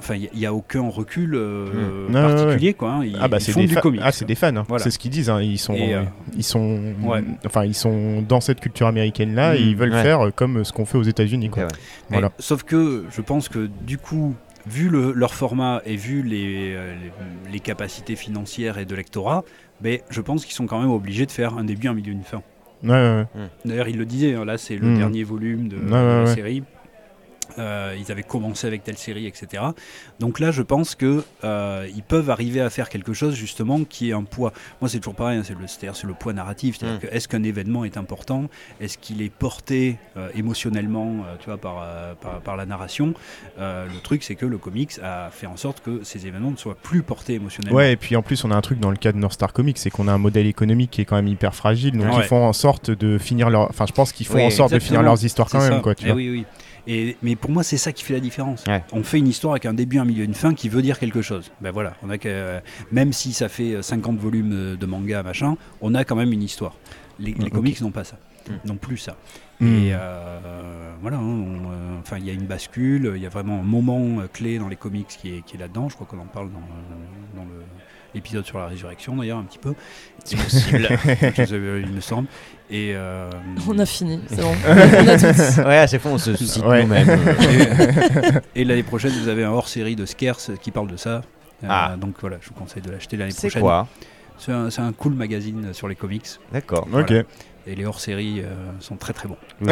Euh, 0.00 0.02
Enfin, 0.02 0.14
il 0.16 0.38
n'y 0.38 0.46
a, 0.46 0.52
aucun 0.54 0.88
recul 0.88 1.34
euh, 1.34 1.66
Mm. 2.08 2.14
Ouais, 2.14 2.20
ouais, 2.22 2.34
particulier, 2.36 2.74
quoi. 2.74 2.92
hein. 2.92 3.04
Ils, 3.04 3.16
Ah 3.20 3.28
bah 3.28 3.36
ils 3.38 3.40
c'est 3.42 3.52
font 3.52 3.60
des, 3.60 3.66
du 3.66 3.74
fa- 3.74 3.80
comics. 3.80 4.00
ah, 4.02 4.12
c'est 4.12 4.24
des 4.24 4.34
fans, 4.34 4.54
hein. 4.56 4.64
Voilà. 4.68 4.82
c'est 4.82 4.90
ce 4.90 4.98
qu'ils 4.98 5.10
disent. 5.10 5.30
hein. 5.30 5.40
Ils 5.40 5.58
sont, 5.58 5.74
euh, 5.78 6.02
ils 6.36 6.42
sont, 6.44 6.80
ouais. 7.02 7.22
enfin 7.46 7.64
ils 7.64 7.74
sont 7.74 8.22
dans 8.22 8.40
cette 8.40 8.60
culture 8.60 8.86
américaine 8.86 9.34
là. 9.34 9.54
et 9.56 9.60
Mm. 9.60 9.68
ils 9.68 9.76
veulent 9.76 9.92
Ouais. 9.92 10.02
faire 10.02 10.26
euh, 10.26 10.30
comme 10.30 10.64
ce 10.64 10.72
qu'on 10.72 10.84
fait 10.86 10.98
aux 10.98 11.02
États-Unis. 11.02 11.50
Voilà. 12.08 12.30
Sauf 12.38 12.62
que 12.62 13.04
je 13.10 13.20
pense 13.20 13.48
que 13.48 13.68
du 13.86 13.98
coup, 13.98 14.34
vu 14.66 14.88
le- 14.88 15.12
leur 15.12 15.34
format 15.34 15.80
et 15.86 15.96
vu 15.96 16.22
les, 16.22 16.74
euh, 16.74 16.94
les, 17.46 17.52
les 17.52 17.60
capacités 17.60 18.16
financières 18.16 18.78
et 18.78 18.84
de 18.84 18.94
lectorat, 18.94 19.44
mais 19.82 20.02
je 20.10 20.20
pense 20.20 20.44
qu'ils 20.44 20.54
sont 20.54 20.66
quand 20.66 20.80
même 20.80 20.90
obligés 20.90 21.26
de 21.26 21.30
faire 21.32 21.56
un 21.56 21.64
début, 21.64 21.88
un 21.88 21.94
milieu, 21.94 22.12
une 22.12 22.22
fin. 22.24 22.42
Ouais, 22.82 22.90
ouais, 22.90 23.24
ouais. 23.34 23.48
D'ailleurs, 23.64 23.88
il 23.88 23.98
le 23.98 24.06
disait, 24.06 24.34
hein, 24.34 24.44
là 24.46 24.56
c'est 24.58 24.76
le 24.76 24.96
dernier 24.96 25.22
volume 25.22 25.68
de, 25.68 25.76
Ouais, 25.76 25.82
de 25.82 25.90
ouais, 25.90 26.02
la 26.02 26.24
ouais. 26.24 26.34
série. 26.34 26.62
Euh, 27.58 27.96
ils 27.98 28.10
avaient 28.12 28.22
commencé 28.22 28.66
avec 28.66 28.84
telle 28.84 28.96
série, 28.98 29.26
etc. 29.26 29.62
Donc 30.18 30.38
là, 30.40 30.50
je 30.50 30.62
pense 30.62 30.94
que 30.94 31.24
euh, 31.44 31.88
ils 31.94 32.02
peuvent 32.02 32.30
arriver 32.30 32.60
à 32.60 32.70
faire 32.70 32.88
quelque 32.88 33.12
chose 33.12 33.34
justement 33.34 33.84
qui 33.84 34.10
est 34.10 34.12
un 34.12 34.24
poids. 34.24 34.52
Moi, 34.80 34.88
c'est 34.88 34.98
toujours 34.98 35.14
pareil, 35.14 35.38
hein, 35.38 35.42
c'est 35.44 35.54
le, 35.58 35.66
c'est-à-dire, 35.66 35.96
c'est 35.96 36.06
le 36.06 36.14
poids 36.14 36.32
narratif. 36.32 36.76
C'est-à-dire 36.78 36.98
Mm. 36.98 37.00
que 37.00 37.06
est-ce 37.14 37.28
qu'un 37.28 37.42
événement 37.42 37.84
est 37.84 37.96
important? 37.96 38.44
Est-ce 38.80 38.98
qu'il 38.98 39.22
est 39.22 39.32
porté 39.32 39.96
euh, 40.16 40.28
émotionnellement, 40.34 41.24
tu 41.40 41.46
vois, 41.46 41.58
par, 41.58 41.84
par, 42.20 42.40
par 42.40 42.56
la 42.56 42.66
narration? 42.66 43.14
Le 43.58 44.00
truc, 44.02 44.22
c'est 44.22 44.34
que 44.34 44.46
le 44.46 44.58
comics 44.58 44.92
a 45.02 45.30
fait 45.30 45.46
en 45.46 45.56
sorte 45.56 45.80
que 45.82 46.02
ces 46.04 46.26
événements 46.26 46.50
ne 46.50 46.56
soient 46.56 46.76
plus 46.76 47.02
portés 47.02 47.34
émotionnellement. 47.34 47.76
Ouais, 47.76 47.92
et 47.92 47.96
puis 47.96 48.16
en 48.16 48.22
plus, 48.22 48.44
on 48.44 48.50
a 48.50 48.56
un 48.56 48.60
truc 48.60 48.78
dans 48.80 48.90
le 48.90 48.96
cas 48.96 49.12
de 49.12 49.18
North 49.18 49.34
Star 49.34 49.52
Comics, 49.52 49.78
c'est 49.78 49.90
qu'on 49.90 50.08
a 50.08 50.12
un 50.12 50.18
modèle 50.18 50.46
économique 50.46 50.90
qui 50.90 51.00
est 51.00 51.04
quand 51.04 51.16
même 51.16 51.28
hyper 51.28 51.54
fragile. 51.54 51.96
Donc 51.96 52.10
Ouais. 52.10 52.18
ils 52.18 52.24
font 52.24 52.44
en 52.44 52.52
sorte 52.52 52.90
de 52.90 53.18
finir 53.18 53.50
leur. 53.50 53.68
Enfin, 53.70 53.86
je 53.86 53.92
pense 53.92 54.12
qu'ils 54.12 54.26
font 54.26 54.34
Oui, 54.36 54.44
en 54.44 54.50
sorte 54.50 54.72
de 54.72 54.78
finir 54.78 55.02
leurs 55.02 55.24
histoires 55.24 55.48
quand 55.48 55.60
même, 55.60 55.74
ça. 55.74 55.80
quoi. 55.80 55.94
Tu 55.94 56.04
Eh 56.04 56.08
vois. 56.08 56.16
oui, 56.16 56.30
oui. 56.30 56.46
Et, 56.86 57.16
mais 57.22 57.36
pour 57.36 57.50
moi, 57.50 57.62
c'est 57.62 57.76
ça 57.76 57.92
qui 57.92 58.04
fait 58.04 58.14
la 58.14 58.20
différence. 58.20 58.64
Ouais. 58.66 58.82
On 58.92 59.02
fait 59.02 59.18
une 59.18 59.28
histoire 59.28 59.52
avec 59.52 59.66
un 59.66 59.74
début, 59.74 59.98
un 59.98 60.04
milieu, 60.04 60.24
une 60.24 60.34
fin 60.34 60.54
qui 60.54 60.68
veut 60.68 60.82
dire 60.82 60.98
quelque 60.98 61.22
chose. 61.22 61.50
Ben 61.60 61.70
voilà, 61.70 61.94
on 62.02 62.10
a 62.10 62.18
que, 62.18 62.28
euh, 62.28 62.60
même 62.92 63.12
si 63.12 63.32
ça 63.32 63.48
fait 63.48 63.74
euh, 63.74 63.82
50 63.82 64.18
volumes 64.18 64.52
euh, 64.52 64.76
de 64.76 64.86
manga, 64.86 65.22
machin, 65.22 65.56
on 65.80 65.94
a 65.94 66.04
quand 66.04 66.16
même 66.16 66.32
une 66.32 66.42
histoire. 66.42 66.76
Les, 67.18 67.32
comics 67.50 67.80
n'ont 67.82 67.90
pas 67.90 68.04
ça, 68.04 68.16
Mm. 68.48 68.68
n'ont 68.68 68.76
plus 68.76 68.96
ça. 68.96 69.16
Mm. 69.60 69.66
Et 69.66 69.90
euh, 69.92 70.92
voilà, 71.02 71.18
hein, 71.18 71.22
on, 71.22 71.70
euh, 71.70 71.98
enfin, 72.00 72.16
il 72.18 72.24
y 72.24 72.30
a 72.30 72.32
une 72.32 72.46
bascule, 72.46 73.12
il 73.14 73.22
y 73.22 73.26
a 73.26 73.28
vraiment 73.28 73.60
un 73.60 73.62
moment 73.62 74.20
euh, 74.20 74.26
clé 74.32 74.58
dans 74.58 74.68
les 74.68 74.76
comics 74.76 75.06
qui 75.06 75.36
est, 75.36 75.42
qui 75.44 75.56
est 75.56 75.60
là-dedans. 75.60 75.88
Je 75.90 75.94
crois 75.96 76.06
qu'on 76.06 76.18
en 76.18 76.24
parle 76.26 76.50
dans, 76.50 76.58
euh, 76.58 77.36
dans 77.36 77.44
le- 77.44 77.62
l'épisode 78.14 78.44
sur 78.46 78.58
la 78.58 78.66
résurrection, 78.66 79.14
d'ailleurs, 79.16 79.38
un 79.38 79.44
petit 79.44 79.58
peu. 79.58 79.74
C'est 80.24 80.36
possible, 80.36 80.88
il 81.86 81.92
me 81.92 82.00
semble. 82.00 82.26
Et 82.72 82.92
euh, 82.94 83.28
On 83.68 83.78
a 83.78 83.86
fini, 83.86 84.20
c'est 84.28 84.40
bon. 84.40 84.52
on 84.68 85.08
a 85.08 85.18
tout. 85.18 85.60
Ouais, 85.68 85.78
à 85.78 85.86
chaque 85.88 86.00
fois 86.00 86.12
on 86.12 86.18
se 86.18 86.34
cite 86.46 86.64
Ouais. 86.64 86.82
nous-mêmes. 86.82 87.18
Et 88.54 88.64
l'année 88.64 88.82
prochaine, 88.84 89.10
vous 89.12 89.28
avez 89.28 89.42
un 89.44 89.50
hors-série 89.50 89.96
de 89.96 90.06
Skers 90.06 90.36
qui 90.62 90.70
parle 90.70 90.86
de 90.88 90.96
ça. 90.96 91.22
Euh, 91.64 91.66
Ah. 91.68 91.94
Donc 91.98 92.14
voilà, 92.20 92.36
je 92.40 92.48
vous 92.48 92.54
conseille 92.54 92.82
de 92.82 92.90
l'acheter 92.90 93.16
l'année 93.16 93.32
C'est 93.32 93.48
prochaine. 93.48 93.62
quoi 93.62 93.88
C'est 94.38 94.52
un, 94.52 94.70
c'est 94.70 94.82
un 94.82 94.92
cool 94.92 95.14
magazine 95.14 95.72
sur 95.72 95.88
les 95.88 95.96
comics. 95.96 96.26
D'accord. 96.52 96.86
Ok. 96.92 97.12
Et 97.66 97.74
les 97.74 97.84
hors-séries 97.84 98.40
euh, 98.40 98.54
sont 98.78 98.96
très 98.96 99.12
très 99.12 99.28
bons. 99.28 99.36
Vous 99.60 99.68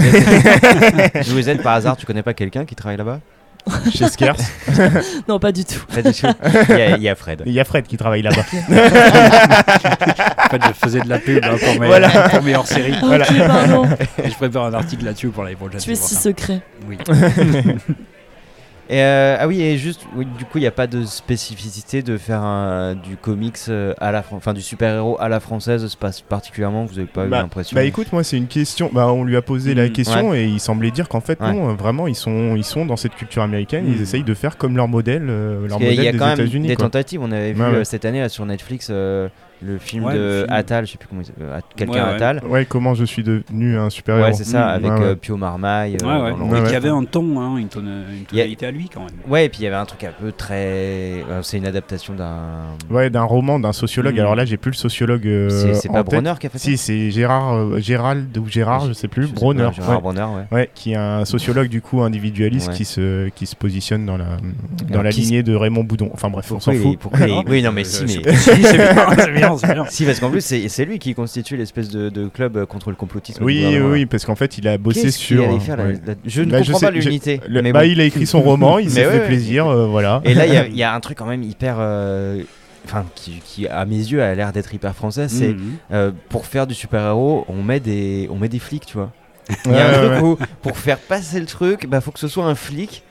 êtes... 1.48 1.48
Aide 1.56 1.62
par 1.62 1.74
hasard, 1.74 1.96
tu 1.96 2.04
connais 2.04 2.22
pas 2.22 2.34
quelqu'un 2.34 2.64
qui 2.66 2.74
travaille 2.74 2.98
là-bas? 2.98 3.20
Chez 3.94 4.08
Skers, 4.08 4.36
Non, 5.28 5.38
pas 5.38 5.52
du 5.52 5.64
tout. 5.64 5.80
Pas 5.94 6.02
du 6.02 6.12
tout. 6.12 6.26
Il 6.70 6.76
y, 6.76 6.80
a, 6.82 6.96
il 6.96 7.02
y 7.02 7.08
a 7.08 7.14
Fred. 7.14 7.42
il 7.44 7.52
y 7.52 7.60
a 7.60 7.64
Fred 7.64 7.86
qui 7.86 7.96
travaille 7.96 8.22
là-bas. 8.22 8.44
En 10.48 10.50
fait, 10.50 10.62
je 10.66 10.72
faisais 10.72 11.00
de 11.00 11.08
la 11.10 11.18
pub 11.18 11.44
hein, 11.44 11.56
pour, 11.62 11.78
mes, 11.80 11.86
Voilà. 11.86 12.08
pour 12.30 12.42
mes 12.42 12.56
hors-séries. 12.56 12.94
Pardon. 13.00 13.86
Et 14.22 14.30
je 14.30 14.34
prépare 14.34 14.64
un 14.64 14.72
article 14.74 15.04
là-dessus 15.04 15.28
pour 15.28 15.42
l'année 15.44 15.56
prochaine. 15.56 15.78
Tu 15.80 15.92
es 15.92 15.94
si 15.94 16.14
secret. 16.14 16.62
Oui. 16.88 16.96
Et 18.90 19.02
euh, 19.02 19.36
ah 19.38 19.46
oui, 19.46 19.60
et 19.60 19.76
juste, 19.76 20.06
oui, 20.16 20.26
du 20.38 20.46
coup, 20.46 20.56
il 20.56 20.62
n'y 20.62 20.66
a 20.66 20.70
pas 20.70 20.86
de 20.86 21.04
spécificité 21.04 22.02
de 22.02 22.16
faire 22.16 22.40
un- 22.42 22.94
du 22.94 23.16
comics 23.18 23.56
euh, 23.68 23.92
à 23.98 24.10
la, 24.12 24.24
enfin 24.32 24.54
du 24.54 24.62
super-héros 24.62 25.18
à 25.20 25.28
la 25.28 25.40
française, 25.40 25.86
se 25.86 25.96
passe 25.96 26.22
particulièrement. 26.22 26.86
Vous 26.86 26.94
n'avez 26.94 27.06
pas 27.06 27.26
eu 27.26 27.28
Bah, 27.28 27.42
l'impression 27.42 27.74
Bah 27.74 27.84
écoute, 27.84 28.10
moi 28.12 28.24
c'est 28.24 28.38
une 28.38 28.46
question. 28.46 28.88
Bah 28.92 29.08
on 29.12 29.24
lui 29.24 29.36
a 29.36 29.42
posé 29.42 29.74
la 29.74 29.88
Mm, 29.88 29.92
question 29.92 30.32
et 30.34 30.44
il 30.44 30.58
semblait 30.58 30.90
dire 30.90 31.08
qu'en 31.08 31.20
fait 31.20 31.38
Ouais. 31.40 31.52
non, 31.52 31.74
vraiment 31.74 32.06
ils 32.08 32.14
sont 32.14 32.56
ils 32.56 32.64
sont 32.64 32.86
dans 32.86 32.96
cette 32.96 33.14
culture 33.14 33.42
américaine. 33.42 33.84
Mm. 33.84 33.92
Ils 33.92 34.00
essayent 34.02 34.24
de 34.24 34.34
faire 34.34 34.56
comme 34.56 34.74
leur 34.76 34.88
modèle, 34.88 35.26
euh, 35.28 35.68
leur 35.68 35.76
qu'il 35.78 35.86
y 35.86 35.90
a- 35.90 35.92
il 35.92 35.94
y 35.94 35.96
modèle 35.98 36.08
a 36.08 36.12
des 36.12 36.18
quand 36.18 36.26
même 36.26 36.34
États-Unis. 36.40 36.68
des 36.68 36.76
quoi. 36.76 36.84
tentatives. 36.86 37.20
On 37.22 37.30
avait 37.30 37.52
vu 37.52 37.60
Ouais, 37.60 37.66
euh, 37.68 37.84
cette 37.84 38.06
année 38.06 38.20
là, 38.20 38.28
sur 38.30 38.46
Netflix 38.46 38.88
le 39.62 39.78
film 39.78 40.04
Ouais, 40.04 40.14
de 40.14 40.18
le 40.18 40.32
film. 40.42 40.46
Attal, 40.50 40.86
je 40.86 40.92
sais 40.92 40.98
plus 40.98 41.08
comment 41.08 41.20
il 41.22 41.24
s'appelle, 41.26 41.46
euh, 41.46 41.60
quelqu'un 41.76 41.92
Ouais, 41.94 42.00
ouais. 42.00 42.14
Attal. 42.14 42.42
Ouais, 42.48 42.64
comment 42.64 42.94
je 42.94 43.04
suis 43.04 43.22
devenu 43.22 43.76
un 43.76 43.90
super. 43.90 44.16
Ouais, 44.16 44.32
c'est 44.32 44.44
ça, 44.44 44.66
Mm. 44.66 44.70
avec 44.70 44.90
Ouais, 44.92 44.98
ouais. 44.98 45.04
euh, 45.06 45.14
Pio 45.16 45.36
Marmaille. 45.36 45.96
euh. 46.02 46.28
Et 46.32 46.42
ouais. 46.60 46.68
qui 46.68 46.74
avait 46.76 46.88
un 46.88 47.04
ton, 47.04 47.40
hein, 47.40 47.56
une, 47.56 47.68
tonne- 47.68 47.86
une 48.10 48.24
Il 48.32 48.38
y 48.38 48.40
a- 48.40 48.44
tonalité 48.44 48.66
à 48.66 48.70
lui 48.70 48.88
quand 48.88 49.00
même. 49.00 49.10
Ouais, 49.28 49.46
et 49.46 49.48
puis 49.48 49.60
il 49.60 49.64
y 49.64 49.66
avait 49.66 49.76
un 49.76 49.84
truc 49.84 50.04
un 50.04 50.12
peu 50.18 50.32
très. 50.32 50.54
euh, 51.28 51.42
c'est 51.42 51.56
une 51.58 51.66
adaptation 51.66 52.14
d'un. 52.14 52.38
Ouais, 52.90 53.10
d'un 53.10 53.22
roman 53.24 53.58
d'un 53.58 53.72
sociologue. 53.72 54.16
Mm. 54.16 54.20
Alors 54.20 54.36
là, 54.36 54.44
j'ai 54.44 54.56
plus 54.56 54.70
le 54.70 54.76
sociologue. 54.76 55.26
euh, 55.26 55.74
c'est 55.74 55.88
pas 55.88 56.02
tête. 56.04 56.12
Bronner 56.22 56.34
qui 56.40 56.46
a 56.46 56.50
fait 56.50 56.58
ça 56.58 56.64
Si, 56.64 56.76
c'est 56.76 57.10
Gérard, 57.10 57.54
euh, 57.54 57.78
Gérald 57.80 58.36
ou 58.38 58.46
Gérard, 58.48 58.86
je 58.86 58.92
sais 58.92 59.08
plus, 59.08 59.22
Je 59.24 59.28
sais 59.28 59.34
Bronner. 59.34 59.64
pas, 59.64 59.72
Gérard 59.72 59.94
ouais. 59.96 60.00
Bronner, 60.00 60.22
ouais. 60.50 60.56
Ouais, 60.56 60.70
qui 60.74 60.92
est 60.92 60.96
un 60.96 61.24
sociologue 61.24 61.68
du 61.68 61.80
coup 61.82 62.02
individualiste 62.02 62.68
Ouais. 62.68 62.74
qui 62.74 62.84
se 62.84 63.28
qui 63.30 63.46
se 63.46 63.56
positionne 63.56 64.06
dans 64.06 64.16
la 64.16 64.36
dans 64.90 65.02
la 65.02 65.10
lignée 65.10 65.42
de 65.42 65.54
Raymond 65.54 65.84
Boudon. 65.84 66.10
Enfin 66.14 66.30
bref, 66.30 66.50
on 66.52 66.60
s'en 66.60 66.72
fout. 66.72 66.98
Oui, 67.48 67.62
non, 67.62 67.72
mais 67.72 67.84
si, 67.84 68.04
mais. 68.04 68.22
Si, 69.90 70.04
parce 70.04 70.20
qu'en 70.20 70.30
plus, 70.30 70.40
c'est 70.42 70.84
lui 70.84 70.98
qui 70.98 71.14
constitue 71.14 71.56
l'espèce 71.56 71.88
de, 71.88 72.08
de 72.08 72.26
club 72.28 72.56
euh, 72.56 72.66
contre 72.66 72.90
le 72.90 72.96
complotisme. 72.96 73.42
Oui, 73.44 73.64
oui, 73.80 74.06
parce 74.06 74.24
qu'en 74.24 74.34
fait, 74.36 74.58
il 74.58 74.68
a 74.68 74.78
bossé 74.78 75.10
sur. 75.10 75.44
allait 75.44 75.60
faire, 75.60 75.76
Je 76.24 76.42
ne 76.42 76.50
Bah, 76.50 76.62
je 76.62 76.66
comprends 76.72 76.78
sais- 76.80 76.86
pas 76.86 76.92
l'unité. 76.92 77.40
Bah, 77.72 77.84
il 77.86 78.00
a 78.00 78.04
écrit 78.04 78.26
son 78.26 78.42
roman, 78.42 78.78
il 78.78 78.90
s'est 78.90 79.04
fait 79.04 79.18
ouais, 79.20 79.26
plaisir, 79.26 79.66
euh, 79.66 79.86
voilà. 79.86 80.20
Et 80.24 80.34
là, 80.34 80.46
il 80.46 80.52
y 80.54 80.56
a- 80.56 80.66
il 80.68 80.76
y, 80.76 80.82
a 80.82 80.94
un 80.94 81.00
truc 81.00 81.18
quand 81.18 81.26
même 81.26 81.42
hyper. 81.42 81.76
euh, 81.78 82.42
Enfin, 82.84 83.04
qui, 83.14 83.42
qui, 83.44 83.66
à 83.66 83.84
mes 83.84 83.96
yeux 83.98 84.22
a 84.22 84.34
l'air 84.34 84.50
d'être 84.50 84.72
hyper 84.72 84.94
français. 84.94 85.28
C'est 85.28 85.48
Mhm. 85.48 85.58
euh, 85.92 86.10
pour 86.30 86.46
faire 86.46 86.66
du 86.66 86.72
super-héros, 86.74 87.44
on 87.48 87.62
met 87.62 87.80
des, 87.80 88.28
on 88.30 88.36
met 88.38 88.48
des 88.48 88.58
flics, 88.60 88.86
tu 88.86 88.96
vois. 88.96 89.12
Il 89.66 89.72
y 89.72 89.74
a 89.76 89.88
un 89.88 90.08
truc 90.08 90.22
où, 90.22 90.38
pour 90.62 90.78
faire 90.78 90.96
passer 90.96 91.38
le 91.38 91.44
truc, 91.44 91.86
bah 91.86 92.00
faut 92.00 92.12
que 92.12 92.18
ce 92.18 92.28
soit 92.28 92.46
un 92.46 92.54
flic. 92.54 93.02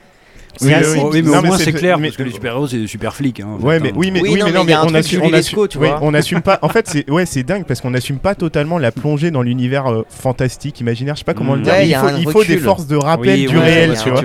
Oui, 0.62 0.74
assez 0.74 0.98
oui, 0.98 1.04
oui, 1.12 1.22
mais 1.24 1.32
Non, 1.32 1.38
au 1.40 1.42
mais 1.42 1.48
moins 1.50 1.58
c'est- 1.58 1.72
clair, 1.74 1.98
mais- 2.00 2.08
parce 2.08 2.18
que 2.18 2.24
les 2.24 2.32
super-héros, 2.32 2.68
c'est 2.68 2.78
des 2.78 2.88
super 2.88 3.14
flics. 3.16 3.40
hein, 3.40 3.58
Ouais, 3.62 3.80
mais 3.80 3.92
oui, 3.96 4.12
mais 4.12 4.22
Oui, 4.22 4.30
oui, 4.34 4.40
non, 4.40 4.46
mais 4.48 4.52
non, 4.54 4.64
mais 4.64 4.76
on 4.76 4.94
assume, 4.96 5.22
on 5.24 5.34
assume- 5.34 5.68
tu 5.68 5.78
vois. 5.78 6.00
on 6.02 6.14
assume 6.14 6.42
pas. 6.42 6.60
En 6.62 6.70
fait, 6.70 6.88
c'est 6.88 7.10
ouais, 7.10 7.26
c'est 7.26 7.44
dingue 7.44 7.66
parce 7.66 7.82
qu'on 7.82 7.92
n'assume 7.92 8.18
pas 8.20 8.36
totalement 8.36 8.78
la 8.78 8.92
plongée 8.92 9.32
dans 9.32 9.42
l'univers 9.42 9.88
euh, 9.88 10.06
fantastique, 10.10 10.80
imaginaire. 10.82 11.16
Je 11.16 11.20
sais 11.20 11.26
pas 11.26 11.34
comment 11.34 11.56
Mm. 11.56 11.60
le 11.60 11.64
dire. 11.64 11.74
Ouais, 11.74 11.80
mais 11.82 11.90
il 11.90 11.96
faut, 11.96 12.08
un 12.08 12.18
il 12.18 12.30
faut 12.32 12.44
des 12.44 12.58
forces 12.58 12.88
de 12.88 12.96
rappel 12.96 13.40
Oui, 13.42 13.46
du 13.48 13.58
ouais, 13.58 13.64
réel, 13.64 13.94
tu 14.02 14.10
vois. 14.10 14.22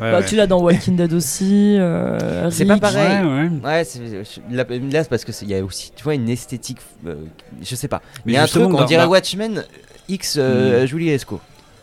Bah, 0.00 0.22
tu 0.22 0.36
l'as 0.36 0.46
dans 0.46 0.60
Walking 0.60 0.96
Dead 0.96 1.12
aussi. 1.12 1.76
euh, 1.78 2.50
C'est 2.50 2.64
pas 2.64 2.78
pareil. 2.78 3.24
Ouais, 3.24 3.48
là, 3.70 3.84
c'est 3.84 5.08
parce 5.08 5.24
que 5.24 5.32
il 5.42 5.48
y 5.48 5.54
a 5.54 5.64
aussi, 5.64 5.92
tu 5.96 6.04
vois, 6.04 6.14
une 6.14 6.28
esthétique. 6.28 6.78
euh, 7.06 7.14
je 7.62 7.74
sais 7.74 7.88
pas. 7.88 8.00
Mais 8.24 8.32
Il 8.32 8.34
y 8.34 8.38
a 8.38 8.42
un 8.44 8.46
truc, 8.46 8.62
on 8.72 8.84
dirait 8.84 9.06
Watchmen 9.06 9.64
X 10.08 10.36
Mm. 10.36 10.86
Julie 10.86 11.06
Lescaut. 11.06 11.40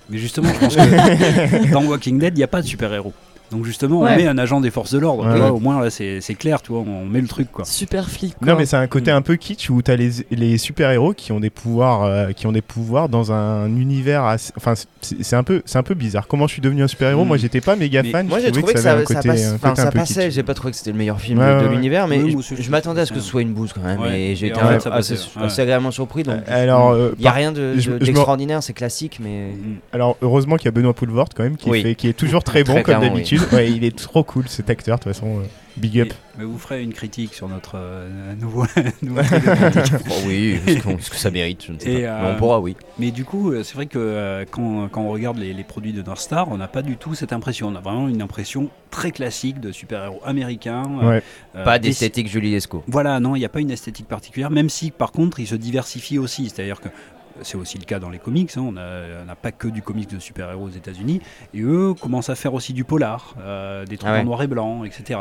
Mais 0.09 0.17
justement, 0.17 0.49
je 0.53 0.59
pense 0.59 0.75
que 0.75 1.71
dans 1.73 1.83
Walking 1.83 2.17
Dead, 2.19 2.33
il 2.35 2.37
n'y 2.37 2.43
a 2.43 2.47
pas 2.47 2.61
de 2.61 2.67
super-héros. 2.67 3.13
Donc 3.51 3.65
justement, 3.65 4.01
Ouais. 4.01 4.11
on 4.13 4.15
met 4.17 4.27
un 4.27 4.37
agent 4.37 4.61
des 4.61 4.69
forces 4.71 4.91
de 4.93 4.99
l'ordre. 4.99 5.25
Ouais. 5.27 5.49
Au 5.49 5.59
moins, 5.59 5.81
là, 5.81 5.89
c'est 5.89 6.21
c'est 6.21 6.35
clair, 6.35 6.61
tu 6.61 6.71
vois, 6.71 6.81
on 6.81 7.05
met 7.05 7.21
le 7.21 7.27
truc, 7.27 7.51
quoi. 7.51 7.65
Super 7.65 8.09
flic. 8.09 8.33
Non, 8.41 8.47
quoi. 8.53 8.55
mais 8.59 8.65
c'est 8.65 8.77
un 8.77 8.87
côté 8.87 9.11
un 9.11 9.21
peu 9.21 9.35
kitsch 9.35 9.69
où 9.69 9.81
t'as 9.81 9.95
les, 9.95 10.09
les 10.31 10.57
super-héros 10.57 11.13
qui 11.13 11.31
ont 11.31 11.39
des 11.39 11.49
pouvoirs, 11.49 12.03
euh, 12.03 12.31
qui 12.31 12.45
ont 12.47 12.51
des 12.51 12.61
pouvoirs 12.61 13.09
dans 13.09 13.31
un 13.31 13.65
univers 13.75 14.23
assez. 14.25 14.53
Enfin, 14.57 14.73
c'est 15.01 15.35
un 15.35 15.43
peu, 15.43 15.61
c'est 15.65 15.77
un 15.77 15.83
peu 15.83 15.95
bizarre. 15.95 16.27
Comment 16.27 16.47
je 16.47 16.53
suis 16.53 16.61
devenu 16.61 16.83
un 16.83 16.87
super-héros? 16.87 17.23
Mm. 17.25 17.27
Moi, 17.27 17.37
j'étais 17.37 17.61
pas 17.61 17.75
méga 17.75 18.03
Mais 18.03 18.11
fan. 18.11 18.27
Moi 18.27 18.39
je 18.39 18.45
j'ai 18.45 18.51
trouvé 18.51 18.73
que, 18.73 18.79
ça 18.79 18.91
avait 18.93 19.05
ça, 19.05 19.15
côté, 19.15 19.29
passe- 19.29 19.53
enfin, 19.55 19.69
côté 19.69 19.81
un 19.81 19.85
ça 19.85 19.91
peu 19.91 19.99
passait, 19.99 20.31
j'ai 20.31 20.43
pas 20.43 20.53
trouvé 20.53 20.71
que 20.71 20.77
c'était 20.77 20.91
le 20.91 20.97
meilleur 20.97 21.19
film 21.19 21.39
Ouais, 21.39 21.61
de, 21.63 21.67
l'univers, 21.67 22.07
mais 22.07 22.21
Oui, 22.21 22.35
je- 22.59 22.69
m'attendais 22.71 23.01
à 23.01 23.05
ce 23.05 23.13
que 23.13 23.19
ce 23.19 23.25
soit 23.27 23.41
une 23.41 23.53
bouse 23.53 23.73
quand 23.73 23.81
même, 23.81 23.99
Ouais. 23.99 24.19
et 24.21 24.35
j'ai 24.35 24.47
été 24.47 24.59
assez, 24.59 25.15
assez 25.41 25.61
agréablement 25.61 25.91
surpris. 25.91 26.23
Donc, 26.23 26.35
Alors, 26.47 26.91
euh, 26.91 27.15
il 27.17 27.25
y 27.25 27.27
a 27.27 27.31
rien 27.31 27.51
d'extraordinaire, 27.51 28.61
c'est 28.63 28.73
classique, 28.73 29.19
mais 29.23 29.51
alors 29.91 30.17
heureusement 30.21 30.55
qu'il 30.57 30.65
y 30.65 30.67
a 30.69 30.71
Benoît 30.71 30.93
Poulvort 30.93 31.29
quand 31.35 31.43
même 31.43 31.57
qui, 31.57 31.69
Oui. 31.69 31.81
fait, 31.81 31.95
qui 31.95 32.07
est 32.07 32.13
toujours 32.13 32.43
très 32.43 32.63
bon 32.63 32.81
comme 32.83 33.01
d'habitude. 33.01 33.38
Ouais, 33.51 33.71
il 33.71 33.83
est 33.83 33.97
trop 33.97 34.23
cool 34.23 34.47
cet 34.47 34.69
acteur, 34.69 34.97
de 34.97 35.03
toute 35.03 35.13
façon. 35.13 35.39
euh, 35.39 35.43
big 35.77 35.99
up. 36.01 36.13
Mais 36.37 36.43
vous 36.45 36.57
ferez 36.57 36.83
une 36.83 36.93
critique 36.93 37.33
sur 37.33 37.47
notre 37.47 37.73
euh, 37.75 38.33
nouveau, 38.35 38.65
nouveau 39.01 39.21
Oh 40.09 40.13
oui, 40.25 40.59
est-ce 40.67 41.09
que 41.09 41.15
ça 41.15 41.31
mérite 41.31 41.63
Je 41.67 41.71
ne 41.73 41.79
sais 41.79 41.91
Et, 41.91 42.01
pas. 42.03 42.09
euh, 42.09 42.21
Mais 42.23 42.31
on 42.35 42.37
pourra, 42.37 42.59
oui. 42.59 42.75
Mais 42.97 43.11
du 43.11 43.25
coup, 43.25 43.51
euh, 43.51 43.63
c'est 43.63 43.75
vrai 43.75 43.85
que 43.85 43.97
euh, 43.99 44.45
quand, 44.49 44.87
quand 44.89 45.01
on 45.01 45.09
regarde 45.09 45.37
les, 45.37 45.53
les 45.53 45.63
produits 45.63 45.93
de 45.93 46.01
North 46.01 46.19
Star, 46.19 46.49
on 46.49 46.57
n'a 46.57 46.67
pas 46.67 46.81
du 46.81 46.97
tout 46.97 47.15
cette 47.15 47.33
impression. 47.33 47.67
On 47.67 47.75
a 47.75 47.79
vraiment 47.81 48.07
une 48.09 48.21
impression 48.21 48.69
très 48.91 49.11
classique 49.11 49.59
de 49.59 49.71
super-héros 49.71 50.21
américains. 50.25 50.83
euh, 51.01 51.09
Ouais. 51.09 51.23
euh, 51.55 51.63
Pas 51.63 51.79
d'esthétique 51.79 52.27
Julie 52.29 52.51
Lescaut. 52.51 52.83
Voilà, 52.87 53.19
non, 53.19 53.35
il 53.35 53.39
n'y 53.39 53.45
a 53.45 53.49
pas 53.49 53.59
une 53.61 53.71
esthétique 53.71 54.07
particulière, 54.07 54.51
même 54.51 54.69
si 54.69 54.91
par 54.91 55.11
contre, 55.11 55.39
il 55.39 55.47
se 55.47 55.55
diversifie 55.55 56.17
aussi. 56.17 56.49
C'est-à-dire 56.49 56.81
que 56.81 56.89
c'est 57.41 57.57
aussi 57.57 57.77
le 57.77 57.85
cas 57.85 57.99
dans 57.99 58.09
les 58.09 58.19
comics. 58.19 58.51
hein, 58.57 58.61
on 58.61 58.71
n'a 58.71 59.35
pas 59.35 59.51
que 59.51 59.67
du 59.67 59.81
comics 59.81 60.09
de 60.09 60.19
super-héros 60.19 60.65
aux 60.65 60.69
États-Unis. 60.69 61.21
Et 61.53 61.61
eux 61.61 61.93
commencent 61.93 62.29
à 62.29 62.35
faire 62.35 62.53
aussi 62.53 62.73
du 62.73 62.83
polar, 62.83 63.35
euh, 63.39 63.85
des 63.85 63.97
trucs 63.97 64.09
Ah 64.09 64.13
ouais. 64.15 64.19
en 64.21 64.25
noir 64.25 64.41
et 64.43 64.47
blanc, 64.47 64.83
etc. 64.83 65.19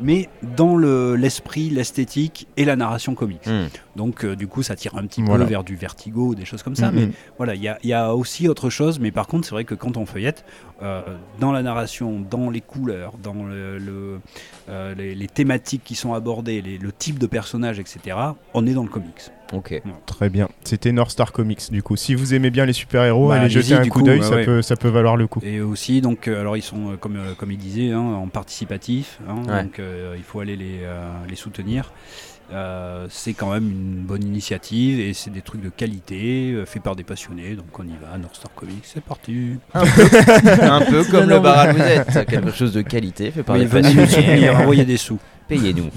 Mais 0.00 0.28
dans 0.56 0.76
le- 0.76 1.14
l'esprit, 1.16 1.70
l'esthétique 1.70 2.46
et 2.56 2.64
la 2.64 2.76
narration 2.76 3.14
comics. 3.14 3.46
Hmm. 3.46 3.66
Donc, 3.96 4.24
euh, 4.24 4.36
du 4.36 4.46
coup, 4.46 4.62
ça 4.62 4.76
tire 4.76 4.94
un 4.96 5.06
petit 5.06 5.22
Voilà. 5.22 5.44
peu 5.44 5.50
vers 5.50 5.64
du 5.64 5.74
vertigo, 5.76 6.34
des 6.34 6.44
choses 6.44 6.62
comme 6.62 6.76
ça. 6.76 6.90
Mhm. 6.90 6.94
Mais 6.96 7.08
voilà, 7.38 7.54
il 7.54 7.62
y 7.62 7.68
a, 7.68 7.78
il 7.82 7.88
y 7.88 7.94
a 7.94 8.14
aussi 8.14 8.48
autre 8.48 8.68
chose. 8.68 9.00
Mais 9.00 9.10
par 9.10 9.26
contre, 9.26 9.46
c'est 9.46 9.52
vrai 9.54 9.64
que 9.64 9.74
quand 9.74 9.96
on 9.96 10.04
feuillette, 10.04 10.44
euh, 10.82 11.00
dans 11.40 11.50
la 11.52 11.62
narration, 11.62 12.20
dans 12.20 12.50
les 12.50 12.60
couleurs, 12.60 13.14
dans 13.22 13.32
le, 13.44 13.78
le- 13.78 14.20
les, 14.96 15.14
les 15.14 15.26
thématiques 15.28 15.82
qui 15.84 15.94
sont 15.94 16.12
abordées, 16.12 16.60
les- 16.60 16.76
le 16.78 16.92
type 16.92 17.18
de 17.18 17.26
personnage, 17.26 17.78
etc., 17.78 18.16
on 18.52 18.66
est 18.66 18.74
dans 18.74 18.82
le 18.82 18.88
comics. 18.90 19.30
Ok. 19.52 19.80
Très 20.06 20.28
bien. 20.28 20.48
C'était 20.64 20.90
North 20.92 21.10
Star 21.12 21.32
Comics, 21.32 21.70
du 21.70 21.82
coup. 21.82 21.96
Si 21.96 22.14
vous 22.14 22.34
aimez 22.34 22.50
bien 22.50 22.66
les 22.66 22.72
super-héros, 22.72 23.28
Bah, 23.28 23.36
allez 23.36 23.48
jeter 23.50 23.74
un 23.74 23.82
coup 23.84 24.00
coup, 24.00 24.02
d'œil, 24.02 24.22
ça, 24.22 24.36
ouais. 24.36 24.44
peut, 24.44 24.60
ça 24.62 24.76
peut 24.76 24.88
valoir 24.88 25.16
le 25.16 25.26
coup. 25.26 25.40
Et 25.44 25.60
aussi, 25.60 26.00
donc, 26.00 26.26
euh, 26.28 26.40
alors 26.40 26.56
ils 26.56 26.62
sont, 26.62 26.92
euh, 26.92 26.96
comme, 26.96 27.16
euh, 27.16 27.34
comme 27.36 27.52
il 27.52 27.58
disait, 27.58 27.92
hein, 27.92 28.00
en 28.00 28.26
participatif. 28.28 29.18
hein, 29.28 29.42
Ouais. 29.48 29.62
Donc, 29.64 29.78
euh, 29.78 30.14
il 30.16 30.24
faut 30.24 30.40
aller 30.40 30.56
les, 30.56 30.80
euh, 30.82 31.08
les 31.28 31.36
soutenir. 31.36 31.92
Euh, 32.52 33.06
c'est 33.10 33.34
quand 33.34 33.50
même 33.52 33.68
une 33.68 34.04
bonne 34.04 34.22
initiative 34.22 35.00
et 35.00 35.14
c'est 35.14 35.30
des 35.30 35.40
trucs 35.42 35.60
de 35.62 35.68
qualité 35.68 36.52
euh, 36.52 36.64
faits 36.64 36.80
par 36.82 36.94
des 36.94 37.02
passionnés. 37.02 37.56
Donc, 37.56 37.76
on 37.78 37.82
y 37.82 37.94
va. 38.00 38.16
North 38.18 38.36
Star 38.36 38.52
Comics, 38.54 38.84
c'est 38.84 39.02
parti. 39.02 39.56
un 39.74 40.80
peu 40.88 41.04
comme 41.04 41.28
le 41.28 41.40
bar 41.40 41.58
à 41.68 41.74
quelque 42.24 42.52
chose 42.52 42.72
de 42.72 42.82
qualité 42.82 43.30
fait 43.32 43.42
par 43.42 43.56
Oui, 43.56 43.64
nous 43.64 43.70
passionnés. 43.70 44.06
soutenir, 44.06 44.56
envoyez 44.60 44.84
des 44.84 44.96
sous. 44.96 45.18
Payez-nous. 45.48 45.90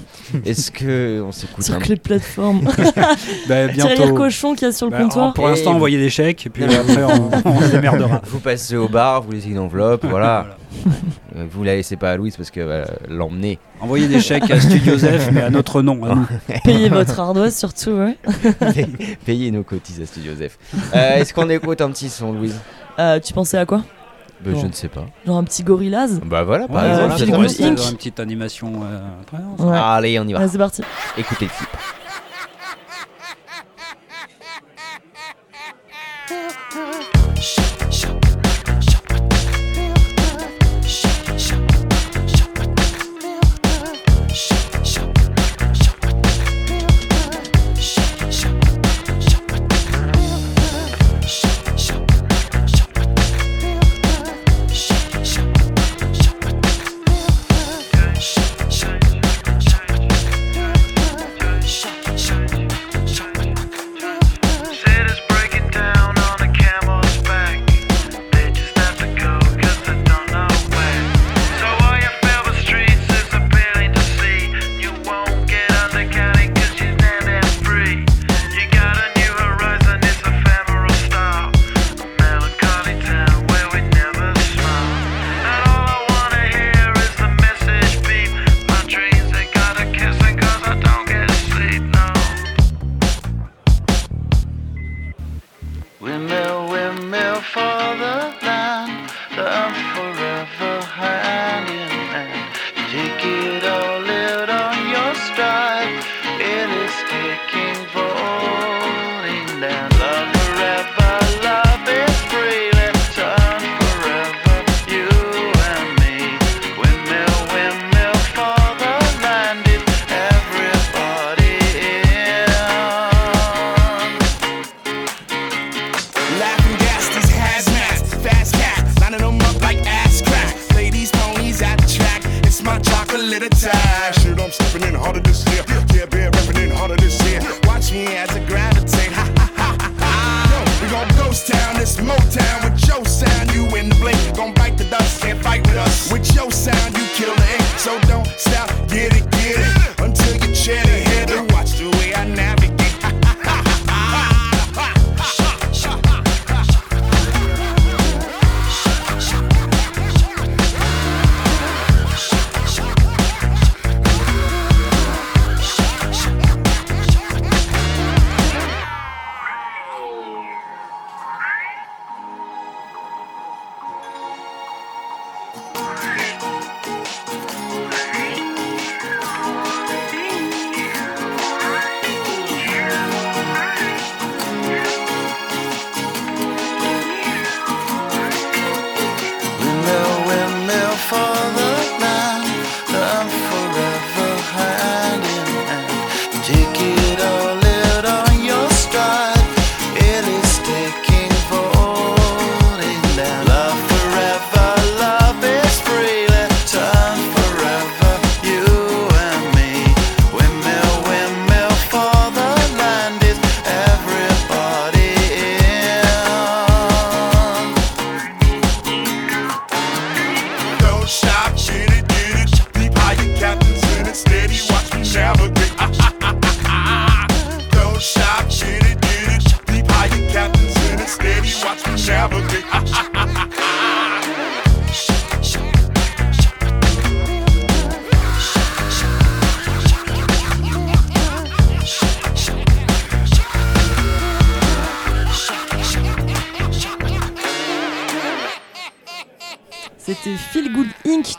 Est-ce 0.44 0.70
que 0.70 1.20
on 1.26 1.32
s'écoute 1.32 1.64
Sur 1.64 1.74
un 1.74 1.78
les 1.80 1.96
plateformes. 1.96 2.60
Bah, 3.48 3.66
bientôt. 3.66 4.14
cochon 4.14 4.54
qu'il 4.54 4.66
y 4.68 4.70
a 4.70 4.72
sur 4.72 4.86
le 4.86 4.92
Bah, 4.92 5.02
comptoir. 5.02 5.34
pour 5.34 5.48
l'instant, 5.48 5.72
envoyez 5.74 5.98
des 5.98 6.08
chèques 6.10 6.46
et 6.46 6.50
puis 6.50 6.62
après, 6.64 7.02
on, 7.02 7.30
on 7.44 7.60
se 7.60 7.66
démerdera. 7.72 8.22
Vous 8.26 8.38
passez 8.38 8.76
au 8.76 8.88
bar, 8.88 9.22
vous 9.22 9.32
laissez 9.32 9.48
une 9.48 9.58
enveloppe, 9.58 10.04
voilà. 10.06 10.46
Voilà. 10.74 10.86
Euh, 11.36 11.46
Vous 11.50 11.64
la 11.64 11.74
laissez 11.74 11.96
pas 11.96 12.12
à 12.12 12.16
Louise 12.16 12.36
parce 12.36 12.50
que 12.52 12.60
va 12.60 12.84
l'emmener. 13.08 13.58
Envoyez 13.80 14.06
des 14.06 14.20
chèques 14.20 14.48
à 14.52 14.60
Studio 14.60 14.96
Zef, 14.98 15.30
mais 15.32 15.42
à 15.42 15.50
notre 15.50 15.82
nom. 15.82 15.98
à. 16.04 16.16
Payez 16.64 16.88
votre 16.88 17.18
ardoise 17.18 17.56
surtout, 17.56 17.90
ouais. 17.90 18.16
Payez 19.26 19.50
nos 19.50 19.64
cotises 19.64 20.00
à 20.00 20.06
Studio 20.06 20.34
Zef. 20.36 20.58
Euh, 20.94 21.16
Est-ce 21.16 21.34
qu'on 21.34 21.48
écoute 21.50 21.80
un 21.80 21.90
petit 21.90 22.08
son, 22.08 22.32
Louise? 22.32 22.54
Euh, 23.00 23.18
tu 23.18 23.32
pensais 23.32 23.58
à 23.58 23.66
quoi? 23.66 23.82
Bah, 24.44 24.50
Je 24.54 24.56
Bon. 24.60 24.68
ne 24.68 24.72
sais 24.72 24.88
pas. 24.88 25.04
Genre 25.26 25.36
un 25.36 25.44
petit 25.44 25.62
gorillaz 25.62 26.18
Bah 26.24 26.42
voilà, 26.44 26.66
par 26.66 26.82
Ouais, 26.82 26.88
exemple. 26.90 27.08
voilà. 27.08 27.44
Inc. 27.44 27.60
être 27.78 27.90
une 27.90 27.96
petite 27.96 28.20
animation. 28.20 28.72
euh, 28.84 29.00
ça. 29.58 29.64
Ouais. 29.64 29.78
Allez, 29.78 30.18
on 30.18 30.24
y 30.26 30.32
va. 30.32 30.38
Allez, 30.40 30.48
c'est 30.48 30.58
parti. 30.58 30.82
Écoutez 31.18 31.44
le 31.46 31.50
clip. 31.50 31.68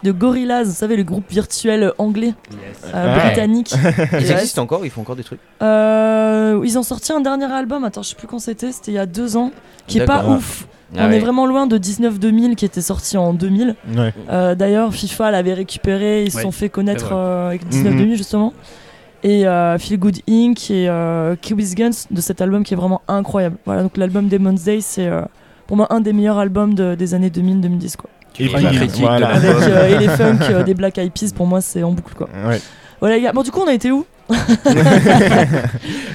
De 0.03 0.11
Gorillaz, 0.11 0.63
vous 0.65 0.73
savez, 0.75 0.95
le 0.95 1.03
groupe 1.03 1.25
virtuel 1.29 1.91
anglais, 1.97 2.33
euh, 2.93 3.15
Ouais. 3.15 3.21
britannique. 3.25 3.73
Ils 4.19 4.31
existent 4.31 4.61
encore, 4.63 4.83
ils 4.85 4.89
font 4.91 5.01
encore 5.01 5.15
des 5.15 5.23
trucs. 5.23 5.39
Euh, 5.61 6.61
ils 6.63 6.77
ont 6.77 6.83
sorti 6.83 7.11
un 7.13 7.21
dernier 7.21 7.45
album, 7.51 7.83
attends, 7.83 8.01
je 8.03 8.09
sais 8.09 8.15
plus 8.15 8.27
quand 8.27 8.39
c'était, 8.39 8.71
c'était 8.71 8.91
il 8.91 8.95
y 8.95 8.99
a 8.99 9.05
deux 9.05 9.37
ans, 9.37 9.51
qui 9.87 9.99
est 9.99 10.05
pas 10.05 10.25
ouf. 10.27 10.67
Ah 10.97 11.05
On 11.05 11.09
ouais. 11.09 11.17
est 11.17 11.19
vraiment 11.19 11.45
loin 11.45 11.67
de 11.67 11.77
19-2000 11.77 12.55
qui 12.55 12.65
était 12.65 12.81
sorti 12.81 13.15
en 13.17 13.33
2000. 13.33 13.75
Ouais. 13.95 14.13
Euh, 14.29 14.55
D'ailleurs, 14.55 14.93
FIFA 14.93 15.31
l'avait 15.31 15.53
récupéré, 15.53 16.23
ils 16.25 16.31
se 16.31 16.37
Ouais, 16.37 16.43
sont 16.43 16.51
fait 16.51 16.67
connaître 16.67 17.11
euh, 17.13 17.47
avec 17.47 17.65
19-2000 17.69 18.15
justement. 18.15 18.51
Et 19.23 19.47
euh, 19.47 19.77
Feel 19.77 19.99
Good 19.99 20.17
Inc. 20.27 20.69
et 20.71 20.89
euh, 20.89 21.35
Kiwis 21.39 21.75
Guns 21.75 21.91
de 22.09 22.19
cet 22.21 22.41
album 22.41 22.63
qui 22.65 22.73
est 22.73 22.77
vraiment 22.77 23.01
incroyable. 23.07 23.55
Voilà, 23.65 23.83
donc 23.83 23.95
l'album 23.95 24.27
Demon's 24.27 24.63
Day, 24.63 24.81
c'est 24.81 25.05
euh, 25.07 25.21
pour 25.67 25.77
moi 25.77 25.87
un 25.91 26.01
des 26.01 26.11
meilleurs 26.11 26.39
albums 26.39 26.73
de- 26.73 26.95
des 26.95 27.13
années 27.13 27.29
2000-2010. 27.29 27.95
quoi. 27.95 28.09
Et 28.39 28.47
feras 28.47 28.61
une 28.61 28.67
puis, 28.69 28.77
critique 28.77 29.01
voilà. 29.01 29.39
de 29.39 29.47
Avec 29.47 29.67
euh, 29.69 29.87
et 29.89 29.97
les 29.99 30.07
funk 30.17 30.37
euh, 30.49 30.63
des 30.63 30.73
Black 30.73 30.97
Eyed 30.97 31.11
Peas, 31.11 31.31
pour 31.35 31.45
moi 31.47 31.61
c'est 31.61 31.83
en 31.83 31.91
boucle 31.91 32.13
quoi. 32.15 32.27
Ouais. 32.47 32.59
Voilà 32.99 33.15
les 33.15 33.21
gars, 33.23 33.31
bon 33.33 33.41
du 33.43 33.51
coup 33.51 33.61
on 33.63 33.67
a 33.67 33.73
été 33.73 33.91
où 33.91 34.05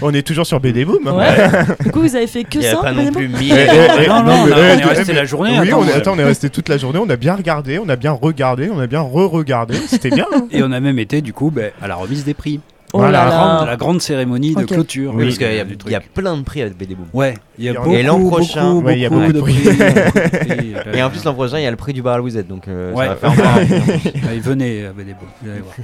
On 0.03 0.13
est 0.15 0.23
toujours 0.27 0.47
sur 0.47 0.61
BD 0.61 0.85
Boom. 0.85 1.07
hein. 1.07 1.13
Ouais. 1.15 1.75
Du 1.85 1.91
coup 1.91 2.01
vous 2.01 2.17
avez 2.17 2.27
fait 2.27 2.45
que 2.45 2.59
n'y 2.59 2.65
ça 2.65 2.79
a 2.79 2.83
pas 2.83 2.93
non 2.93 3.11
plus 3.11 3.29
mille. 3.29 3.55
Non, 4.09 4.23
non, 4.23 4.33
on 4.45 4.49
est 4.49 4.85
resté 4.85 5.13
la 5.13 5.25
journée, 5.25 5.51
Oui, 5.61 5.69
attends, 5.69 5.81
on 5.81 5.85
est, 5.85 5.87
ouais. 5.89 5.93
attends, 5.95 6.13
on 6.15 6.19
est 6.19 6.25
resté 6.25 6.49
toute 6.51 6.69
la 6.69 6.79
journée. 6.79 6.99
On 7.03 7.09
a 7.11 7.17
bien 7.17 7.35
regardé, 7.35 7.79
on 7.79 7.89
a 7.89 7.97
bien 7.97 8.13
regardé, 8.13 8.71
on 8.73 8.79
a 8.79 8.87
bien 8.87 9.01
re-regardé. 9.01 9.75
C'était 9.87 10.11
bien. 10.11 10.27
hein. 10.35 10.47
Et 10.51 10.63
on 10.63 10.73
a 10.73 10.81
même 10.81 10.99
été 10.99 11.21
du 11.21 11.33
coup 11.33 11.51
ben, 11.51 11.71
à 11.83 11.89
la 11.89 11.97
remise 11.97 12.25
des 12.25 12.35
prix. 12.35 12.61
Oh 12.93 12.99
Voilà, 12.99 13.25
là 13.25 13.25
La 13.25 13.31
grande, 13.37 13.67
la 13.67 13.77
grande 13.77 14.01
cérémonie 14.03 14.55
de 14.55 14.65
clôture. 14.65 15.13
Oui, 15.15 15.25
parce 15.25 15.39
qu'il 15.39 15.47
y, 15.47 15.61
a- 15.61 15.65
y 15.91 15.95
plein 16.01 16.37
de 16.37 16.43
prix 16.43 16.63
avec 16.63 16.79
BD 16.79 16.95
Boom. 16.95 17.07
Ouais, 17.13 17.35
il 17.59 17.65
y 17.65 17.69
a 17.69 17.73
Et 17.73 17.75
beaucoup, 17.75 17.91
l'an 18.03 18.21
prochain- 18.29 18.73
beaucoup, 18.75 18.87
Ouais, 18.87 18.95
il 18.97 19.01
y 19.01 19.07
a 19.07 19.11
beaucoup 19.11 19.33
beaucoup 19.33 19.33
de 19.33 19.41
prix. 19.41 19.57
Et 20.99 21.03
en 21.03 21.11
plus, 21.11 21.25
l'an 21.25 21.35
prochain, 21.35 21.59
il 21.59 21.65
y 21.65 21.67
a 21.67 21.71
le 21.71 21.77
prix 21.77 21.93
du 21.93 22.03
bar 22.03 22.15
à 22.15 22.19
Louisette, 22.19 22.47
donc 22.49 22.69
euh, 22.69 22.93
Ouais. 22.93 23.07
ça 23.07 23.15
va 23.29 23.31
faire 23.31 24.41
venez 24.43 24.87
à 24.87 24.93
BD 24.93 25.15
Boom, 25.15 25.29
vous 25.43 25.51
allez 25.51 25.61
voir. 25.61 25.75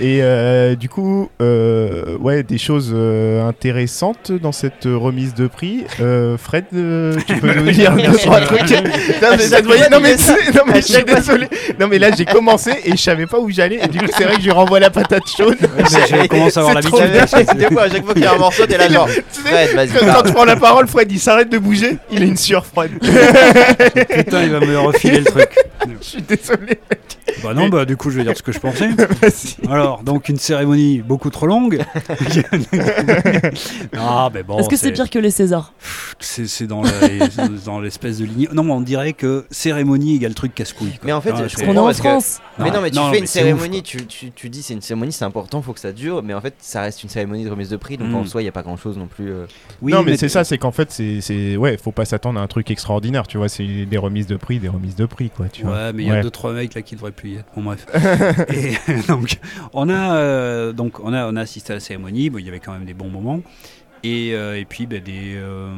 Et 0.00 0.20
euh, 0.22 0.74
du 0.74 0.88
coup, 0.88 1.30
euh, 1.42 2.16
ouais, 2.18 2.42
des 2.42 2.58
choses 2.58 2.92
euh, 2.94 3.46
intéressantes 3.48 4.32
dans 4.32 4.52
cette 4.52 4.84
remise 4.84 5.34
de 5.34 5.46
prix. 5.46 5.84
Euh, 6.00 6.36
Fred, 6.38 6.64
euh, 6.74 7.16
tu 7.26 7.36
peux 7.36 7.54
nous 7.54 7.70
dire 7.70 7.92
deux 7.96 8.12
trois 8.18 8.40
trucs 8.40 8.70
Non, 8.70 9.30
mais 9.36 9.38
ça 9.38 9.60
te 9.60 9.66
voyait- 9.66 9.88
non, 9.90 9.98
mais, 10.00 10.14
non, 10.54 10.62
mais 10.66 10.80
je 10.80 10.92
suis 10.92 11.04
désolé. 11.04 11.48
Non, 11.80 11.88
mais 11.88 11.98
là, 11.98 12.10
j'ai 12.16 12.24
commencé 12.24 12.72
et 12.84 12.92
je 12.92 12.96
savais 13.02 13.26
pas 13.26 13.38
où 13.38 13.50
j'allais. 13.50 13.80
Et 13.82 13.88
du 13.88 13.98
coup, 13.98 14.06
c'est 14.16 14.24
vrai 14.24 14.34
que 14.34 14.40
je 14.40 14.44
lui 14.46 14.52
renvoie 14.52 14.80
la 14.80 14.90
patate 14.90 15.22
chaude. 15.36 15.56
Mais 15.76 15.84
je 15.84 16.26
commence 16.28 16.56
à 16.56 16.60
avoir 16.60 16.74
l'habitude. 16.74 17.10
bien. 17.10 17.54
Des 17.68 17.74
fois, 17.74 17.82
à 17.84 17.90
chaque 17.90 18.04
fois 18.04 18.14
qu'il 18.14 18.22
y 18.22 18.26
a 18.26 18.32
un 18.34 18.38
morceau, 18.38 18.66
t'es 18.66 18.78
là 18.78 18.88
genre. 18.88 19.08
Tu 19.08 19.40
sais, 19.42 19.48
Fred, 19.48 19.74
vas-y. 19.74 19.88
quand, 19.88 20.06
quand 20.06 20.22
tu 20.22 20.32
prends 20.32 20.44
la 20.44 20.56
parole, 20.56 20.86
Fred, 20.88 21.10
il 21.10 21.18
s'arrête 21.20 21.48
de 21.50 21.58
bouger. 21.58 21.96
Il 22.10 22.22
a 22.22 22.26
une 22.26 22.36
sueur 22.36 22.64
froide. 22.66 22.90
Putain, 23.00 24.42
il 24.42 24.50
va 24.50 24.60
me 24.60 24.78
refiler 24.78 25.18
le 25.20 25.24
truc. 25.24 25.48
Je 26.00 26.06
suis 26.06 26.22
désolé. 26.22 26.78
Bah 27.42 27.54
non, 27.54 27.68
bah 27.68 27.84
du 27.84 27.96
coup, 27.96 28.10
je 28.10 28.16
vais 28.18 28.24
dire 28.24 28.36
ce 28.36 28.42
que 28.42 28.52
je 28.52 28.58
pensais. 28.58 28.88
Alors, 29.70 30.02
donc 30.02 30.28
une 30.28 30.38
cérémonie 30.38 30.98
beaucoup 31.02 31.30
trop 31.30 31.46
longue. 31.46 31.78
ah, 33.96 34.30
mais 34.32 34.42
bon. 34.42 34.58
Est-ce 34.58 34.68
que 34.68 34.76
c'est 34.76 34.92
pire 34.92 35.10
que 35.10 35.18
les 35.18 35.30
Césars 35.30 35.72
C'est 36.18 36.46
c'est 36.46 36.66
dans 36.66 36.82
la- 36.82 36.90
c'est 36.90 37.64
dans 37.64 37.80
l'espèce 37.80 38.18
de 38.18 38.24
ligne. 38.24 38.48
Non, 38.52 38.68
on 38.70 38.80
dirait 38.80 39.12
que 39.12 39.46
cérémonie 39.50 40.16
égale 40.16 40.34
truc 40.34 40.54
casse-couille. 40.54 40.90
quoi. 40.92 41.00
Mais 41.04 41.12
en 41.12 41.20
fait, 41.20 41.32
Ah, 41.34 41.46
je 41.46 41.56
c'est- 41.56 41.62
On 41.62 41.72
est 41.72 41.74
comprends 41.74 41.88
en 41.90 41.92
France. 41.92 42.40
Mais 42.58 42.70
non, 42.70 42.80
mais 42.80 42.90
tu 42.90 42.96
non, 42.96 43.06
fais 43.06 43.12
mais 43.12 43.18
une 43.20 43.26
cérémonie, 43.26 43.82
tu, 43.82 44.06
tu, 44.06 44.30
tu 44.32 44.48
dis 44.50 44.62
c'est 44.62 44.74
une 44.74 44.80
cérémonie, 44.80 45.12
c'est 45.12 45.24
important, 45.24 45.62
faut 45.62 45.72
que 45.72 45.80
ça 45.80 45.92
dure, 45.92 46.22
mais 46.22 46.34
en 46.34 46.40
fait, 46.40 46.54
ça 46.58 46.82
reste 46.82 47.02
une 47.02 47.08
cérémonie 47.08 47.44
de 47.44 47.50
remise 47.50 47.68
de 47.68 47.76
prix, 47.76 47.96
donc 47.98 48.08
Mm. 48.08 48.14
en 48.16 48.24
soi, 48.26 48.40
il 48.40 48.44
n'y 48.44 48.48
a 48.48 48.52
pas 48.52 48.62
grand 48.62 48.76
chose 48.76 48.96
non 48.98 49.06
plus. 49.06 49.30
euh. 49.30 49.46
Oui, 49.82 49.92
non, 49.92 50.02
mais, 50.02 50.16
c'est 50.16 50.28
ça, 50.28 50.44
c'est 50.44 50.58
qu'en 50.58 50.72
fait, 50.72 50.90
c'est, 50.90 51.20
c'est, 51.20 51.56
ouais, 51.56 51.76
faut 51.76 51.92
pas 51.92 52.04
s'attendre 52.04 52.40
à 52.40 52.42
un 52.42 52.46
truc 52.46 52.70
extraordinaire, 52.70 53.26
tu 53.26 53.38
vois. 53.38 53.48
C'est 53.48 53.66
des 53.86 53.98
remises 53.98 54.26
de 54.26 54.36
prix, 54.36 54.58
des 54.58 54.68
remises 54.68 54.96
de 54.96 55.06
prix, 55.06 55.30
quoi, 55.30 55.46
tu 55.48 55.62
vois. 55.64 55.72
Ouais, 55.72 55.92
mais 55.92 56.02
il 56.04 56.08
y 56.08 56.12
a 56.12 56.22
deux 56.22 56.30
trois 56.30 56.52
mecs 56.52 56.74
là 56.74 56.82
qui 56.82 56.94
devraient 56.96 57.12
Bon 57.56 57.62
bref. 57.62 57.86
et 58.52 58.72
donc 59.08 59.38
on 59.72 59.88
a 59.88 60.14
euh, 60.16 60.72
donc 60.72 61.00
on 61.00 61.12
a 61.12 61.26
on 61.30 61.36
a 61.36 61.40
assisté 61.40 61.72
à 61.72 61.76
la 61.76 61.80
cérémonie. 61.80 62.30
Bon, 62.30 62.38
il 62.38 62.46
y 62.46 62.48
avait 62.48 62.60
quand 62.60 62.72
même 62.72 62.84
des 62.84 62.94
bons 62.94 63.08
moments. 63.10 63.40
Et, 64.04 64.30
euh, 64.32 64.56
et 64.56 64.64
puis 64.64 64.86
ben, 64.86 65.02
des, 65.02 65.34
euh, 65.34 65.72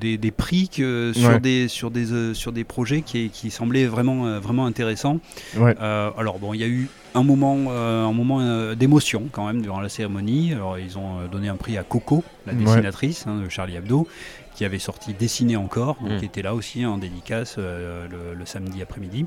des 0.00 0.16
des 0.16 0.30
prix 0.30 0.68
que 0.70 1.12
sur 1.14 1.28
Ouais. 1.28 1.40
des 1.40 1.68
sur 1.68 1.90
des 1.90 2.32
sur 2.34 2.52
des 2.52 2.64
projets 2.64 3.02
qui 3.02 3.28
qui 3.30 3.50
semblaient 3.50 3.86
vraiment 3.86 4.38
vraiment 4.40 4.64
intéressants. 4.66 5.18
Ouais. 5.56 5.76
Alors 5.78 6.38
bon, 6.38 6.54
il 6.54 6.60
y 6.60 6.64
a 6.64 6.68
eu 6.68 6.88
un 7.14 7.22
moment 7.22 7.58
euh, 7.68 8.06
un 8.06 8.12
moment 8.12 8.40
euh, 8.40 8.74
d'émotion 8.74 9.24
quand 9.30 9.46
même 9.46 9.60
durant 9.60 9.80
la 9.80 9.88
cérémonie. 9.90 10.52
Alors 10.54 10.78
ils 10.78 10.96
ont 10.96 11.26
donné 11.30 11.48
un 11.48 11.56
prix 11.56 11.76
à 11.76 11.82
Coco, 11.82 12.24
la 12.46 12.54
Ouais. 12.54 12.58
dessinatrice 12.64 13.26
hein, 13.26 13.40
de 13.44 13.48
Charlie 13.50 13.76
Hebdo 13.76 14.08
qui 14.54 14.66
avait 14.66 14.78
sorti 14.78 15.14
Dessiné 15.14 15.56
encore, 15.56 15.96
donc 16.02 16.12
Mm. 16.12 16.18
qui 16.18 16.24
était 16.26 16.42
là 16.42 16.54
aussi 16.54 16.84
en 16.84 16.98
dédicace 16.98 17.56
euh, 17.58 18.06
le, 18.10 18.34
le 18.38 18.46
samedi 18.46 18.82
après-midi. 18.82 19.24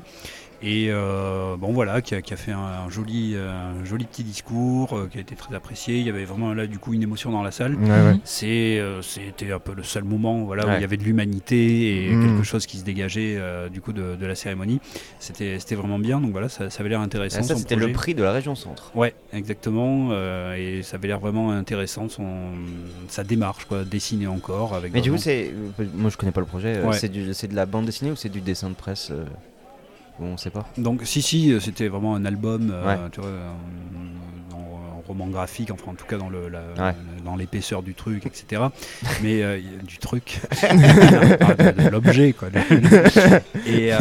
Et 0.62 0.86
euh, 0.90 1.56
bon 1.56 1.72
voilà, 1.72 2.00
qui 2.00 2.14
a, 2.14 2.22
qui 2.22 2.32
a 2.32 2.36
fait 2.36 2.52
un, 2.52 2.58
un 2.58 2.88
joli, 2.88 3.32
euh, 3.34 3.80
un 3.82 3.84
joli 3.84 4.04
petit 4.06 4.24
discours, 4.24 4.96
euh, 4.96 5.08
qui 5.10 5.18
a 5.18 5.20
été 5.20 5.34
très 5.34 5.54
apprécié. 5.54 5.98
Il 5.98 6.06
y 6.06 6.08
avait 6.08 6.24
vraiment 6.24 6.54
là 6.54 6.66
du 6.66 6.78
coup 6.78 6.94
une 6.94 7.02
émotion 7.02 7.30
dans 7.30 7.42
la 7.42 7.50
salle. 7.50 7.74
Ouais, 7.76 7.88
ouais. 7.90 8.16
C'est, 8.24 8.78
euh, 8.78 9.02
c'était 9.02 9.52
un 9.52 9.58
peu 9.58 9.74
le 9.74 9.82
seul 9.82 10.04
moment 10.04 10.44
voilà, 10.44 10.66
où 10.66 10.70
il 10.76 10.80
y 10.80 10.84
avait 10.84 10.96
de 10.96 11.04
l'humanité 11.04 12.06
et 12.06 12.10
Mm. 12.14 12.24
quelque 12.26 12.42
chose 12.44 12.66
qui 12.66 12.78
se 12.78 12.84
dégageait 12.84 13.38
du 13.70 13.80
coup 13.80 13.92
de, 13.92 14.16
de 14.16 14.26
la 14.26 14.34
cérémonie. 14.34 14.80
C'était, 15.18 15.58
c'était 15.58 15.74
vraiment 15.74 15.98
bien, 15.98 16.20
donc 16.20 16.30
voilà, 16.32 16.48
ça, 16.48 16.70
ça 16.70 16.80
avait 16.80 16.88
l'air 16.90 17.00
intéressant. 17.00 17.38
Ah, 17.40 17.42
ça, 17.42 17.56
c'était 17.56 17.76
le 17.76 17.92
prix 17.92 18.14
de 18.14 18.22
la 18.22 18.32
région 18.32 18.54
centre. 18.54 18.90
Ouais, 18.94 19.14
exactement. 19.32 20.12
et 20.56 20.80
ça 20.82 20.96
avait 20.96 21.08
l'air 21.08 21.20
vraiment 21.20 21.50
intéressant 21.52 22.08
son, 22.08 22.26
sa 23.08 23.24
démarche, 23.24 23.64
quoi, 23.66 23.84
dessiner 23.84 24.26
encore. 24.26 24.74
Avec 24.74 24.92
Mais 24.94 25.00
du 25.00 25.10
coup, 25.10 25.18
c'est. 25.18 25.52
Moi, 25.94 26.10
je 26.10 26.16
connais 26.16 26.32
pas 26.32 26.40
le 26.40 26.46
projet. 26.46 26.80
Ouais. 26.82 26.96
C'est 26.96 27.08
du- 27.08 27.34
c'est 27.34 27.48
de 27.48 27.54
la 27.54 27.66
bande 27.66 27.84
dessinée 27.86 28.10
ou 28.10 28.16
c'est 28.16 28.28
du 28.28 28.40
dessin 28.40 28.68
de 28.70 28.74
presse 28.74 29.12
Bon, 30.18 30.26
on 30.32 30.36
sait 30.36 30.50
pas. 30.50 30.66
Donc 30.78 31.00
si 31.04 31.20
si 31.22 31.52
euh, 31.52 31.60
c'était 31.60 31.88
vraiment 31.88 32.14
un 32.14 32.24
album 32.24 32.70
euh, 32.72 32.86
Ouais. 32.86 32.96
tu 33.12 33.20
vois, 33.20 33.28
un, 33.30 34.56
un 34.56 35.02
roman 35.06 35.26
graphique 35.28 35.70
enfin 35.70 35.92
en 35.92 35.94
tout 35.94 36.06
cas 36.06 36.16
dans 36.16 36.28
le 36.28 36.48
la- 36.48 36.88
Ouais. 36.88 36.94
dans 37.24 37.36
l'épaisseur 37.36 37.82
du 37.82 37.94
truc 37.94 38.26
etc 38.26 38.62
mais 39.22 39.42
euh, 39.42 39.60
du 39.86 39.98
truc 39.98 40.40
de, 40.62 41.82
de 41.84 41.88
l'objet 41.90 42.32
quoi 42.32 42.48
et 43.66 43.92
euh, 43.92 43.98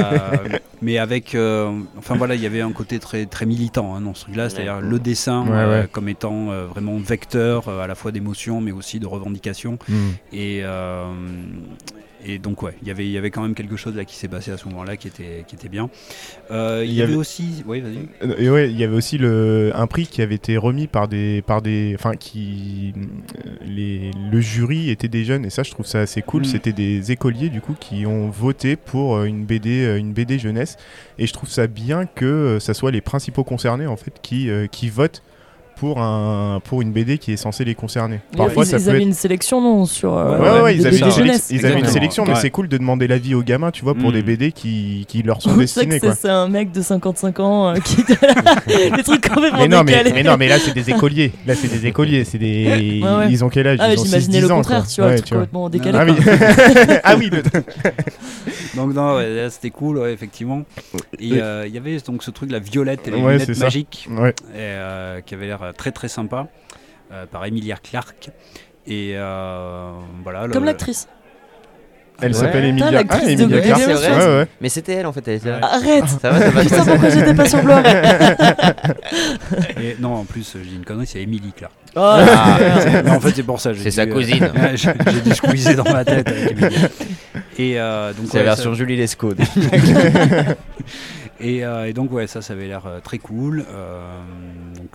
mais 0.82 0.98
avec 0.98 1.36
euh, 1.36 1.80
enfin 1.98 2.16
voilà 2.16 2.34
il 2.36 2.42
y 2.42 2.46
avait 2.48 2.62
un 2.62 2.72
côté 2.72 2.98
très 3.00 3.26
très 3.28 3.46
militant 3.46 3.94
hein, 3.96 4.02
dans 4.02 4.14
ce 4.16 4.22
truc 4.24 4.36
là 4.36 4.50
c'est-à-dire 4.50 4.82
le 4.82 4.98
dessin 5.00 5.44
Ouais, 5.46 5.52
euh, 5.52 5.82
ouais. 5.84 5.88
comme 5.92 6.10
étant 6.10 6.50
euh, 6.52 6.66
vraiment 6.66 6.98
vecteur 6.98 7.68
euh, 7.68 7.82
à 7.84 7.88
la 7.88 7.94
fois 7.96 8.12
d'émotion 8.12 8.60
mais 8.62 8.72
aussi 8.72 9.00
de 9.00 9.06
revendication 9.06 9.78
Mm. 9.88 9.94
et, 10.34 10.62
euh, 10.64 11.06
et 12.28 12.40
donc 12.40 12.64
ouais, 12.64 12.74
il 12.82 12.88
y 12.88 12.92
avait- 12.92 13.06
il 13.06 13.12
y 13.12 13.18
avait 13.18 13.32
quand 13.32 13.42
même 13.42 13.56
quelque 13.56 13.76
chose 13.78 13.96
là 13.96 14.06
qui 14.06 14.16
s'est 14.16 14.28
passé 14.28 14.52
à 14.52 14.58
ce 14.58 14.68
moment-là 14.70 14.98
qui 14.98 15.08
était, 15.08 15.44
qui 15.48 15.56
était 15.56 15.70
bien. 15.70 15.90
Euh, 16.52 16.84
il 16.86 16.92
y, 16.94 17.02
avait 17.02 17.12
avait- 17.14 17.20
aussi, 17.20 17.64
oui 17.66 17.82
vas-y. 17.82 17.98
Euh, 18.24 18.36
Et 18.38 18.50
ouais, 18.50 18.70
il 18.70 18.78
y 18.78 18.84
avait 18.84 18.96
aussi 18.96 19.18
le, 19.18 19.72
un 19.76 19.88
prix 19.88 20.08
qui 20.08 20.22
avait 20.22 20.36
été 20.36 20.58
remis 20.58 20.88
par 20.88 21.08
des, 21.08 21.42
par 21.42 21.62
des, 21.62 21.94
enfin 21.98 22.16
qui, 22.16 22.94
euh, 22.98 23.50
les, 23.66 24.12
le 24.32 24.42
jury 24.42 24.90
était 24.90 25.08
des 25.08 25.24
jeunes 25.24 25.46
et 25.46 25.50
ça 25.50 25.64
je 25.64 25.72
trouve 25.72 25.86
ça 25.86 26.00
assez 26.02 26.22
cool. 26.22 26.42
Mm. 26.42 26.46
C'était 26.46 26.74
des 26.74 27.12
écoliers 27.12 27.50
du 27.50 27.62
coup 27.62 27.76
qui 27.80 28.06
ont 28.06 28.30
voté 28.30 28.76
pour 28.76 29.24
une 29.24 29.46
BD, 29.46 29.96
une 29.98 30.14
BD 30.14 30.40
jeunesse 30.40 30.78
et 31.20 31.28
je 31.28 31.34
trouve 31.34 31.50
ça 31.50 31.68
bien 31.68 32.06
que 32.06 32.58
ça 32.60 32.74
soit 32.74 32.92
les 32.92 33.02
principaux 33.02 33.44
concernés 33.44 33.88
en 33.88 33.98
fait 33.98 34.14
qui, 34.22 34.50
qui 34.72 34.90
votent 34.90 35.22
pour 35.78 36.02
un, 36.02 36.62
pour 36.64 36.82
une 36.82 36.92
BD 36.92 37.18
qui 37.18 37.34
est 37.34 37.38
censée 37.38 37.66
les 37.66 37.76
concerner. 37.76 38.20
Parfois 38.36 38.64
ils, 38.64 38.68
ça 38.68 38.78
ils 38.78 38.84
peut 38.84 38.90
avaient 38.92 39.00
être 39.00 39.06
une 39.08 39.14
sélection, 39.14 39.62
non 39.62 39.86
sur, 39.86 40.18
euh, 40.18 40.40
Ouais, 40.40 40.62
ouais, 40.62 40.74
des 40.76 40.82
ils 40.82 40.88
avaient, 40.88 40.98
une, 40.98 41.12
jeunesse. 41.12 41.44
sélection- 41.44 41.56
ils 41.58 41.66
avaient 41.66 41.80
une 41.80 41.86
sélection, 41.88 42.24
mais 42.26 42.34
Ouais. 42.34 42.40
c'est 42.42 42.50
cool 42.50 42.68
de 42.68 42.78
demander 42.78 43.08
l'avis 43.08 43.36
aux 43.36 43.44
gamins, 43.44 43.72
tu 43.72 43.84
vois, 43.84 43.94
pour 43.96 44.10
Mm. 44.10 44.14
des 44.14 44.22
BD 44.22 44.52
qui, 44.52 45.06
qui 45.08 45.22
leur 45.24 45.42
sont 45.42 45.56
destinés, 45.58 46.00
c'est- 46.00 46.30
un 46.30 46.48
mec 46.48 46.72
de 46.72 46.82
55 46.82 47.40
ans 47.40 47.70
euh, 47.70 47.76
qui 47.76 47.98
des 48.96 49.04
trucs 49.04 49.28
complètement 49.28 49.60
Mais 49.60 49.68
non, 49.68 49.84
mais, 49.84 49.92
décalés. 49.94 50.14
mais 50.14 50.24
non, 50.24 50.38
mais 50.38 50.48
là 50.48 50.60
c'est 50.60 50.74
des 50.74 50.90
écoliers. 50.90 51.32
Là 51.46 51.56
c'est 51.56 51.68
des 51.68 51.86
écoliers, 51.88 52.24
c'est 52.24 52.38
des. 52.38 53.02
Ouais, 53.04 53.16
ouais. 53.18 53.28
Ils 53.30 53.44
ont 53.44 53.50
quel 53.50 53.68
âge? 53.68 53.78
Ah, 53.82 53.88
mais 53.90 53.94
Ils 53.96 54.00
ont 54.00 54.06
j'imaginais 54.06 54.40
6-10 54.40 54.42
le 54.42 54.52
ans, 54.52 54.56
contraire, 54.58 54.88
tu 54.88 55.02
vois, 55.02 55.10
Ouais, 55.10 55.16
le 55.16 55.22
truc 55.22 55.32
complètement 55.34 55.70
décalé. 55.70 55.98
Ah 55.98 56.06
oui, 56.06 56.16
quoi. 56.16 56.34
ah 57.04 57.16
oui, 57.18 57.30
le- 57.32 57.44
Donc 58.76 58.94
non, 58.94 59.20
c'était 59.50 59.70
cool, 59.70 60.08
effectivement. 60.10 60.64
Euh, 61.22 61.64
il 61.68 61.74
y 61.74 61.78
avait 61.78 61.98
donc 62.06 62.24
ce 62.24 62.32
truc, 62.32 62.52
la 62.52 62.60
violette 62.60 63.08
et 63.08 63.12
les 63.12 63.18
lunettes 63.18 63.58
magiques, 63.60 64.10
euh, 64.56 65.22
qui 65.26 65.34
avait 65.34 65.48
l'air 65.48 65.65
euh, 65.66 65.72
très 65.74 65.92
très 65.92 66.08
sympa, 66.08 66.48
euh, 67.12 67.26
par 67.26 67.46
Emilia 67.46 67.76
Clarke. 67.82 68.30
Et 68.88 69.14
euh, 69.16 69.92
voilà. 70.24 70.48
Comme 70.48 70.66
l'actrice. 70.66 71.08
Elle 72.22 72.34
s'appelle 72.34 72.64
Emilia. 72.64 73.02
Ah, 73.10 73.20
Emilia 73.28 73.60
Clarke. 73.62 73.88
Ouais, 73.88 74.26
ouais. 74.26 74.48
Mais 74.62 74.70
c'était 74.70 74.94
elle 74.94 75.06
en 75.06 75.12
fait, 75.12 75.28
elle 75.28 75.36
était. 75.36 75.50
Arrête 75.50 76.08
Ça 76.08 76.30
va, 76.30 76.40
ça 76.40 76.50
va. 76.50 76.62
Putain, 76.62 76.86
pourquoi 76.86 77.10
j'étais 77.10 77.34
pas 77.34 77.50
sur 77.50 77.60
Et 79.82 79.96
non, 80.00 80.14
en 80.16 80.24
plus, 80.24 80.54
je 80.56 80.60
dis 80.70 80.76
une 80.76 80.86
connerie, 80.86 81.08
c'est 81.08 81.22
Emily 81.22 81.52
Clarke. 81.52 81.74
Oh, 81.96 82.00
Ah. 82.02 82.58
Non, 83.06 83.14
en 83.14 83.20
fait, 83.20 83.32
c'est 83.36 83.44
pour 83.44 83.60
ça. 83.60 83.72
C'est 83.76 83.92
sa 83.92 84.04
euh, 84.04 84.06
cousine. 84.14 84.44
ouais, 84.44 84.76
j'ai 84.78 85.22
dû 85.22 85.34
squeezer 85.36 85.76
dans 85.76 85.92
ma 85.92 86.06
tête 86.06 86.28
avec 86.28 86.52
Emilia. 86.52 86.90
Et 87.58 87.80
euh, 87.80 88.14
donc, 88.14 88.28
C'est 88.32 88.38
la 88.38 88.44
version 88.46 88.72
ça- 88.72 88.78
Julie 88.78 88.96
Lescaut. 88.96 89.34
Et, 91.42 91.66
euh, 91.66 91.84
et 91.90 91.92
donc 91.92 92.14
ouais, 92.14 92.28
ça, 92.28 92.42
ça 92.42 92.54
avait 92.54 92.68
l'air 92.68 92.84
euh, 92.88 93.02
très 93.02 93.18
cool. 93.18 93.66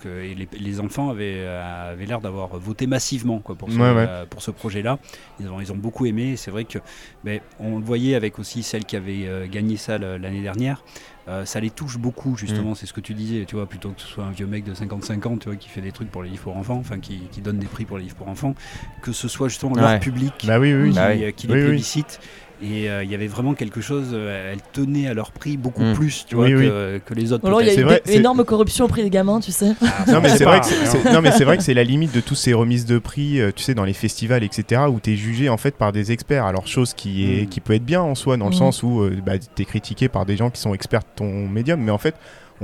Euh, 0.05 0.21
donc 0.23 0.31
et 0.31 0.35
les, 0.35 0.47
les 0.59 0.79
enfants 0.79 1.09
avaient, 1.09 1.35
euh, 1.39 1.91
avaient 1.91 2.05
l'air 2.05 2.21
d'avoir 2.21 2.49
voté 2.57 2.87
massivement 2.87 3.39
quoi, 3.39 3.55
pour, 3.55 3.71
ce, 3.71 3.75
Ouais, 3.77 3.91
ouais. 3.93 4.05
euh, 4.07 4.25
pour 4.29 4.41
ce 4.41 4.51
projet-là. 4.51 4.99
Ils 5.39 5.47
ont, 5.49 5.59
ils 5.61 5.71
ont 5.71 5.75
beaucoup 5.77 6.05
aimé. 6.05 6.35
C'est 6.37 6.51
vrai 6.51 6.65
que 6.65 6.79
ben, 7.23 7.39
on 7.59 7.77
le 7.79 7.83
voyait 7.83 8.15
avec 8.15 8.39
aussi 8.39 8.63
celle 8.63 8.85
qui 8.85 8.95
avait 8.95 9.47
gagné 9.49 9.77
ça 9.77 9.97
l'année 9.97 10.41
dernière. 10.41 10.83
Euh, 11.27 11.45
ça 11.45 11.59
les 11.59 11.69
touche 11.69 11.97
beaucoup 11.99 12.35
justement, 12.35 12.73
c'est 12.73 12.87
ce 12.87 12.93
que 12.93 12.99
tu 12.99 13.13
disais, 13.13 13.45
tu 13.45 13.55
vois, 13.55 13.67
plutôt 13.67 13.89
que 13.91 14.01
ce 14.01 14.07
soit 14.07 14.23
un 14.23 14.31
vieux 14.31 14.47
mec 14.47 14.63
de 14.63 14.73
55 14.73 15.25
ans, 15.27 15.37
tu 15.37 15.49
vois, 15.49 15.55
qui 15.55 15.69
fait 15.69 15.79
des 15.81 15.91
trucs 15.91 16.09
pour 16.09 16.23
les 16.23 16.29
livres 16.29 16.43
pour 16.43 16.57
enfants, 16.57 16.77
enfin 16.79 16.99
qui, 16.99 17.19
qui 17.31 17.41
donne 17.41 17.59
des 17.59 17.67
prix 17.67 17.85
pour 17.85 17.97
les 17.99 18.05
livres 18.05 18.15
pour 18.15 18.27
enfants, 18.27 18.55
que 19.03 19.11
ce 19.11 19.27
soit 19.27 19.47
justement 19.47 19.73
Ouais. 19.73 19.81
leur 19.81 19.99
public 19.99 20.33
Bah 20.47 20.59
oui, 20.59 20.73
oui, 20.73 20.81
oui. 20.85 20.89
qui, 20.89 20.95
Bah 20.95 21.09
oui. 21.11 21.33
qui 21.33 21.47
les 21.47 21.53
plébiscite. 21.53 22.19
Et 22.63 22.89
euh, 22.89 23.03
il 23.03 23.09
y 23.09 23.15
avait 23.15 23.25
vraiment 23.27 23.53
quelque 23.55 23.81
chose, 23.81 24.09
euh, 24.13 24.51
elle 24.53 24.59
tenait 24.71 25.07
à 25.07 25.13
leur 25.15 25.31
prix 25.31 25.57
beaucoup 25.57 25.81
Mm. 25.83 25.93
plus, 25.93 26.25
tu 26.27 26.35
vois, 26.35 26.45
Oui, 26.45 26.53
oui. 26.53 26.67
que, 26.67 27.01
que 27.05 27.13
les 27.15 27.33
autres. 27.33 27.45
Alors 27.47 27.61
il 27.61 27.67
y 27.67 27.79
a 27.79 27.83
vrai, 27.83 28.01
c'est- 28.05 28.15
énorme 28.15 28.43
corruption 28.45 28.85
au 28.85 28.87
prix 28.87 29.01
des 29.01 29.09
gamins, 29.09 29.39
tu 29.39 29.51
sais. 29.51 29.73
Non 30.07 30.21
mais 30.21 30.29
sais 30.29 30.37
c'est 30.37 30.43
pas, 30.43 30.51
vrai 30.51 30.59
que 30.59 30.65
c'est- 30.67 30.75
alors. 30.81 30.91
c'est- 31.03 31.11
non 31.13 31.21
mais 31.21 31.31
c'est 31.31 31.43
vrai 31.43 31.57
que 31.57 31.63
c'est 31.63 31.73
la 31.73 31.83
limite 31.83 32.13
de 32.13 32.21
tous 32.21 32.35
ces 32.35 32.53
remises 32.53 32.85
de 32.85 32.99
prix, 32.99 33.41
euh, 33.41 33.51
tu 33.55 33.63
sais, 33.63 33.73
dans 33.73 33.83
les 33.85 33.93
festivals, 33.93 34.43
etc., 34.43 34.83
où 34.89 34.99
t'es 34.99 35.15
jugé 35.15 35.49
en 35.49 35.57
fait 35.57 35.75
par 35.75 35.91
des 35.91 36.11
experts. 36.11 36.45
Alors 36.45 36.67
chose 36.67 36.93
qui 36.93 37.25
est 37.25 37.43
Mm. 37.43 37.47
qui 37.47 37.59
peut 37.61 37.73
être 37.73 37.85
bien 37.85 38.01
en 38.01 38.13
soi, 38.13 38.37
dans 38.37 38.45
le 38.49 38.51
Mm. 38.55 38.59
sens 38.59 38.83
où 38.83 39.01
euh, 39.01 39.17
bah, 39.25 39.33
t'es 39.55 39.65
critiqué 39.65 40.07
par 40.07 40.25
des 40.27 40.37
gens 40.37 40.49
qui 40.51 40.61
sont 40.61 40.73
experts 40.75 40.99
de 41.01 41.05
ton 41.15 41.47
médium, 41.47 41.81
mais 41.81 41.91
en 41.91 41.97
fait, 41.97 42.13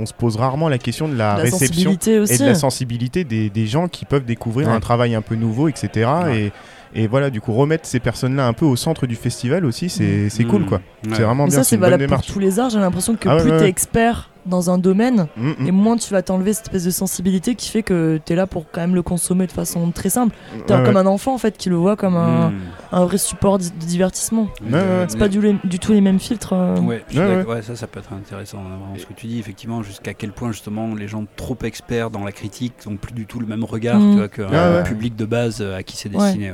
on 0.00 0.06
se 0.06 0.12
pose 0.12 0.36
rarement 0.36 0.68
la 0.68 0.78
question 0.78 1.08
de 1.08 1.14
la, 1.16 1.34
La 1.34 1.42
réception 1.42 1.90
et 1.92 2.38
de 2.38 2.44
la 2.44 2.54
sensibilité 2.54 3.24
des, 3.24 3.50
des 3.50 3.66
gens 3.66 3.88
qui 3.88 4.04
peuvent 4.04 4.24
découvrir 4.24 4.68
Ouais. 4.68 4.74
un 4.74 4.78
travail 4.78 5.16
un 5.16 5.22
peu 5.22 5.34
nouveau, 5.34 5.66
etc. 5.66 6.08
Et, 6.32 6.52
et 6.94 7.06
voilà, 7.06 7.30
du 7.30 7.40
coup, 7.40 7.52
remettre 7.52 7.86
ces 7.86 8.00
personnes-là 8.00 8.46
un 8.46 8.52
peu 8.52 8.64
au 8.64 8.76
centre 8.76 9.06
du 9.06 9.16
festival 9.16 9.64
aussi, 9.64 9.88
c'est 9.88 10.28
c'est 10.28 10.44
cool, 10.44 10.64
quoi. 10.64 10.78
Ouais. 11.04 11.14
C'est 11.14 11.22
vraiment 11.22 11.44
Mais 11.44 11.50
bien, 11.50 11.58
ça, 11.58 11.64
c'est 11.64 11.76
valable 11.76 12.06
pour 12.06 12.22
tous 12.22 12.38
les 12.38 12.58
arts. 12.58 12.70
J'ai 12.70 12.78
l'impression 12.78 13.14
que 13.16 13.28
Ah 13.28 13.36
plus 13.36 13.50
ouais, 13.50 13.58
t'es 13.58 13.68
expert 13.68 14.30
dans 14.48 14.70
un 14.70 14.78
domaine, 14.78 15.28
Mm, 15.36 15.66
et 15.66 15.70
moins 15.70 15.96
tu 15.96 16.12
vas 16.12 16.22
t'enlever 16.22 16.52
cette 16.52 16.66
espèce 16.66 16.84
de 16.84 16.90
sensibilité 16.90 17.54
qui 17.54 17.68
fait 17.70 17.82
que 17.82 18.20
t'es 18.24 18.34
là 18.34 18.46
pour 18.46 18.64
quand 18.70 18.80
même 18.80 18.94
le 18.94 19.02
consommer 19.02 19.46
de 19.46 19.52
façon 19.52 19.90
très 19.92 20.08
simple. 20.10 20.34
T'es 20.66 20.74
Ouais, 20.74 20.82
comme 20.84 20.94
ouais. 20.94 21.00
un 21.00 21.06
enfant 21.06 21.34
en 21.34 21.38
fait 21.38 21.56
qui 21.56 21.68
le 21.68 21.76
voit 21.76 21.96
comme 21.96 22.16
un, 22.16 22.50
Mm. 22.50 22.54
un 22.92 23.04
vrai 23.04 23.18
support 23.18 23.58
de 23.58 23.64
divertissement. 23.78 24.48
Ouais, 24.64 24.72
ouais. 24.72 25.04
C'est 25.08 25.18
pas 25.18 25.28
du, 25.28 25.38
du 25.64 25.78
tout 25.78 25.92
les 25.92 26.00
mêmes 26.00 26.18
filtres. 26.20 26.52
euh. 26.52 26.76
Ouais, 26.80 27.02
ça, 27.62 27.76
ça 27.76 27.86
peut 27.86 28.00
être 28.00 28.12
intéressant. 28.12 28.58
hein, 28.58 28.96
ce 28.98 29.06
que 29.06 29.12
tu 29.12 29.26
dis, 29.26 29.38
effectivement, 29.38 29.82
jusqu'à 29.82 30.14
quel 30.14 30.32
point 30.32 30.52
justement 30.52 30.94
les 30.94 31.08
gens 31.08 31.24
trop 31.36 31.56
experts 31.62 32.10
dans 32.10 32.24
la 32.24 32.32
critique 32.32 32.74
n'ont 32.86 32.96
plus 32.96 33.12
du 33.12 33.26
tout 33.26 33.40
le 33.40 33.46
même 33.46 33.64
regard 33.64 33.98
Mm. 33.98 34.28
tu 34.32 34.42
qu'un 34.42 34.82
public 34.82 35.16
de 35.16 35.24
base 35.24 35.58
euh, 35.60 35.76
à 35.76 35.82
qui 35.82 35.96
c'est 35.96 36.08
Ouais. 36.14 36.22
destiné. 36.24 36.52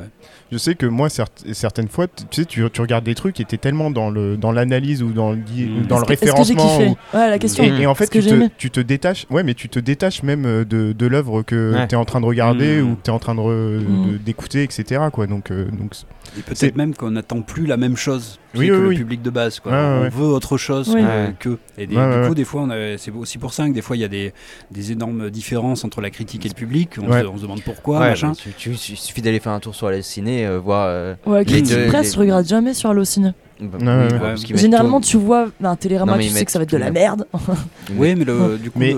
Je 0.54 0.58
sais 0.58 0.76
que 0.76 0.86
moi, 0.86 1.08
certes- 1.08 1.44
certaines 1.52 1.88
fois, 1.88 2.06
tu 2.06 2.22
sais, 2.30 2.44
tu, 2.44 2.64
tu 2.72 2.80
regardes 2.80 3.02
des 3.04 3.16
trucs 3.16 3.40
et 3.40 3.44
t'es 3.44 3.56
tellement 3.56 3.90
dans 3.90 4.08
le 4.08 4.36
dans 4.36 4.52
l'analyse 4.52 5.02
ou 5.02 5.10
dans 5.10 5.32
le, 5.32 5.38
di- 5.38 5.64
Mm. 5.66 5.86
dans 5.88 5.96
le 5.98 6.02
que- 6.02 6.06
que 6.14 6.20
référencement. 6.20 6.78
kiffé 6.78 6.86
ou- 6.90 7.16
Ouais, 7.16 7.28
la 7.28 7.38
question. 7.40 7.64
Et, 7.64 7.82
et 7.82 7.86
en 7.88 7.96
fait, 7.96 8.08
que 8.08 8.20
tu 8.20 8.28
te, 8.28 8.34
aimé 8.34 8.50
tu 8.56 8.70
te 8.70 8.78
détaches, 8.78 9.26
ouais, 9.30 9.42
mais 9.42 9.54
tu 9.54 9.68
te 9.68 9.80
détaches 9.80 10.22
même 10.22 10.46
euh, 10.46 10.64
de, 10.64 10.92
de 10.92 11.06
l'œuvre 11.08 11.42
que 11.42 11.74
Ouais. 11.74 11.88
tu 11.88 11.96
es 11.96 11.98
en 11.98 12.04
train 12.04 12.20
de 12.20 12.26
regarder 12.26 12.80
Mm. 12.80 12.88
ou 12.92 12.94
que 12.94 13.02
tu 13.02 13.10
es 13.10 13.12
en 13.12 13.18
train 13.18 13.34
de 13.34 13.40
Mm. 13.40 14.12
de- 14.12 14.16
d'écouter, 14.18 14.62
etc. 14.62 15.00
Quoi. 15.12 15.26
Donc, 15.26 15.50
euh, 15.50 15.64
donc, 15.72 15.96
Et 16.38 16.42
peut-être 16.42 16.76
même 16.76 16.94
qu'on 16.94 17.10
n'attend 17.10 17.42
plus 17.42 17.66
la 17.66 17.76
même 17.76 17.96
chose 17.96 18.38
Oui, 18.54 18.68
que 18.68 18.72
oui, 18.72 18.78
le 18.80 18.88
oui. 18.90 18.96
public 18.98 19.22
de 19.22 19.30
base. 19.30 19.58
Quoi. 19.58 19.72
On 19.72 20.02
ouais. 20.02 20.08
veut 20.08 20.26
autre 20.26 20.56
chose 20.56 20.92
Oui. 20.94 21.02
que- 21.40 21.50
que. 21.54 21.58
Et 21.76 21.86
des- 21.88 21.96
du 21.96 22.00
coup, 22.00 22.06
ouais. 22.28 22.34
des 22.34 22.44
fois, 22.44 22.68
c'est 22.96 23.10
aussi 23.10 23.38
pour 23.38 23.52
ça 23.52 23.66
que 23.68 23.72
des 23.74 23.82
fois, 23.82 23.96
il 23.96 24.00
y 24.00 24.04
a 24.04 24.08
des, 24.08 24.32
des 24.70 24.92
énormes 24.92 25.30
différences 25.30 25.84
entre 25.84 26.00
la 26.00 26.10
critique 26.10 26.46
et 26.46 26.48
le 26.48 26.54
public. 26.54 26.90
On, 27.02 27.10
Ouais. 27.10 27.22
se, 27.22 27.26
on 27.26 27.36
se 27.36 27.42
demande 27.42 27.62
pourquoi, 27.62 27.98
Ouais, 27.98 28.10
machin. 28.10 28.32
tu, 28.32 28.50
tu- 28.56 28.70
il 28.70 28.76
suffit 28.96 29.20
d'aller 29.22 29.40
faire 29.40 29.52
un 29.52 29.58
tour 29.60 29.74
sur 29.74 29.90
la 29.90 30.00
ciné, 30.02 30.43
euh, 30.46 30.58
voir. 30.58 30.86
euh, 30.88 31.14
Ouais, 31.26 31.40
Les 31.40 31.44
critique 31.44 31.76
les- 31.76 32.04
je 32.04 32.18
regarde 32.18 32.46
jamais 32.46 32.74
sur 32.74 32.90
Allociné. 32.90 33.30
bah, 33.60 33.78
oui, 33.80 33.86
ouais. 33.86 34.18
bah, 34.18 34.34
Généralement, 34.36 35.00
tout- 35.00 35.06
tu 35.08 35.16
vois 35.16 35.46
un 35.62 35.76
Télérama, 35.76 36.12
Non, 36.16 36.18
tu 36.22 36.28
sais 36.28 36.44
que 36.44 36.50
ça 36.50 36.58
va 36.58 36.64
être 36.64 36.72
de 36.72 36.76
la 36.78 36.90
merde. 36.90 37.26
Oui, 37.96 38.14
mais 38.16 38.24
le, 38.24 38.58
du 38.58 38.70
coup, 38.70 38.78
Mais- 38.78 38.94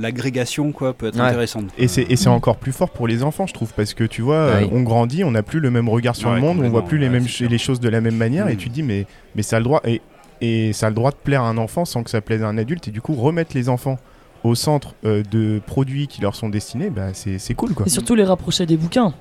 l'agrégation 0.00 0.72
quoi, 0.72 0.92
peut 0.92 1.06
être 1.06 1.16
Ouais. 1.16 1.22
intéressante. 1.22 1.66
et 1.78 1.88
c'est 1.88 2.02
et 2.10 2.16
c'est 2.16 2.28
encore 2.28 2.56
plus 2.56 2.72
fort 2.72 2.90
pour 2.90 3.06
les 3.08 3.22
enfants, 3.22 3.46
je 3.46 3.54
trouve, 3.54 3.72
parce 3.74 3.94
que 3.94 4.04
tu 4.04 4.22
vois, 4.22 4.50
Ah 4.52 4.58
oui. 4.62 4.68
on 4.72 4.82
grandit, 4.82 5.24
on 5.24 5.30
n'a 5.30 5.42
plus 5.42 5.60
le 5.60 5.70
même 5.70 5.88
regard 5.88 6.16
sur 6.16 6.28
Ouais, 6.30 6.36
le 6.36 6.40
monde, 6.40 6.60
on 6.62 6.68
voit 6.68 6.84
plus 6.84 6.98
les 6.98 7.08
mêmes 7.08 7.26
les 7.48 7.58
choses 7.58 7.80
de 7.80 7.88
la 7.88 8.00
même 8.00 8.16
manière, 8.16 8.48
et 8.48 8.54
Mm. 8.54 8.58
tu 8.58 8.68
te 8.68 8.74
dis, 8.74 8.82
mais 8.82 9.06
mais 9.34 9.42
ça 9.42 9.56
a 9.56 9.58
le 9.60 9.64
droit 9.64 9.80
et 9.84 10.00
et 10.42 10.74
ça 10.74 10.86
a 10.86 10.90
le 10.90 10.94
droit 10.94 11.10
de 11.12 11.16
plaire 11.16 11.42
à 11.42 11.48
un 11.48 11.56
enfant 11.56 11.86
sans 11.86 12.02
que 12.02 12.10
ça 12.10 12.20
plaise 12.20 12.42
à 12.42 12.46
un 12.48 12.58
adulte, 12.58 12.88
et 12.88 12.90
du 12.90 13.00
coup 13.00 13.14
remettre 13.14 13.56
les 13.56 13.68
enfants 13.70 13.98
au 14.44 14.54
centre 14.54 14.94
euh, 15.06 15.22
de 15.30 15.60
produits 15.66 16.06
qui 16.08 16.20
leur 16.20 16.34
sont 16.36 16.48
destinés, 16.50 16.90
bah, 16.90 17.08
c'est 17.14 17.38
c'est 17.38 17.54
cool, 17.54 17.72
quoi. 17.72 17.86
Et 17.86 17.88
surtout 17.90 18.14
les 18.14 18.24
rapprocher 18.24 18.66
des 18.66 18.76
bouquins. 18.76 19.14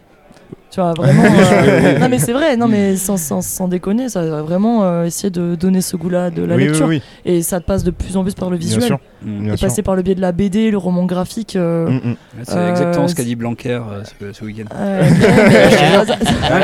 Tu 0.71 0.81
vois, 0.81 0.93
vraiment. 0.93 1.23
euh, 1.51 1.99
non, 1.99 2.09
mais 2.09 2.19
c'est 2.19 2.33
vrai, 2.33 2.57
non, 2.57 2.67
mais 2.67 2.97
sans, 2.97 3.15
sans, 3.17 3.41
sans 3.41 3.67
déconner, 3.69 4.09
ça 4.09 4.25
va 4.25 4.41
vraiment 4.41 4.83
euh, 4.83 5.05
essayer 5.05 5.29
de 5.29 5.55
donner 5.55 5.79
ce 5.81 5.95
goût-là 5.95 6.31
de 6.31 6.43
la 6.43 6.55
oui, 6.55 6.63
oui, 6.63 6.67
lecture. 6.69 6.87
oui, 6.87 7.01
Et 7.23 7.41
ça 7.43 7.61
te 7.61 7.65
passe 7.65 7.83
de 7.83 7.91
plus 7.91 8.17
en 8.17 8.23
plus 8.23 8.33
par 8.33 8.49
le 8.49 8.57
bien 8.57 8.67
visuel. 8.67 8.83
sûr. 8.83 8.99
Mm. 9.23 9.43
Bien 9.45 9.53
Et 9.53 9.57
sûr. 9.57 9.67
passer 9.69 9.81
par 9.83 9.95
le 9.95 10.01
biais 10.01 10.15
de 10.15 10.21
la 10.21 10.31
BD, 10.33 10.71
le 10.71 10.77
roman 10.77 11.05
graphique. 11.05 11.55
euh, 11.55 11.89
Mm, 11.89 11.95
mm. 12.09 12.15
C'est 12.43 12.57
Euh, 12.57 12.69
exactement 12.71 13.07
ce 13.07 13.15
qu'a 13.15 13.21
c'est- 13.23 13.27
dit 13.29 13.35
Blanquer 13.35 13.69
euh, 13.71 14.03
ce, 14.19 14.33
ce 14.33 14.43
week-end. 14.43 14.65
euh, 14.75 15.01
mais- 15.09 15.71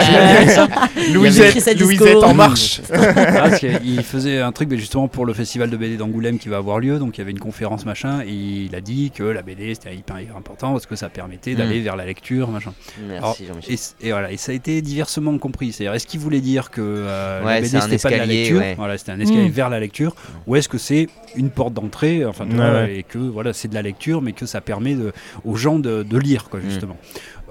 je 0.01 0.39
l'ai 0.39 0.45
dit, 0.45 0.51
ça. 0.51 0.67
Louisette, 1.13 1.79
Louisette 1.79 2.23
en 2.23 2.33
marche. 2.33 2.81
Ah, 2.91 3.49
qu'il 3.51 4.03
faisait 4.03 4.39
un 4.41 4.51
truc 4.51 4.69
mais 4.69 4.77
justement 4.77 5.07
pour 5.07 5.25
le 5.25 5.33
festival 5.33 5.69
de 5.69 5.77
BD 5.77 5.97
d'Angoulême 5.97 6.37
qui 6.37 6.49
va 6.49 6.57
avoir 6.57 6.79
lieu, 6.79 6.99
donc 6.99 7.17
il 7.17 7.21
y 7.21 7.23
avait 7.23 7.31
une 7.31 7.39
conférence 7.39 7.85
machin, 7.85 8.21
et 8.25 8.31
il 8.31 8.75
a 8.75 8.81
dit 8.81 9.11
que 9.13 9.23
la 9.23 9.41
BD 9.41 9.73
c'était 9.73 9.95
hyper, 9.95 10.19
hyper 10.19 10.37
important 10.37 10.71
parce 10.73 10.85
que 10.85 10.95
ça 10.95 11.09
permettait 11.09 11.55
d'aller 11.55 11.79
Mm. 11.79 11.83
vers 11.83 11.95
la 11.95 12.05
lecture 12.05 12.49
machin. 12.49 12.73
Merci 13.07 13.45
Jean-Michel. 13.47 13.71
Et, 14.01 14.11
voilà, 14.11 14.31
et 14.31 14.37
ça 14.37 14.51
a 14.51 14.55
été 14.55 14.81
diversement 14.81 15.37
compris. 15.37 15.71
C'est-à-dire, 15.71 15.93
est-ce 15.93 16.07
qu'il 16.07 16.19
voulait 16.19 16.41
dire 16.41 16.71
que 16.71 16.81
euh, 16.81 17.43
Ouais, 17.43 17.61
la 17.61 17.67
c'est 17.67 17.73
BD 17.73 17.77
un 17.77 17.81
c'était 17.81 17.97
pas 17.97 18.09
de 18.09 18.15
la 18.15 18.23
escalier, 18.23 18.41
lecture, 18.43 18.59
ouais. 18.59 18.75
voilà, 18.75 18.97
c'était 18.97 19.11
un 19.11 19.19
escalier 19.19 19.49
Mm. 19.49 19.51
vers 19.51 19.69
la 19.69 19.79
lecture, 19.79 20.15
ou 20.47 20.55
est-ce 20.55 20.69
que 20.69 20.77
c'est 20.77 21.07
une 21.35 21.49
porte 21.49 21.73
d'entrée, 21.73 22.25
enfin, 22.25 22.45
tu 22.45 22.51
Ouais, 22.51 22.57
vois, 22.57 22.71
ouais. 22.81 22.97
et 22.97 23.03
que 23.03 23.17
voilà, 23.17 23.53
c'est 23.53 23.67
de 23.67 23.73
la 23.75 23.81
lecture, 23.81 24.21
mais 24.21 24.33
que 24.33 24.45
ça 24.45 24.61
permet 24.61 24.95
de, 24.95 25.11
aux 25.45 25.55
gens 25.55 25.79
de, 25.79 26.03
de 26.03 26.17
lire, 26.17 26.49
quoi, 26.49 26.59
Mm. 26.59 26.63
justement. 26.69 26.97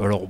Alors, 0.01 0.29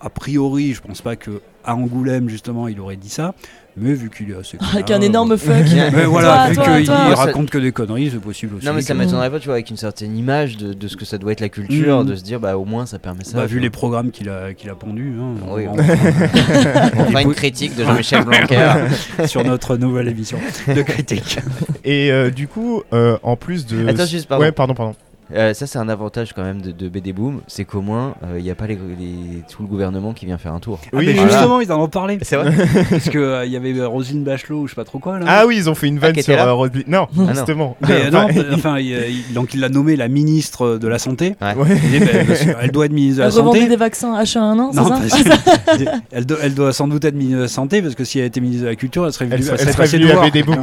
a 0.00 0.10
priori, 0.10 0.72
je 0.72 0.80
pense 0.80 1.02
pas 1.02 1.16
que 1.16 1.42
à 1.62 1.74
Angoulême 1.76 2.28
justement, 2.30 2.68
il 2.68 2.80
aurait 2.80 2.96
dit 2.96 3.10
ça, 3.10 3.34
mais 3.76 3.94
vu 3.94 4.10
qu'il 4.10 4.30
est 4.30 4.34
assez 4.36 4.58
Avec 4.72 4.86
connu, 4.86 4.98
un 4.98 5.00
énorme 5.02 5.36
fuck. 5.36 5.54
mais 5.94 6.04
voilà, 6.04 6.50
Toi, 6.54 6.64
vu 6.70 6.76
qu'il 6.78 6.86
toi. 6.86 7.14
raconte 7.14 7.50
que 7.50 7.58
des 7.58 7.72
conneries, 7.72 8.10
c'est 8.12 8.20
possible 8.20 8.56
aussi. 8.56 8.66
Non 8.66 8.72
mais 8.72 8.82
ça 8.82 8.94
m'étonnerait 8.94 9.30
pas 9.30 9.38
tu 9.38 9.46
vois 9.46 9.54
avec 9.54 9.70
une 9.70 9.76
certaine 9.76 10.16
image 10.16 10.56
de, 10.56 10.72
de 10.72 10.88
ce 10.88 10.96
que 10.96 11.04
ça 11.04 11.18
doit 11.18 11.32
être 11.32 11.40
la 11.40 11.48
culture 11.48 12.02
Mm. 12.02 12.06
de 12.06 12.14
se 12.16 12.22
dire 12.22 12.40
bah 12.40 12.56
au 12.56 12.64
moins 12.64 12.86
ça 12.86 12.98
permet 12.98 13.24
ça 13.24 13.36
Bah, 13.38 13.46
vu 13.46 13.58
les 13.60 13.70
programmes 13.70 14.10
qu'il 14.10 14.28
a, 14.28 14.52
qu'il 14.54 14.68
a 14.70 14.74
pondus, 14.74 15.14
hein, 15.20 15.34
Oui, 15.50 15.64
on- 15.68 15.76
on 15.76 17.04
fera 17.06 17.22
une 17.22 17.34
critique 17.34 17.76
de 17.76 17.84
Jean-Michel 17.84 18.24
Blanquer 18.24 18.72
sur 19.26 19.44
notre 19.44 19.76
nouvelle 19.76 20.08
émission 20.08 20.38
de 20.68 20.82
critique. 20.82 21.38
Et 21.84 22.10
euh, 22.12 22.30
du 22.30 22.48
coup, 22.48 22.82
euh, 22.92 23.16
en 23.22 23.36
plus 23.36 23.66
de. 23.66 23.86
Attends 23.88 24.06
juste 24.06 24.26
pardon 24.28 24.44
Ouais, 24.44 24.52
pardon, 24.52 24.74
pardon. 24.74 24.94
Euh, 25.34 25.54
ça 25.54 25.66
c'est 25.66 25.78
un 25.78 25.88
avantage 25.88 26.32
quand 26.32 26.42
même 26.42 26.60
de, 26.60 26.70
de 26.72 26.88
BD 26.88 27.12
Boom 27.12 27.40
c'est 27.46 27.64
qu'au 27.64 27.80
moins 27.82 28.14
il 28.36 28.42
n'y 28.42 28.50
a 28.50 28.54
pas 28.54 28.66
les, 28.66 28.74
les- 28.76 29.42
tout 29.48 29.62
le 29.62 29.68
gouvernement 29.68 30.12
qui 30.12 30.26
vient 30.26 30.38
faire 30.38 30.52
un 30.54 30.60
tour 30.60 30.78
Ah, 30.92 30.96
mais 30.98 31.12
voilà. 31.12 31.28
justement, 31.30 31.60
ils 31.60 31.70
en 31.72 31.80
ont 31.82 31.88
parlé. 31.88 32.18
c'est 32.22 32.36
vrai 32.36 32.52
Parce 32.90 33.08
qu'il 33.08 33.20
il 33.46 33.52
y 33.52 33.56
avait 33.56 33.72
euh, 33.78 33.86
Roselyne 33.88 34.24
Bachelot 34.24 34.60
ou 34.60 34.66
je 34.66 34.72
sais 34.72 34.76
pas 34.76 34.84
trop 34.84 34.98
quoi 34.98 35.18
là. 35.18 35.26
Ah 35.28 35.46
oui, 35.46 35.56
ils 35.56 35.70
ont 35.70 35.74
fait 35.74 35.86
une 35.88 35.98
vanne 35.98 36.12
qui 36.14 36.22
sur 36.22 36.34
était 36.34 36.42
là 36.42 36.48
euh, 36.48 36.52
Rose 36.54 36.70
Bli- 36.70 36.84
Non, 36.86 37.06
Ah 37.12 37.20
non. 37.20 37.34
justement. 37.34 37.76
Mais 37.88 38.06
euh, 38.06 38.10
non, 38.10 38.20
Enfin, 38.30 38.42
enfin, 38.54 38.78
il, 38.78 38.92
euh, 38.94 39.08
il- 39.08 39.34
donc 39.34 39.54
il 39.54 39.60
l'a 39.60 39.68
nommée 39.68 39.96
la 39.96 40.08
ministre 40.08 40.78
de 40.78 40.88
la 40.88 40.98
Santé. 40.98 41.34
Ouais. 41.40 41.54
Ben, 41.54 42.26
parce 42.26 42.40
qu'elle 42.44 42.70
doit 42.72 42.86
être 42.86 42.92
ministre 42.92 43.18
de 43.18 43.22
la 43.22 43.28
Elle 43.28 43.34
revendait 43.34 43.58
Santé. 43.60 43.70
des 43.70 43.76
vaccins 43.76 44.20
H1N1, 44.22 44.70
c'est 44.72 44.76
Non, 44.80 44.88
ça 44.88 45.94
elle, 46.12 46.26
doit, 46.26 46.38
elle 46.42 46.54
doit 46.54 46.72
sans 46.72 46.88
doute 46.88 47.04
être 47.04 47.14
ministre 47.14 47.36
de 47.38 47.42
la 47.42 47.48
Santé 47.48 47.82
parce 47.82 47.94
que 47.94 48.04
si 48.04 48.18
elle 48.18 48.26
était 48.26 48.40
ministre 48.40 48.64
de 48.64 48.68
la 48.68 48.76
Culture, 48.76 49.06
elle 49.06 49.12
serait 49.12 49.26
venue, 49.26 49.42
Elle, 49.42 49.54
elle 49.60 49.66
elle 49.68 49.72
serait 49.74 49.86
venue 49.86 50.10
à 50.10 50.14
voir. 50.14 50.24
BD 50.26 50.42
Boom. 50.42 50.62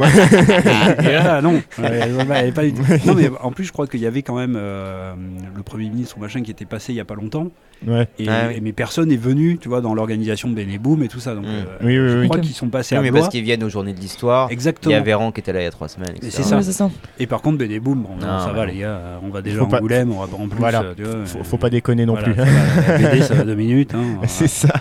Et 1.00 1.12
là, 1.14 1.42
non, 1.42 1.62
elle, 1.82 2.14
elle 2.58 2.74
Non, 3.06 3.14
mais 3.16 3.30
en 3.42 3.52
plus, 3.52 3.66
je 3.66 3.72
crois 3.72 3.88
qu'il 3.88 4.00
y 4.02 4.06
avait 4.08 4.22
quand 4.22 4.36
même 4.36 4.57
euh, 4.58 5.14
le 5.56 5.64
Premier 5.64 5.90
ministre 5.90 6.18
ou 6.18 6.22
machin 6.22 6.42
qui 6.42 6.52
était 6.52 6.66
passé 6.66 6.92
il 6.94 6.96
y 6.96 7.00
a 7.00 7.06
pas 7.06 7.16
longtemps. 7.16 7.48
Ouais. 7.86 8.08
Et, 8.18 8.28
Ah 8.28 8.46
oui. 8.50 8.56
et 8.58 8.62
mais 8.62 8.74
personne 8.74 9.10
n'est 9.10 9.16
venu, 9.18 9.58
tu 9.60 9.70
vois, 9.70 9.82
dans 9.82 9.94
l'organisation 9.94 10.50
de 10.50 10.56
Beneboom 10.56 11.04
et 11.04 11.08
tout 11.08 11.20
ça. 11.20 11.36
Donc, 11.36 11.46
Mm. 11.46 11.48
euh, 11.50 11.64
Oui, 11.82 12.00
oui, 12.00 12.10
je 12.10 12.18
oui. 12.20 12.28
crois 12.28 12.40
qu'ils 12.40 12.54
sont 12.56 12.70
passés 12.70 12.96
Oui, 12.96 13.00
à 13.00 13.02
mais 13.04 13.12
Blois. 13.12 13.22
parce 13.22 13.32
qu'ils 13.32 13.44
viennent 13.44 13.64
aux 13.64 13.70
journées 13.70 13.94
de 13.94 14.00
l'histoire 14.00 14.48
il 14.50 14.54
Exactement. 14.54 14.94
y 14.96 14.98
a 14.98 15.02
Véran 15.02 15.32
qui 15.32 15.42
était 15.42 15.54
là 15.54 15.62
il 15.62 15.66
y 15.66 15.68
a 15.68 15.72
trois 15.72 15.88
semaines 15.88 16.16
c'est 16.22 16.32
ça. 16.44 16.58
Ouais, 16.58 16.64
c'est 16.64 16.72
ça. 16.74 16.90
Et 17.20 17.28
par 17.28 17.42
contre, 17.42 17.60
Beneboom, 17.60 18.02
bon, 18.02 18.10
non, 18.20 18.26
Non, 18.28 18.40
ça 18.40 18.52
va 18.52 18.66
les 18.66 18.80
gars, 18.80 19.20
on 19.24 19.30
va 19.30 19.42
déjà 19.42 19.62
à 19.62 19.64
Angoulême, 19.64 20.12
on 20.12 20.20
va 20.22 20.28
pas 20.28 20.42
en 20.42 20.48
plus. 20.48 20.58
Voilà. 20.60 20.82
euh, 20.82 20.94
tu 20.96 21.04
vois, 21.04 21.26
Faut, 21.26 21.38
euh, 21.40 21.44
faut 21.44 21.58
pas 21.58 21.70
déconner 21.70 22.06
non 22.08 22.14
voilà, 22.14 22.34
plus. 22.34 22.36
ça 22.36 22.46
va, 22.82 22.98
la 22.98 23.10
BD, 23.12 23.22
ça 23.22 23.34
va 23.36 23.44
deux 23.44 23.56
minutes. 23.56 23.94
hein, 23.94 24.04
voilà. 24.16 24.28
C'est 24.28 24.48
ça. 24.48 24.74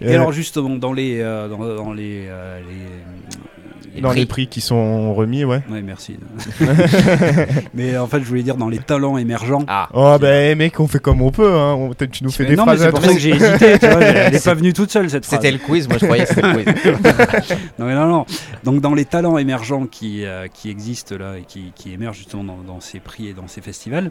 Et 0.00 0.08
Euh, 0.08 0.14
alors 0.14 0.30
justement, 0.30 0.76
dans 0.76 0.92
les, 0.92 1.20
euh, 1.20 1.48
dans, 1.48 1.58
dans 1.58 1.92
les, 1.92 2.26
euh, 2.28 2.60
les, 2.60 3.55
dans 4.00 4.10
prix. 4.10 4.20
les 4.20 4.26
prix 4.26 4.46
qui 4.48 4.60
sont 4.60 5.14
remis, 5.14 5.44
ouais. 5.44 5.62
Ouais, 5.70 5.82
merci. 5.82 6.16
Mais 7.74 7.96
en 7.96 8.06
fait, 8.06 8.20
je 8.20 8.24
voulais 8.24 8.42
dire 8.42 8.56
dans 8.56 8.68
les 8.68 8.78
talents 8.78 9.18
émergents. 9.18 9.64
ah 9.68 9.88
Oh 9.94 10.16
bah 10.20 10.54
mec, 10.54 10.78
on 10.80 10.86
fait 10.86 10.98
comme 10.98 11.22
on 11.22 11.30
peut. 11.30 11.52
Hein. 11.54 11.74
On- 11.74 11.88
peut-être 11.92 12.10
tu 12.10 12.24
nous 12.24 12.30
fais 12.30 12.44
des 12.46 12.56
non, 12.56 12.64
mais 12.66 12.76
phrases 12.76 12.84
c'est 12.86 12.90
pour 12.90 13.02
ça 13.02 13.12
que 13.12 13.18
j'ai 13.18 13.30
hésité. 13.30 13.78
Tu 13.78 13.86
vois, 13.86 14.00
elle 14.02 14.32
n'est 14.32 14.40
pas 14.44 14.54
venue 14.54 14.72
toute 14.72 14.90
seule 14.90 15.08
cette 15.10 15.24
phrase. 15.26 15.38
c'était 15.40 15.52
le 15.52 15.58
quiz 15.58 15.88
moi 15.88 15.98
je 16.00 16.04
croyais 16.06 16.24
que 16.24 16.28
c'était 16.34 16.42
le 16.42 16.62
quiz 16.64 17.56
Non, 17.78 17.86
mais 17.86 17.94
non, 17.94 18.06
non. 18.06 18.26
Donc 18.64 18.80
dans 18.80 18.94
les 18.94 19.04
talents 19.04 19.38
émergents 19.38 19.86
qui, 19.86 20.24
euh, 20.24 20.46
qui 20.52 20.70
existent 20.70 21.16
là 21.16 21.38
et 21.38 21.42
qui, 21.42 21.72
qui 21.74 21.92
émergent 21.92 22.18
justement 22.18 22.44
dans, 22.44 22.58
dans 22.66 22.80
ces 22.80 23.00
prix 23.00 23.28
et 23.28 23.32
dans 23.32 23.48
ces 23.48 23.60
festivals, 23.60 24.10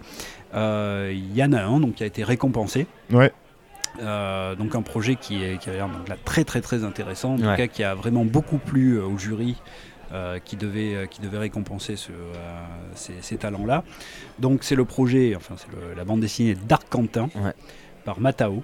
euh, 0.55 1.11
il 1.13 1.35
y 1.35 1.43
en 1.43 1.53
a 1.53 1.61
un 1.61 1.79
donc, 1.79 1.95
qui 1.95 2.03
a 2.03 2.07
été 2.07 2.23
récompensé. 2.23 2.87
Ouais. 3.11 3.31
Euh, 4.01 4.55
donc 4.55 4.75
un 4.75 4.81
projet 4.81 5.15
qui, 5.15 5.43
est, 5.43 5.57
qui 5.57 5.69
a 5.69 5.73
l'air 5.73 5.87
donc, 5.87 6.07
là, 6.09 6.15
très 6.23 6.43
très 6.43 6.61
très 6.61 6.83
intéressant, 6.83 7.35
en 7.35 7.37
tout 7.37 7.43
Ouais. 7.45 7.55
cas 7.57 7.67
qui 7.67 7.83
a 7.83 7.95
vraiment 7.95 8.25
beaucoup 8.25 8.57
plu 8.57 8.93
euh, 8.97 9.05
au 9.05 9.17
jury 9.17 9.55
euh, 10.11 10.39
qui, 10.43 10.55
devait, 10.57 11.07
qui 11.09 11.21
devait 11.21 11.37
récompenser 11.39 11.95
ce, 11.95 12.11
euh, 12.11 12.65
ces, 12.93 13.13
ces 13.21 13.37
talents-là. 13.37 13.83
Donc 14.39 14.63
c'est 14.63 14.75
le 14.75 14.85
projet, 14.85 15.33
enfin 15.35 15.55
c'est 15.57 15.69
le- 15.71 15.95
la 15.95 16.03
bande 16.03 16.19
dessinée 16.19 16.55
d'Arc 16.55 16.87
Quentin 16.89 17.29
Ouais. 17.35 17.53
par 18.03 18.19
Matao. 18.19 18.63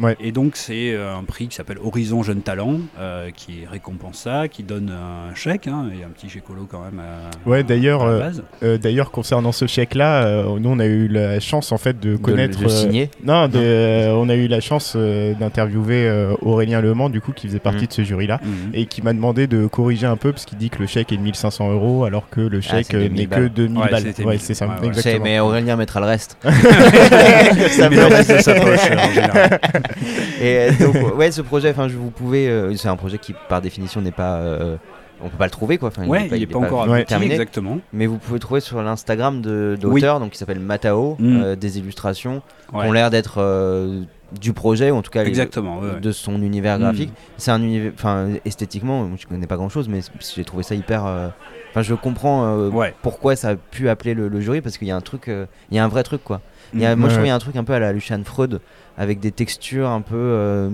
Ouais. 0.00 0.16
Et 0.20 0.32
donc 0.32 0.56
c'est 0.56 0.92
euh, 0.92 1.16
un 1.16 1.24
prix 1.24 1.48
qui 1.48 1.54
s'appelle 1.56 1.78
Horizon 1.82 2.22
Jeune 2.22 2.40
Talent, 2.42 2.80
euh, 2.98 3.30
qui 3.30 3.64
récompense 3.70 4.18
ça, 4.18 4.48
qui 4.48 4.62
donne 4.62 4.90
un 4.90 5.34
chèque, 5.34 5.66
hein, 5.68 5.86
et 5.98 6.04
un 6.04 6.08
petit 6.08 6.28
chèque 6.28 6.44
colo 6.44 6.66
quand 6.70 6.80
même 6.80 7.00
à, 7.00 7.48
Ouais, 7.48 7.62
d'ailleurs, 7.62 8.02
à 8.02 8.06
la 8.06 8.12
euh, 8.12 8.18
base. 8.20 8.42
Euh, 8.62 8.78
D'ailleurs, 8.78 9.10
concernant 9.10 9.52
ce 9.52 9.66
chèque-là, 9.66 10.24
euh, 10.26 10.58
nous 10.58 10.70
on 10.70 10.78
a 10.78 10.86
eu 10.86 11.08
la 11.08 11.40
chance 11.40 11.72
en 11.72 11.78
fait 11.78 11.98
de 12.00 12.16
connaître. 12.16 12.58
le 12.60 12.66
euh, 12.66 12.68
signer 12.68 13.10
non, 13.24 13.48
de- 13.48 13.52
euh, 13.56 14.12
on 14.16 14.28
a 14.28 14.34
eu 14.34 14.48
la 14.48 14.60
chance 14.60 14.94
euh, 14.96 15.34
d'interviewer 15.34 16.06
euh, 16.08 16.34
Aurélien 16.42 16.80
Lemans, 16.80 17.08
du 17.10 17.20
coup, 17.20 17.32
qui 17.32 17.46
faisait 17.48 17.58
partie 17.58 17.82
Mhm. 17.82 17.86
de 17.88 17.92
ce 17.92 18.02
jury-là, 18.02 18.40
Mhm. 18.42 18.70
et 18.74 18.86
qui 18.86 19.02
m'a 19.02 19.12
demandé 19.12 19.46
de 19.46 19.66
corriger 19.66 20.06
un 20.06 20.16
peu 20.16 20.32
parce 20.32 20.44
qu'il 20.44 20.58
dit 20.58 20.70
que 20.70 20.78
le 20.80 20.86
chèque 20.86 21.12
est 21.12 21.16
de 21.16 21.22
1500 21.22 21.70
euros, 21.72 22.04
alors 22.04 22.28
que 22.30 22.40
le 22.40 22.60
chèque 22.60 22.94
euh, 22.94 23.02
2000 23.08 23.12
n'est 23.20 23.24
que 23.26 23.30
balles. 23.30 23.48
2000 23.50 23.78
Ouais, 23.78 23.90
balles. 23.90 24.02
c'était 24.02 24.24
Ouais, 24.24 24.32
1000. 24.32 24.40
c'est 24.40 24.54
ça, 24.54 24.66
Ouais, 24.66 24.86
exactement. 24.86 25.24
mais 25.24 25.40
Aurélien 25.40 25.76
mettra 25.76 26.00
le 26.00 26.06
reste. 26.06 26.36
Le 26.48 27.88
de 27.88 28.98
en 28.98 29.12
général. 29.12 29.57
Et 30.40 30.58
euh, 30.58 30.70
donc, 30.80 31.16
ouais, 31.16 31.30
ce 31.32 31.42
projet, 31.42 31.70
enfin, 31.70 31.86
vous 31.88 32.10
pouvez, 32.10 32.48
euh, 32.48 32.74
c'est 32.76 32.88
un 32.88 32.96
projet 32.96 33.18
qui, 33.18 33.34
par 33.48 33.60
définition, 33.60 34.00
n'est 34.00 34.10
pas, 34.12 34.36
euh, 34.36 34.76
on 35.22 35.28
peut 35.28 35.36
pas 35.36 35.44
le 35.46 35.50
trouver, 35.50 35.78
quoi. 35.78 35.88
Enfin, 35.88 36.06
Ouais, 36.06 36.28
il 36.32 36.38
n'est 36.40 36.46
pas 36.46 36.58
encore 36.58 36.86
Ouais. 36.88 36.98
abouti, 36.98 37.04
terminé. 37.06 37.32
exactement. 37.34 37.78
Mais 37.92 38.06
vous 38.06 38.18
pouvez 38.18 38.34
le 38.36 38.40
trouver 38.40 38.60
sur 38.60 38.80
l'Instagram 38.82 39.40
de 39.42 39.76
d'auteur, 39.80 40.20
donc 40.20 40.30
qui 40.32 40.38
s'appelle 40.38 40.60
Matao, 40.60 41.16
Mm. 41.18 41.40
euh, 41.42 41.56
des 41.56 41.78
illustrations 41.78 42.42
Ouais. 42.72 42.82
qui 42.82 42.86
ont 42.88 42.92
l'air 42.92 43.10
d'être 43.10 43.36
euh, 43.38 44.02
du 44.40 44.52
projet, 44.52 44.90
ou 44.90 44.96
en 44.96 45.02
tout 45.02 45.10
cas 45.10 45.22
les- 45.22 45.28
Exactement, 45.30 45.78
ouais. 45.80 46.00
de 46.00 46.12
son 46.12 46.40
univers 46.42 46.76
Mm. 46.78 46.82
graphique. 46.82 47.12
C'est 47.38 47.50
un 47.50 47.62
univers, 47.62 47.92
enfin, 47.94 48.28
esthétiquement, 48.44 49.08
je 49.18 49.26
connais 49.26 49.46
pas 49.46 49.56
grand 49.56 49.70
chose, 49.70 49.88
mais 49.88 50.00
j'ai 50.36 50.44
trouvé 50.44 50.62
ça 50.62 50.74
hyper. 50.74 51.06
euh, 51.06 51.28
Enfin, 51.70 51.82
je 51.82 51.92
comprends 51.94 52.46
euh, 52.46 52.70
pourquoi 53.02 53.36
ça 53.36 53.50
a 53.50 53.54
pu 53.56 53.90
appeler 53.90 54.14
le, 54.14 54.28
le 54.28 54.40
jury, 54.40 54.62
parce 54.62 54.78
qu'il 54.78 54.88
y 54.88 54.90
a 54.90 54.96
un 54.96 55.02
truc, 55.02 55.28
euh, 55.28 55.44
il 55.70 55.76
y 55.76 55.78
a 55.78 55.84
un 55.84 55.88
vrai 55.88 56.02
truc, 56.02 56.24
quoi. 56.24 56.40
Il 56.72 56.80
y 56.80 56.86
a, 56.86 56.96
Mm. 56.96 56.98
moi, 56.98 57.08
je 57.10 57.14
Ouais. 57.14 57.16
trouve 57.16 57.22
qu'il 57.24 57.28
y 57.28 57.30
a 57.30 57.34
un 57.34 57.38
truc 57.38 57.56
un 57.56 57.64
peu 57.64 57.72
à 57.74 57.78
la 57.78 57.92
Lucian 57.92 58.20
Freud, 58.24 58.60
avec 58.98 59.20
des 59.20 59.30
textures 59.30 59.88
un 59.88 60.00
peu, 60.00 60.16
euh, 60.16 60.68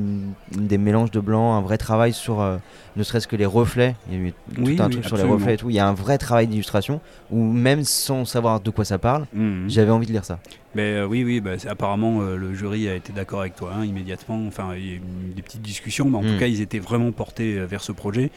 des 0.52 0.78
mélanges 0.78 1.10
de 1.10 1.20
blanc, 1.20 1.54
un 1.54 1.60
vrai 1.60 1.76
travail 1.76 2.14
sur, 2.14 2.40
euh, 2.40 2.56
ne 2.96 3.02
serait-ce 3.02 3.28
que 3.28 3.36
les 3.36 3.44
reflets. 3.44 3.94
Il 4.10 4.14
y 4.14 4.16
a 4.16 4.28
eu 4.28 4.32
tout 4.32 4.62
Oui, 4.62 4.76
un 4.80 4.86
oui, 4.86 4.92
truc 4.92 5.04
sur 5.04 5.18
les 5.18 5.22
reflets 5.24 5.54
et 5.54 5.56
tout. 5.58 5.68
Il 5.68 5.76
y 5.76 5.78
a 5.78 5.86
un 5.86 5.92
vrai 5.92 6.16
travail 6.16 6.46
d'illustration 6.46 7.00
où 7.30 7.42
même 7.44 7.84
sans 7.84 8.24
savoir 8.24 8.60
de 8.60 8.70
quoi 8.70 8.86
ça 8.86 8.96
parle, 8.98 9.26
Mhm. 9.34 9.68
j'avais 9.68 9.90
envie 9.90 10.06
de 10.06 10.12
lire 10.12 10.24
ça. 10.24 10.38
Mais 10.74 10.94
euh, 10.94 11.06
oui, 11.06 11.22
oui, 11.22 11.40
bah, 11.40 11.52
apparemment 11.68 12.20
le 12.22 12.54
jury 12.54 12.88
a 12.88 12.94
été 12.94 13.12
d'accord 13.12 13.40
avec 13.42 13.56
toi 13.56 13.72
hein, 13.76 13.84
immédiatement. 13.84 14.40
Enfin, 14.48 14.70
il 14.74 14.86
y 14.86 14.90
a 14.92 14.94
eu 14.94 15.00
des 15.36 15.42
petites 15.42 15.62
discussions, 15.62 16.08
mais 16.08 16.16
en 16.16 16.22
tout 16.22 16.38
cas, 16.38 16.46
ils 16.46 16.62
étaient 16.62 16.78
vraiment 16.78 17.12
portés 17.12 17.58
vers 17.66 17.82
ce 17.82 17.92
projet. 17.92 18.30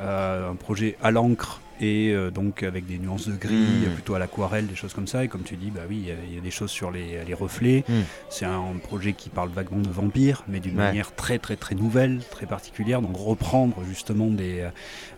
Un 0.00 0.54
projet 0.58 0.96
à 1.02 1.10
l'encre 1.10 1.60
et 1.82 2.12
euh, 2.12 2.30
donc 2.30 2.62
avec 2.62 2.86
des 2.86 2.98
nuances 2.98 3.28
de 3.28 3.36
gris, 3.36 3.54
Mm. 3.54 3.84
euh, 3.88 3.94
plutôt 3.94 4.14
à 4.14 4.18
l'aquarelle, 4.18 4.66
des 4.66 4.74
choses 4.74 4.94
comme 4.94 5.06
ça. 5.06 5.24
Et 5.24 5.28
comme 5.28 5.42
tu 5.42 5.56
dis, 5.56 5.70
bah 5.70 5.82
oui, 5.88 5.98
il 6.02 6.08
y 6.08 6.10
a- 6.10 6.14
il 6.28 6.34
y, 6.34 6.38
a 6.38 6.40
des 6.40 6.50
choses 6.50 6.70
sur 6.70 6.90
les, 6.90 7.24
les 7.26 7.34
reflets. 7.34 7.84
Mm. 7.88 7.92
C'est 8.30 8.44
un 8.46 8.62
projet 8.82 9.12
qui 9.12 9.28
parle 9.28 9.50
vaguement 9.50 9.80
de 9.82 9.88
vampires, 9.88 10.44
mais 10.48 10.60
d'une 10.60 10.72
Ouais. 10.78 10.84
manière 10.86 11.14
très, 11.14 11.38
très, 11.38 11.56
très 11.56 11.74
nouvelle, 11.74 12.20
très 12.30 12.46
particulière. 12.46 13.02
Donc 13.02 13.16
reprendre 13.16 13.76
justement 13.88 14.28
des, 14.28 14.60
euh, 14.60 14.68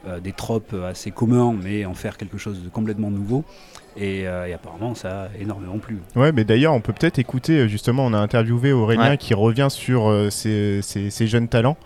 euh, 0.09 0.21
des 0.21 0.33
tropes 0.33 0.75
assez 0.87 1.11
communs, 1.11 1.55
mais 1.63 1.85
en 1.85 1.95
faire 1.95 2.17
quelque 2.17 2.39
chose 2.39 2.63
de 2.63 2.69
complètement 2.69 3.11
nouveau. 3.11 3.45
Et, 3.97 4.27
euh, 4.27 4.47
et 4.47 4.53
apparemment, 4.55 4.95
ça 4.97 5.25
a 5.25 5.29
énormément 5.39 5.79
plu. 5.79 5.99
Ouais, 6.17 6.33
mais 6.33 6.45
d'ailleurs, 6.45 6.73
on 6.73 6.81
peut 6.81 6.93
peut-être 6.93 7.21
écouter, 7.21 7.69
justement, 7.69 8.05
on 8.05 8.13
a 8.13 8.19
interviewé 8.19 8.73
Aurélien 8.73 9.11
Ouais. 9.11 9.19
qui 9.19 9.35
revient 9.35 9.69
sur 9.71 10.09
euh, 10.11 10.31
ces, 10.31 10.81
ces- 10.83 11.11
ces 11.11 11.27
jeunes 11.29 11.47
talents. 11.47 11.77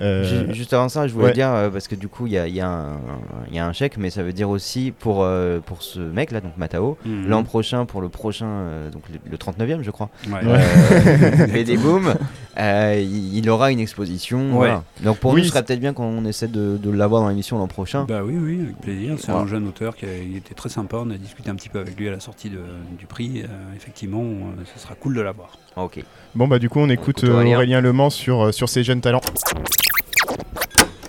Euh, 0.00 0.22
Ju- 0.46 0.54
Juste 0.54 0.72
avant 0.74 0.88
ça, 0.88 1.08
je 1.08 1.12
voulais 1.12 1.26
ouais. 1.26 1.32
dire, 1.32 1.48
euh, 1.50 1.70
parce 1.70 1.88
que 1.88 1.94
du 1.96 2.06
coup, 2.08 2.26
il 2.26 2.32
y 2.32 2.38
a, 2.38 2.46
il 2.46 2.54
y 2.54 2.60
a 2.60 2.68
un- 2.68 3.00
il 3.48 3.56
y 3.56 3.58
a 3.58 3.66
un 3.66 3.72
chèque, 3.72 3.96
mais 3.96 4.10
ça 4.10 4.22
veut 4.22 4.32
dire 4.32 4.48
aussi 4.48 4.92
pour, 4.96 5.22
euh, 5.24 5.58
pour 5.58 5.82
ce 5.82 5.98
mec-là, 5.98 6.40
donc 6.40 6.56
Matao, 6.56 6.96
Mhm. 7.04 7.28
l'an 7.28 7.42
prochain, 7.42 7.84
pour 7.84 8.00
le 8.00 8.08
prochain, 8.08 8.46
euh, 8.46 8.90
donc 8.90 9.02
le, 9.12 9.18
le 9.30 9.38
39e, 9.38 9.82
je 9.82 9.90
crois, 9.90 10.08
Ouais. 10.28 10.38
euh, 10.44 11.46
BD 11.52 11.76
Boom, 11.76 12.14
il, 12.56 13.36
il 13.36 13.50
aura 13.50 13.70
une 13.72 13.80
exposition. 13.80 14.38
Ouais. 14.50 14.56
voilà. 14.68 14.84
Donc 15.02 15.18
pour 15.18 15.32
Oui, 15.32 15.40
nous, 15.40 15.44
ce 15.46 15.50
serait 15.50 15.64
peut-être 15.64 15.80
bien 15.80 15.92
qu'on 15.92 16.24
essaie 16.24 16.48
de, 16.48 16.76
de 16.76 16.90
l'avoir 16.90 17.22
dans 17.22 17.28
l'émission 17.28 17.58
l'an 17.58 17.66
prochain. 17.68 18.04
Bah 18.08 18.22
oui, 18.24 18.36
oui, 18.40 18.60
avec 18.62 18.78
plaisir. 18.80 19.16
C'est 19.18 19.32
un 19.32 19.46
jeune 19.46 19.66
auteur 19.66 19.96
qui 19.96 20.06
a, 20.06 20.16
il 20.16 20.36
était 20.36 20.54
très 20.54 20.68
sympa. 20.68 20.98
On 21.00 21.10
a 21.10 21.16
discuté 21.16 21.50
un 21.50 21.54
petit 21.54 21.68
peu 21.68 21.78
avec 21.80 21.98
lui 21.98 22.08
à 22.08 22.12
la 22.12 22.20
sortie 22.20 22.50
de- 22.50 22.58
du 22.98 23.06
prix. 23.06 23.42
Euh, 23.42 23.46
effectivement, 23.76 24.22
euh, 24.22 24.62
ce 24.74 24.80
sera 24.80 24.94
cool 24.94 25.14
de 25.14 25.20
l'avoir. 25.20 25.50
Ok. 25.76 26.00
Bon, 26.34 26.46
bah, 26.46 26.58
du 26.58 26.68
coup, 26.68 26.80
on 26.80 26.88
écoute 26.90 27.18
écoute 27.18 27.24
euh, 27.30 27.34
Aurélien. 27.34 27.56
Aurélien 27.56 27.80
Lemans 27.80 28.10
sur, 28.10 28.46
euh, 28.46 28.52
sur 28.52 28.68
ces 28.68 28.84
jeunes 28.84 29.00
talents. 29.00 29.20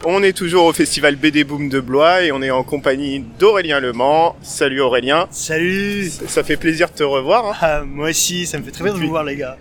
On 0.06 0.24
est 0.24 0.34
toujours 0.34 0.66
au 0.66 0.74
festival 0.74 1.18
BD 1.18 1.44
Boom 1.44 1.68
de 1.70 1.80
Blois 1.82 2.24
et 2.24 2.32
on 2.32 2.42
est 2.42 2.50
en 2.50 2.64
compagnie 2.64 3.24
d'Aurélien 3.38 3.80
Lemans. 3.80 4.36
Salut 4.42 4.80
Aurélien. 4.82 5.28
Salut 5.30 6.10
Ça 6.10 6.28
ça 6.28 6.44
fait 6.44 6.56
plaisir 6.58 6.88
de 6.90 6.94
te 6.94 7.04
revoir. 7.04 7.46
hein. 7.48 7.56
Ah, 7.62 7.82
Moi 7.86 8.10
aussi, 8.10 8.46
ça 8.48 8.58
me 8.58 8.64
fait 8.64 8.72
très 8.72 8.86
bien 8.86 8.94
de 8.94 8.98
vous 8.98 9.10
voir 9.10 9.24
les 9.26 9.36
gars. 9.36 9.58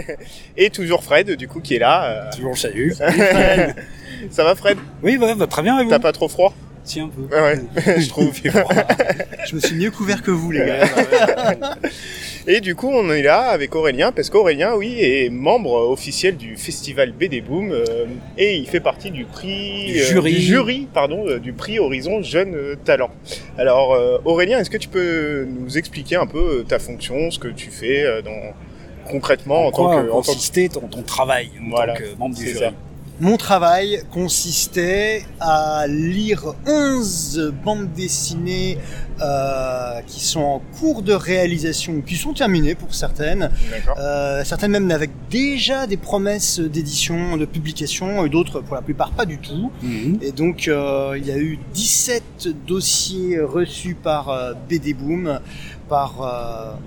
Et 0.56 0.70
toujours 0.70 1.04
Fred, 1.04 1.30
du 1.32 1.46
coup, 1.46 1.60
qui 1.60 1.76
est 1.76 1.78
là. 1.78 2.04
euh. 2.04 2.30
Toujours 2.34 2.56
salut. 2.56 2.94
Ça 4.30 4.44
va 4.44 4.54
Fred? 4.54 4.78
Oui, 5.02 5.18
ouais, 5.18 5.34
bah, 5.34 5.46
très 5.46 5.62
bien 5.62 5.86
T'as 5.88 5.98
pas 5.98 6.12
trop 6.12 6.28
froid? 6.28 6.54
Si, 6.84 6.98
un 6.98 7.08
peu. 7.08 7.22
Ouais, 7.36 7.40
ouais, 7.76 8.00
je 8.00 8.08
trouve. 8.08 8.32
Je 8.34 9.54
me 9.54 9.60
suis 9.60 9.76
mieux 9.76 9.90
couvert 9.90 10.22
que 10.22 10.30
vous 10.32 10.50
les 10.50 10.64
gars. 10.66 11.76
Et 12.48 12.60
du 12.60 12.74
coup, 12.74 12.90
on 12.92 13.08
est 13.12 13.22
là 13.22 13.42
avec 13.50 13.72
Aurélien, 13.76 14.10
parce 14.10 14.28
qu'Aurélien, 14.28 14.74
oui, 14.74 14.96
est 15.00 15.30
membre 15.30 15.74
officiel 15.88 16.36
du 16.36 16.56
festival 16.56 17.12
BD 17.12 17.40
Boom, 17.40 17.70
euh, 17.70 17.84
et 18.36 18.56
il 18.56 18.66
fait 18.66 18.80
partie 18.80 19.12
du 19.12 19.24
prix... 19.24 19.92
Du 19.92 19.98
jury. 20.00 20.32
du 20.34 20.40
jury, 20.40 20.88
pardon, 20.92 21.24
euh, 21.28 21.38
du 21.38 21.52
prix 21.52 21.78
Horizon 21.78 22.20
Jeune 22.22 22.54
euh, 22.56 22.74
Talent. 22.84 23.10
Alors, 23.58 23.94
euh, 23.94 24.18
Aurélien, 24.24 24.58
est-ce 24.58 24.70
que 24.70 24.76
tu 24.76 24.88
peux 24.88 25.46
nous 25.48 25.78
expliquer 25.78 26.16
un 26.16 26.26
peu 26.26 26.60
euh, 26.60 26.62
ta 26.64 26.80
fonction, 26.80 27.30
ce 27.30 27.38
que 27.38 27.46
tu 27.46 27.70
fais 27.70 28.02
euh, 28.02 28.22
dans, 28.22 28.30
concrètement 29.08 29.66
en, 29.66 29.70
tant 29.70 29.84
quoi 29.84 30.02
que... 30.02 30.10
en 30.10 30.22
tant 30.22 30.32
que- 30.34 30.66
ton, 30.74 30.88
ton 30.88 31.02
travail 31.02 31.48
en 31.64 31.70
Voilà, 31.70 31.92
tant 31.94 32.00
que 32.00 32.18
membre 32.18 32.34
du 32.34 32.46
jury 32.48 32.58
ça. 32.58 32.72
Mon 33.22 33.36
travail 33.36 34.02
consistait 34.10 35.22
à 35.38 35.86
lire 35.86 36.56
11 36.66 37.54
bandes 37.64 37.92
dessinées 37.92 38.78
euh, 39.20 40.00
qui 40.08 40.24
sont 40.24 40.40
en 40.40 40.62
cours 40.80 41.02
de 41.02 41.12
réalisation, 41.12 42.00
qui 42.00 42.16
sont 42.16 42.32
terminées 42.32 42.74
pour 42.74 42.96
certaines. 42.96 43.52
Euh, 43.96 44.42
certaines 44.42 44.72
même 44.72 44.90
avec 44.90 45.12
déjà 45.30 45.86
des 45.86 45.96
promesses 45.96 46.58
d'édition, 46.58 47.36
de 47.36 47.44
publication, 47.44 48.26
et 48.26 48.28
d'autres 48.28 48.60
pour 48.60 48.74
la 48.74 48.82
plupart 48.82 49.12
pas 49.12 49.24
du 49.24 49.38
tout. 49.38 49.70
Et 50.20 50.32
donc 50.32 50.66
euh, 50.66 51.14
il 51.16 51.24
y 51.24 51.30
a 51.30 51.38
eu 51.38 51.60
17 51.74 52.48
dossiers 52.66 53.38
reçus 53.38 53.94
par 53.94 54.56
BD 54.68 54.94
Boom, 54.94 55.38
par 55.88 56.80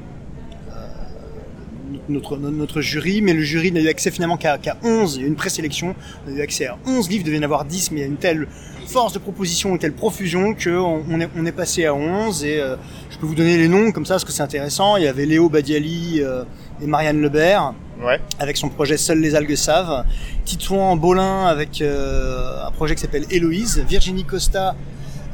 notre, 2.09 2.37
notre, 2.37 2.81
jury, 2.81 3.21
mais 3.21 3.33
le 3.33 3.41
jury 3.41 3.71
n'a 3.71 3.79
eu 3.81 3.87
accès 3.87 4.11
finalement 4.11 4.37
qu'à 4.37 4.57
qu'à 4.57 4.77
11, 4.83 5.15
il 5.15 5.21
y 5.21 5.23
a 5.23 5.25
eu 5.25 5.29
une 5.29 5.35
présélection, 5.35 5.95
on 6.25 6.31
a 6.31 6.35
eu 6.35 6.41
accès 6.41 6.67
à 6.67 6.77
11 6.85 7.09
livres, 7.09 7.21
il 7.21 7.25
devait 7.25 7.37
y 7.37 7.39
en 7.39 7.43
avoir 7.43 7.65
10, 7.65 7.91
mais 7.91 7.99
il 7.99 8.01
y 8.01 8.05
a 8.05 8.07
une 8.07 8.17
telle 8.17 8.47
force 8.87 9.13
de 9.13 9.19
proposition, 9.19 9.71
une 9.71 9.79
telle 9.79 9.93
profusion 9.93 10.53
qu'on 10.53 11.03
on 11.09 11.19
est, 11.19 11.29
on 11.35 11.45
est 11.45 11.51
passé 11.51 11.85
à 11.85 11.93
11, 11.93 12.43
et 12.43 12.59
euh, 12.59 12.75
je 13.09 13.17
peux 13.17 13.25
vous 13.25 13.35
donner 13.35 13.57
les 13.57 13.67
noms 13.67 13.91
comme 13.91 14.05
ça, 14.05 14.15
parce 14.15 14.25
que 14.25 14.31
c'est 14.31 14.43
intéressant, 14.43 14.97
il 14.97 15.03
y 15.03 15.07
avait 15.07 15.25
Léo 15.25 15.49
Badiali 15.49 16.21
euh, 16.21 16.43
et 16.81 16.87
Marianne 16.87 17.21
Lebert, 17.21 17.73
Ouais. 18.03 18.19
avec 18.39 18.57
son 18.57 18.67
projet 18.67 18.97
Seules 18.97 19.21
les 19.21 19.35
algues 19.35 19.55
savent. 19.55 20.03
Titouan 20.43 20.97
Bolin 20.97 21.45
avec 21.45 21.81
euh, 21.81 22.65
un 22.67 22.71
projet 22.71 22.93
qui 22.93 23.01
s'appelle 23.01 23.25
Héloïse. 23.31 23.83
Virginie 23.87 24.25
Costa, 24.25 24.75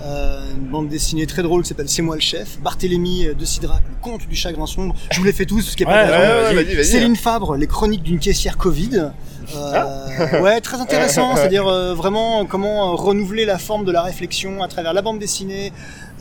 euh, 0.04 0.42
une 0.56 0.68
bande 0.68 0.90
dessinée 0.90 1.26
très 1.26 1.44
drôle 1.44 1.64
qui 1.64 1.70
s'appelle 1.70 1.90
C'est 1.90 2.02
moi 2.02 2.16
le 2.16 2.22
chef. 2.22 2.60
Barthélemy 2.60 3.28
euh, 3.28 3.34
de 3.34 3.46
Sidrac, 3.46 3.82
le 3.88 3.96
conte 4.02 4.28
du 4.28 4.36
chagrin 4.36 4.66
sombre. 4.66 4.96
Je 5.12 5.20
vous 5.20 5.26
les 5.26 5.34
fais 5.34 5.46
tous 5.46 5.64
parce 5.64 5.76
qu'il 5.76 5.88
n'y 5.88 5.94
a 5.94 6.08
pas 6.08 6.52
Ouais, 6.52 6.56
ouais. 6.56 6.84
Céline 6.84 7.16
Fabre, 7.16 7.56
les 7.56 7.68
chroniques 7.68 8.04
d'une 8.04 8.20
caissière 8.20 8.58
Covid. 8.58 9.12
Euh, 9.56 10.42
ouais, 10.42 10.62
très 10.62 10.80
intéressant. 10.80 11.36
C'est-à-dire 11.36 11.68
euh, 11.68 11.94
vraiment 11.94 12.46
comment 12.46 12.96
renouveler 12.96 13.46
la 13.46 13.58
forme 13.58 13.86
de 13.86 13.92
la 13.92 14.02
réflexion 14.02 14.64
à 14.64 14.68
travers 14.68 14.94
la 14.94 15.02
bande 15.02 15.20
dessinée 15.20 15.72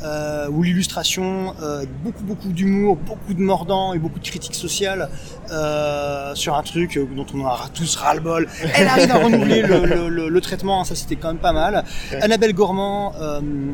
euh, 0.03 0.49
ou 0.49 0.63
l'illustration. 0.63 1.55
euh, 1.63 1.85
beaucoup, 2.03 2.23
beaucoup 2.25 2.49
d'humour, 2.49 2.97
beaucoup 2.97 3.35
de 3.35 3.41
mordant 3.41 3.93
et 3.93 3.99
beaucoup 3.99 4.19
de 4.19 4.25
critiques 4.25 4.55
sociales 4.55 5.09
euh, 5.51 6.35
sur 6.35 6.55
un 6.57 6.63
truc 6.63 6.97
euh, 6.97 7.07
dont 7.17 7.27
on 7.35 7.41
aura 7.41 7.69
tous 7.75 7.97
ras-le-bol. 7.97 8.49
Elle 8.75 8.87
arrive 8.95 9.11
à 9.11 9.19
renouveler 9.19 9.63
le, 9.63 9.85
le- 9.85 10.09
le- 10.09 10.29
le 10.29 10.41
traitement, 10.41 10.85
ça 10.85 10.95
c'était 10.95 11.17
quand 11.17 11.29
même 11.29 11.39
pas 11.39 11.53
mal. 11.53 11.85
Annabelle 12.21 12.53
Gourmand, 12.55 13.13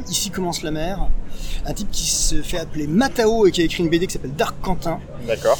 Ici 0.08 0.30
commence 0.30 0.62
la 0.62 0.70
mer. 0.70 1.08
Un 1.66 1.72
type 1.74 1.90
qui 1.90 2.08
se 2.08 2.36
fait 2.42 2.58
appeler 2.58 2.86
Matao 2.86 3.46
et 3.46 3.50
qui 3.50 3.60
a 3.60 3.64
écrit 3.64 3.82
une 3.82 3.90
BD 3.90 4.06
qui 4.06 4.12
s'appelle 4.14 4.34
Dark 4.34 4.56
Quentin. 4.62 4.98
D'accord. 5.26 5.58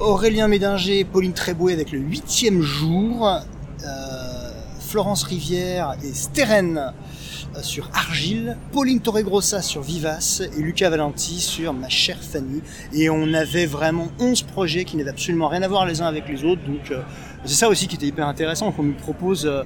Aurélien 0.00 0.48
Médinger, 0.48 1.04
Pauline 1.04 1.32
Tréboué 1.32 1.72
avec 1.72 1.92
le 1.92 1.98
huitième 1.98 2.60
jour, 2.62 3.30
Florence 4.80 5.22
Rivière 5.22 5.94
et 6.04 6.12
Steren 6.12 6.92
sur 7.62 7.90
Argile, 7.92 8.56
Pauline 8.72 9.00
Torregrossa 9.00 9.62
sur 9.62 9.82
Vivace 9.82 10.42
et 10.56 10.60
Lucas 10.60 10.90
Valenti 10.90 11.40
sur 11.40 11.72
Ma 11.72 11.88
chère 11.88 12.22
Fanny. 12.22 12.62
Et 12.92 13.10
on 13.10 13.32
avait 13.34 13.66
vraiment 13.66 14.08
11 14.18 14.42
projets 14.42 14.84
qui 14.84 14.96
n'avaient 14.96 15.10
absolument 15.10 15.48
rien 15.48 15.62
à 15.62 15.68
voir 15.68 15.86
les 15.86 16.00
uns 16.00 16.06
avec 16.06 16.28
les 16.28 16.44
autres. 16.44 16.62
Donc 16.64 16.90
euh, 16.90 17.02
c'est 17.44 17.54
ça 17.54 17.68
aussi 17.68 17.88
qui 17.88 17.96
était 17.96 18.06
hyper 18.06 18.26
intéressant, 18.26 18.72
qu'on 18.72 18.84
nous 18.84 18.94
propose 18.94 19.46
euh, 19.46 19.62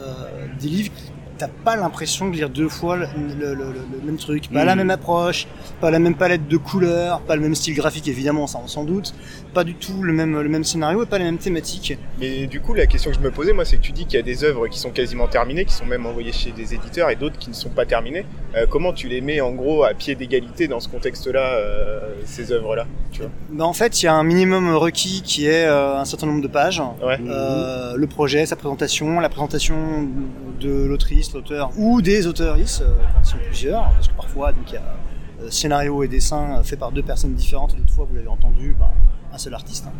euh, 0.00 0.46
des 0.60 0.68
livres 0.68 0.92
t'as 1.38 1.48
pas 1.48 1.76
l'impression 1.76 2.28
de 2.28 2.34
lire 2.36 2.48
deux 2.50 2.68
fois 2.68 2.96
le, 2.96 3.06
le- 3.38 3.54
le- 3.54 3.64
le 3.72 4.06
même 4.06 4.16
truc, 4.16 4.48
pas 4.52 4.64
la 4.64 4.74
même 4.76 4.90
approche, 4.90 5.46
pas 5.80 5.90
la 5.90 5.98
même 5.98 6.14
palette 6.14 6.48
de 6.48 6.56
couleurs, 6.56 7.20
pas 7.20 7.36
le 7.36 7.42
même 7.42 7.54
style 7.54 7.74
graphique 7.74 8.08
évidemment, 8.08 8.46
ça 8.46 8.58
on 8.62 8.66
s'en 8.68 8.84
doute, 8.84 9.14
pas 9.54 9.64
du 9.64 9.74
tout 9.74 10.02
le 10.02 10.12
même 10.12 10.40
le 10.40 10.48
même 10.48 10.64
scénario 10.64 11.02
et 11.02 11.06
pas 11.06 11.18
les 11.18 11.24
mêmes 11.24 11.38
thématiques. 11.38 11.98
Mais 12.20 12.46
du 12.46 12.60
coup, 12.60 12.74
la 12.74 12.86
question 12.86 13.10
que 13.10 13.16
je 13.16 13.22
me 13.22 13.30
posais, 13.30 13.52
moi, 13.52 13.64
c'est 13.64 13.76
que 13.76 13.82
tu 13.82 13.92
dis 13.92 14.06
qu'il 14.06 14.16
y 14.16 14.20
a 14.20 14.22
des 14.22 14.44
œuvres 14.44 14.68
qui 14.68 14.78
sont 14.78 14.90
quasiment 14.90 15.26
terminées, 15.28 15.64
qui 15.64 15.72
sont 15.74 15.86
même 15.86 16.06
envoyées 16.06 16.32
chez 16.32 16.50
des 16.52 16.74
éditeurs, 16.74 17.10
et 17.10 17.16
d'autres 17.16 17.38
qui 17.38 17.48
ne 17.50 17.54
sont 17.54 17.68
pas 17.70 17.86
terminées. 17.86 18.24
Euh, 18.54 18.66
comment 18.68 18.92
tu 18.92 19.08
les 19.08 19.20
mets 19.20 19.40
en 19.40 19.52
gros 19.52 19.84
à 19.84 19.92
pied 19.94 20.14
d'égalité 20.14 20.68
dans 20.68 20.80
ce 20.80 20.88
contexte-là, 20.88 21.54
euh, 21.56 22.00
ces 22.24 22.52
œuvres-là 22.52 22.86
tu 23.12 23.20
vois? 23.22 23.30
Bah, 23.50 23.64
en 23.64 23.72
fait, 23.72 24.02
il 24.02 24.06
y 24.06 24.08
a 24.08 24.14
un 24.14 24.24
minimum 24.24 24.74
requis 24.74 25.22
qui 25.22 25.46
est 25.46 25.64
euh, 25.66 25.96
un 25.98 26.04
certain 26.04 26.26
nombre 26.26 26.42
de 26.42 26.48
pages. 26.48 26.82
Ouais. 27.02 27.18
Le 27.18 28.06
projet, 28.06 28.44
sa 28.46 28.56
présentation, 28.56 29.20
la 29.20 29.28
présentation 29.28 30.08
de 30.60 30.84
l'autrice, 30.86 31.25
l'auteur 31.34 31.70
ou 31.76 32.02
des 32.02 32.26
auteuristes, 32.26 32.82
euh, 32.82 32.96
quand 33.14 33.20
ils 33.22 33.26
sont 33.26 33.36
plusieurs, 33.46 33.90
parce 33.92 34.08
que 34.08 34.14
parfois 34.14 34.52
donc 34.52 34.64
il 34.70 34.74
y 34.74 34.78
a 34.78 34.82
euh, 35.42 35.50
scénario 35.50 36.02
et 36.02 36.08
dessin 36.08 36.58
euh, 36.58 36.62
fait 36.62 36.76
par 36.76 36.92
deux 36.92 37.02
personnes 37.02 37.34
différentes, 37.34 37.74
et 37.74 37.76
d'autres 37.78 37.92
fois 37.92 38.06
vous 38.08 38.14
l'avez 38.16 38.28
entendu, 38.28 38.74
ben, 38.78 38.86
un 39.32 39.38
seul 39.38 39.54
artiste. 39.54 39.86
hein. 39.86 39.92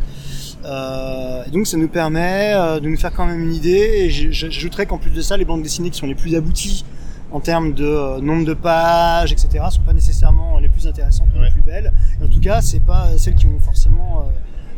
Euh, 0.64 1.44
et 1.46 1.50
donc 1.50 1.66
ça 1.66 1.76
nous 1.76 1.88
permet 1.88 2.54
de 2.80 2.88
nous 2.88 2.96
faire 2.96 3.12
quand 3.12 3.26
même 3.26 3.40
une 3.40 3.52
idée. 3.52 4.06
Et 4.06 4.10
j'ajouterais 4.10 4.86
qu'en 4.86 4.98
plus 4.98 5.10
de 5.10 5.20
ça, 5.20 5.36
les 5.36 5.44
bandes 5.44 5.62
dessinées 5.62 5.90
qui 5.90 5.98
sont 5.98 6.06
les 6.06 6.14
plus 6.14 6.34
abouties 6.34 6.84
en 7.32 7.40
termes 7.40 7.74
de 7.74 8.20
nombre 8.20 8.46
de 8.46 8.54
pages, 8.54 9.32
etc., 9.32 9.64
sont 9.70 9.82
pas 9.82 9.92
nécessairement 9.92 10.58
les 10.58 10.68
plus 10.68 10.86
intéressantes 10.86 11.28
ou 11.36 11.42
les 11.42 11.50
plus 11.50 11.60
belles. 11.60 11.92
Et 12.20 12.24
en 12.24 12.28
tout 12.28 12.40
cas, 12.40 12.62
c'est 12.62 12.80
pas 12.80 13.08
celles 13.18 13.34
qui 13.34 13.46
ont 13.46 13.58
forcément 13.60 14.30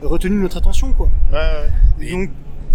retenu 0.03 0.37
notre 0.41 0.57
attention, 0.57 0.93
quoi. 0.93 1.09
Ouais, 1.31 1.39
ouais. 1.39 2.07
Et 2.07 2.11
donc, 2.13 2.31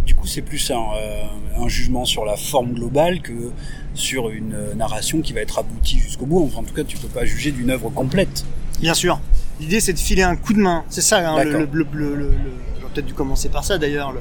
Du 0.05 0.15
coup, 0.15 0.27
c'est 0.27 0.41
plus 0.41 0.69
un, 0.71 0.75
euh, 0.97 1.23
un 1.57 1.67
jugement 1.67 2.03
sur 2.05 2.25
la 2.25 2.35
forme 2.35 2.73
globale 2.73 3.21
que 3.21 3.51
sur 3.93 4.29
une 4.29 4.53
euh, 4.53 4.73
narration 4.73 5.21
qui 5.21 5.31
va 5.33 5.41
être 5.41 5.59
aboutie 5.59 5.97
jusqu'au 5.99 6.25
bout. 6.25 6.43
Enfin, 6.45 6.59
en 6.59 6.63
tout 6.63 6.73
cas, 6.73 6.83
tu 6.83 6.97
peux 6.97 7.07
pas 7.07 7.25
juger 7.25 7.51
d'une 7.51 7.69
œuvre 7.69 7.89
complète. 7.89 8.45
Bien 8.81 8.93
sûr. 8.93 9.19
L'idée, 9.61 9.79
c'est 9.79 9.93
de 9.93 9.99
filer 9.99 10.23
un 10.23 10.35
coup 10.35 10.53
de 10.53 10.59
main. 10.59 10.83
C'est 10.89 11.01
ça, 11.01 11.29
hein, 11.29 11.43
le, 11.43 11.51
D'accord. 11.51 11.67
le, 11.71 11.87
le, 11.93 12.15
le- 12.15 12.29
le- 12.31 12.37
j'aurais 12.79 12.93
peut-être 12.93 13.05
dû 13.05 13.13
commencer 13.13 13.47
par 13.49 13.63
ça 13.63 13.77
d'ailleurs. 13.77 14.11
Le, 14.11 14.19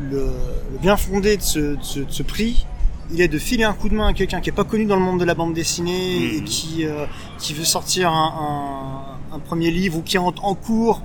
le, 0.00 0.26
le 0.72 0.78
bien 0.80 0.96
fondé 0.96 1.36
de 1.36 1.42
ce, 1.42 1.58
de, 1.58 1.78
ce, 1.82 2.00
de 2.00 2.10
ce 2.10 2.22
prix, 2.24 2.66
il 3.12 3.20
est 3.20 3.28
de 3.28 3.38
filer 3.38 3.62
un 3.62 3.74
coup 3.74 3.88
de 3.88 3.94
main 3.94 4.08
à 4.08 4.12
quelqu'un 4.14 4.40
qui 4.40 4.48
est 4.48 4.52
pas 4.52 4.64
connu 4.64 4.86
dans 4.86 4.96
le 4.96 5.02
monde 5.02 5.20
de 5.20 5.24
la 5.24 5.34
bande 5.34 5.54
dessinée 5.54 6.34
et 6.36 6.42
qui, 6.42 6.84
euh, 6.86 7.04
qui 7.38 7.52
veut 7.54 7.64
sortir 7.64 8.10
un, 8.10 9.14
un, 9.30 9.36
un 9.36 9.38
premier 9.38 9.70
livre 9.70 9.98
ou 9.98 10.02
qui 10.02 10.16
est 10.16 10.18
en, 10.18 10.34
en 10.42 10.54
cours 10.56 11.02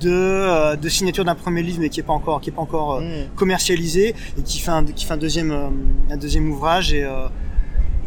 de, 0.00 0.10
euh, 0.10 0.76
de 0.76 0.88
signature 0.88 1.24
d'un 1.24 1.34
premier 1.34 1.62
livre 1.62 1.78
mais 1.80 1.88
qui 1.88 2.00
est 2.00 2.04
pas 2.04 2.12
encore, 2.12 2.40
qui 2.40 2.50
est 2.50 2.52
pas 2.52 2.62
encore 2.62 2.94
euh, 2.94 3.00
Mmh. 3.00 3.34
commercialisé 3.36 4.14
et 4.38 4.42
qui 4.42 4.58
fait 4.60 4.70
un, 4.70 4.84
qui 4.84 5.04
fait 5.04 5.14
un 5.14 5.18
deuxième, 5.18 5.50
euh, 5.50 5.68
un 6.10 6.16
deuxième 6.16 6.48
ouvrage 6.50 6.92
et, 6.92 7.00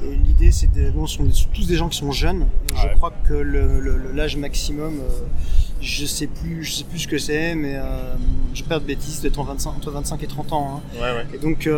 et 0.03 0.15
l'idée 0.25 0.51
c'est 0.51 0.71
de, 0.71 0.89
bon, 0.91 1.05
ce 1.07 1.17
sont 1.17 1.27
tous 1.53 1.67
des 1.67 1.75
gens 1.75 1.87
qui 1.89 1.97
sont 1.97 2.11
jeunes. 2.11 2.47
Je 2.75 2.87
crois 2.97 3.13
que 3.27 3.33
le, 3.33 3.79
l'âge 4.13 4.35
maximum, 4.35 4.93
je 5.81 6.05
sais 6.05 6.27
plus, 6.27 6.63
je 6.63 6.71
sais 6.71 6.83
plus 6.83 6.99
ce 6.99 7.07
que 7.07 7.17
c'est, 7.19 7.53
mais 7.55 7.75
je 8.53 8.63
perds 8.63 8.81
de 8.81 8.85
bêtises, 8.87 9.21
d'être 9.21 9.39
en 9.39 9.43
25, 9.43 9.69
entre 9.69 9.91
25 9.91 10.23
et 10.23 10.27
30 10.27 10.53
ans. 10.53 10.81
hein. 10.95 10.95
Ouais, 10.95 11.01
ouais. 11.01 11.25
Et 11.35 11.37
donc 11.37 11.69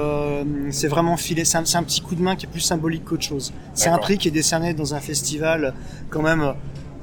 c'est 0.72 0.88
vraiment 0.88 1.18
filé, 1.18 1.44
c'est 1.44 1.58
un, 1.58 1.66
c'est 1.66 1.78
un 1.78 1.84
petit 1.84 2.00
coup 2.02 2.16
de 2.16 2.22
main 2.22 2.36
qui 2.38 2.46
est 2.46 2.50
plus 2.50 2.62
symbolique 2.62 3.04
qu'autre 3.04 3.24
chose. 3.24 3.52
C'est 3.74 3.90
un 3.90 3.98
prix 3.98 4.18
qui 4.18 4.30
est 4.30 4.32
décerné 4.32 4.74
dans 4.74 4.94
un 4.96 5.00
festival 5.02 5.74
quand 6.10 6.22
même 6.22 6.54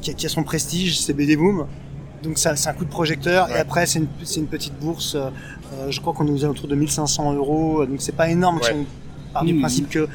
qui 0.00 0.10
a, 0.12 0.14
qui 0.14 0.24
a 0.24 0.28
son 0.30 0.42
prestige, 0.42 0.98
c'est 0.98 1.12
BD 1.12 1.36
Boom. 1.36 1.66
Donc 2.22 2.38
ça, 2.38 2.54
c'est 2.56 2.68
un 2.68 2.74
coup 2.74 2.84
de 2.84 2.90
projecteur 2.90 3.48
et 3.50 3.54
après 3.58 3.86
c'est 3.86 3.98
une, 4.00 4.08
c'est 4.24 4.40
une 4.40 4.46
petite 4.46 4.74
bourse. 4.78 5.14
euh, 5.14 5.30
je 5.88 6.00
crois 6.00 6.12
qu'on 6.12 6.26
est 6.26 6.30
aux 6.30 6.44
alentours 6.44 6.68
de 6.68 6.74
1500 6.74 7.32
euros, 7.34 7.86
donc 7.86 8.00
c'est 8.02 8.12
pas 8.16 8.28
énorme. 8.28 8.56
Ouais. 8.58 8.64
si 8.64 8.72
on 8.72 9.32
part 9.32 9.44
du 9.44 9.54
Mhm. 9.54 9.60
principe 9.60 9.88
que 9.88 10.08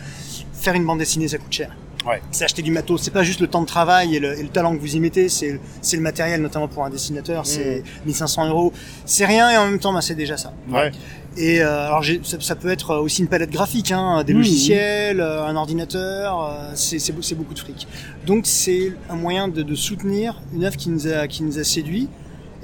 faire 0.54 0.74
une 0.76 0.86
bande 0.86 1.00
dessinée 1.00 1.28
ça 1.28 1.38
coûte 1.38 1.52
cher. 1.54 1.76
Ouais. 2.06 2.22
C'est 2.32 2.44
acheter 2.44 2.62
du 2.62 2.72
matos, 2.72 3.02
c'est 3.02 3.12
pas 3.12 3.24
juste 3.24 3.40
le 3.40 3.48
temps 3.48 3.62
de 3.62 3.66
travail 3.68 4.16
et 4.16 4.20
le, 4.20 4.38
et 4.38 4.44
le 4.44 4.50
talent 4.50 4.76
que 4.76 4.80
vous 4.82 4.96
y 4.96 5.00
mettez, 5.00 5.28
c'est 5.30 5.60
c'est 5.82 5.98
le 5.98 6.04
matériel 6.04 6.42
notamment 6.42 6.68
pour 6.68 6.86
un 6.86 6.90
dessinateur, 6.90 7.46
c'est 7.46 7.84
1500 8.06 8.48
euros. 8.50 8.74
C'est 9.06 9.26
rien 9.26 9.50
et 9.50 9.58
en 9.58 9.66
même 9.66 9.80
temps 9.80 9.92
bah, 9.94 10.02
c'est 10.02 10.14
déjà 10.16 10.38
ça. 10.38 10.54
Ouais. 10.72 10.92
Et 11.38 11.62
euh, 11.62 11.88
alors 11.88 12.02
j'ai- 12.04 12.22
ça, 12.24 12.38
ça 12.40 12.56
peut 12.56 12.70
être 12.70 12.96
aussi 12.98 13.22
une 13.22 13.28
palette 13.28 13.50
graphique, 13.52 13.92
hein, 13.92 14.24
des 14.24 14.34
Mhm. 14.34 14.40
logiciels, 14.40 15.20
euh, 15.20 15.46
un 15.46 15.56
ordinateur, 15.56 16.44
euh, 16.44 16.72
c'est 16.76 17.00
c'est 17.00 17.12
beau- 17.12 17.22
c'est 17.24 17.36
beaucoup 17.36 17.54
de 17.56 17.60
fric. 17.60 17.88
Donc 18.26 18.46
c'est 18.46 18.94
un 19.10 19.16
moyen 19.16 19.48
de, 19.48 19.62
de 19.64 19.76
soutenir 19.76 20.42
une 20.54 20.64
œuvre 20.64 20.78
qui 20.78 20.90
nous 20.90 21.08
a 21.08 21.28
qui 21.28 21.44
nous 21.44 21.58
a 21.60 21.64
séduit. 21.64 22.08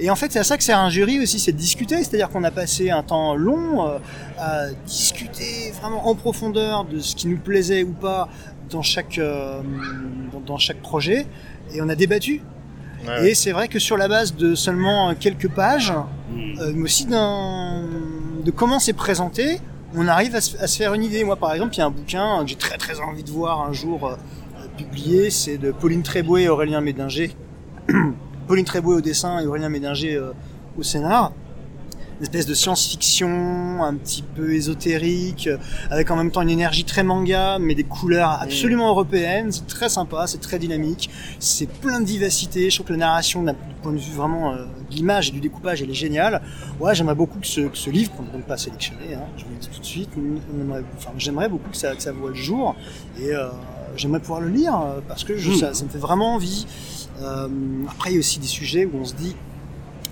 Et 0.00 0.10
en 0.10 0.16
fait, 0.16 0.32
c'est 0.32 0.38
à 0.40 0.44
ça 0.44 0.56
que 0.56 0.64
sert 0.64 0.78
un 0.78 0.88
jury 0.88 1.20
aussi, 1.20 1.38
c'est 1.38 1.52
de 1.52 1.58
discuter. 1.58 1.96
C'est-à-dire 1.98 2.28
qu'on 2.30 2.42
a 2.44 2.50
passé 2.50 2.90
un 2.90 3.02
temps 3.04 3.36
long 3.36 3.86
euh, 3.86 3.98
à 4.38 4.68
discuter 4.86 5.72
vraiment 5.80 6.08
en 6.08 6.14
profondeur 6.14 6.84
de 6.84 6.98
ce 6.98 7.14
qui 7.14 7.28
nous 7.28 7.36
plaisait 7.38 7.82
ou 7.84 7.92
pas 7.92 8.28
dans 8.72 8.82
chaque 8.82 9.18
euh, 9.18 9.60
dans, 10.32 10.40
dans 10.40 10.58
chaque 10.58 10.78
projet, 10.82 11.26
et 11.74 11.80
on 11.82 11.88
a 11.88 11.94
débattu. 11.94 12.40
Ouais, 13.06 13.30
Et 13.30 13.34
c'est 13.34 13.52
vrai 13.52 13.68
que 13.68 13.78
sur 13.78 13.96
la 13.96 14.08
base 14.08 14.34
de 14.36 14.54
seulement 14.54 15.14
quelques 15.14 15.48
pages, 15.50 15.92
Hmm. 16.30 16.58
euh, 16.60 16.72
mais 16.74 16.84
aussi 16.84 17.04
d'un- 17.06 17.82
de 18.44 18.50
comment 18.50 18.78
c'est 18.78 18.92
présenté, 18.94 19.60
on 19.94 20.08
arrive 20.08 20.34
à 20.34 20.40
se, 20.40 20.56
à 20.56 20.66
se 20.66 20.76
faire 20.78 20.94
une 20.94 21.02
idée. 21.04 21.22
Moi, 21.24 21.36
par 21.36 21.52
exemple, 21.52 21.74
il 21.74 21.78
y 21.78 21.80
a 21.82 21.86
un 21.86 21.90
bouquin 21.90 22.42
que 22.42 22.48
j'ai 22.48 22.54
très 22.56 22.78
très 22.78 23.00
envie 23.00 23.22
de 23.22 23.30
voir 23.30 23.60
un 23.68 23.72
jour 23.72 24.06
euh, 24.08 24.14
publié, 24.78 25.30
c'est 25.30 25.58
de 25.58 25.70
Pauline 25.72 26.02
Tréboué 26.02 26.42
et 26.44 26.48
Aurélien 26.48 26.80
Médinger. 26.80 27.36
Pauline 28.48 28.64
Tréboué 28.64 28.96
au 28.96 29.00
dessin 29.00 29.38
et 29.40 29.46
Aurélien 29.46 29.68
Médinger 29.68 30.14
euh, 30.16 30.32
au 30.78 30.82
scénar. 30.82 31.32
Une 32.22 32.26
espèce 32.26 32.46
de 32.46 32.54
science-fiction, 32.54 33.82
un 33.82 33.94
petit 33.96 34.22
peu 34.22 34.54
ésotérique, 34.54 35.48
avec 35.90 36.08
en 36.08 36.14
même 36.14 36.30
temps 36.30 36.42
une 36.42 36.50
énergie 36.50 36.84
très 36.84 37.02
manga, 37.02 37.58
mais 37.58 37.74
des 37.74 37.82
couleurs 37.82 38.38
absolument 38.40 38.90
européennes. 38.90 39.50
C'est 39.50 39.66
très 39.66 39.88
sympa, 39.88 40.28
c'est 40.28 40.40
très 40.40 40.60
dynamique, 40.60 41.10
c'est 41.40 41.68
plein 41.68 42.00
de 42.00 42.06
vivacité. 42.06 42.70
Je 42.70 42.76
trouve 42.76 42.86
que 42.86 42.92
la 42.92 43.00
narration, 43.00 43.42
d'un 43.42 43.56
point 43.82 43.90
de 43.90 43.98
vue 43.98 44.12
vraiment 44.12 44.52
euh, 44.52 44.66
de 44.88 44.94
l'image 44.94 45.30
et 45.30 45.32
du 45.32 45.40
découpage, 45.40 45.82
elle 45.82 45.90
est 45.90 45.94
géniale. 45.94 46.42
Ouais, 46.78 46.94
j'aimerais 46.94 47.16
beaucoup 47.16 47.40
que 47.40 47.46
ce, 47.48 47.62
que 47.62 47.76
ce 47.76 47.90
livre, 47.90 48.12
qu'on 48.12 48.22
ne 48.22 48.30
donc 48.30 48.42
pas 48.42 48.56
sélectionné, 48.56 49.14
hein, 49.16 49.24
je 49.36 49.42
vous 49.42 49.50
le 49.50 49.56
dis 49.56 49.68
tout 49.68 49.80
de 49.80 49.84
suite, 49.84 50.10
enfin, 50.96 51.10
j'aimerais 51.18 51.48
beaucoup 51.48 51.70
que 51.70 51.76
ça, 51.76 51.96
que 51.96 52.02
ça 52.04 52.12
voit 52.12 52.28
le 52.30 52.36
jour, 52.36 52.76
et 53.20 53.34
euh, 53.34 53.48
j'aimerais 53.96 54.20
pouvoir 54.20 54.40
le 54.42 54.48
lire, 54.48 54.80
euh, 54.80 55.00
parce 55.08 55.24
que 55.24 55.36
je, 55.36 55.50
Mm. 55.50 55.54
ça, 55.56 55.74
ça 55.74 55.84
me 55.84 55.90
fait 55.90 55.98
vraiment 55.98 56.34
envie. 56.34 56.68
Euh, 57.20 57.48
après, 57.88 58.10
il 58.10 58.12
y 58.12 58.16
a 58.16 58.20
aussi 58.20 58.38
des 58.38 58.46
sujets 58.46 58.84
où 58.84 58.92
on 59.00 59.04
se 59.04 59.14
dit, 59.14 59.34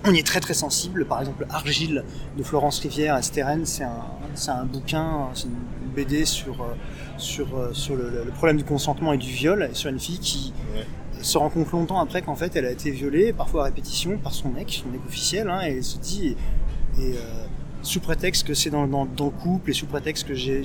on 0.04 0.12
y 0.14 0.18
est 0.18 0.26
très 0.26 0.40
très 0.40 0.54
sensible. 0.54 1.04
Par 1.06 1.20
exemple, 1.20 1.46
Argile 1.50 2.04
de 2.36 2.42
Florence 2.42 2.78
Rivière 2.80 3.14
à 3.14 3.22
Steren, 3.22 3.64
c'est 3.66 3.84
un, 3.84 4.04
c'est 4.34 4.50
un 4.50 4.64
bouquin, 4.64 5.28
c'est 5.34 5.46
une 5.46 5.90
BD 5.94 6.24
sur, 6.24 6.62
euh, 6.62 6.74
sur, 7.18 7.56
euh, 7.56 7.70
sur 7.72 7.96
le, 7.96 8.10
le 8.24 8.30
problème 8.30 8.56
du 8.56 8.64
consentement 8.64 9.12
et 9.12 9.18
du 9.18 9.30
viol, 9.30 9.68
et 9.70 9.74
sur 9.74 9.90
une 9.90 10.00
fille 10.00 10.18
qui 10.18 10.52
Ouais. 10.74 10.86
se 11.22 11.36
rend 11.36 11.50
compte 11.50 11.70
longtemps 11.72 11.98
après 12.00 12.22
qu'en 12.22 12.36
fait 12.36 12.54
elle 12.56 12.64
a 12.64 12.70
été 12.70 12.90
violée, 12.92 13.32
parfois 13.32 13.62
à 13.62 13.64
répétition, 13.66 14.16
par 14.18 14.32
son 14.32 14.50
mec, 14.50 14.70
son 14.84 14.88
mec 14.90 15.00
officiel, 15.06 15.50
hein, 15.50 15.60
et 15.66 15.76
elle 15.78 15.84
se 15.84 15.98
dit, 15.98 16.28
et, 16.98 17.02
et, 17.02 17.14
euh, 17.16 17.44
sous 17.82 18.00
prétexte 18.00 18.46
que 18.46 18.54
c'est 18.54 18.70
dans, 18.70 18.86
dans, 18.86 19.04
dans 19.06 19.26
le 19.26 19.30
couple, 19.32 19.70
et 19.70 19.72
sous 19.72 19.86
prétexte 19.86 20.26
que 20.28 20.34
j'ai- 20.34 20.62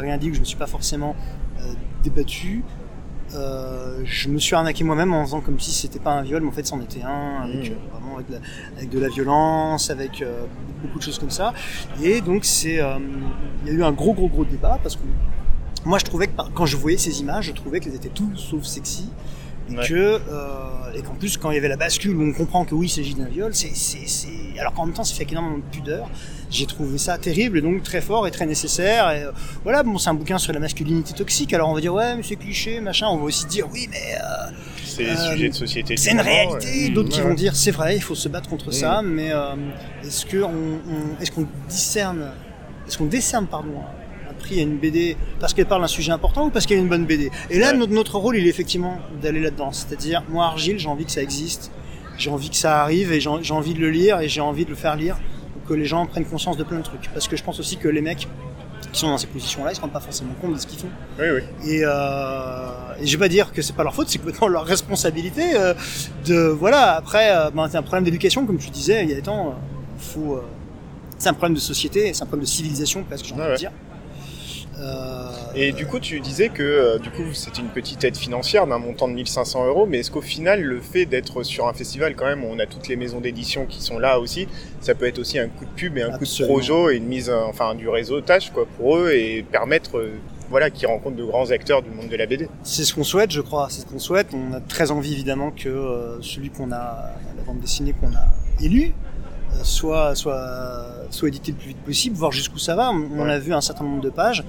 rien 0.00 0.18
dit, 0.18 0.28
que 0.30 0.34
je 0.34 0.40
me 0.40 0.44
suis 0.44 0.56
pas 0.56 0.66
forcément 0.66 1.14
euh, 1.60 1.72
débattu, 2.02 2.64
euh, 3.36 4.00
je 4.04 4.28
me 4.28 4.38
suis 4.38 4.54
arnaqué 4.54 4.82
moi-même 4.84 5.12
en 5.12 5.24
faisant 5.24 5.40
comme 5.40 5.60
si 5.60 5.70
c'était 5.72 5.98
pas 5.98 6.12
un 6.12 6.22
viol, 6.22 6.42
mais 6.42 6.48
en 6.48 6.52
fait 6.52 6.66
c'en 6.66 6.80
était 6.80 7.02
un, 7.02 7.42
avec 7.44 7.70
Mmh. 7.70 7.72
euh, 7.72 7.76
vraiment 7.92 8.16
avec 8.16 8.28
de, 8.28 8.32
la, 8.34 8.40
avec 8.76 8.88
de 8.90 8.98
la 8.98 9.08
violence, 9.08 9.90
avec 9.90 10.22
euh, 10.22 10.44
beaucoup 10.82 10.98
de 10.98 11.02
choses 11.04 11.18
comme 11.18 11.30
ça. 11.30 11.52
Et 12.02 12.20
donc 12.20 12.44
c'est, 12.44 12.80
il 13.64 13.68
y 13.68 13.70
a 13.70 13.72
eu 13.72 13.82
un 13.84 13.92
gros 13.92 14.14
gros 14.14 14.28
gros 14.28 14.44
débat 14.44 14.78
parce 14.82 14.96
que 14.96 15.02
moi 15.84 15.98
je 15.98 16.04
trouvais 16.04 16.26
que 16.28 16.32
quand 16.54 16.66
je 16.66 16.76
voyais 16.76 16.98
ces 16.98 17.20
images, 17.20 17.46
je 17.46 17.52
trouvais 17.52 17.80
qu'elles 17.80 17.94
étaient 17.94 18.08
tout 18.08 18.30
sauf 18.36 18.64
sexy. 18.64 19.08
Et 19.68 19.76
Ouais. 19.76 19.84
que 19.88 20.20
et 20.94 21.02
qu'en 21.02 21.14
plus 21.14 21.36
quand 21.36 21.50
il 21.50 21.54
y 21.54 21.58
avait 21.58 21.68
la 21.68 21.76
bascule 21.76 22.16
où 22.16 22.22
on 22.22 22.32
comprend 22.32 22.64
que 22.64 22.74
oui 22.76 22.86
il 22.86 22.88
s'agit 22.88 23.14
d'un 23.14 23.24
viol, 23.26 23.52
c'est 23.52 23.74
c'est 23.74 24.06
c'est 24.06 24.58
alors 24.60 24.72
qu'en 24.74 24.86
même 24.86 24.94
temps 24.94 25.02
c'est 25.04 25.14
fait 25.14 25.22
avec 25.22 25.32
énormément 25.32 25.58
de 25.58 25.62
pudeur. 25.76 26.08
J'ai 26.50 26.66
trouvé 26.66 26.96
ça 26.98 27.18
terrible 27.18 27.58
et 27.58 27.60
donc 27.60 27.82
très 27.82 28.00
fort 28.00 28.26
et 28.26 28.30
très 28.30 28.46
nécessaire. 28.46 29.10
Et 29.10 29.22
euh, 29.24 29.32
voilà 29.64 29.82
bon 29.82 29.98
c'est 29.98 30.10
un 30.10 30.14
bouquin 30.14 30.38
sur 30.38 30.52
la 30.52 30.60
masculinité 30.60 31.12
toxique. 31.12 31.52
Alors 31.52 31.68
on 31.70 31.74
va 31.74 31.80
dire 31.80 31.92
ouais 31.94 32.14
mais 32.16 32.22
c'est 32.22 32.36
cliché 32.36 32.80
machin. 32.80 33.08
On 33.10 33.16
va 33.16 33.24
aussi 33.24 33.46
dire 33.46 33.66
oui 33.72 33.88
mais 33.90 34.14
euh, 34.14 34.52
C'est 34.84 35.04
des 35.04 35.10
Euh, 35.10 35.32
sujets 35.32 35.48
de 35.48 35.54
société. 35.54 35.94
du 35.96 36.00
c'est 36.02 36.12
une 36.12 36.20
réalité. 36.20 36.66
ouais. 36.84 36.88
D'autres 36.90 37.08
qui 37.10 37.20
vont 37.20 37.34
dire 37.34 37.56
c'est 37.56 37.72
vrai, 37.72 37.96
il 37.96 38.02
faut 38.02 38.14
se 38.14 38.28
battre 38.28 38.48
contre 38.48 38.70
ça, 38.70 39.02
mais 39.02 39.32
euh, 39.32 39.54
est-ce 40.04 40.24
que 40.24 40.38
on, 40.42 40.48
on- 40.48 41.20
est-ce 41.20 41.32
qu'on 41.32 41.46
discerne, 41.68 42.30
est-ce 42.86 42.96
qu'on 42.98 43.06
décerne 43.06 43.46
pardon 43.48 43.74
un 44.30 44.34
prix 44.34 44.60
à 44.60 44.62
une 44.62 44.78
BD 44.78 45.16
parce 45.40 45.52
qu'elle 45.52 45.66
parle 45.66 45.82
d'un 45.82 45.88
sujet 45.88 46.12
important 46.12 46.46
ou 46.46 46.50
parce 46.50 46.64
qu'elle 46.66 46.78
a 46.78 46.80
une 46.82 46.88
bonne 46.88 47.06
BD 47.06 47.30
Et 47.50 47.58
là 47.58 47.72
Ouais. 47.72 47.76
notre, 47.76 47.92
notre 47.92 48.18
rôle 48.18 48.36
il 48.36 48.46
est 48.46 48.50
effectivement 48.50 48.98
d'aller 49.20 49.40
là-dedans, 49.40 49.72
c'est-à-dire 49.72 50.22
moi 50.28 50.46
Argile 50.46 50.78
j'ai 50.78 50.88
envie 50.88 51.04
que 51.06 51.12
ça 51.12 51.22
existe, 51.22 51.72
j'ai 52.18 52.30
envie 52.30 52.50
que 52.50 52.56
ça 52.56 52.82
arrive 52.82 53.12
et 53.12 53.20
j'ai 53.20 53.28
envie 53.52 53.74
de 53.74 53.80
le 53.80 53.90
lire 53.90 54.20
et 54.20 54.28
j'ai 54.28 54.40
envie 54.40 54.64
de 54.64 54.70
le 54.70 54.76
faire 54.76 54.94
lire 54.96 55.16
que 55.68 55.74
les 55.74 55.84
gens 55.84 56.06
prennent 56.06 56.24
conscience 56.24 56.56
de 56.56 56.64
plein 56.64 56.78
de 56.78 56.82
trucs 56.82 57.10
parce 57.12 57.28
que 57.28 57.36
je 57.36 57.42
pense 57.42 57.58
aussi 57.60 57.76
que 57.76 57.88
les 57.88 58.00
mecs 58.00 58.28
qui 58.92 59.00
sont 59.00 59.08
dans 59.08 59.18
ces 59.18 59.26
positions-là, 59.26 59.72
ils 59.72 59.76
se 59.76 59.80
rendent 59.80 59.92
pas 59.92 60.00
forcément 60.00 60.32
compte 60.40 60.54
de 60.54 60.58
ce 60.58 60.66
qu'ils 60.66 60.78
font. 60.78 60.88
Oui, 61.18 61.26
oui. 61.34 61.70
Et, 61.70 61.80
euh, 61.84 62.68
et 63.00 63.06
je 63.06 63.16
vais 63.16 63.24
pas 63.24 63.28
dire 63.28 63.52
que 63.52 63.62
c'est 63.62 63.74
pas 63.74 63.82
leur 63.82 63.94
faute, 63.94 64.08
c'est 64.08 64.18
complètement 64.18 64.48
leur 64.48 64.64
responsabilité. 64.64 65.56
euh, 65.56 65.74
de 66.26 66.36
voilà. 66.48 66.92
Après, 66.94 67.30
euh, 67.30 67.50
ben, 67.50 67.68
c'est 67.68 67.76
un 67.76 67.82
problème 67.82 68.04
d'éducation, 68.04 68.46
comme 68.46 68.58
tu 68.58 68.70
disais 68.70 69.02
il 69.02 69.10
y 69.10 69.12
a 69.12 69.16
des 69.16 69.22
temps. 69.22 69.54
faut, 69.98 70.42
c'est 71.18 71.28
un 71.30 71.34
problème 71.34 71.54
de 71.54 71.60
société, 71.60 72.12
c'est 72.12 72.22
un 72.22 72.26
problème 72.26 72.44
de 72.44 72.50
civilisation, 72.50 73.02
presque 73.04 73.24
j'ai 73.24 73.32
envie 73.34 73.42
de 73.42 73.48
ouais. 73.48 73.56
dire. 73.56 73.72
Euh, 74.78 75.30
Et 75.54 75.72
du 75.72 75.86
coup, 75.86 75.98
tu 76.00 76.20
disais 76.20 76.48
que 76.50 76.62
euh, 76.62 76.98
du 76.98 77.10
coup, 77.10 77.22
c'était 77.32 77.60
une 77.62 77.68
petite 77.68 78.04
aide 78.04 78.16
financière 78.16 78.66
d'un 78.66 78.78
montant 78.78 79.08
de 79.08 79.14
1500 79.14 79.66
euros, 79.66 79.86
mais 79.86 79.98
est-ce 80.00 80.10
qu'au 80.10 80.20
final, 80.20 80.62
le 80.62 80.80
fait 80.80 81.06
d'être 81.06 81.42
sur 81.42 81.66
un 81.68 81.72
festival, 81.72 82.14
quand 82.14 82.26
même, 82.26 82.44
on 82.44 82.58
a 82.58 82.66
toutes 82.66 82.88
les 82.88 82.96
maisons 82.96 83.20
d'édition 83.20 83.64
qui 83.66 83.82
sont 83.82 83.98
là 83.98 84.18
aussi, 84.20 84.48
ça 84.80 84.94
peut 84.94 85.06
être 85.06 85.18
aussi 85.18 85.38
un 85.38 85.48
coup 85.48 85.64
de 85.64 85.70
pub 85.70 85.96
et 85.96 86.02
un 86.02 86.12
Absolument. 86.12 86.54
coup 86.54 86.60
de 86.60 86.66
projo 86.66 86.90
et 86.90 86.96
une 86.96 87.06
mise, 87.06 87.30
euh, 87.30 87.40
enfin, 87.48 87.74
du 87.74 87.88
réseautage 87.88 88.52
quoi 88.52 88.66
pour 88.76 88.98
eux 88.98 89.12
et 89.12 89.42
permettre, 89.50 90.02
voilà, 90.50 90.70
qu'ils 90.70 90.86
rencontrent 90.88 91.16
de 91.16 91.24
grands 91.24 91.50
acteurs 91.50 91.82
du 91.82 91.90
monde 91.90 92.08
de 92.08 92.16
la 92.16 92.26
BD. 92.26 92.48
C'est 92.62 92.84
ce 92.84 92.94
qu'on 92.94 93.02
souhaite, 93.04 93.30
je 93.30 93.40
crois. 93.40 93.68
C'est 93.70 93.80
ce 93.80 93.86
qu'on 93.86 93.98
souhaite. 93.98 94.28
On 94.34 94.52
a 94.54 94.60
très 94.60 94.90
envie, 94.90 95.12
évidemment, 95.12 95.50
que 95.52 95.68
euh, 95.68 96.20
celui 96.22 96.50
qu'on 96.50 96.70
a, 96.70 97.14
la 97.36 97.42
bande 97.44 97.60
dessinée 97.60 97.94
qu'on 97.98 98.14
a 98.14 98.26
élu, 98.62 98.92
soit, 99.62 100.14
soit, 100.14 100.86
soit 101.10 101.28
édité 101.28 101.52
le 101.52 101.58
plus 101.58 101.68
vite 101.68 101.78
possible, 101.78 102.16
voir 102.16 102.32
jusqu'où 102.32 102.58
ça 102.58 102.74
va. 102.74 102.90
On, 102.90 103.28
a 103.28 103.38
vu 103.38 103.52
un 103.52 103.60
certain 103.60 103.84
nombre 103.84 104.02
de 104.02 104.10
pages. 104.10 104.44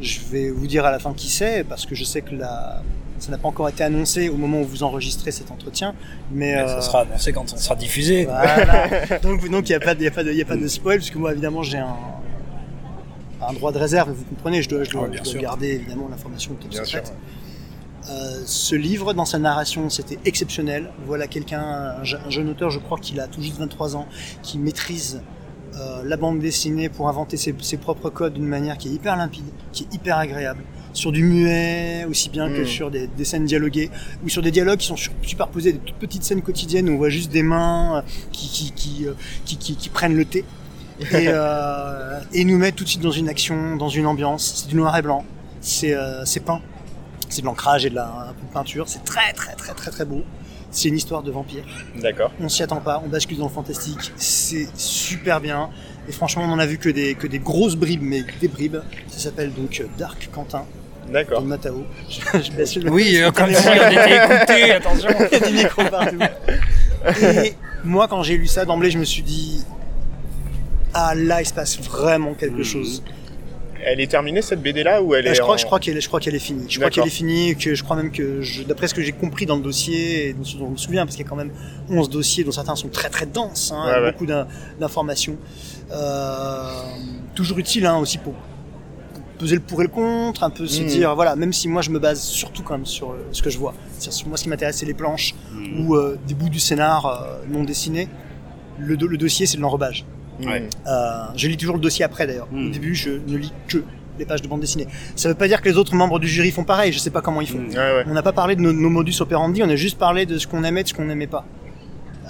Je 0.00 0.18
vais 0.30 0.50
vous 0.50 0.66
dire 0.66 0.84
à 0.84 0.90
la 0.90 0.98
fin 0.98 1.12
qui 1.14 1.28
c'est, 1.28 1.64
parce 1.64 1.86
que 1.86 1.94
je 1.94 2.04
sais 2.04 2.20
que 2.22 2.34
la, 2.34 2.82
ça 3.18 3.30
n'a 3.30 3.38
pas 3.38 3.48
encore 3.48 3.68
été 3.68 3.84
annoncé 3.84 4.28
au 4.28 4.36
moment 4.36 4.60
où 4.60 4.64
vous 4.64 4.82
enregistrez 4.82 5.30
cet 5.30 5.50
entretien. 5.50 5.94
Mais, 6.32 6.54
Mais 6.56 6.66
ça 6.68 6.78
euh, 6.78 6.80
sera 6.80 7.00
annoncé 7.02 7.32
quand 7.32 7.52
on 7.52 7.56
sera 7.56 7.76
diffusé. 7.76 8.24
Voilà. 8.24 8.88
donc, 9.22 9.48
donc 9.48 9.68
il 9.68 9.72
n'y 9.72 9.76
a 9.76 9.80
pas, 9.80 9.94
de- 9.94 10.02
y 10.02 10.06
a 10.08 10.10
pas 10.10 10.24
de, 10.24 10.30
il 10.32 10.36
y 10.38 10.42
a 10.42 10.46
pas 10.46 10.56
de 10.56 10.66
spoil, 10.68 10.98
parce 10.98 11.10
que 11.10 11.18
moi, 11.18 11.32
évidemment, 11.32 11.62
j'ai 11.62 11.78
un, 11.78 11.94
un 13.46 13.52
droit 13.52 13.72
de 13.72 13.78
réserve. 13.78 14.10
Vous 14.10 14.24
comprenez, 14.24 14.62
je 14.62 14.68
dois, 14.68 14.84
je 14.84 14.90
dois, 14.90 15.02
Ouais, 15.02 15.08
bien 15.10 15.18
je 15.18 15.24
dois 15.24 15.32
sûr. 15.32 15.40
garder 15.40 15.68
évidemment 15.68 16.08
l'information 16.10 16.54
top 16.54 16.70
Bien 16.70 16.84
sûr. 16.84 17.02
Euh, 18.10 18.42
ce 18.44 18.74
livre, 18.74 19.14
dans 19.14 19.24
sa 19.24 19.38
narration, 19.38 19.88
c'était 19.88 20.18
exceptionnel. 20.26 20.90
Voilà 21.06 21.26
quelqu'un, 21.26 21.62
un, 22.00 22.04
je- 22.04 22.16
un 22.16 22.30
jeune 22.30 22.50
auteur, 22.50 22.70
je 22.70 22.78
crois 22.78 22.98
qu'il 22.98 23.18
a 23.20 23.26
tout 23.26 23.40
juste 23.40 23.58
23 23.58 23.96
ans, 23.96 24.06
qui 24.42 24.58
maîtrise 24.58 25.22
euh, 25.76 26.02
la 26.04 26.16
bande 26.16 26.38
dessinée 26.38 26.88
pour 26.88 27.08
inventer 27.08 27.36
ses, 27.36 27.54
ses 27.60 27.78
propres 27.78 28.10
codes 28.10 28.34
d'une 28.34 28.46
manière 28.46 28.76
qui 28.78 28.88
est 28.88 28.92
hyper 28.92 29.16
limpide, 29.16 29.44
qui 29.72 29.84
est 29.84 29.94
hyper 29.94 30.18
agréable. 30.18 30.62
Sur 30.92 31.10
du 31.10 31.24
muet, 31.24 32.06
aussi 32.08 32.28
bien 32.28 32.48
que 32.48 32.60
Mm. 32.62 32.66
sur 32.66 32.90
des, 32.90 33.06
des 33.08 33.24
scènes 33.24 33.46
dialoguées, 33.46 33.90
ou 34.24 34.28
sur 34.28 34.42
des 34.42 34.50
dialogues 34.52 34.78
qui 34.78 34.86
sont 34.86 34.96
superposés, 35.22 35.72
des 35.72 35.78
toutes 35.78 35.96
petites 35.96 36.22
scènes 36.24 36.42
quotidiennes 36.42 36.88
où 36.90 36.92
on 36.92 36.98
voit 36.98 37.08
juste 37.08 37.32
des 37.32 37.42
mains 37.42 37.96
euh, 37.98 38.02
qui, 38.32 38.48
qui, 38.48 38.70
qui, 38.72 39.06
qui, 39.46 39.56
qui, 39.56 39.76
qui 39.76 39.88
prennent 39.88 40.14
le 40.16 40.24
thé. 40.26 40.44
Et, 41.00 41.26
euh, 41.26 42.20
et 42.32 42.44
nous 42.44 42.56
mettent 42.56 42.76
tout 42.76 42.84
de 42.84 42.88
suite 42.88 43.02
dans 43.02 43.10
une 43.10 43.28
action, 43.28 43.74
dans 43.74 43.88
une 43.88 44.06
ambiance. 44.06 44.60
C'est 44.62 44.68
du 44.68 44.76
noir 44.76 44.96
et 44.96 45.02
blanc, 45.02 45.24
c'est 45.60 45.92
euh, 45.92 46.24
c'est 46.24 46.38
peint, 46.38 46.60
c'est 47.28 47.40
de 47.42 47.46
l'ancrage 47.46 47.84
et 47.86 47.90
de 47.90 47.94
la 47.96 48.06
un 48.06 48.32
peu 48.32 48.46
de 48.46 48.52
peinture. 48.52 48.88
C'est 48.88 49.04
très 49.04 49.32
très 49.32 49.54
très 49.54 49.74
très 49.74 49.90
très 49.90 50.04
beau. 50.04 50.22
C'est 50.70 50.88
une 50.88 50.96
histoire 50.96 51.22
de 51.22 51.30
vampire. 51.30 51.62
D'accord. 52.00 52.32
On 52.40 52.48
s'y 52.48 52.62
attend 52.64 52.80
pas, 52.80 53.00
on 53.04 53.08
bascule 53.08 53.38
dans 53.38 53.46
le 53.46 53.52
fantastique. 53.52 54.12
C'est 54.16 54.66
super 54.76 55.40
bien. 55.40 55.70
Et 56.08 56.12
franchement, 56.12 56.42
on 56.44 56.50
en 56.52 56.58
a 56.58 56.66
vu 56.66 56.78
que 56.78 56.88
des, 56.88 57.14
que 57.14 57.26
des 57.28 57.38
grosses 57.38 57.76
bribes, 57.76 58.02
mais 58.02 58.24
des 58.40 58.48
bribes. 58.48 58.78
Ça 59.08 59.18
s'appelle 59.20 59.52
donc 59.54 59.80
euh, 59.80 59.86
Dark 59.96 60.28
Quentin 60.32 60.64
D'accord. 61.08 61.42
de 61.42 61.46
Matao. 61.46 61.84
Je, 62.08 62.42
je 62.42 62.50
baisse 62.52 62.74
le- 62.76 62.90
Oui, 62.90 63.18
euh, 63.18 63.30
comme 63.30 63.54
si 63.54 63.68
on 63.68 63.72
était 63.74 64.16
écouté, 64.16 64.72
attention. 64.72 65.08
Il 65.30 65.32
y 65.32 65.34
a 65.36 65.46
des 65.46 65.52
micros 65.52 65.84
partout. 65.88 66.18
Et 67.22 67.54
moi, 67.84 68.08
quand 68.08 68.22
j'ai 68.24 68.36
lu 68.36 68.46
ça, 68.48 68.64
d'emblée, 68.64 68.90
je 68.90 68.98
me 68.98 69.04
suis 69.04 69.22
dit, 69.22 69.64
ah 70.92 71.14
là, 71.14 71.40
il 71.42 71.46
se 71.46 71.52
passe 71.54 71.78
vraiment 71.80 72.34
quelque 72.34 72.62
chose. 72.64 73.02
Elle 73.86 74.00
est 74.00 74.06
terminée 74.10 74.40
cette 74.42 74.62
BD 74.62 74.82
là 74.82 75.02
ou 75.02 75.14
elle 75.14 75.26
Euh, 75.26 75.30
est 75.30 75.34
je 75.34 75.40
crois, 75.42 75.54
en- 75.54 75.58
je 75.58 75.66
crois 75.66 75.78
qu'elle, 75.78 76.00
je 76.00 76.08
crois 76.08 76.18
qu'elle 76.20 76.34
est 76.34 76.38
finie. 76.38 76.64
Je 76.68 76.78
crois 76.78 76.90
qu'elle 76.90 77.06
est 77.06 77.10
finie, 77.10 77.54
que 77.56 77.74
je 77.74 77.82
crois 77.84 77.96
même 77.96 78.10
que, 78.10 78.40
d'après 78.66 78.88
ce 78.88 78.94
que 78.94 79.02
j'ai 79.02 79.12
compris 79.12 79.46
dans 79.46 79.56
le 79.56 79.62
dossier, 79.62 80.28
et 80.28 80.32
dont 80.32 80.40
dont 80.58 80.66
je 80.66 80.72
me 80.72 80.76
souviens, 80.76 81.04
parce 81.04 81.16
qu'il 81.16 81.24
y 81.24 81.26
a 81.26 81.30
quand 81.30 81.36
même 81.36 81.52
11 81.90 82.08
dossiers, 82.08 82.44
dont 82.44 82.50
certains 82.52 82.76
sont 82.76 82.88
très 82.88 83.10
très 83.10 83.26
denses, 83.26 83.72
hein, 83.74 83.84
Ouais, 83.84 83.90
avec 83.92 84.04
ouais. 84.04 84.12
beaucoup 84.12 84.26
d'in- 84.26 84.46
d'informations. 84.80 85.36
Euh, 85.92 86.82
toujours 87.34 87.58
utile 87.58 87.86
hein, 87.86 87.98
aussi 87.98 88.18
pour 88.18 88.34
peser 89.38 89.56
le 89.56 89.60
pour 89.60 89.80
et 89.80 89.84
le 89.84 89.90
contre, 89.90 90.44
un 90.44 90.50
peu 90.50 90.66
se 90.66 90.80
Mhm. 90.82 90.86
dire, 90.88 91.14
voilà, 91.14 91.34
même 91.36 91.52
si 91.52 91.68
moi 91.68 91.82
je 91.82 91.90
me 91.90 91.98
base 91.98 92.22
surtout 92.22 92.62
quand 92.62 92.74
même 92.74 92.86
sur 92.86 93.10
euh, 93.10 93.16
ce 93.32 93.42
que 93.42 93.50
je 93.50 93.58
vois. 93.58 93.74
Sur 93.98 94.28
moi, 94.28 94.36
ce 94.36 94.44
qui 94.44 94.48
m'intéresse, 94.48 94.76
c'est 94.78 94.86
les 94.86 94.94
planches 94.94 95.34
ou 95.78 95.94
euh, 95.96 96.16
des 96.26 96.34
bouts 96.34 96.48
du 96.48 96.60
scénar 96.60 97.28
non 97.48 97.64
dessinés. 97.64 98.08
Le, 98.78 98.96
do- 98.96 99.06
le 99.08 99.16
dossier, 99.18 99.46
c'est 99.46 99.56
de 99.56 99.62
l'enrobage. 99.62 100.04
Ouais. 100.42 100.68
Euh, 100.86 101.24
je 101.36 101.48
lis 101.48 101.56
toujours 101.56 101.76
le 101.76 101.80
dossier 101.80 102.04
après 102.04 102.26
d'ailleurs. 102.26 102.48
Au 102.52 102.70
début, 102.70 102.94
je 102.94 103.10
ne 103.10 103.36
lis 103.36 103.52
que 103.68 103.84
les 104.18 104.24
pages 104.24 104.42
de 104.42 104.48
bande 104.48 104.60
dessinée. 104.60 104.86
Ça 105.16 105.28
veut 105.28 105.34
pas 105.34 105.48
dire 105.48 105.60
que 105.60 105.68
les 105.68 105.76
autres 105.76 105.94
membres 105.94 106.18
du 106.18 106.28
jury 106.28 106.50
font 106.52 106.64
pareil, 106.64 106.92
je 106.92 106.98
sais 106.98 107.10
pas 107.10 107.20
comment 107.20 107.40
ils 107.40 107.48
font. 107.48 107.58
Mm. 107.58 107.68
Ouais, 107.70 107.76
ouais. 107.76 108.04
On 108.06 108.12
n'a 108.14 108.22
pas 108.22 108.32
parlé 108.32 108.54
de 108.56 108.60
nos, 108.60 108.72
nos 108.72 108.90
modus 108.90 109.14
operandi, 109.20 109.62
on 109.62 109.68
a 109.68 109.76
juste 109.76 109.98
parlé 109.98 110.24
de 110.26 110.38
ce 110.38 110.46
qu'on 110.46 110.62
aimait, 110.64 110.82
de 110.84 110.88
ce 110.88 110.94
qu'on 110.94 111.04
n'aimait 111.06 111.26
pas. 111.26 111.44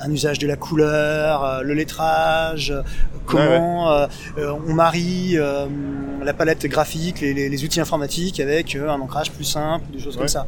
Un 0.03 0.11
usage 0.11 0.39
de 0.41 0.47
la 0.47 0.57
couleur, 0.57 1.45
euh, 1.45 1.63
le 1.63 1.73
lettrage, 1.75 2.71
euh, 2.73 2.83
comment 3.27 4.07
on 4.67 4.73
marie 4.75 5.37
la 6.23 6.33
palette 6.35 6.67
graphique, 6.67 7.21
les, 7.21 7.33
les- 7.35 7.49
les 7.49 7.65
outils 7.65 7.81
informatiques 7.81 8.41
avec 8.41 8.77
un 8.77 9.01
ancrage 9.01 9.31
plus 9.31 9.45
simple, 9.45 9.85
des 9.93 10.01
choses 10.01 10.17
comme 10.17 10.29
ça. 10.29 10.47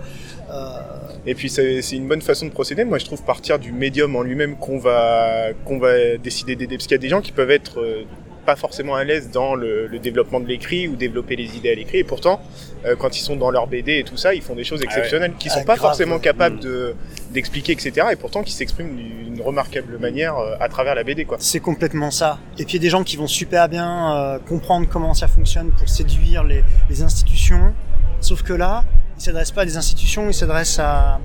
Euh, 0.50 0.78
Et 1.26 1.34
puis 1.34 1.48
c'est 1.50 1.80
une 1.92 2.06
bonne 2.08 2.22
façon 2.22 2.46
de 2.46 2.50
procéder. 2.52 2.84
Moi, 2.84 2.98
je 2.98 3.04
trouve 3.04 3.22
partir 3.22 3.58
du 3.58 3.72
médium 3.72 4.14
en 4.16 4.22
lui-même 4.22 4.56
qu'on 4.56 4.78
va 4.78 5.48
qu'on 5.64 5.78
va 5.78 6.16
décider 6.18 6.54
d'aider, 6.56 6.76
parce 6.76 6.86
qu'il 6.86 6.94
y 6.94 7.00
a 7.00 7.02
des 7.02 7.08
gens 7.08 7.20
qui 7.20 7.32
peuvent 7.32 7.50
être 7.50 7.80
euh, 7.80 8.04
pas 8.44 8.54
forcément 8.54 8.94
à 8.94 9.02
l'aise 9.02 9.30
dans 9.32 9.56
le, 9.56 9.88
le 9.88 9.98
développement 9.98 10.38
de 10.38 10.46
l'écrit 10.46 10.86
ou 10.86 10.94
développer 10.94 11.34
les 11.34 11.56
idées 11.56 11.70
à 11.72 11.74
l'écrit. 11.74 11.98
Et 11.98 12.04
pourtant, 12.04 12.40
euh, 12.84 12.94
quand 12.96 13.16
ils 13.18 13.20
sont 13.22 13.34
dans 13.34 13.50
leur 13.50 13.66
BD 13.66 13.98
et 13.98 14.04
tout 14.04 14.16
ça, 14.16 14.34
ils 14.34 14.40
font 14.42 14.54
des 14.54 14.62
choses 14.62 14.82
exceptionnelles 14.82 15.32
qui 15.36 15.48
sont 15.50 15.58
Ah, 15.62 15.64
pas 15.64 15.74
grave. 15.74 15.88
forcément 15.90 16.20
capables 16.20 16.56
Mm. 16.58 16.60
de 16.60 16.94
d'expliquer, 17.32 17.72
etc. 17.72 18.06
Et 18.12 18.16
pourtant, 18.16 18.44
qui 18.44 18.52
s'expriment 18.52 18.94
d'une 18.94 19.42
remarquable 19.42 19.98
manière 19.98 20.38
euh, 20.38 20.54
à 20.60 20.68
travers 20.68 20.94
la 20.94 21.02
BD, 21.02 21.24
quoi. 21.24 21.38
C'est 21.40 21.58
complètement 21.58 22.12
ça. 22.12 22.38
Et 22.56 22.64
puis 22.64 22.74
il 22.74 22.76
y 22.76 22.78
a 22.78 22.82
des 22.82 22.90
gens 22.90 23.02
qui 23.02 23.16
vont 23.16 23.26
super 23.26 23.68
bien 23.68 24.40
comprendre 24.48 24.86
comment 24.88 25.12
ça 25.12 25.26
fonctionne 25.26 25.72
pour 25.76 25.88
séduire 25.88 26.44
les, 26.44 26.62
les 26.88 27.02
institutions. 27.02 27.74
Sauf 28.20 28.42
que 28.44 28.52
là, 28.52 28.84
ils 29.18 29.22
s'adressent 29.22 29.50
pas 29.52 29.62
à 29.62 29.64
des 29.64 29.76
institutions, 29.76 30.28
ils 30.28 30.34
s'adressent 30.34 30.78
à, 30.78 31.20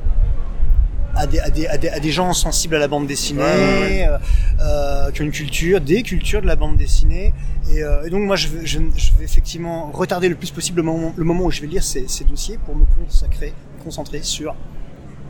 à, 1.15 1.27
des, 1.27 1.39
à, 1.39 1.49
des, 1.49 1.67
à, 1.67 1.77
des, 1.77 1.89
à 1.89 1.99
des 1.99 2.11
gens 2.11 2.33
sensibles 2.33 2.75
à 2.75 2.79
la 2.79 2.87
bande 2.87 3.07
dessinée, 3.07 3.41
Ouais, 3.41 4.07
euh, 4.07 4.17
euh, 4.61 5.11
qui 5.11 5.21
ont 5.21 5.25
une 5.25 5.31
culture, 5.31 5.81
des 5.81 6.03
cultures 6.03 6.41
de 6.41 6.47
la 6.47 6.55
bande 6.55 6.77
dessinée. 6.77 7.33
Et, 7.71 7.83
euh, 7.83 8.05
et 8.05 8.09
donc 8.09 8.21
moi, 8.23 8.35
je 8.35 8.47
vais, 8.47 8.65
je, 8.65 8.79
je 8.95 9.11
vais 9.17 9.25
effectivement 9.25 9.91
retarder 9.91 10.29
le 10.29 10.35
plus 10.35 10.51
possible 10.51 10.77
le 10.77 10.83
moment, 10.83 11.13
le 11.15 11.23
moment 11.23 11.45
où 11.45 11.51
je 11.51 11.61
vais 11.61 11.67
lire 11.67 11.83
ces, 11.83 12.07
ces 12.07 12.23
dossiers 12.23 12.57
pour 12.65 12.75
me 12.75 12.85
consacrer, 12.85 13.53
me 13.77 13.83
concentrer 13.83 14.21
sur 14.23 14.55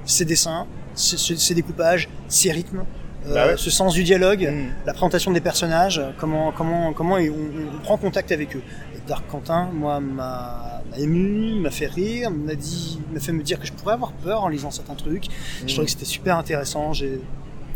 ces 0.05 0.25
dessins, 0.25 0.65
ces, 0.93 1.53
découpages, 1.55 2.09
ces 2.27 2.51
rythmes, 2.51 2.83
euh, 3.27 3.33
Bah 3.33 3.47
ouais. 3.47 3.53
ce 3.57 3.69
sens 3.69 3.93
du 3.93 4.03
dialogue 4.03 4.47
Mm. 4.51 4.69
la 4.85 4.93
présentation 4.93 5.31
des 5.31 5.41
personnages, 5.41 6.01
comment 6.19 6.51
comment 6.51 6.91
comment 6.93 7.15
on, 7.15 7.77
on 7.77 7.79
prend 7.83 7.97
contact 7.97 8.31
avec 8.31 8.55
eux. 8.55 8.63
Dark 9.11 9.25
Quentin, 9.29 9.69
moi, 9.73 9.99
m'a 9.99 10.81
ému, 10.97 11.55
m'a 11.59 11.69
fait 11.69 11.87
rire, 11.87 12.31
m'a 12.31 12.55
dit, 12.55 12.97
m'a 13.13 13.19
fait 13.19 13.33
me 13.33 13.43
dire 13.43 13.59
que 13.59 13.67
je 13.67 13.73
pourrais 13.73 13.95
avoir 13.95 14.13
peur 14.13 14.43
en 14.45 14.47
lisant 14.47 14.71
certains 14.71 14.95
trucs. 14.95 15.25
Je 15.25 15.63
Mm. 15.65 15.67
trouvais 15.67 15.85
que 15.85 15.91
c'était 15.91 16.05
super 16.05 16.37
intéressant. 16.37 16.93
J'ai 16.93 17.19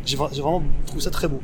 j'ai 0.06 0.16
vra- 0.16 0.30
j'ai 0.32 0.42
vraiment 0.42 0.64
trouvé 0.86 1.02
ça 1.02 1.10
très 1.10 1.28
beau. 1.28 1.42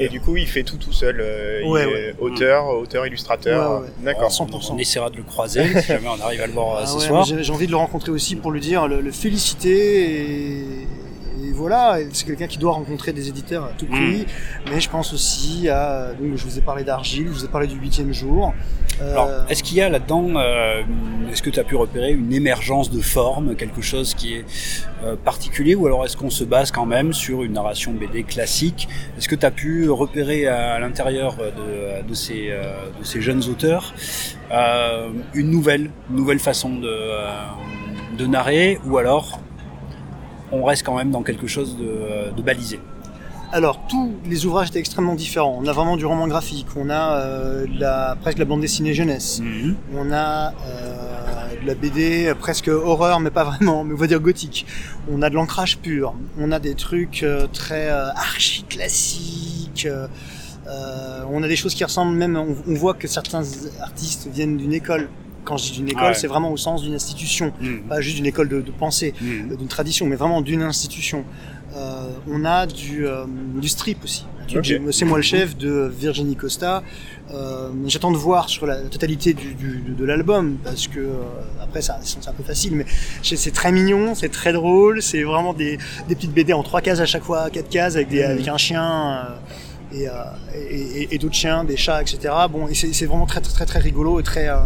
Et 0.00 0.08
du 0.08 0.20
coup, 0.22 0.36
il 0.38 0.46
fait 0.46 0.62
tout 0.62 0.78
tout 0.78 0.92
seul. 0.92 1.20
euh, 1.20 1.60
il 1.62 1.68
Ouais, 1.70 1.82
est 1.82 1.86
ouais. 1.86 2.14
auteur, 2.18 2.68
auteur, 2.68 3.06
illustrateur. 3.06 3.80
Ouais, 3.82 3.86
ouais. 3.88 3.92
D'accord. 4.02 4.30
100%. 4.32 4.72
On 4.72 4.78
essaiera 4.78 5.10
de 5.10 5.16
le 5.18 5.22
croiser 5.22 5.62
si 5.82 5.86
jamais 5.88 6.08
on 6.08 6.20
arrive 6.24 6.40
à 6.40 6.46
le 6.46 6.52
voir 6.54 6.76
euh, 6.76 6.80
Ah 6.82 6.86
ce 6.86 6.96
ouais, 6.96 7.06
soir. 7.06 7.24
j'ai 7.26 7.52
envie 7.52 7.66
de 7.66 7.70
le 7.72 7.76
rencontrer 7.76 8.10
aussi 8.10 8.34
pour 8.36 8.50
lui 8.52 8.60
dire, 8.60 8.88
le, 8.88 9.02
le 9.02 9.12
féliciter 9.12 10.12
et, 10.12 10.86
et 12.00 12.08
C'est 12.12 12.26
quelqu'un 12.26 12.46
qui 12.46 12.58
doit 12.58 12.72
rencontrer 12.72 13.12
des 13.12 13.28
éditeurs 13.28 13.64
à 13.64 13.70
tout 13.78 13.86
prix. 13.86 14.26
Mais 14.70 14.80
je 14.80 14.88
pense 14.90 15.12
aussi 15.12 15.68
à, 15.68 16.12
donc 16.12 16.36
je 16.36 16.44
vous 16.44 16.58
ai 16.58 16.62
parlé 16.62 16.84
d'Argile, 16.84 17.26
je 17.28 17.32
vous 17.32 17.44
ai 17.44 17.48
parlé 17.48 17.66
du 17.66 17.76
huitième 17.76 18.12
jour. 18.12 18.52
Euh, 19.00 19.12
Alors, 19.12 19.30
est-ce 19.48 19.62
qu'il 19.62 19.76
y 19.76 19.80
a 19.80 19.88
là-dedans, 19.88 20.36
euh, 20.36 20.82
est-ce 21.32 21.42
que 21.42 21.50
tu 21.50 21.58
as 21.58 21.64
pu 21.64 21.74
repérer 21.74 22.12
une 22.12 22.32
émergence 22.32 22.90
de 22.90 23.00
forme, 23.00 23.56
quelque 23.56 23.82
chose 23.82 24.14
qui 24.14 24.34
est 24.34 24.44
euh, 25.02 25.16
particulier, 25.16 25.74
ou 25.74 25.86
alors 25.86 26.04
est-ce 26.04 26.16
qu'on 26.16 26.30
se 26.30 26.44
base 26.44 26.70
quand 26.70 26.86
même 26.86 27.12
sur 27.12 27.42
une 27.42 27.54
narration 27.54 27.92
BD 27.92 28.22
classique? 28.22 28.88
Est-ce 29.18 29.28
que 29.28 29.34
tu 29.34 29.46
as 29.46 29.50
pu 29.50 29.90
repérer 29.90 30.46
à, 30.46 30.74
à 30.74 30.78
l'intérieur 30.78 31.36
de, 31.36 32.06
de, 32.06 32.14
ces, 32.14 32.50
de 32.50 33.04
ces 33.04 33.20
jeunes 33.20 33.42
auteurs 33.48 33.94
une 35.34 35.50
nouvelle, 35.50 35.90
une 36.10 36.16
nouvelle 36.16 36.38
façon 36.38 36.76
de, 36.76 36.96
de 38.16 38.26
narrer, 38.26 38.78
ou 38.86 38.98
alors 38.98 39.40
on 40.52 40.64
reste 40.64 40.84
quand 40.84 40.96
même 40.96 41.10
dans 41.10 41.22
quelque 41.22 41.46
chose 41.46 41.76
de, 41.76 42.30
de 42.36 42.42
balisé 42.42 42.80
Alors, 43.52 43.80
tous 43.88 44.12
les 44.26 44.46
ouvrages 44.46 44.68
étaient 44.68 44.78
extrêmement 44.80 45.14
différents. 45.14 45.56
On 45.60 45.66
a 45.66 45.72
vraiment 45.72 45.96
du 45.96 46.06
roman 46.06 46.26
graphique, 46.28 46.66
on 46.76 46.90
a 46.90 47.18
euh, 47.18 47.66
la, 47.78 48.16
presque 48.20 48.38
la 48.38 48.44
bande 48.44 48.60
dessinée 48.60 48.94
jeunesse, 48.94 49.40
Mhm. 49.40 49.76
on 49.96 50.12
a 50.12 50.48
euh, 50.50 51.62
de 51.62 51.66
la 51.66 51.74
BD 51.74 52.32
presque 52.38 52.68
horreur, 52.68 53.20
mais 53.20 53.30
pas 53.30 53.44
vraiment, 53.44 53.84
mais 53.84 53.94
on 53.94 53.96
va 53.96 54.06
dire 54.06 54.20
gothique. 54.20 54.66
On 55.10 55.22
a 55.22 55.30
de 55.30 55.34
l'ancrage 55.34 55.78
pur, 55.78 56.14
on 56.38 56.50
a 56.52 56.58
des 56.58 56.74
trucs 56.74 57.22
euh, 57.22 57.46
très 57.52 57.88
archi 57.88 58.64
classiques. 58.64 59.86
on 61.30 61.42
a 61.42 61.48
des 61.48 61.56
choses 61.56 61.74
qui 61.74 61.84
ressemblent 61.84 62.16
même. 62.16 62.36
On, 62.36 62.56
on 62.68 62.74
voit 62.74 62.94
que 62.94 63.06
certains 63.08 63.42
artistes 63.80 64.28
viennent 64.32 64.56
d'une 64.56 64.72
école. 64.72 65.08
Quand 65.44 65.56
je 65.56 65.64
dis 65.64 65.78
d'une 65.78 65.88
école, 65.88 66.04
Ouais. 66.08 66.14
c'est 66.14 66.26
vraiment 66.26 66.50
au 66.50 66.56
sens 66.56 66.82
d'une 66.82 66.94
institution, 66.94 67.52
Mhm. 67.60 67.82
pas 67.82 68.00
juste 68.00 68.16
d'une 68.16 68.26
école 68.26 68.48
de, 68.48 68.60
de 68.60 68.70
pensée 68.70 69.14
Mhm. 69.20 69.56
d'une 69.56 69.68
tradition, 69.68 70.06
mais 70.06 70.16
vraiment 70.16 70.40
d'une 70.40 70.62
institution. 70.62 71.24
Euh, 71.76 72.08
on 72.30 72.44
a 72.44 72.66
du, 72.66 73.06
euh, 73.06 73.24
du 73.60 73.68
strip 73.68 74.02
aussi, 74.04 74.24
Un 74.42 74.46
truc, 74.46 74.58
Ok. 74.58 74.64
j'ai- 74.64 74.80
C'est 74.92 75.04
moi 75.06 75.16
le 75.18 75.22
chef 75.22 75.56
de 75.56 75.90
Virginie 75.98 76.36
Costa. 76.36 76.82
Euh, 77.32 77.70
J'attends 77.86 78.12
de 78.12 78.16
voir 78.16 78.48
sur 78.48 78.66
la 78.66 78.76
totalité 78.82 79.32
du, 79.32 79.54
du- 79.54 79.82
de, 79.98 80.04
l'album 80.04 80.58
parce 80.62 80.86
que 80.86 81.00
euh, 81.00 81.12
après 81.62 81.80
ça 81.82 81.98
c'est 82.02 82.28
un 82.28 82.32
peu 82.32 82.42
facile, 82.44 82.74
mais 82.76 82.84
c'est 83.22 83.50
très 83.52 83.72
mignon, 83.72 84.14
c'est 84.14 84.28
très 84.28 84.52
drôle, 84.52 85.00
c'est 85.02 85.22
vraiment 85.22 85.54
des, 85.54 85.78
des 86.08 86.14
petites 86.14 86.32
BD 86.32 86.52
en 86.52 86.62
trois 86.62 86.80
cases 86.82 87.00
à 87.00 87.06
chaque 87.06 87.24
fois, 87.24 87.48
quatre 87.50 87.70
cases 87.70 87.96
avec, 87.96 88.08
des, 88.08 88.22
avec 88.22 88.46
un 88.46 88.58
chien. 88.58 89.26
Euh, 90.08 90.12
et, 90.54 90.58
et, 90.58 91.02
et- 91.02 91.14
et 91.14 91.18
d'autres 91.18 91.34
chiens, 91.34 91.64
des 91.64 91.76
chats, 91.76 92.02
etc. 92.02 92.32
Bon, 92.50 92.68
et 92.68 92.74
c'est 92.74 93.06
vraiment 93.06 93.26
très, 93.26 93.40
très, 93.40 93.64
très, 93.66 93.78
rigolo 93.78 94.20
et 94.20 94.22
très, 94.22 94.48
euh, 94.48 94.56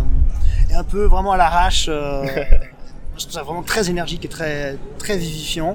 et 0.71 0.75
un 0.75 0.85
peu 0.85 1.05
vraiment 1.05 1.33
à 1.33 1.37
l'arrache. 1.37 1.87
euh, 1.89 2.25
je 3.17 3.23
trouve 3.23 3.33
ça 3.33 3.43
vraiment 3.43 3.63
très 3.63 3.91
énergique 3.91 4.25
et 4.25 4.29
très, 4.29 4.77
très 4.99 5.17
vivifiant. 5.17 5.73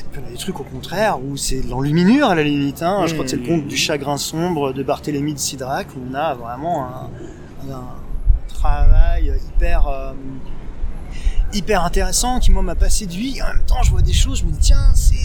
Et 0.00 0.04
puis 0.12 0.20
on 0.24 0.26
a 0.28 0.30
des 0.30 0.36
trucs 0.38 0.58
au 0.60 0.64
contraire 0.64 1.18
où 1.22 1.36
c'est 1.36 1.60
de 1.60 1.68
l'enluminure 1.70 2.28
à 2.30 2.34
la 2.34 2.42
limite. 2.42 2.82
Hein. 2.82 3.06
Je 3.06 3.12
crois 3.12 3.24
que 3.24 3.30
c'est 3.30 3.36
le 3.36 3.46
conte 3.46 3.66
du 3.66 3.76
chagrin 3.76 4.16
sombre 4.18 4.72
de 4.72 4.82
Barthélemy 4.82 5.34
de 5.34 5.38
Sidrac 5.38 5.86
où 5.96 6.00
on 6.10 6.14
a 6.14 6.34
vraiment 6.34 6.86
un, 6.86 7.72
un 7.72 7.84
travail 8.54 9.32
hyper, 9.56 9.86
euh, 9.88 10.12
hyper 11.52 11.84
intéressant 11.84 12.40
qui 12.40 12.50
moi 12.50 12.62
m'a 12.62 12.74
pas 12.74 12.88
séduit. 12.90 13.36
Et 13.38 13.42
en 13.42 13.46
même 13.48 13.64
temps, 13.66 13.82
je 13.82 13.90
vois 13.90 14.02
des 14.02 14.12
choses, 14.12 14.40
je 14.40 14.44
me 14.44 14.50
dis 14.52 14.58
tiens, 14.60 14.92
c'est- 14.94 15.16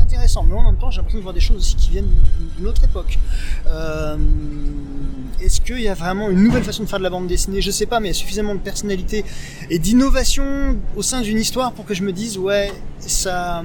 intéressant. 0.00 0.42
Mais 0.44 0.54
en 0.54 0.62
même 0.64 0.76
temps, 0.76 0.90
j'ai 0.90 0.98
l'impression 0.98 1.18
de 1.18 1.22
voir 1.22 1.32
des 1.34 1.40
choses 1.40 1.56
aussi 1.58 1.76
qui 1.76 1.90
viennent 1.90 2.10
d'une 2.56 2.66
autre 2.66 2.84
époque. 2.84 3.18
Euh, 3.66 4.16
Est-ce 5.40 5.60
qu'il 5.60 5.80
y 5.80 5.88
a 5.88 5.94
vraiment 5.94 6.28
une 6.30 6.42
nouvelle 6.44 6.62
façon 6.62 6.84
de 6.84 6.88
faire 6.88 6.98
de 6.98 7.04
la 7.04 7.10
bande 7.10 7.26
dessinée? 7.26 7.60
Je 7.62 7.70
sais 7.70 7.86
pas, 7.86 7.98
mais 7.98 8.08
il 8.08 8.10
y 8.10 8.14
a 8.14 8.18
suffisamment 8.18 8.54
de 8.54 8.60
personnalité 8.60 9.24
et 9.70 9.78
d'innovation 9.78 10.76
au 10.96 11.02
sein 11.02 11.20
d'une 11.22 11.38
histoire 11.38 11.72
pour 11.72 11.84
que 11.86 11.94
je 11.94 12.02
me 12.02 12.12
dise 12.12 12.36
ouais, 12.38 12.72
ça. 13.00 13.64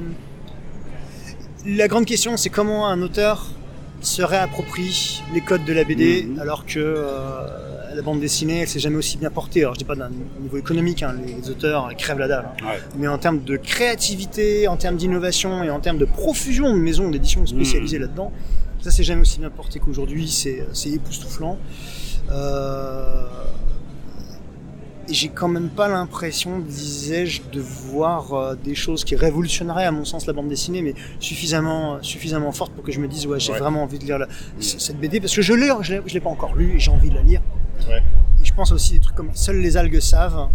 La 1.65 1.87
grande 1.87 2.05
question, 2.05 2.37
c'est 2.37 2.49
comment 2.49 2.87
un 2.87 3.01
auteur 3.01 3.51
se 4.07 4.21
réapproprie 4.21 5.21
les 5.33 5.41
codes 5.41 5.65
de 5.65 5.73
la 5.73 5.83
BD 5.83 6.23
Mhm. 6.23 6.39
alors 6.39 6.65
que 6.65 6.79
euh, 6.79 7.95
la 7.95 8.01
bande 8.01 8.19
dessinée, 8.19 8.61
elle 8.61 8.67
s'est 8.67 8.79
jamais 8.79 8.95
aussi 8.95 9.17
bien 9.17 9.29
portée. 9.29 9.61
Alors 9.61 9.73
je 9.73 9.79
dis 9.79 9.85
pas 9.85 9.95
d'un 9.95 10.09
niveau 10.41 10.57
économique, 10.57 11.03
hein, 11.03 11.15
les 11.25 11.49
auteurs 11.49 11.89
crèvent 11.97 12.19
la 12.19 12.27
dalle. 12.27 12.45
hein. 12.61 12.65
Ouais. 12.65 12.79
Mais 12.97 13.07
en 13.07 13.17
termes 13.17 13.43
de 13.43 13.57
créativité, 13.57 14.67
en 14.67 14.77
termes 14.77 14.95
d'innovation 14.97 15.63
et 15.63 15.69
en 15.69 15.79
termes 15.79 15.97
de 15.97 16.05
profusion 16.05 16.71
de 16.73 16.79
maisons 16.79 17.09
d'édition 17.09 17.45
spécialisées 17.45 17.99
là-dedans, 17.99 18.31
ça 18.81 18.91
c'est 18.91 19.03
jamais 19.03 19.21
aussi 19.21 19.39
bien 19.39 19.49
porté 19.49 19.79
qu'aujourd'hui, 19.79 20.27
c'est 20.29 20.65
c'est 20.73 20.89
époustouflant. 20.89 21.57
Euh, 22.31 23.25
j'ai 25.09 25.29
quand 25.29 25.47
même 25.47 25.69
pas 25.69 25.87
l'impression, 25.87 26.59
disais-je, 26.59 27.41
de 27.51 27.61
voir 27.61 28.33
euh, 28.33 28.55
des 28.55 28.75
choses 28.75 29.03
qui 29.05 29.15
révolutionneraient 29.15 29.85
à 29.85 29.91
mon 29.91 30.03
sens 30.05 30.25
la 30.27 30.33
bande 30.33 30.49
dessinée, 30.49 30.81
mais 30.81 30.93
suffisamment, 31.19 31.97
suffisamment 32.03 32.51
forte 32.51 32.73
pour 32.73 32.83
que 32.83 32.91
je 32.91 32.99
me 32.99 33.07
dise 33.07 33.25
ouais 33.27 33.39
j'ai 33.39 33.53
Ouais. 33.53 33.59
vraiment 33.59 33.83
envie 33.83 33.99
de 33.99 34.03
lire 34.05 34.19
la- 34.19 34.27
c- 34.59 34.77
cette 34.79 34.99
BD 34.99 35.19
parce 35.21 35.33
que 35.35 35.41
je 35.41 35.53
l'ai, 35.53 35.69
je 35.81 36.13
l'ai, 36.13 36.19
pas 36.19 36.29
encore 36.29 36.55
lu 36.55 36.75
et 36.75 36.79
j'ai 36.79 36.91
envie 36.91 37.09
de 37.09 37.15
la 37.15 37.21
lire. 37.23 37.41
Ouais. 37.87 38.03
Et 38.41 38.45
je 38.45 38.53
pense 38.53 38.71
aussi 38.71 38.93
des 38.93 38.99
trucs 38.99 39.15
comme 39.15 39.29
Seules 39.33 39.61
les 39.61 39.77
algues 39.77 39.99
savent. 39.99 40.49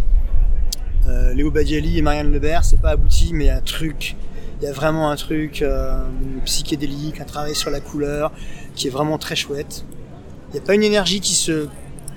Euh, 1.07 1.33
Léo 1.33 1.51
Badiali 1.51 1.97
et 1.97 2.01
Marianne 2.01 2.31
Lebert, 2.31 2.63
c'est 2.63 2.79
pas 2.79 2.91
abouti, 2.91 3.31
mais 3.33 3.45
il 3.45 3.47
y 3.47 3.49
a 3.49 3.57
un 3.57 3.61
truc, 3.61 4.15
il 4.61 4.65
y 4.65 4.67
a 4.67 4.71
vraiment 4.71 5.09
un 5.11 5.15
truc 5.17 5.61
euh, 5.61 6.01
psychédélique, 6.45 7.19
un 7.19 7.25
travail 7.25 7.55
sur 7.55 7.69
la 7.71 7.81
couleur 7.81 8.31
qui 8.75 8.87
est 8.87 8.91
vraiment 8.91 9.17
très 9.17 9.35
chouette. 9.35 9.83
Il 10.49 10.53
n'y 10.53 10.59
a 10.59 10.63
pas 10.65 10.75
une 10.75 10.83
énergie 10.83 11.19
qui 11.19 11.33
se 11.33 11.67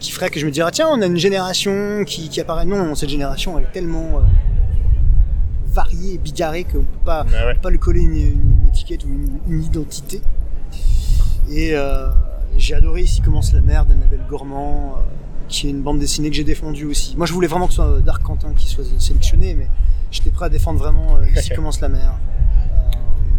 qui 0.07 0.13
ferait 0.13 0.31
que 0.31 0.39
je 0.39 0.47
me 0.47 0.53
dirais 0.53 0.71
tiens 0.71 0.87
on 0.89 1.03
a 1.03 1.07
une 1.07 1.17
génération 1.17 2.05
qui, 2.05 2.29
qui 2.29 2.41
apparaît. 2.41 2.65
Non 2.65 2.95
cette 2.95 3.09
génération 3.09 3.59
elle 3.59 3.65
est 3.65 3.73
tellement 3.73 4.19
euh, 4.19 4.21
variée 5.67 6.15
et 6.15 6.19
bigarrée 6.19 6.63
qu'on 6.65 6.79
peut 6.79 7.05
pas 7.05 7.27
Ah 7.37 7.47
ouais. 7.47 7.55
peut 7.55 7.61
pas 7.61 7.71
lui 7.71 7.79
coller 7.81 8.01
une, 8.03 8.15
une 8.17 8.69
étiquette 8.69 9.05
ou 9.05 9.09
une, 9.09 9.39
une 9.49 9.63
identité. 9.65 10.23
Et 11.51 11.75
euh, 11.75 12.09
j'ai 12.57 12.75
adoré 12.75 13.03
ici 13.03 13.21
commence 13.21 13.53
la 13.53 13.61
mer 13.61 13.85
d'Annabelle 13.85 14.23
Gourmand 14.29 14.95
euh, 14.99 15.01
qui 15.49 15.67
est 15.67 15.71
une 15.71 15.83
bande 15.83 15.99
dessinée 15.99 16.31
que 16.31 16.37
j'ai 16.37 16.45
défendue 16.45 16.85
aussi. 16.87 17.17
Moi 17.17 17.27
je 17.27 17.33
voulais 17.33 17.49
vraiment 17.49 17.67
que 17.67 17.73
ce 17.73 17.83
soit 17.83 17.99
Dark 18.01 18.23
Quentin 18.23 18.53
qui 18.57 18.69
soit 18.69 18.85
sélectionné 18.99 19.55
mais 19.55 19.67
j'étais 20.13 20.31
prêt 20.31 20.47
à 20.47 20.49
défendre 20.51 20.79
vraiment 20.79 21.21
ici 21.37 21.51
commence 21.57 21.81
la 21.81 21.89
mer 21.89 22.13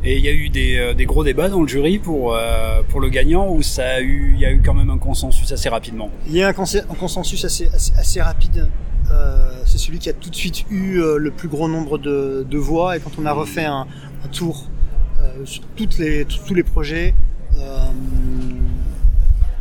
Et 0.03 0.17
il 0.17 0.23
y 0.23 0.27
a 0.29 0.31
eu 0.31 0.49
des, 0.49 0.77
euh, 0.77 0.93
des 0.93 1.05
gros 1.05 1.23
débats 1.23 1.49
dans 1.49 1.59
le 1.61 1.67
jury 1.67 1.97
pour, 1.99 2.35
euh, 2.35 2.81
pour 2.89 2.99
le 3.01 3.09
gagnant 3.09 3.49
où 3.51 3.61
ça 3.63 3.95
a 3.95 3.99
eu, 4.01 4.31
il 4.35 4.39
y 4.39 4.45
a 4.45 4.51
eu 4.51 4.61
quand 4.63 4.73
même 4.75 4.89
un 4.91 4.97
consensus 4.99 5.51
assez 5.51 5.69
rapidement. 5.69 6.11
Il 6.27 6.33
y 6.33 6.43
a 6.43 6.47
un, 6.47 6.51
un 6.51 6.95
consensus 6.95 7.43
assez, 7.43 7.67
assez, 7.73 7.91
assez 7.97 8.21
rapide. 8.21 8.69
Euh, 9.11 9.49
c'est 9.65 9.77
celui 9.77 9.99
qui 9.99 10.09
a 10.09 10.13
tout 10.13 10.29
de 10.29 10.35
suite 10.35 10.65
eu 10.69 10.99
euh, 11.01 11.17
le 11.17 11.31
plus 11.31 11.47
gros 11.47 11.67
nombre 11.67 11.97
de, 11.97 12.45
de 12.49 12.57
voix. 12.57 12.95
Et 12.95 12.99
quand 12.99 13.11
on 13.19 13.25
a 13.25 13.31
refait 13.33 13.65
un, 13.65 13.87
un 14.23 14.27
tour 14.27 14.65
euh, 15.19 15.45
sur 15.45 15.63
toutes 15.75 15.97
les, 15.97 16.25
tous 16.25 16.53
les 16.53 16.63
projets, 16.63 17.15
euh, 17.59 17.77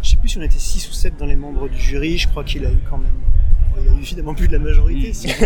je 0.03 0.11
sais 0.11 0.17
plus 0.19 0.29
si 0.29 0.39
on 0.39 0.43
était 0.43 0.59
6 0.59 0.89
ou 0.89 0.93
7 0.93 1.15
dans 1.19 1.27
les 1.27 1.37
membres 1.37 1.69
du 1.69 1.79
jury. 1.81 2.19
Je 2.19 2.29
crois 2.29 2.45
qu'il 2.45 2.65
a 2.67 2.71
eu 2.71 2.79
quand 2.89 2.99
même. 2.99 3.13
Il 3.83 3.89
a 3.89 3.93
eu 3.93 3.99
évidemment 4.03 4.35
plus 4.35 4.49
de 4.49 4.53
la 4.53 4.59
majorité, 4.59 5.13
si- 5.13 5.29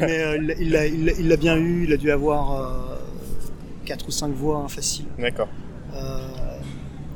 mais 0.00 0.18
euh, 0.22 0.36
il 0.38 0.46
l'a- 0.46 0.54
il 0.58 0.70
l'a 0.70 0.86
il 0.86 1.04
l'a- 1.06 1.12
il 1.18 1.28
l'a 1.28 1.36
bien 1.36 1.56
eu. 1.56 1.84
Il 1.84 1.92
a 1.92 1.96
dû 1.96 2.10
avoir 2.10 2.52
4 3.88 4.06
ou 4.06 4.10
5 4.10 4.32
voix 4.34 4.58
hein, 4.58 4.68
facile. 4.68 5.06
D'accord. 5.18 5.48
Euh, 5.94 5.98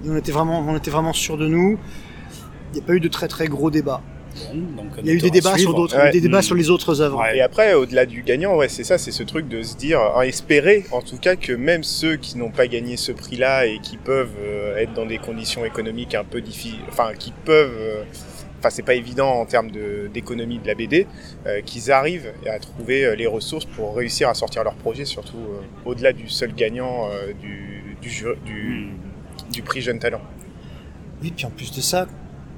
on 0.09 0.17
était 0.17 0.33
vraiment, 0.33 0.61
on 0.67 0.77
était 0.77 0.91
vraiment 0.91 1.13
sûr 1.13 1.37
de 1.37 1.47
nous. 1.47 1.79
Il 2.73 2.77
n'y 2.79 2.81
a 2.81 2.87
pas 2.87 2.95
eu 2.95 3.01
de 3.01 3.09
très 3.09 3.29
très 3.29 3.47
gros 3.47 3.71
débats. 3.71 4.01
Donc, 4.55 4.87
Il 5.01 5.07
y 5.07 5.11
a 5.11 5.13
eu 5.13 5.19
des 5.19 5.31
débats 5.31 5.59
sur 5.59 5.75
d'autres, 5.75 5.95
Ouais. 5.95 6.11
des 6.11 6.23
débats 6.23 6.41
sur 6.41 6.55
les 6.55 6.71
autres 6.71 7.03
œuvres. 7.03 7.21
Ouais. 7.21 7.37
Et 7.37 7.43
après, 7.43 7.75
au-delà 7.75 8.07
du 8.07 8.23
gagnant, 8.23 8.57
ouais, 8.57 8.71
c'est 8.71 8.85
ça, 8.85 8.97
c'est 8.97 9.13
ce 9.13 9.23
truc 9.23 9.47
de 9.47 9.63
se 9.63 9.77
dire, 9.77 10.01
euh, 10.01 10.23
espérer 10.23 10.87
en 10.91 11.03
tout 11.03 11.19
cas 11.19 11.37
que 11.37 11.53
même 11.53 11.83
ceux 11.85 12.17
qui 12.17 12.39
n'ont 12.39 12.51
pas 12.51 12.67
gagné 12.67 12.97
ce 12.97 13.13
prix-là 13.13 13.67
et 13.67 13.79
qui 13.81 13.99
peuvent 13.99 14.33
euh, 14.43 14.79
être 14.79 14.95
dans 14.95 15.05
des 15.05 15.19
conditions 15.19 15.67
économiques 15.67 16.15
un 16.15 16.25
peu 16.25 16.41
difficiles, 16.41 16.81
enfin 16.89 17.11
qui 17.19 17.33
peuvent, 17.45 17.77
euh, 17.79 18.05
enfin 18.63 18.71
c'est 18.71 18.85
pas 18.85 18.95
évident 18.95 19.29
en 19.41 19.45
termes 19.45 19.73
de- 19.73 20.09
d'économie 20.15 20.59
de, 20.61 20.67
la 20.69 20.77
BD, 20.77 21.09
euh, 21.47 21.61
qu'ils 21.63 21.91
arrivent 21.91 22.33
à 22.49 22.61
trouver 22.61 23.05
euh, 23.05 23.17
les 23.17 23.27
ressources 23.27 23.65
pour 23.65 23.97
réussir 23.97 24.29
à 24.29 24.35
sortir 24.35 24.63
leur 24.63 24.75
projet, 24.75 25.05
surtout 25.05 25.37
euh, 25.39 25.61
au-delà 25.85 26.13
du 26.13 26.29
seul 26.29 26.55
gagnant 26.55 27.09
euh, 27.11 27.33
du, 27.41 27.97
du, 28.01 28.09
ju- 28.09 28.37
du, 28.47 28.87
Mm. 28.93 29.53
du 29.53 29.63
prix 29.63 29.81
Jeune 29.81 29.99
Talent. 29.99 30.21
Oui, 31.23 31.33
puis 31.37 31.45
en 31.47 31.51
plus 31.51 31.73
de 31.73 31.81
ça, 31.81 32.07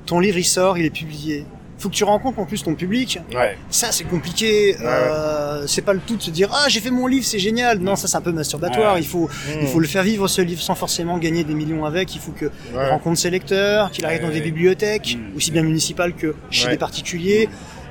ton 0.04 0.20
livre 0.20 0.36
il 0.38 0.44
sort, 0.44 0.76
il 0.76 0.84
est 0.84 0.90
publié. 0.90 1.46
Faut 1.78 1.88
que 1.88 1.94
tu 1.94 2.04
rencontres 2.04 2.38
en 2.38 2.44
plus 2.46 2.62
ton 2.62 2.74
public. 2.74 3.18
Ouais. 3.34 3.58
Ça, 3.68 3.90
c'est 3.92 4.04
compliqué. 4.04 4.76
Euh, 4.80 5.66
c'est 5.66 5.82
pas 5.82 5.92
le 5.92 6.00
tout 6.00 6.16
de 6.16 6.22
se 6.22 6.30
dire 6.30 6.48
ah 6.52 6.66
j'ai 6.68 6.80
fait 6.80 6.90
mon 6.90 7.06
livre, 7.06 7.24
c'est 7.26 7.38
génial. 7.38 7.78
Non, 7.78 7.96
ça 7.96 8.06
c'est 8.08 8.16
un 8.16 8.20
peu 8.20 8.32
masturbatoire. 8.32 8.98
Il 8.98 9.06
faut, 9.06 9.28
il 9.60 9.66
faut 9.66 9.80
le 9.80 9.86
faire 9.88 10.02
vivre 10.04 10.28
ce 10.28 10.40
livre 10.40 10.62
sans 10.62 10.74
forcément 10.74 11.18
gagner 11.18 11.42
des 11.44 11.54
millions 11.54 11.84
avec. 11.84 12.14
Il 12.14 12.20
faut 12.20 12.32
que 12.32 12.46
il 12.72 12.78
rencontre 12.78 13.18
ses 13.18 13.30
lecteurs, 13.30 13.90
qu'il 13.90 14.04
arrive 14.06 14.22
dans 14.22 14.30
des 14.30 14.40
bibliothèques, 14.40 15.16
Mm. 15.18 15.36
aussi 15.36 15.50
bien 15.50 15.62
municipales 15.62 16.14
que 16.14 16.34
chez 16.50 16.68
des 16.68 16.76
particuliers. 16.78 17.48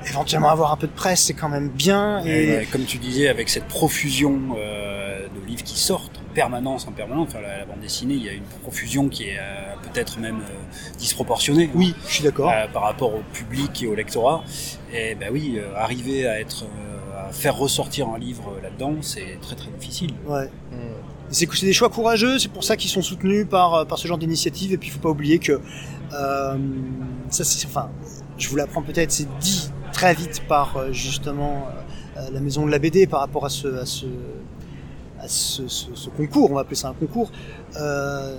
Éventuellement 0.08 0.50
avoir 0.50 0.72
un 0.72 0.76
peu 0.76 0.86
de 0.86 0.92
presse, 0.92 1.22
c'est 1.22 1.34
quand 1.34 1.48
même 1.48 1.68
bien. 1.68 2.24
Et, 2.24 2.62
Et, 2.62 2.66
comme 2.66 2.84
tu 2.84 2.98
disais, 2.98 3.28
avec 3.28 3.48
cette 3.48 3.64
profusion 3.66 4.38
euh, 4.56 5.26
de 5.28 5.46
livres 5.46 5.62
qui 5.64 5.78
sortent 5.78 6.18
en 6.18 6.34
permanence, 6.34 6.86
en 6.86 6.92
permanence, 6.92 7.28
enfin, 7.30 7.40
la, 7.40 7.58
la 7.58 7.64
bande 7.64 7.80
dessinée, 7.80 8.14
il 8.14 8.22
y 8.24 8.28
a 8.28 8.32
une 8.32 8.42
profusion 8.62 9.08
qui 9.08 9.24
est 9.24 9.38
euh, 9.38 9.74
peut-être 9.82 10.18
même 10.18 10.40
euh, 10.40 10.98
disproportionnée. 10.98 11.70
oui, 11.74 11.94
je 12.06 12.14
suis 12.14 12.24
d'accord. 12.24 12.50
euh, 12.50 12.66
par 12.72 12.82
rapport 12.82 13.14
au 13.14 13.22
public 13.32 13.82
et 13.82 13.86
au 13.86 13.94
lectorat. 13.94 14.44
Et 14.92 15.14
ben 15.14 15.30
oui, 15.32 15.58
euh, 15.58 15.74
arriver 15.76 16.26
à 16.26 16.38
être, 16.40 16.64
euh, 16.64 17.28
à 17.28 17.32
faire 17.32 17.56
ressortir 17.56 18.08
un 18.08 18.18
livre 18.18 18.54
là-dedans, 18.62 18.96
c'est 19.00 19.38
très 19.40 19.56
très 19.56 19.70
difficile. 19.70 20.12
Ouais. 20.26 20.46
Mm. 20.72 20.76
C'est 21.30 21.48
c'est 21.54 21.66
des 21.66 21.72
choix 21.72 21.88
courageux, 21.88 22.38
c'est 22.38 22.52
pour 22.52 22.62
ça 22.62 22.76
qu'ils 22.76 22.90
sont 22.90 23.02
soutenus 23.02 23.46
par, 23.48 23.86
par 23.86 23.98
ce 23.98 24.06
genre 24.06 24.18
d'initiative. 24.18 24.72
Et 24.72 24.76
puis 24.76 24.88
il 24.88 24.92
faut 24.92 25.00
pas 25.00 25.08
oublier 25.08 25.38
que 25.38 25.60
euh, 26.12 26.58
ça, 27.30 27.42
c'est, 27.44 27.66
enfin, 27.66 27.88
je 28.38 28.48
vous 28.48 28.56
l'apprends 28.56 28.82
peut-être, 28.82 29.10
c'est 29.10 29.26
dit 29.38 29.70
très 29.94 30.12
vite 30.14 30.42
par 30.48 30.76
euh, 30.76 30.92
justement 30.92 31.66
euh, 32.16 32.20
euh, 32.20 32.28
la 32.32 32.40
maison 32.40 32.66
de 32.66 32.70
la 32.70 32.78
BD 32.78 33.06
par 33.06 33.20
rapport 33.20 33.44
à 33.46 33.48
ce, 33.48 33.68
à 33.68 33.86
ce, 33.86 34.06
à 35.20 35.28
ce, 35.28 35.66
ce- 35.68 35.94
ce 35.94 36.10
concours. 36.10 36.50
On 36.50 36.54
va 36.54 36.60
appeler 36.62 36.76
ça 36.76 36.88
un 36.88 36.92
concours. 36.94 37.30
Euh, 37.80 38.36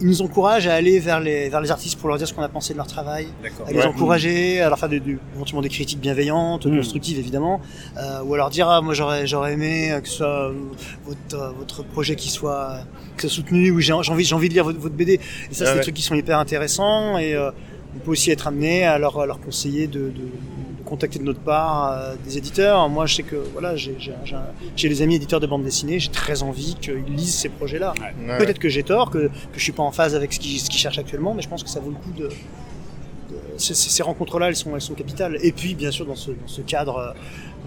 ils 0.00 0.08
nous 0.08 0.22
encouragent 0.22 0.66
à 0.66 0.74
aller 0.74 0.98
vers 0.98 1.20
les, 1.20 1.48
vers 1.48 1.60
les 1.60 1.70
artistes 1.70 1.96
pour 2.00 2.08
leur 2.08 2.18
dire 2.18 2.26
ce 2.26 2.34
qu'on 2.34 2.42
a 2.42 2.48
pensé 2.48 2.72
de 2.72 2.78
leur 2.78 2.88
travail 2.88 3.28
à 3.64 3.70
les 3.70 3.78
Ouais. 3.78 3.86
encourager, 3.86 4.60
à 4.60 4.68
leur 4.68 4.76
faire 4.78 4.88
des, 4.88 4.98
des- 4.98 5.18
éventuellement 5.36 5.62
des 5.62 5.68
critiques 5.68 6.00
bienveillantes, 6.00 6.66
Mm. 6.66 6.76
constructives 6.78 7.18
évidemment, 7.18 7.60
euh, 7.96 8.20
ou 8.24 8.34
à 8.34 8.36
leur 8.36 8.50
dire 8.50 8.68
ah 8.68 8.80
moi 8.80 8.92
j'aurais 8.94 9.24
j'aurais 9.28 9.52
aimé 9.52 9.96
que 10.02 10.08
ce 10.08 10.16
soit 10.16 10.52
votre 11.06 11.54
votre 11.56 11.84
projet 11.84 12.16
qui 12.16 12.28
soit 12.28 12.78
que 13.16 13.22
soit 13.22 13.30
soutenu 13.30 13.70
ou 13.70 13.78
j'ai 13.78 13.94
j'ai 14.02 14.12
envie 14.12 14.24
j'ai 14.24 14.34
envie 14.34 14.48
de 14.48 14.54
lire 14.54 14.64
votre, 14.64 14.80
votre 14.80 14.96
BD. 14.96 15.12
Et 15.14 15.18
ça 15.20 15.20
Ah 15.20 15.54
c'est 15.54 15.64
ouais. 15.66 15.74
des 15.76 15.80
trucs 15.82 15.94
qui 15.94 16.02
sont 16.02 16.16
hyper 16.16 16.40
intéressants 16.40 17.16
et 17.18 17.34
euh, 17.34 17.52
on 17.96 17.98
peut 18.00 18.10
aussi 18.12 18.30
être 18.30 18.46
amené 18.46 18.84
à 18.84 18.98
leur 18.98 19.18
à 19.20 19.26
leur 19.26 19.40
conseiller 19.40 19.86
de, 19.86 20.00
de, 20.00 20.08
de 20.10 20.84
contacter 20.84 21.18
de 21.18 21.24
notre 21.24 21.40
part 21.40 21.92
euh, 21.92 22.14
des 22.24 22.36
éditeurs. 22.38 22.88
Moi 22.88 23.06
je 23.06 23.14
sais 23.16 23.22
que 23.22 23.36
voilà 23.52 23.74
j'ai 23.76 23.94
les 24.88 25.02
amis 25.02 25.14
éditeurs 25.16 25.40
de 25.40 25.46
bande 25.46 25.62
dessinée, 25.64 25.98
j'ai 25.98 26.10
très 26.10 26.42
envie 26.42 26.74
qu'ils 26.80 27.04
lisent 27.06 27.34
ces 27.36 27.48
projets 27.48 27.78
là. 27.78 27.94
Ouais. 28.26 28.38
Peut-être 28.38 28.58
que 28.58 28.68
j'ai 28.68 28.82
tort, 28.82 29.10
que, 29.10 29.28
que 29.28 29.30
je 29.56 29.62
suis 29.62 29.72
pas 29.72 29.82
en 29.82 29.92
phase 29.92 30.14
avec 30.14 30.32
ce 30.32 30.38
qu'ils 30.40 30.60
cherchent 30.60 30.98
actuellement, 30.98 31.34
mais 31.34 31.42
je 31.42 31.48
pense 31.48 31.62
que 31.62 31.70
ça 31.70 31.80
vaut 31.80 31.90
le 31.90 31.96
coup 31.96 32.12
de. 32.16 32.24
de- 32.24 32.30
ces, 33.56 34.02
rencontres-là, 34.02 34.48
elles 34.48 34.56
sont, 34.56 34.74
elles 34.74 34.80
sont 34.80 34.94
capitales. 34.94 35.38
Et 35.40 35.52
puis, 35.52 35.74
bien 35.76 35.92
sûr, 35.92 36.04
dans 36.06 36.16
ce, 36.16 36.32
dans 36.32 36.48
ce 36.48 36.60
cadre 36.60 37.14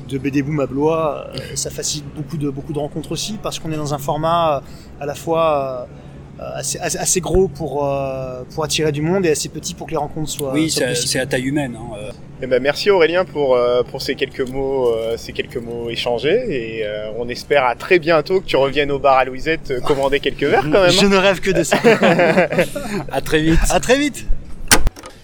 de 0.10 0.18
BD 0.18 0.42
Boom 0.42 0.60
à 0.60 0.66
Blois, 0.66 1.28
euh, 1.34 1.40
ça 1.56 1.70
facilite 1.70 2.06
beaucoup 2.14 2.36
de, 2.38 2.50
beaucoup 2.50 2.74
de 2.74 2.80
rencontres 2.80 3.14
aussi, 3.14 3.38
parce 3.42 3.58
qu'on 3.58 3.72
est 3.72 3.78
dans 3.78 3.94
un 3.94 3.98
format 3.98 4.58
euh, 4.58 4.60
à 5.00 5.06
la 5.06 5.16
fois 5.16 5.88
euh, 5.90 5.94
assez, 6.40 6.78
assez, 6.80 6.98
assez 6.98 7.20
gros 7.22 7.48
pour, 7.48 7.86
euh, 7.86 8.44
pour 8.54 8.64
attirer 8.64 8.92
du 8.92 9.02
monde 9.02 9.26
et 9.26 9.32
assez 9.32 9.50
petit 9.50 9.74
pour 9.74 9.88
que 9.88 9.92
les 9.92 9.98
rencontres 9.98 10.30
soient. 10.30 10.54
Oui, 10.54 10.70
c'est 10.70 11.20
à 11.20 11.26
taille 11.26 11.44
humaine. 11.46 11.76
hein, 11.76 11.96
euh. 12.02 12.12
Eh 12.40 12.46
ben, 12.46 12.62
merci 12.62 12.92
Aurélien 12.92 13.26
pour, 13.26 13.56
euh, 13.56 13.82
pour 13.82 14.00
ces 14.00 14.14
quelques 14.14 14.48
mots, 14.48 14.94
euh, 14.94 15.18
ces 15.18 15.34
quelques 15.34 15.58
mots 15.58 15.90
échangés 15.90 16.44
et 16.48 16.86
euh, 16.86 17.10
on 17.18 17.28
espère 17.30 17.66
à 17.66 17.74
très 17.74 17.98
bientôt 17.98 18.42
que 18.42 18.46
tu 18.46 18.56
reviennes 18.58 18.92
au 18.92 19.00
bar 19.00 19.18
à 19.18 19.26
Louisette 19.26 19.72
euh, 19.72 19.80
commander 19.80 20.20
quelques 20.20 20.44
verres 20.44 20.62
quand 20.72 20.82
même. 20.84 20.92
Je 20.92 21.06
hein. 21.06 21.10
ne 21.10 21.18
rêve 21.18 21.40
que 21.40 21.50
de 21.50 21.64
ça. 21.64 21.78
À 23.12 23.22
très 23.22 23.40
vite. 23.40 23.60
à 23.72 23.80
très 23.80 23.98
vite. 23.98 24.28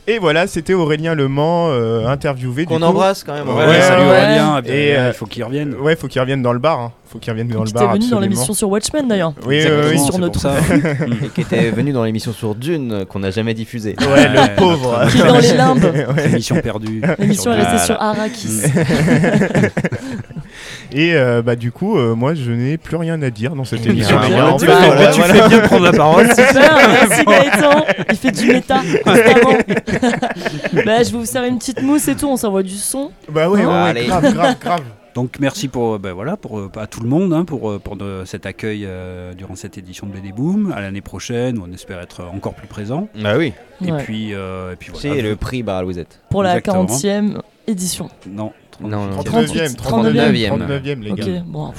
Et 0.06 0.20
voilà, 0.20 0.48
c'était 0.48 0.74
Aurélien 0.74 1.16
Le 1.16 1.30
Mans 1.30 1.68
euh, 1.70 2.06
interviewé. 2.08 2.66
Qu'on 2.66 2.76
du 2.76 2.82
coup. 2.82 2.88
embrasse 2.90 3.24
quand 3.24 3.34
même. 3.34 3.48
Ouais, 3.48 3.66
Ouais, 3.66 3.80
salut 3.82 4.02
ouais. 4.02 4.08
Aurélien. 4.10 4.62
Et, 4.66 4.70
Et, 4.90 4.98
euh, 4.98 5.08
il 5.10 5.14
faut 5.14 5.26
qu'il 5.26 5.44
revienne. 5.46 5.74
Ouais, 5.76 5.96
faut 5.96 6.08
qu'il 6.10 6.20
revienne 6.20 6.42
dans 6.42 6.52
le 6.52 6.60
bar. 6.60 6.80
Hein. 6.82 6.92
Faut 7.10 7.20
qu'il 7.20 7.32
revienne 7.32 7.48
dans 7.48 7.60
Qui 7.64 7.72
le 7.72 7.78
était 7.78 7.86
bar. 7.86 7.94
venu 7.94 8.10
dans 8.10 8.20
l'émission 8.20 8.54
sur 8.54 8.70
Watchmen 8.70 9.08
d'ailleurs. 9.08 9.34
Oui, 9.46 9.48
oui, 9.48 9.56
Exactement, 9.62 9.90
oui. 9.92 10.06
Sur 10.06 10.20
notre-. 10.20 10.48
Et 11.26 11.30
qui 11.30 11.42
était 11.42 11.70
venu 11.72 11.94
dans 11.94 12.04
l'émission 12.04 12.34
sur 12.34 12.54
Dune 12.54 12.92
euh, 12.92 13.06
qu'on 13.06 13.20
n'a 13.20 13.32
jamais 13.32 13.54
diffusée. 13.54 13.96
Ouais, 14.02 14.28
le 14.28 14.56
pauvre. 14.58 15.08
Qui 15.10 15.20
est 15.20 15.26
dans 15.26 15.38
les 15.40 15.54
limbes. 15.58 15.86
Ouais. 16.18 16.30
Mission 16.30 16.56
perdue. 16.62 17.02
L'émission 17.20 17.54
est 17.54 17.62
restée 17.64 17.86
sur. 17.86 18.02
Arrakis. 18.02 18.62
Et 20.92 21.14
euh, 21.16 21.42
bah 21.42 21.56
du 21.56 21.72
coup, 21.72 21.98
euh, 21.98 22.14
moi, 22.16 22.34
je 22.36 22.52
n'ai 22.52 22.78
plus 22.78 22.98
rien 22.98 23.22
à 23.22 23.30
dire 23.30 23.56
dans 23.56 23.64
cette 23.66 23.86
émission. 23.86 24.18
En 24.18 24.58
tu 24.58 24.66
voilà, 24.66 25.12
tu 25.12 25.20
voilà. 25.20 25.34
fais 25.34 25.48
bien 25.50 25.58
de 25.62 25.64
prendre 25.68 25.84
la 25.86 25.92
parole. 25.94 26.28
Super, 26.30 26.78
merci 27.10 27.24
Gaëtan. 27.26 27.86
Il 28.10 28.16
fait 28.18 28.32
du 28.32 28.48
méta 28.48 28.82
constamment. 29.04 29.58
bah, 30.86 31.04
je 31.04 31.12
vais 31.12 31.18
vous 31.18 31.26
faire 31.26 31.44
une 31.46 31.58
petite 31.58 31.82
mousse 31.82 32.08
et 32.08 32.16
tout, 32.16 32.28
on 32.28 32.38
s'envoie 32.38 32.64
du 32.64 32.76
son. 32.78 33.12
Bah 33.30 33.50
ouais, 33.50 33.60
ouais, 33.60 33.66
ouais, 33.66 33.72
Allez. 33.74 34.06
grave, 34.06 34.34
grave, 34.34 34.56
grave. 34.60 34.82
Donc 35.16 35.36
merci 35.40 35.68
pour, 35.68 36.00
ben 36.00 36.12
voilà, 36.14 36.38
pour, 36.38 36.60
à 36.76 36.88
tout 36.88 37.02
le 37.02 37.08
monde 37.08 37.34
hein, 37.34 37.46
pour, 37.46 37.80
pour 37.80 37.96
de- 37.98 38.24
cet 38.26 38.48
accueil 38.48 38.84
euh, 38.88 39.36
durant 39.36 39.56
cette 39.56 39.78
édition 39.78 40.08
de 40.08 40.12
BD 40.12 40.32
Boom. 40.32 40.74
À 40.76 40.82
l'année 40.82 41.02
prochaine, 41.02 41.60
où 41.60 41.66
on 41.70 41.72
espère 41.72 42.00
être 42.02 42.24
encore 42.34 42.56
plus 42.56 42.66
présent. 42.68 43.08
Ah 43.24 43.38
oui. 43.38 43.54
Et 43.86 43.92
Ouais. 43.92 44.04
puis, 44.04 44.34
euh, 44.34 44.74
et 44.74 44.76
puis 44.76 44.90
voilà. 44.92 45.16
C'est 45.16 45.22
le 45.22 45.36
prix 45.36 45.62
Bar. 45.62 45.84
Pour 46.32 46.42
la 46.42 46.58
Exactement. 46.58 46.86
40e 46.86 47.42
édition. 47.68 48.10
Non. 48.28 48.54
Non, 48.84 49.06
non. 49.06 49.20
39e, 49.22 49.76
39e. 49.76 50.50
39e, 50.50 51.00
les 51.02 51.12
Ok, 51.12 51.18
gars. 51.20 51.26
bon. 51.46 51.72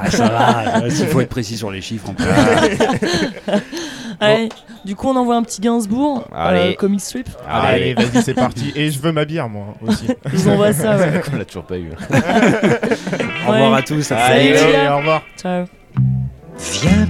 Ah, 0.00 0.10
ça 0.10 0.28
va. 0.28 0.86
Il 0.88 1.06
faut 1.06 1.20
être 1.20 1.28
précis 1.28 1.56
sur 1.56 1.70
les 1.70 1.80
chiffres. 1.80 2.10
En 2.10 2.14
plus. 2.14 2.26
Allez, 4.20 4.48
du 4.84 4.94
coup, 4.94 5.08
on 5.08 5.16
envoie 5.16 5.34
un 5.36 5.42
petit 5.42 5.60
Gainsbourg, 5.60 6.24
Allez. 6.32 6.72
euh, 6.72 6.74
comic 6.74 7.00
strip. 7.00 7.28
Allez, 7.48 7.94
vas-y, 7.94 8.22
c'est 8.22 8.34
parti. 8.34 8.72
Et 8.76 8.90
je 8.90 8.98
veux 9.00 9.10
ma 9.12 9.24
bière, 9.24 9.48
moi 9.48 9.74
aussi. 9.86 10.06
Je 10.26 10.36
vous 10.36 10.48
envoie 10.50 10.72
ça, 10.72 10.96
ouais. 10.96 11.20
On 11.32 11.36
l'a 11.36 11.44
toujours 11.44 11.64
pas 11.64 11.78
eu. 11.78 11.88
Au 13.48 13.50
revoir 13.50 13.74
à 13.74 13.82
tous. 13.82 14.12
Allez, 14.12 14.54
au 14.92 14.96
revoir. 14.98 15.22
Ciao. 15.36 15.64
Viens 16.82 17.06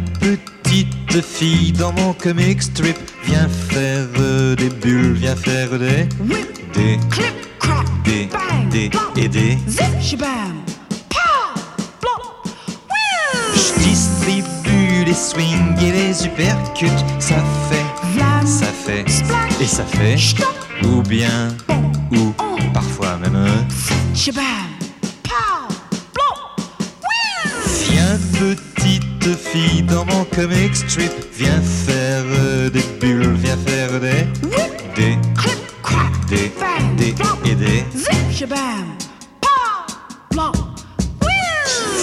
petite 0.82 1.24
fille 1.24 1.72
dans 1.72 1.92
mon 1.92 2.12
comic 2.14 2.60
strip, 2.62 2.96
viens 3.24 3.48
faire 3.48 4.08
des 4.56 4.70
bulles, 4.70 5.12
viens 5.12 5.36
faire 5.36 5.70
des 5.70 6.08
des 6.74 6.98
des 8.04 8.28
des 8.70 8.90
et 9.16 9.28
des. 9.28 9.58
Je 13.54 13.82
distribue 13.82 15.04
les 15.06 15.14
swings 15.14 15.78
et 15.80 15.92
les 15.92 16.26
uppercuts, 16.26 16.86
ça 17.20 17.36
fait, 17.68 18.46
ça 18.46 18.66
fait 18.66 19.04
et 19.60 19.66
ça 19.66 19.84
fait, 19.84 20.16
ou 20.82 21.02
bien 21.02 21.54
ou 22.10 22.32
parfois 22.72 23.16
même. 23.18 23.46
Viens 27.90 28.18
petite 29.24 29.38
fille 29.38 29.82
dans 29.82 30.04
mon 30.04 30.24
comic 30.24 30.76
strip, 30.76 31.12
viens 31.32 31.60
faire 31.62 32.24
euh, 32.26 32.68
des 32.68 32.82
bulles, 33.00 33.34
viens 33.38 33.56
faire 33.56 33.98
des 34.00 34.26
des 34.94 35.18
des 36.28 36.52
des 36.96 37.14
et 37.50 37.54
des. 37.54 37.84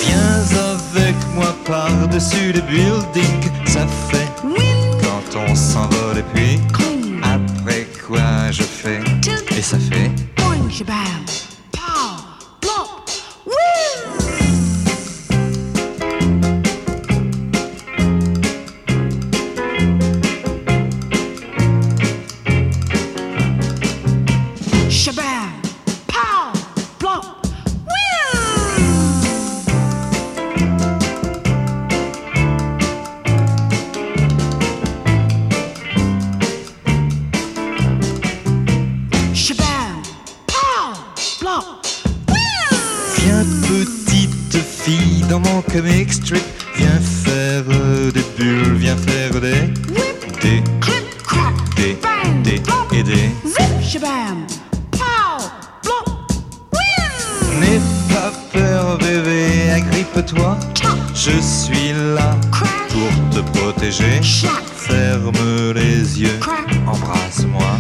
Viens 0.04 0.44
avec 0.74 1.16
moi 1.36 1.56
par-dessus 1.66 2.54
le 2.54 2.62
building, 2.62 3.52
ça 3.66 3.86
fait 4.10 4.30
quand 5.02 5.40
on 5.48 5.56
s'envole 5.56 6.18
et 6.18 6.24
puis 6.34 6.60
après 7.22 7.88
quoi 8.08 8.52
je 8.52 8.64
fais? 8.64 9.00
Et 9.56 9.62
ça 9.62 9.78
fait. 9.78 10.12
Mon 45.44 45.62
comic 45.62 46.14
strip, 46.14 46.44
viens 46.76 47.00
faire 47.24 47.64
des 48.12 48.26
bulles, 48.38 48.76
viens 48.78 48.98
faire 48.98 49.40
des 49.40 49.68
des 50.42 50.64
des 51.76 51.98
des 52.44 52.62
et 52.98 53.04
des. 53.04 53.30
N'aie 57.60 57.82
pas 58.10 58.32
peur 58.52 58.98
bébé, 58.98 59.72
agrippe-toi, 59.72 60.58
je 61.14 61.40
suis 61.40 61.94
là 62.16 62.36
pour 62.90 63.12
te 63.30 63.42
protéger. 63.58 64.22
Ferme 64.76 65.74
les 65.76 66.22
yeux, 66.22 66.40
embrasse-moi. 66.88 67.80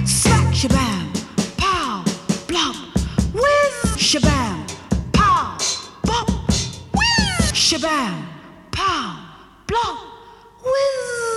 Shabam, 7.72 8.28
pow, 8.70 9.16
blow, 9.66 9.96
whiz. 10.62 11.31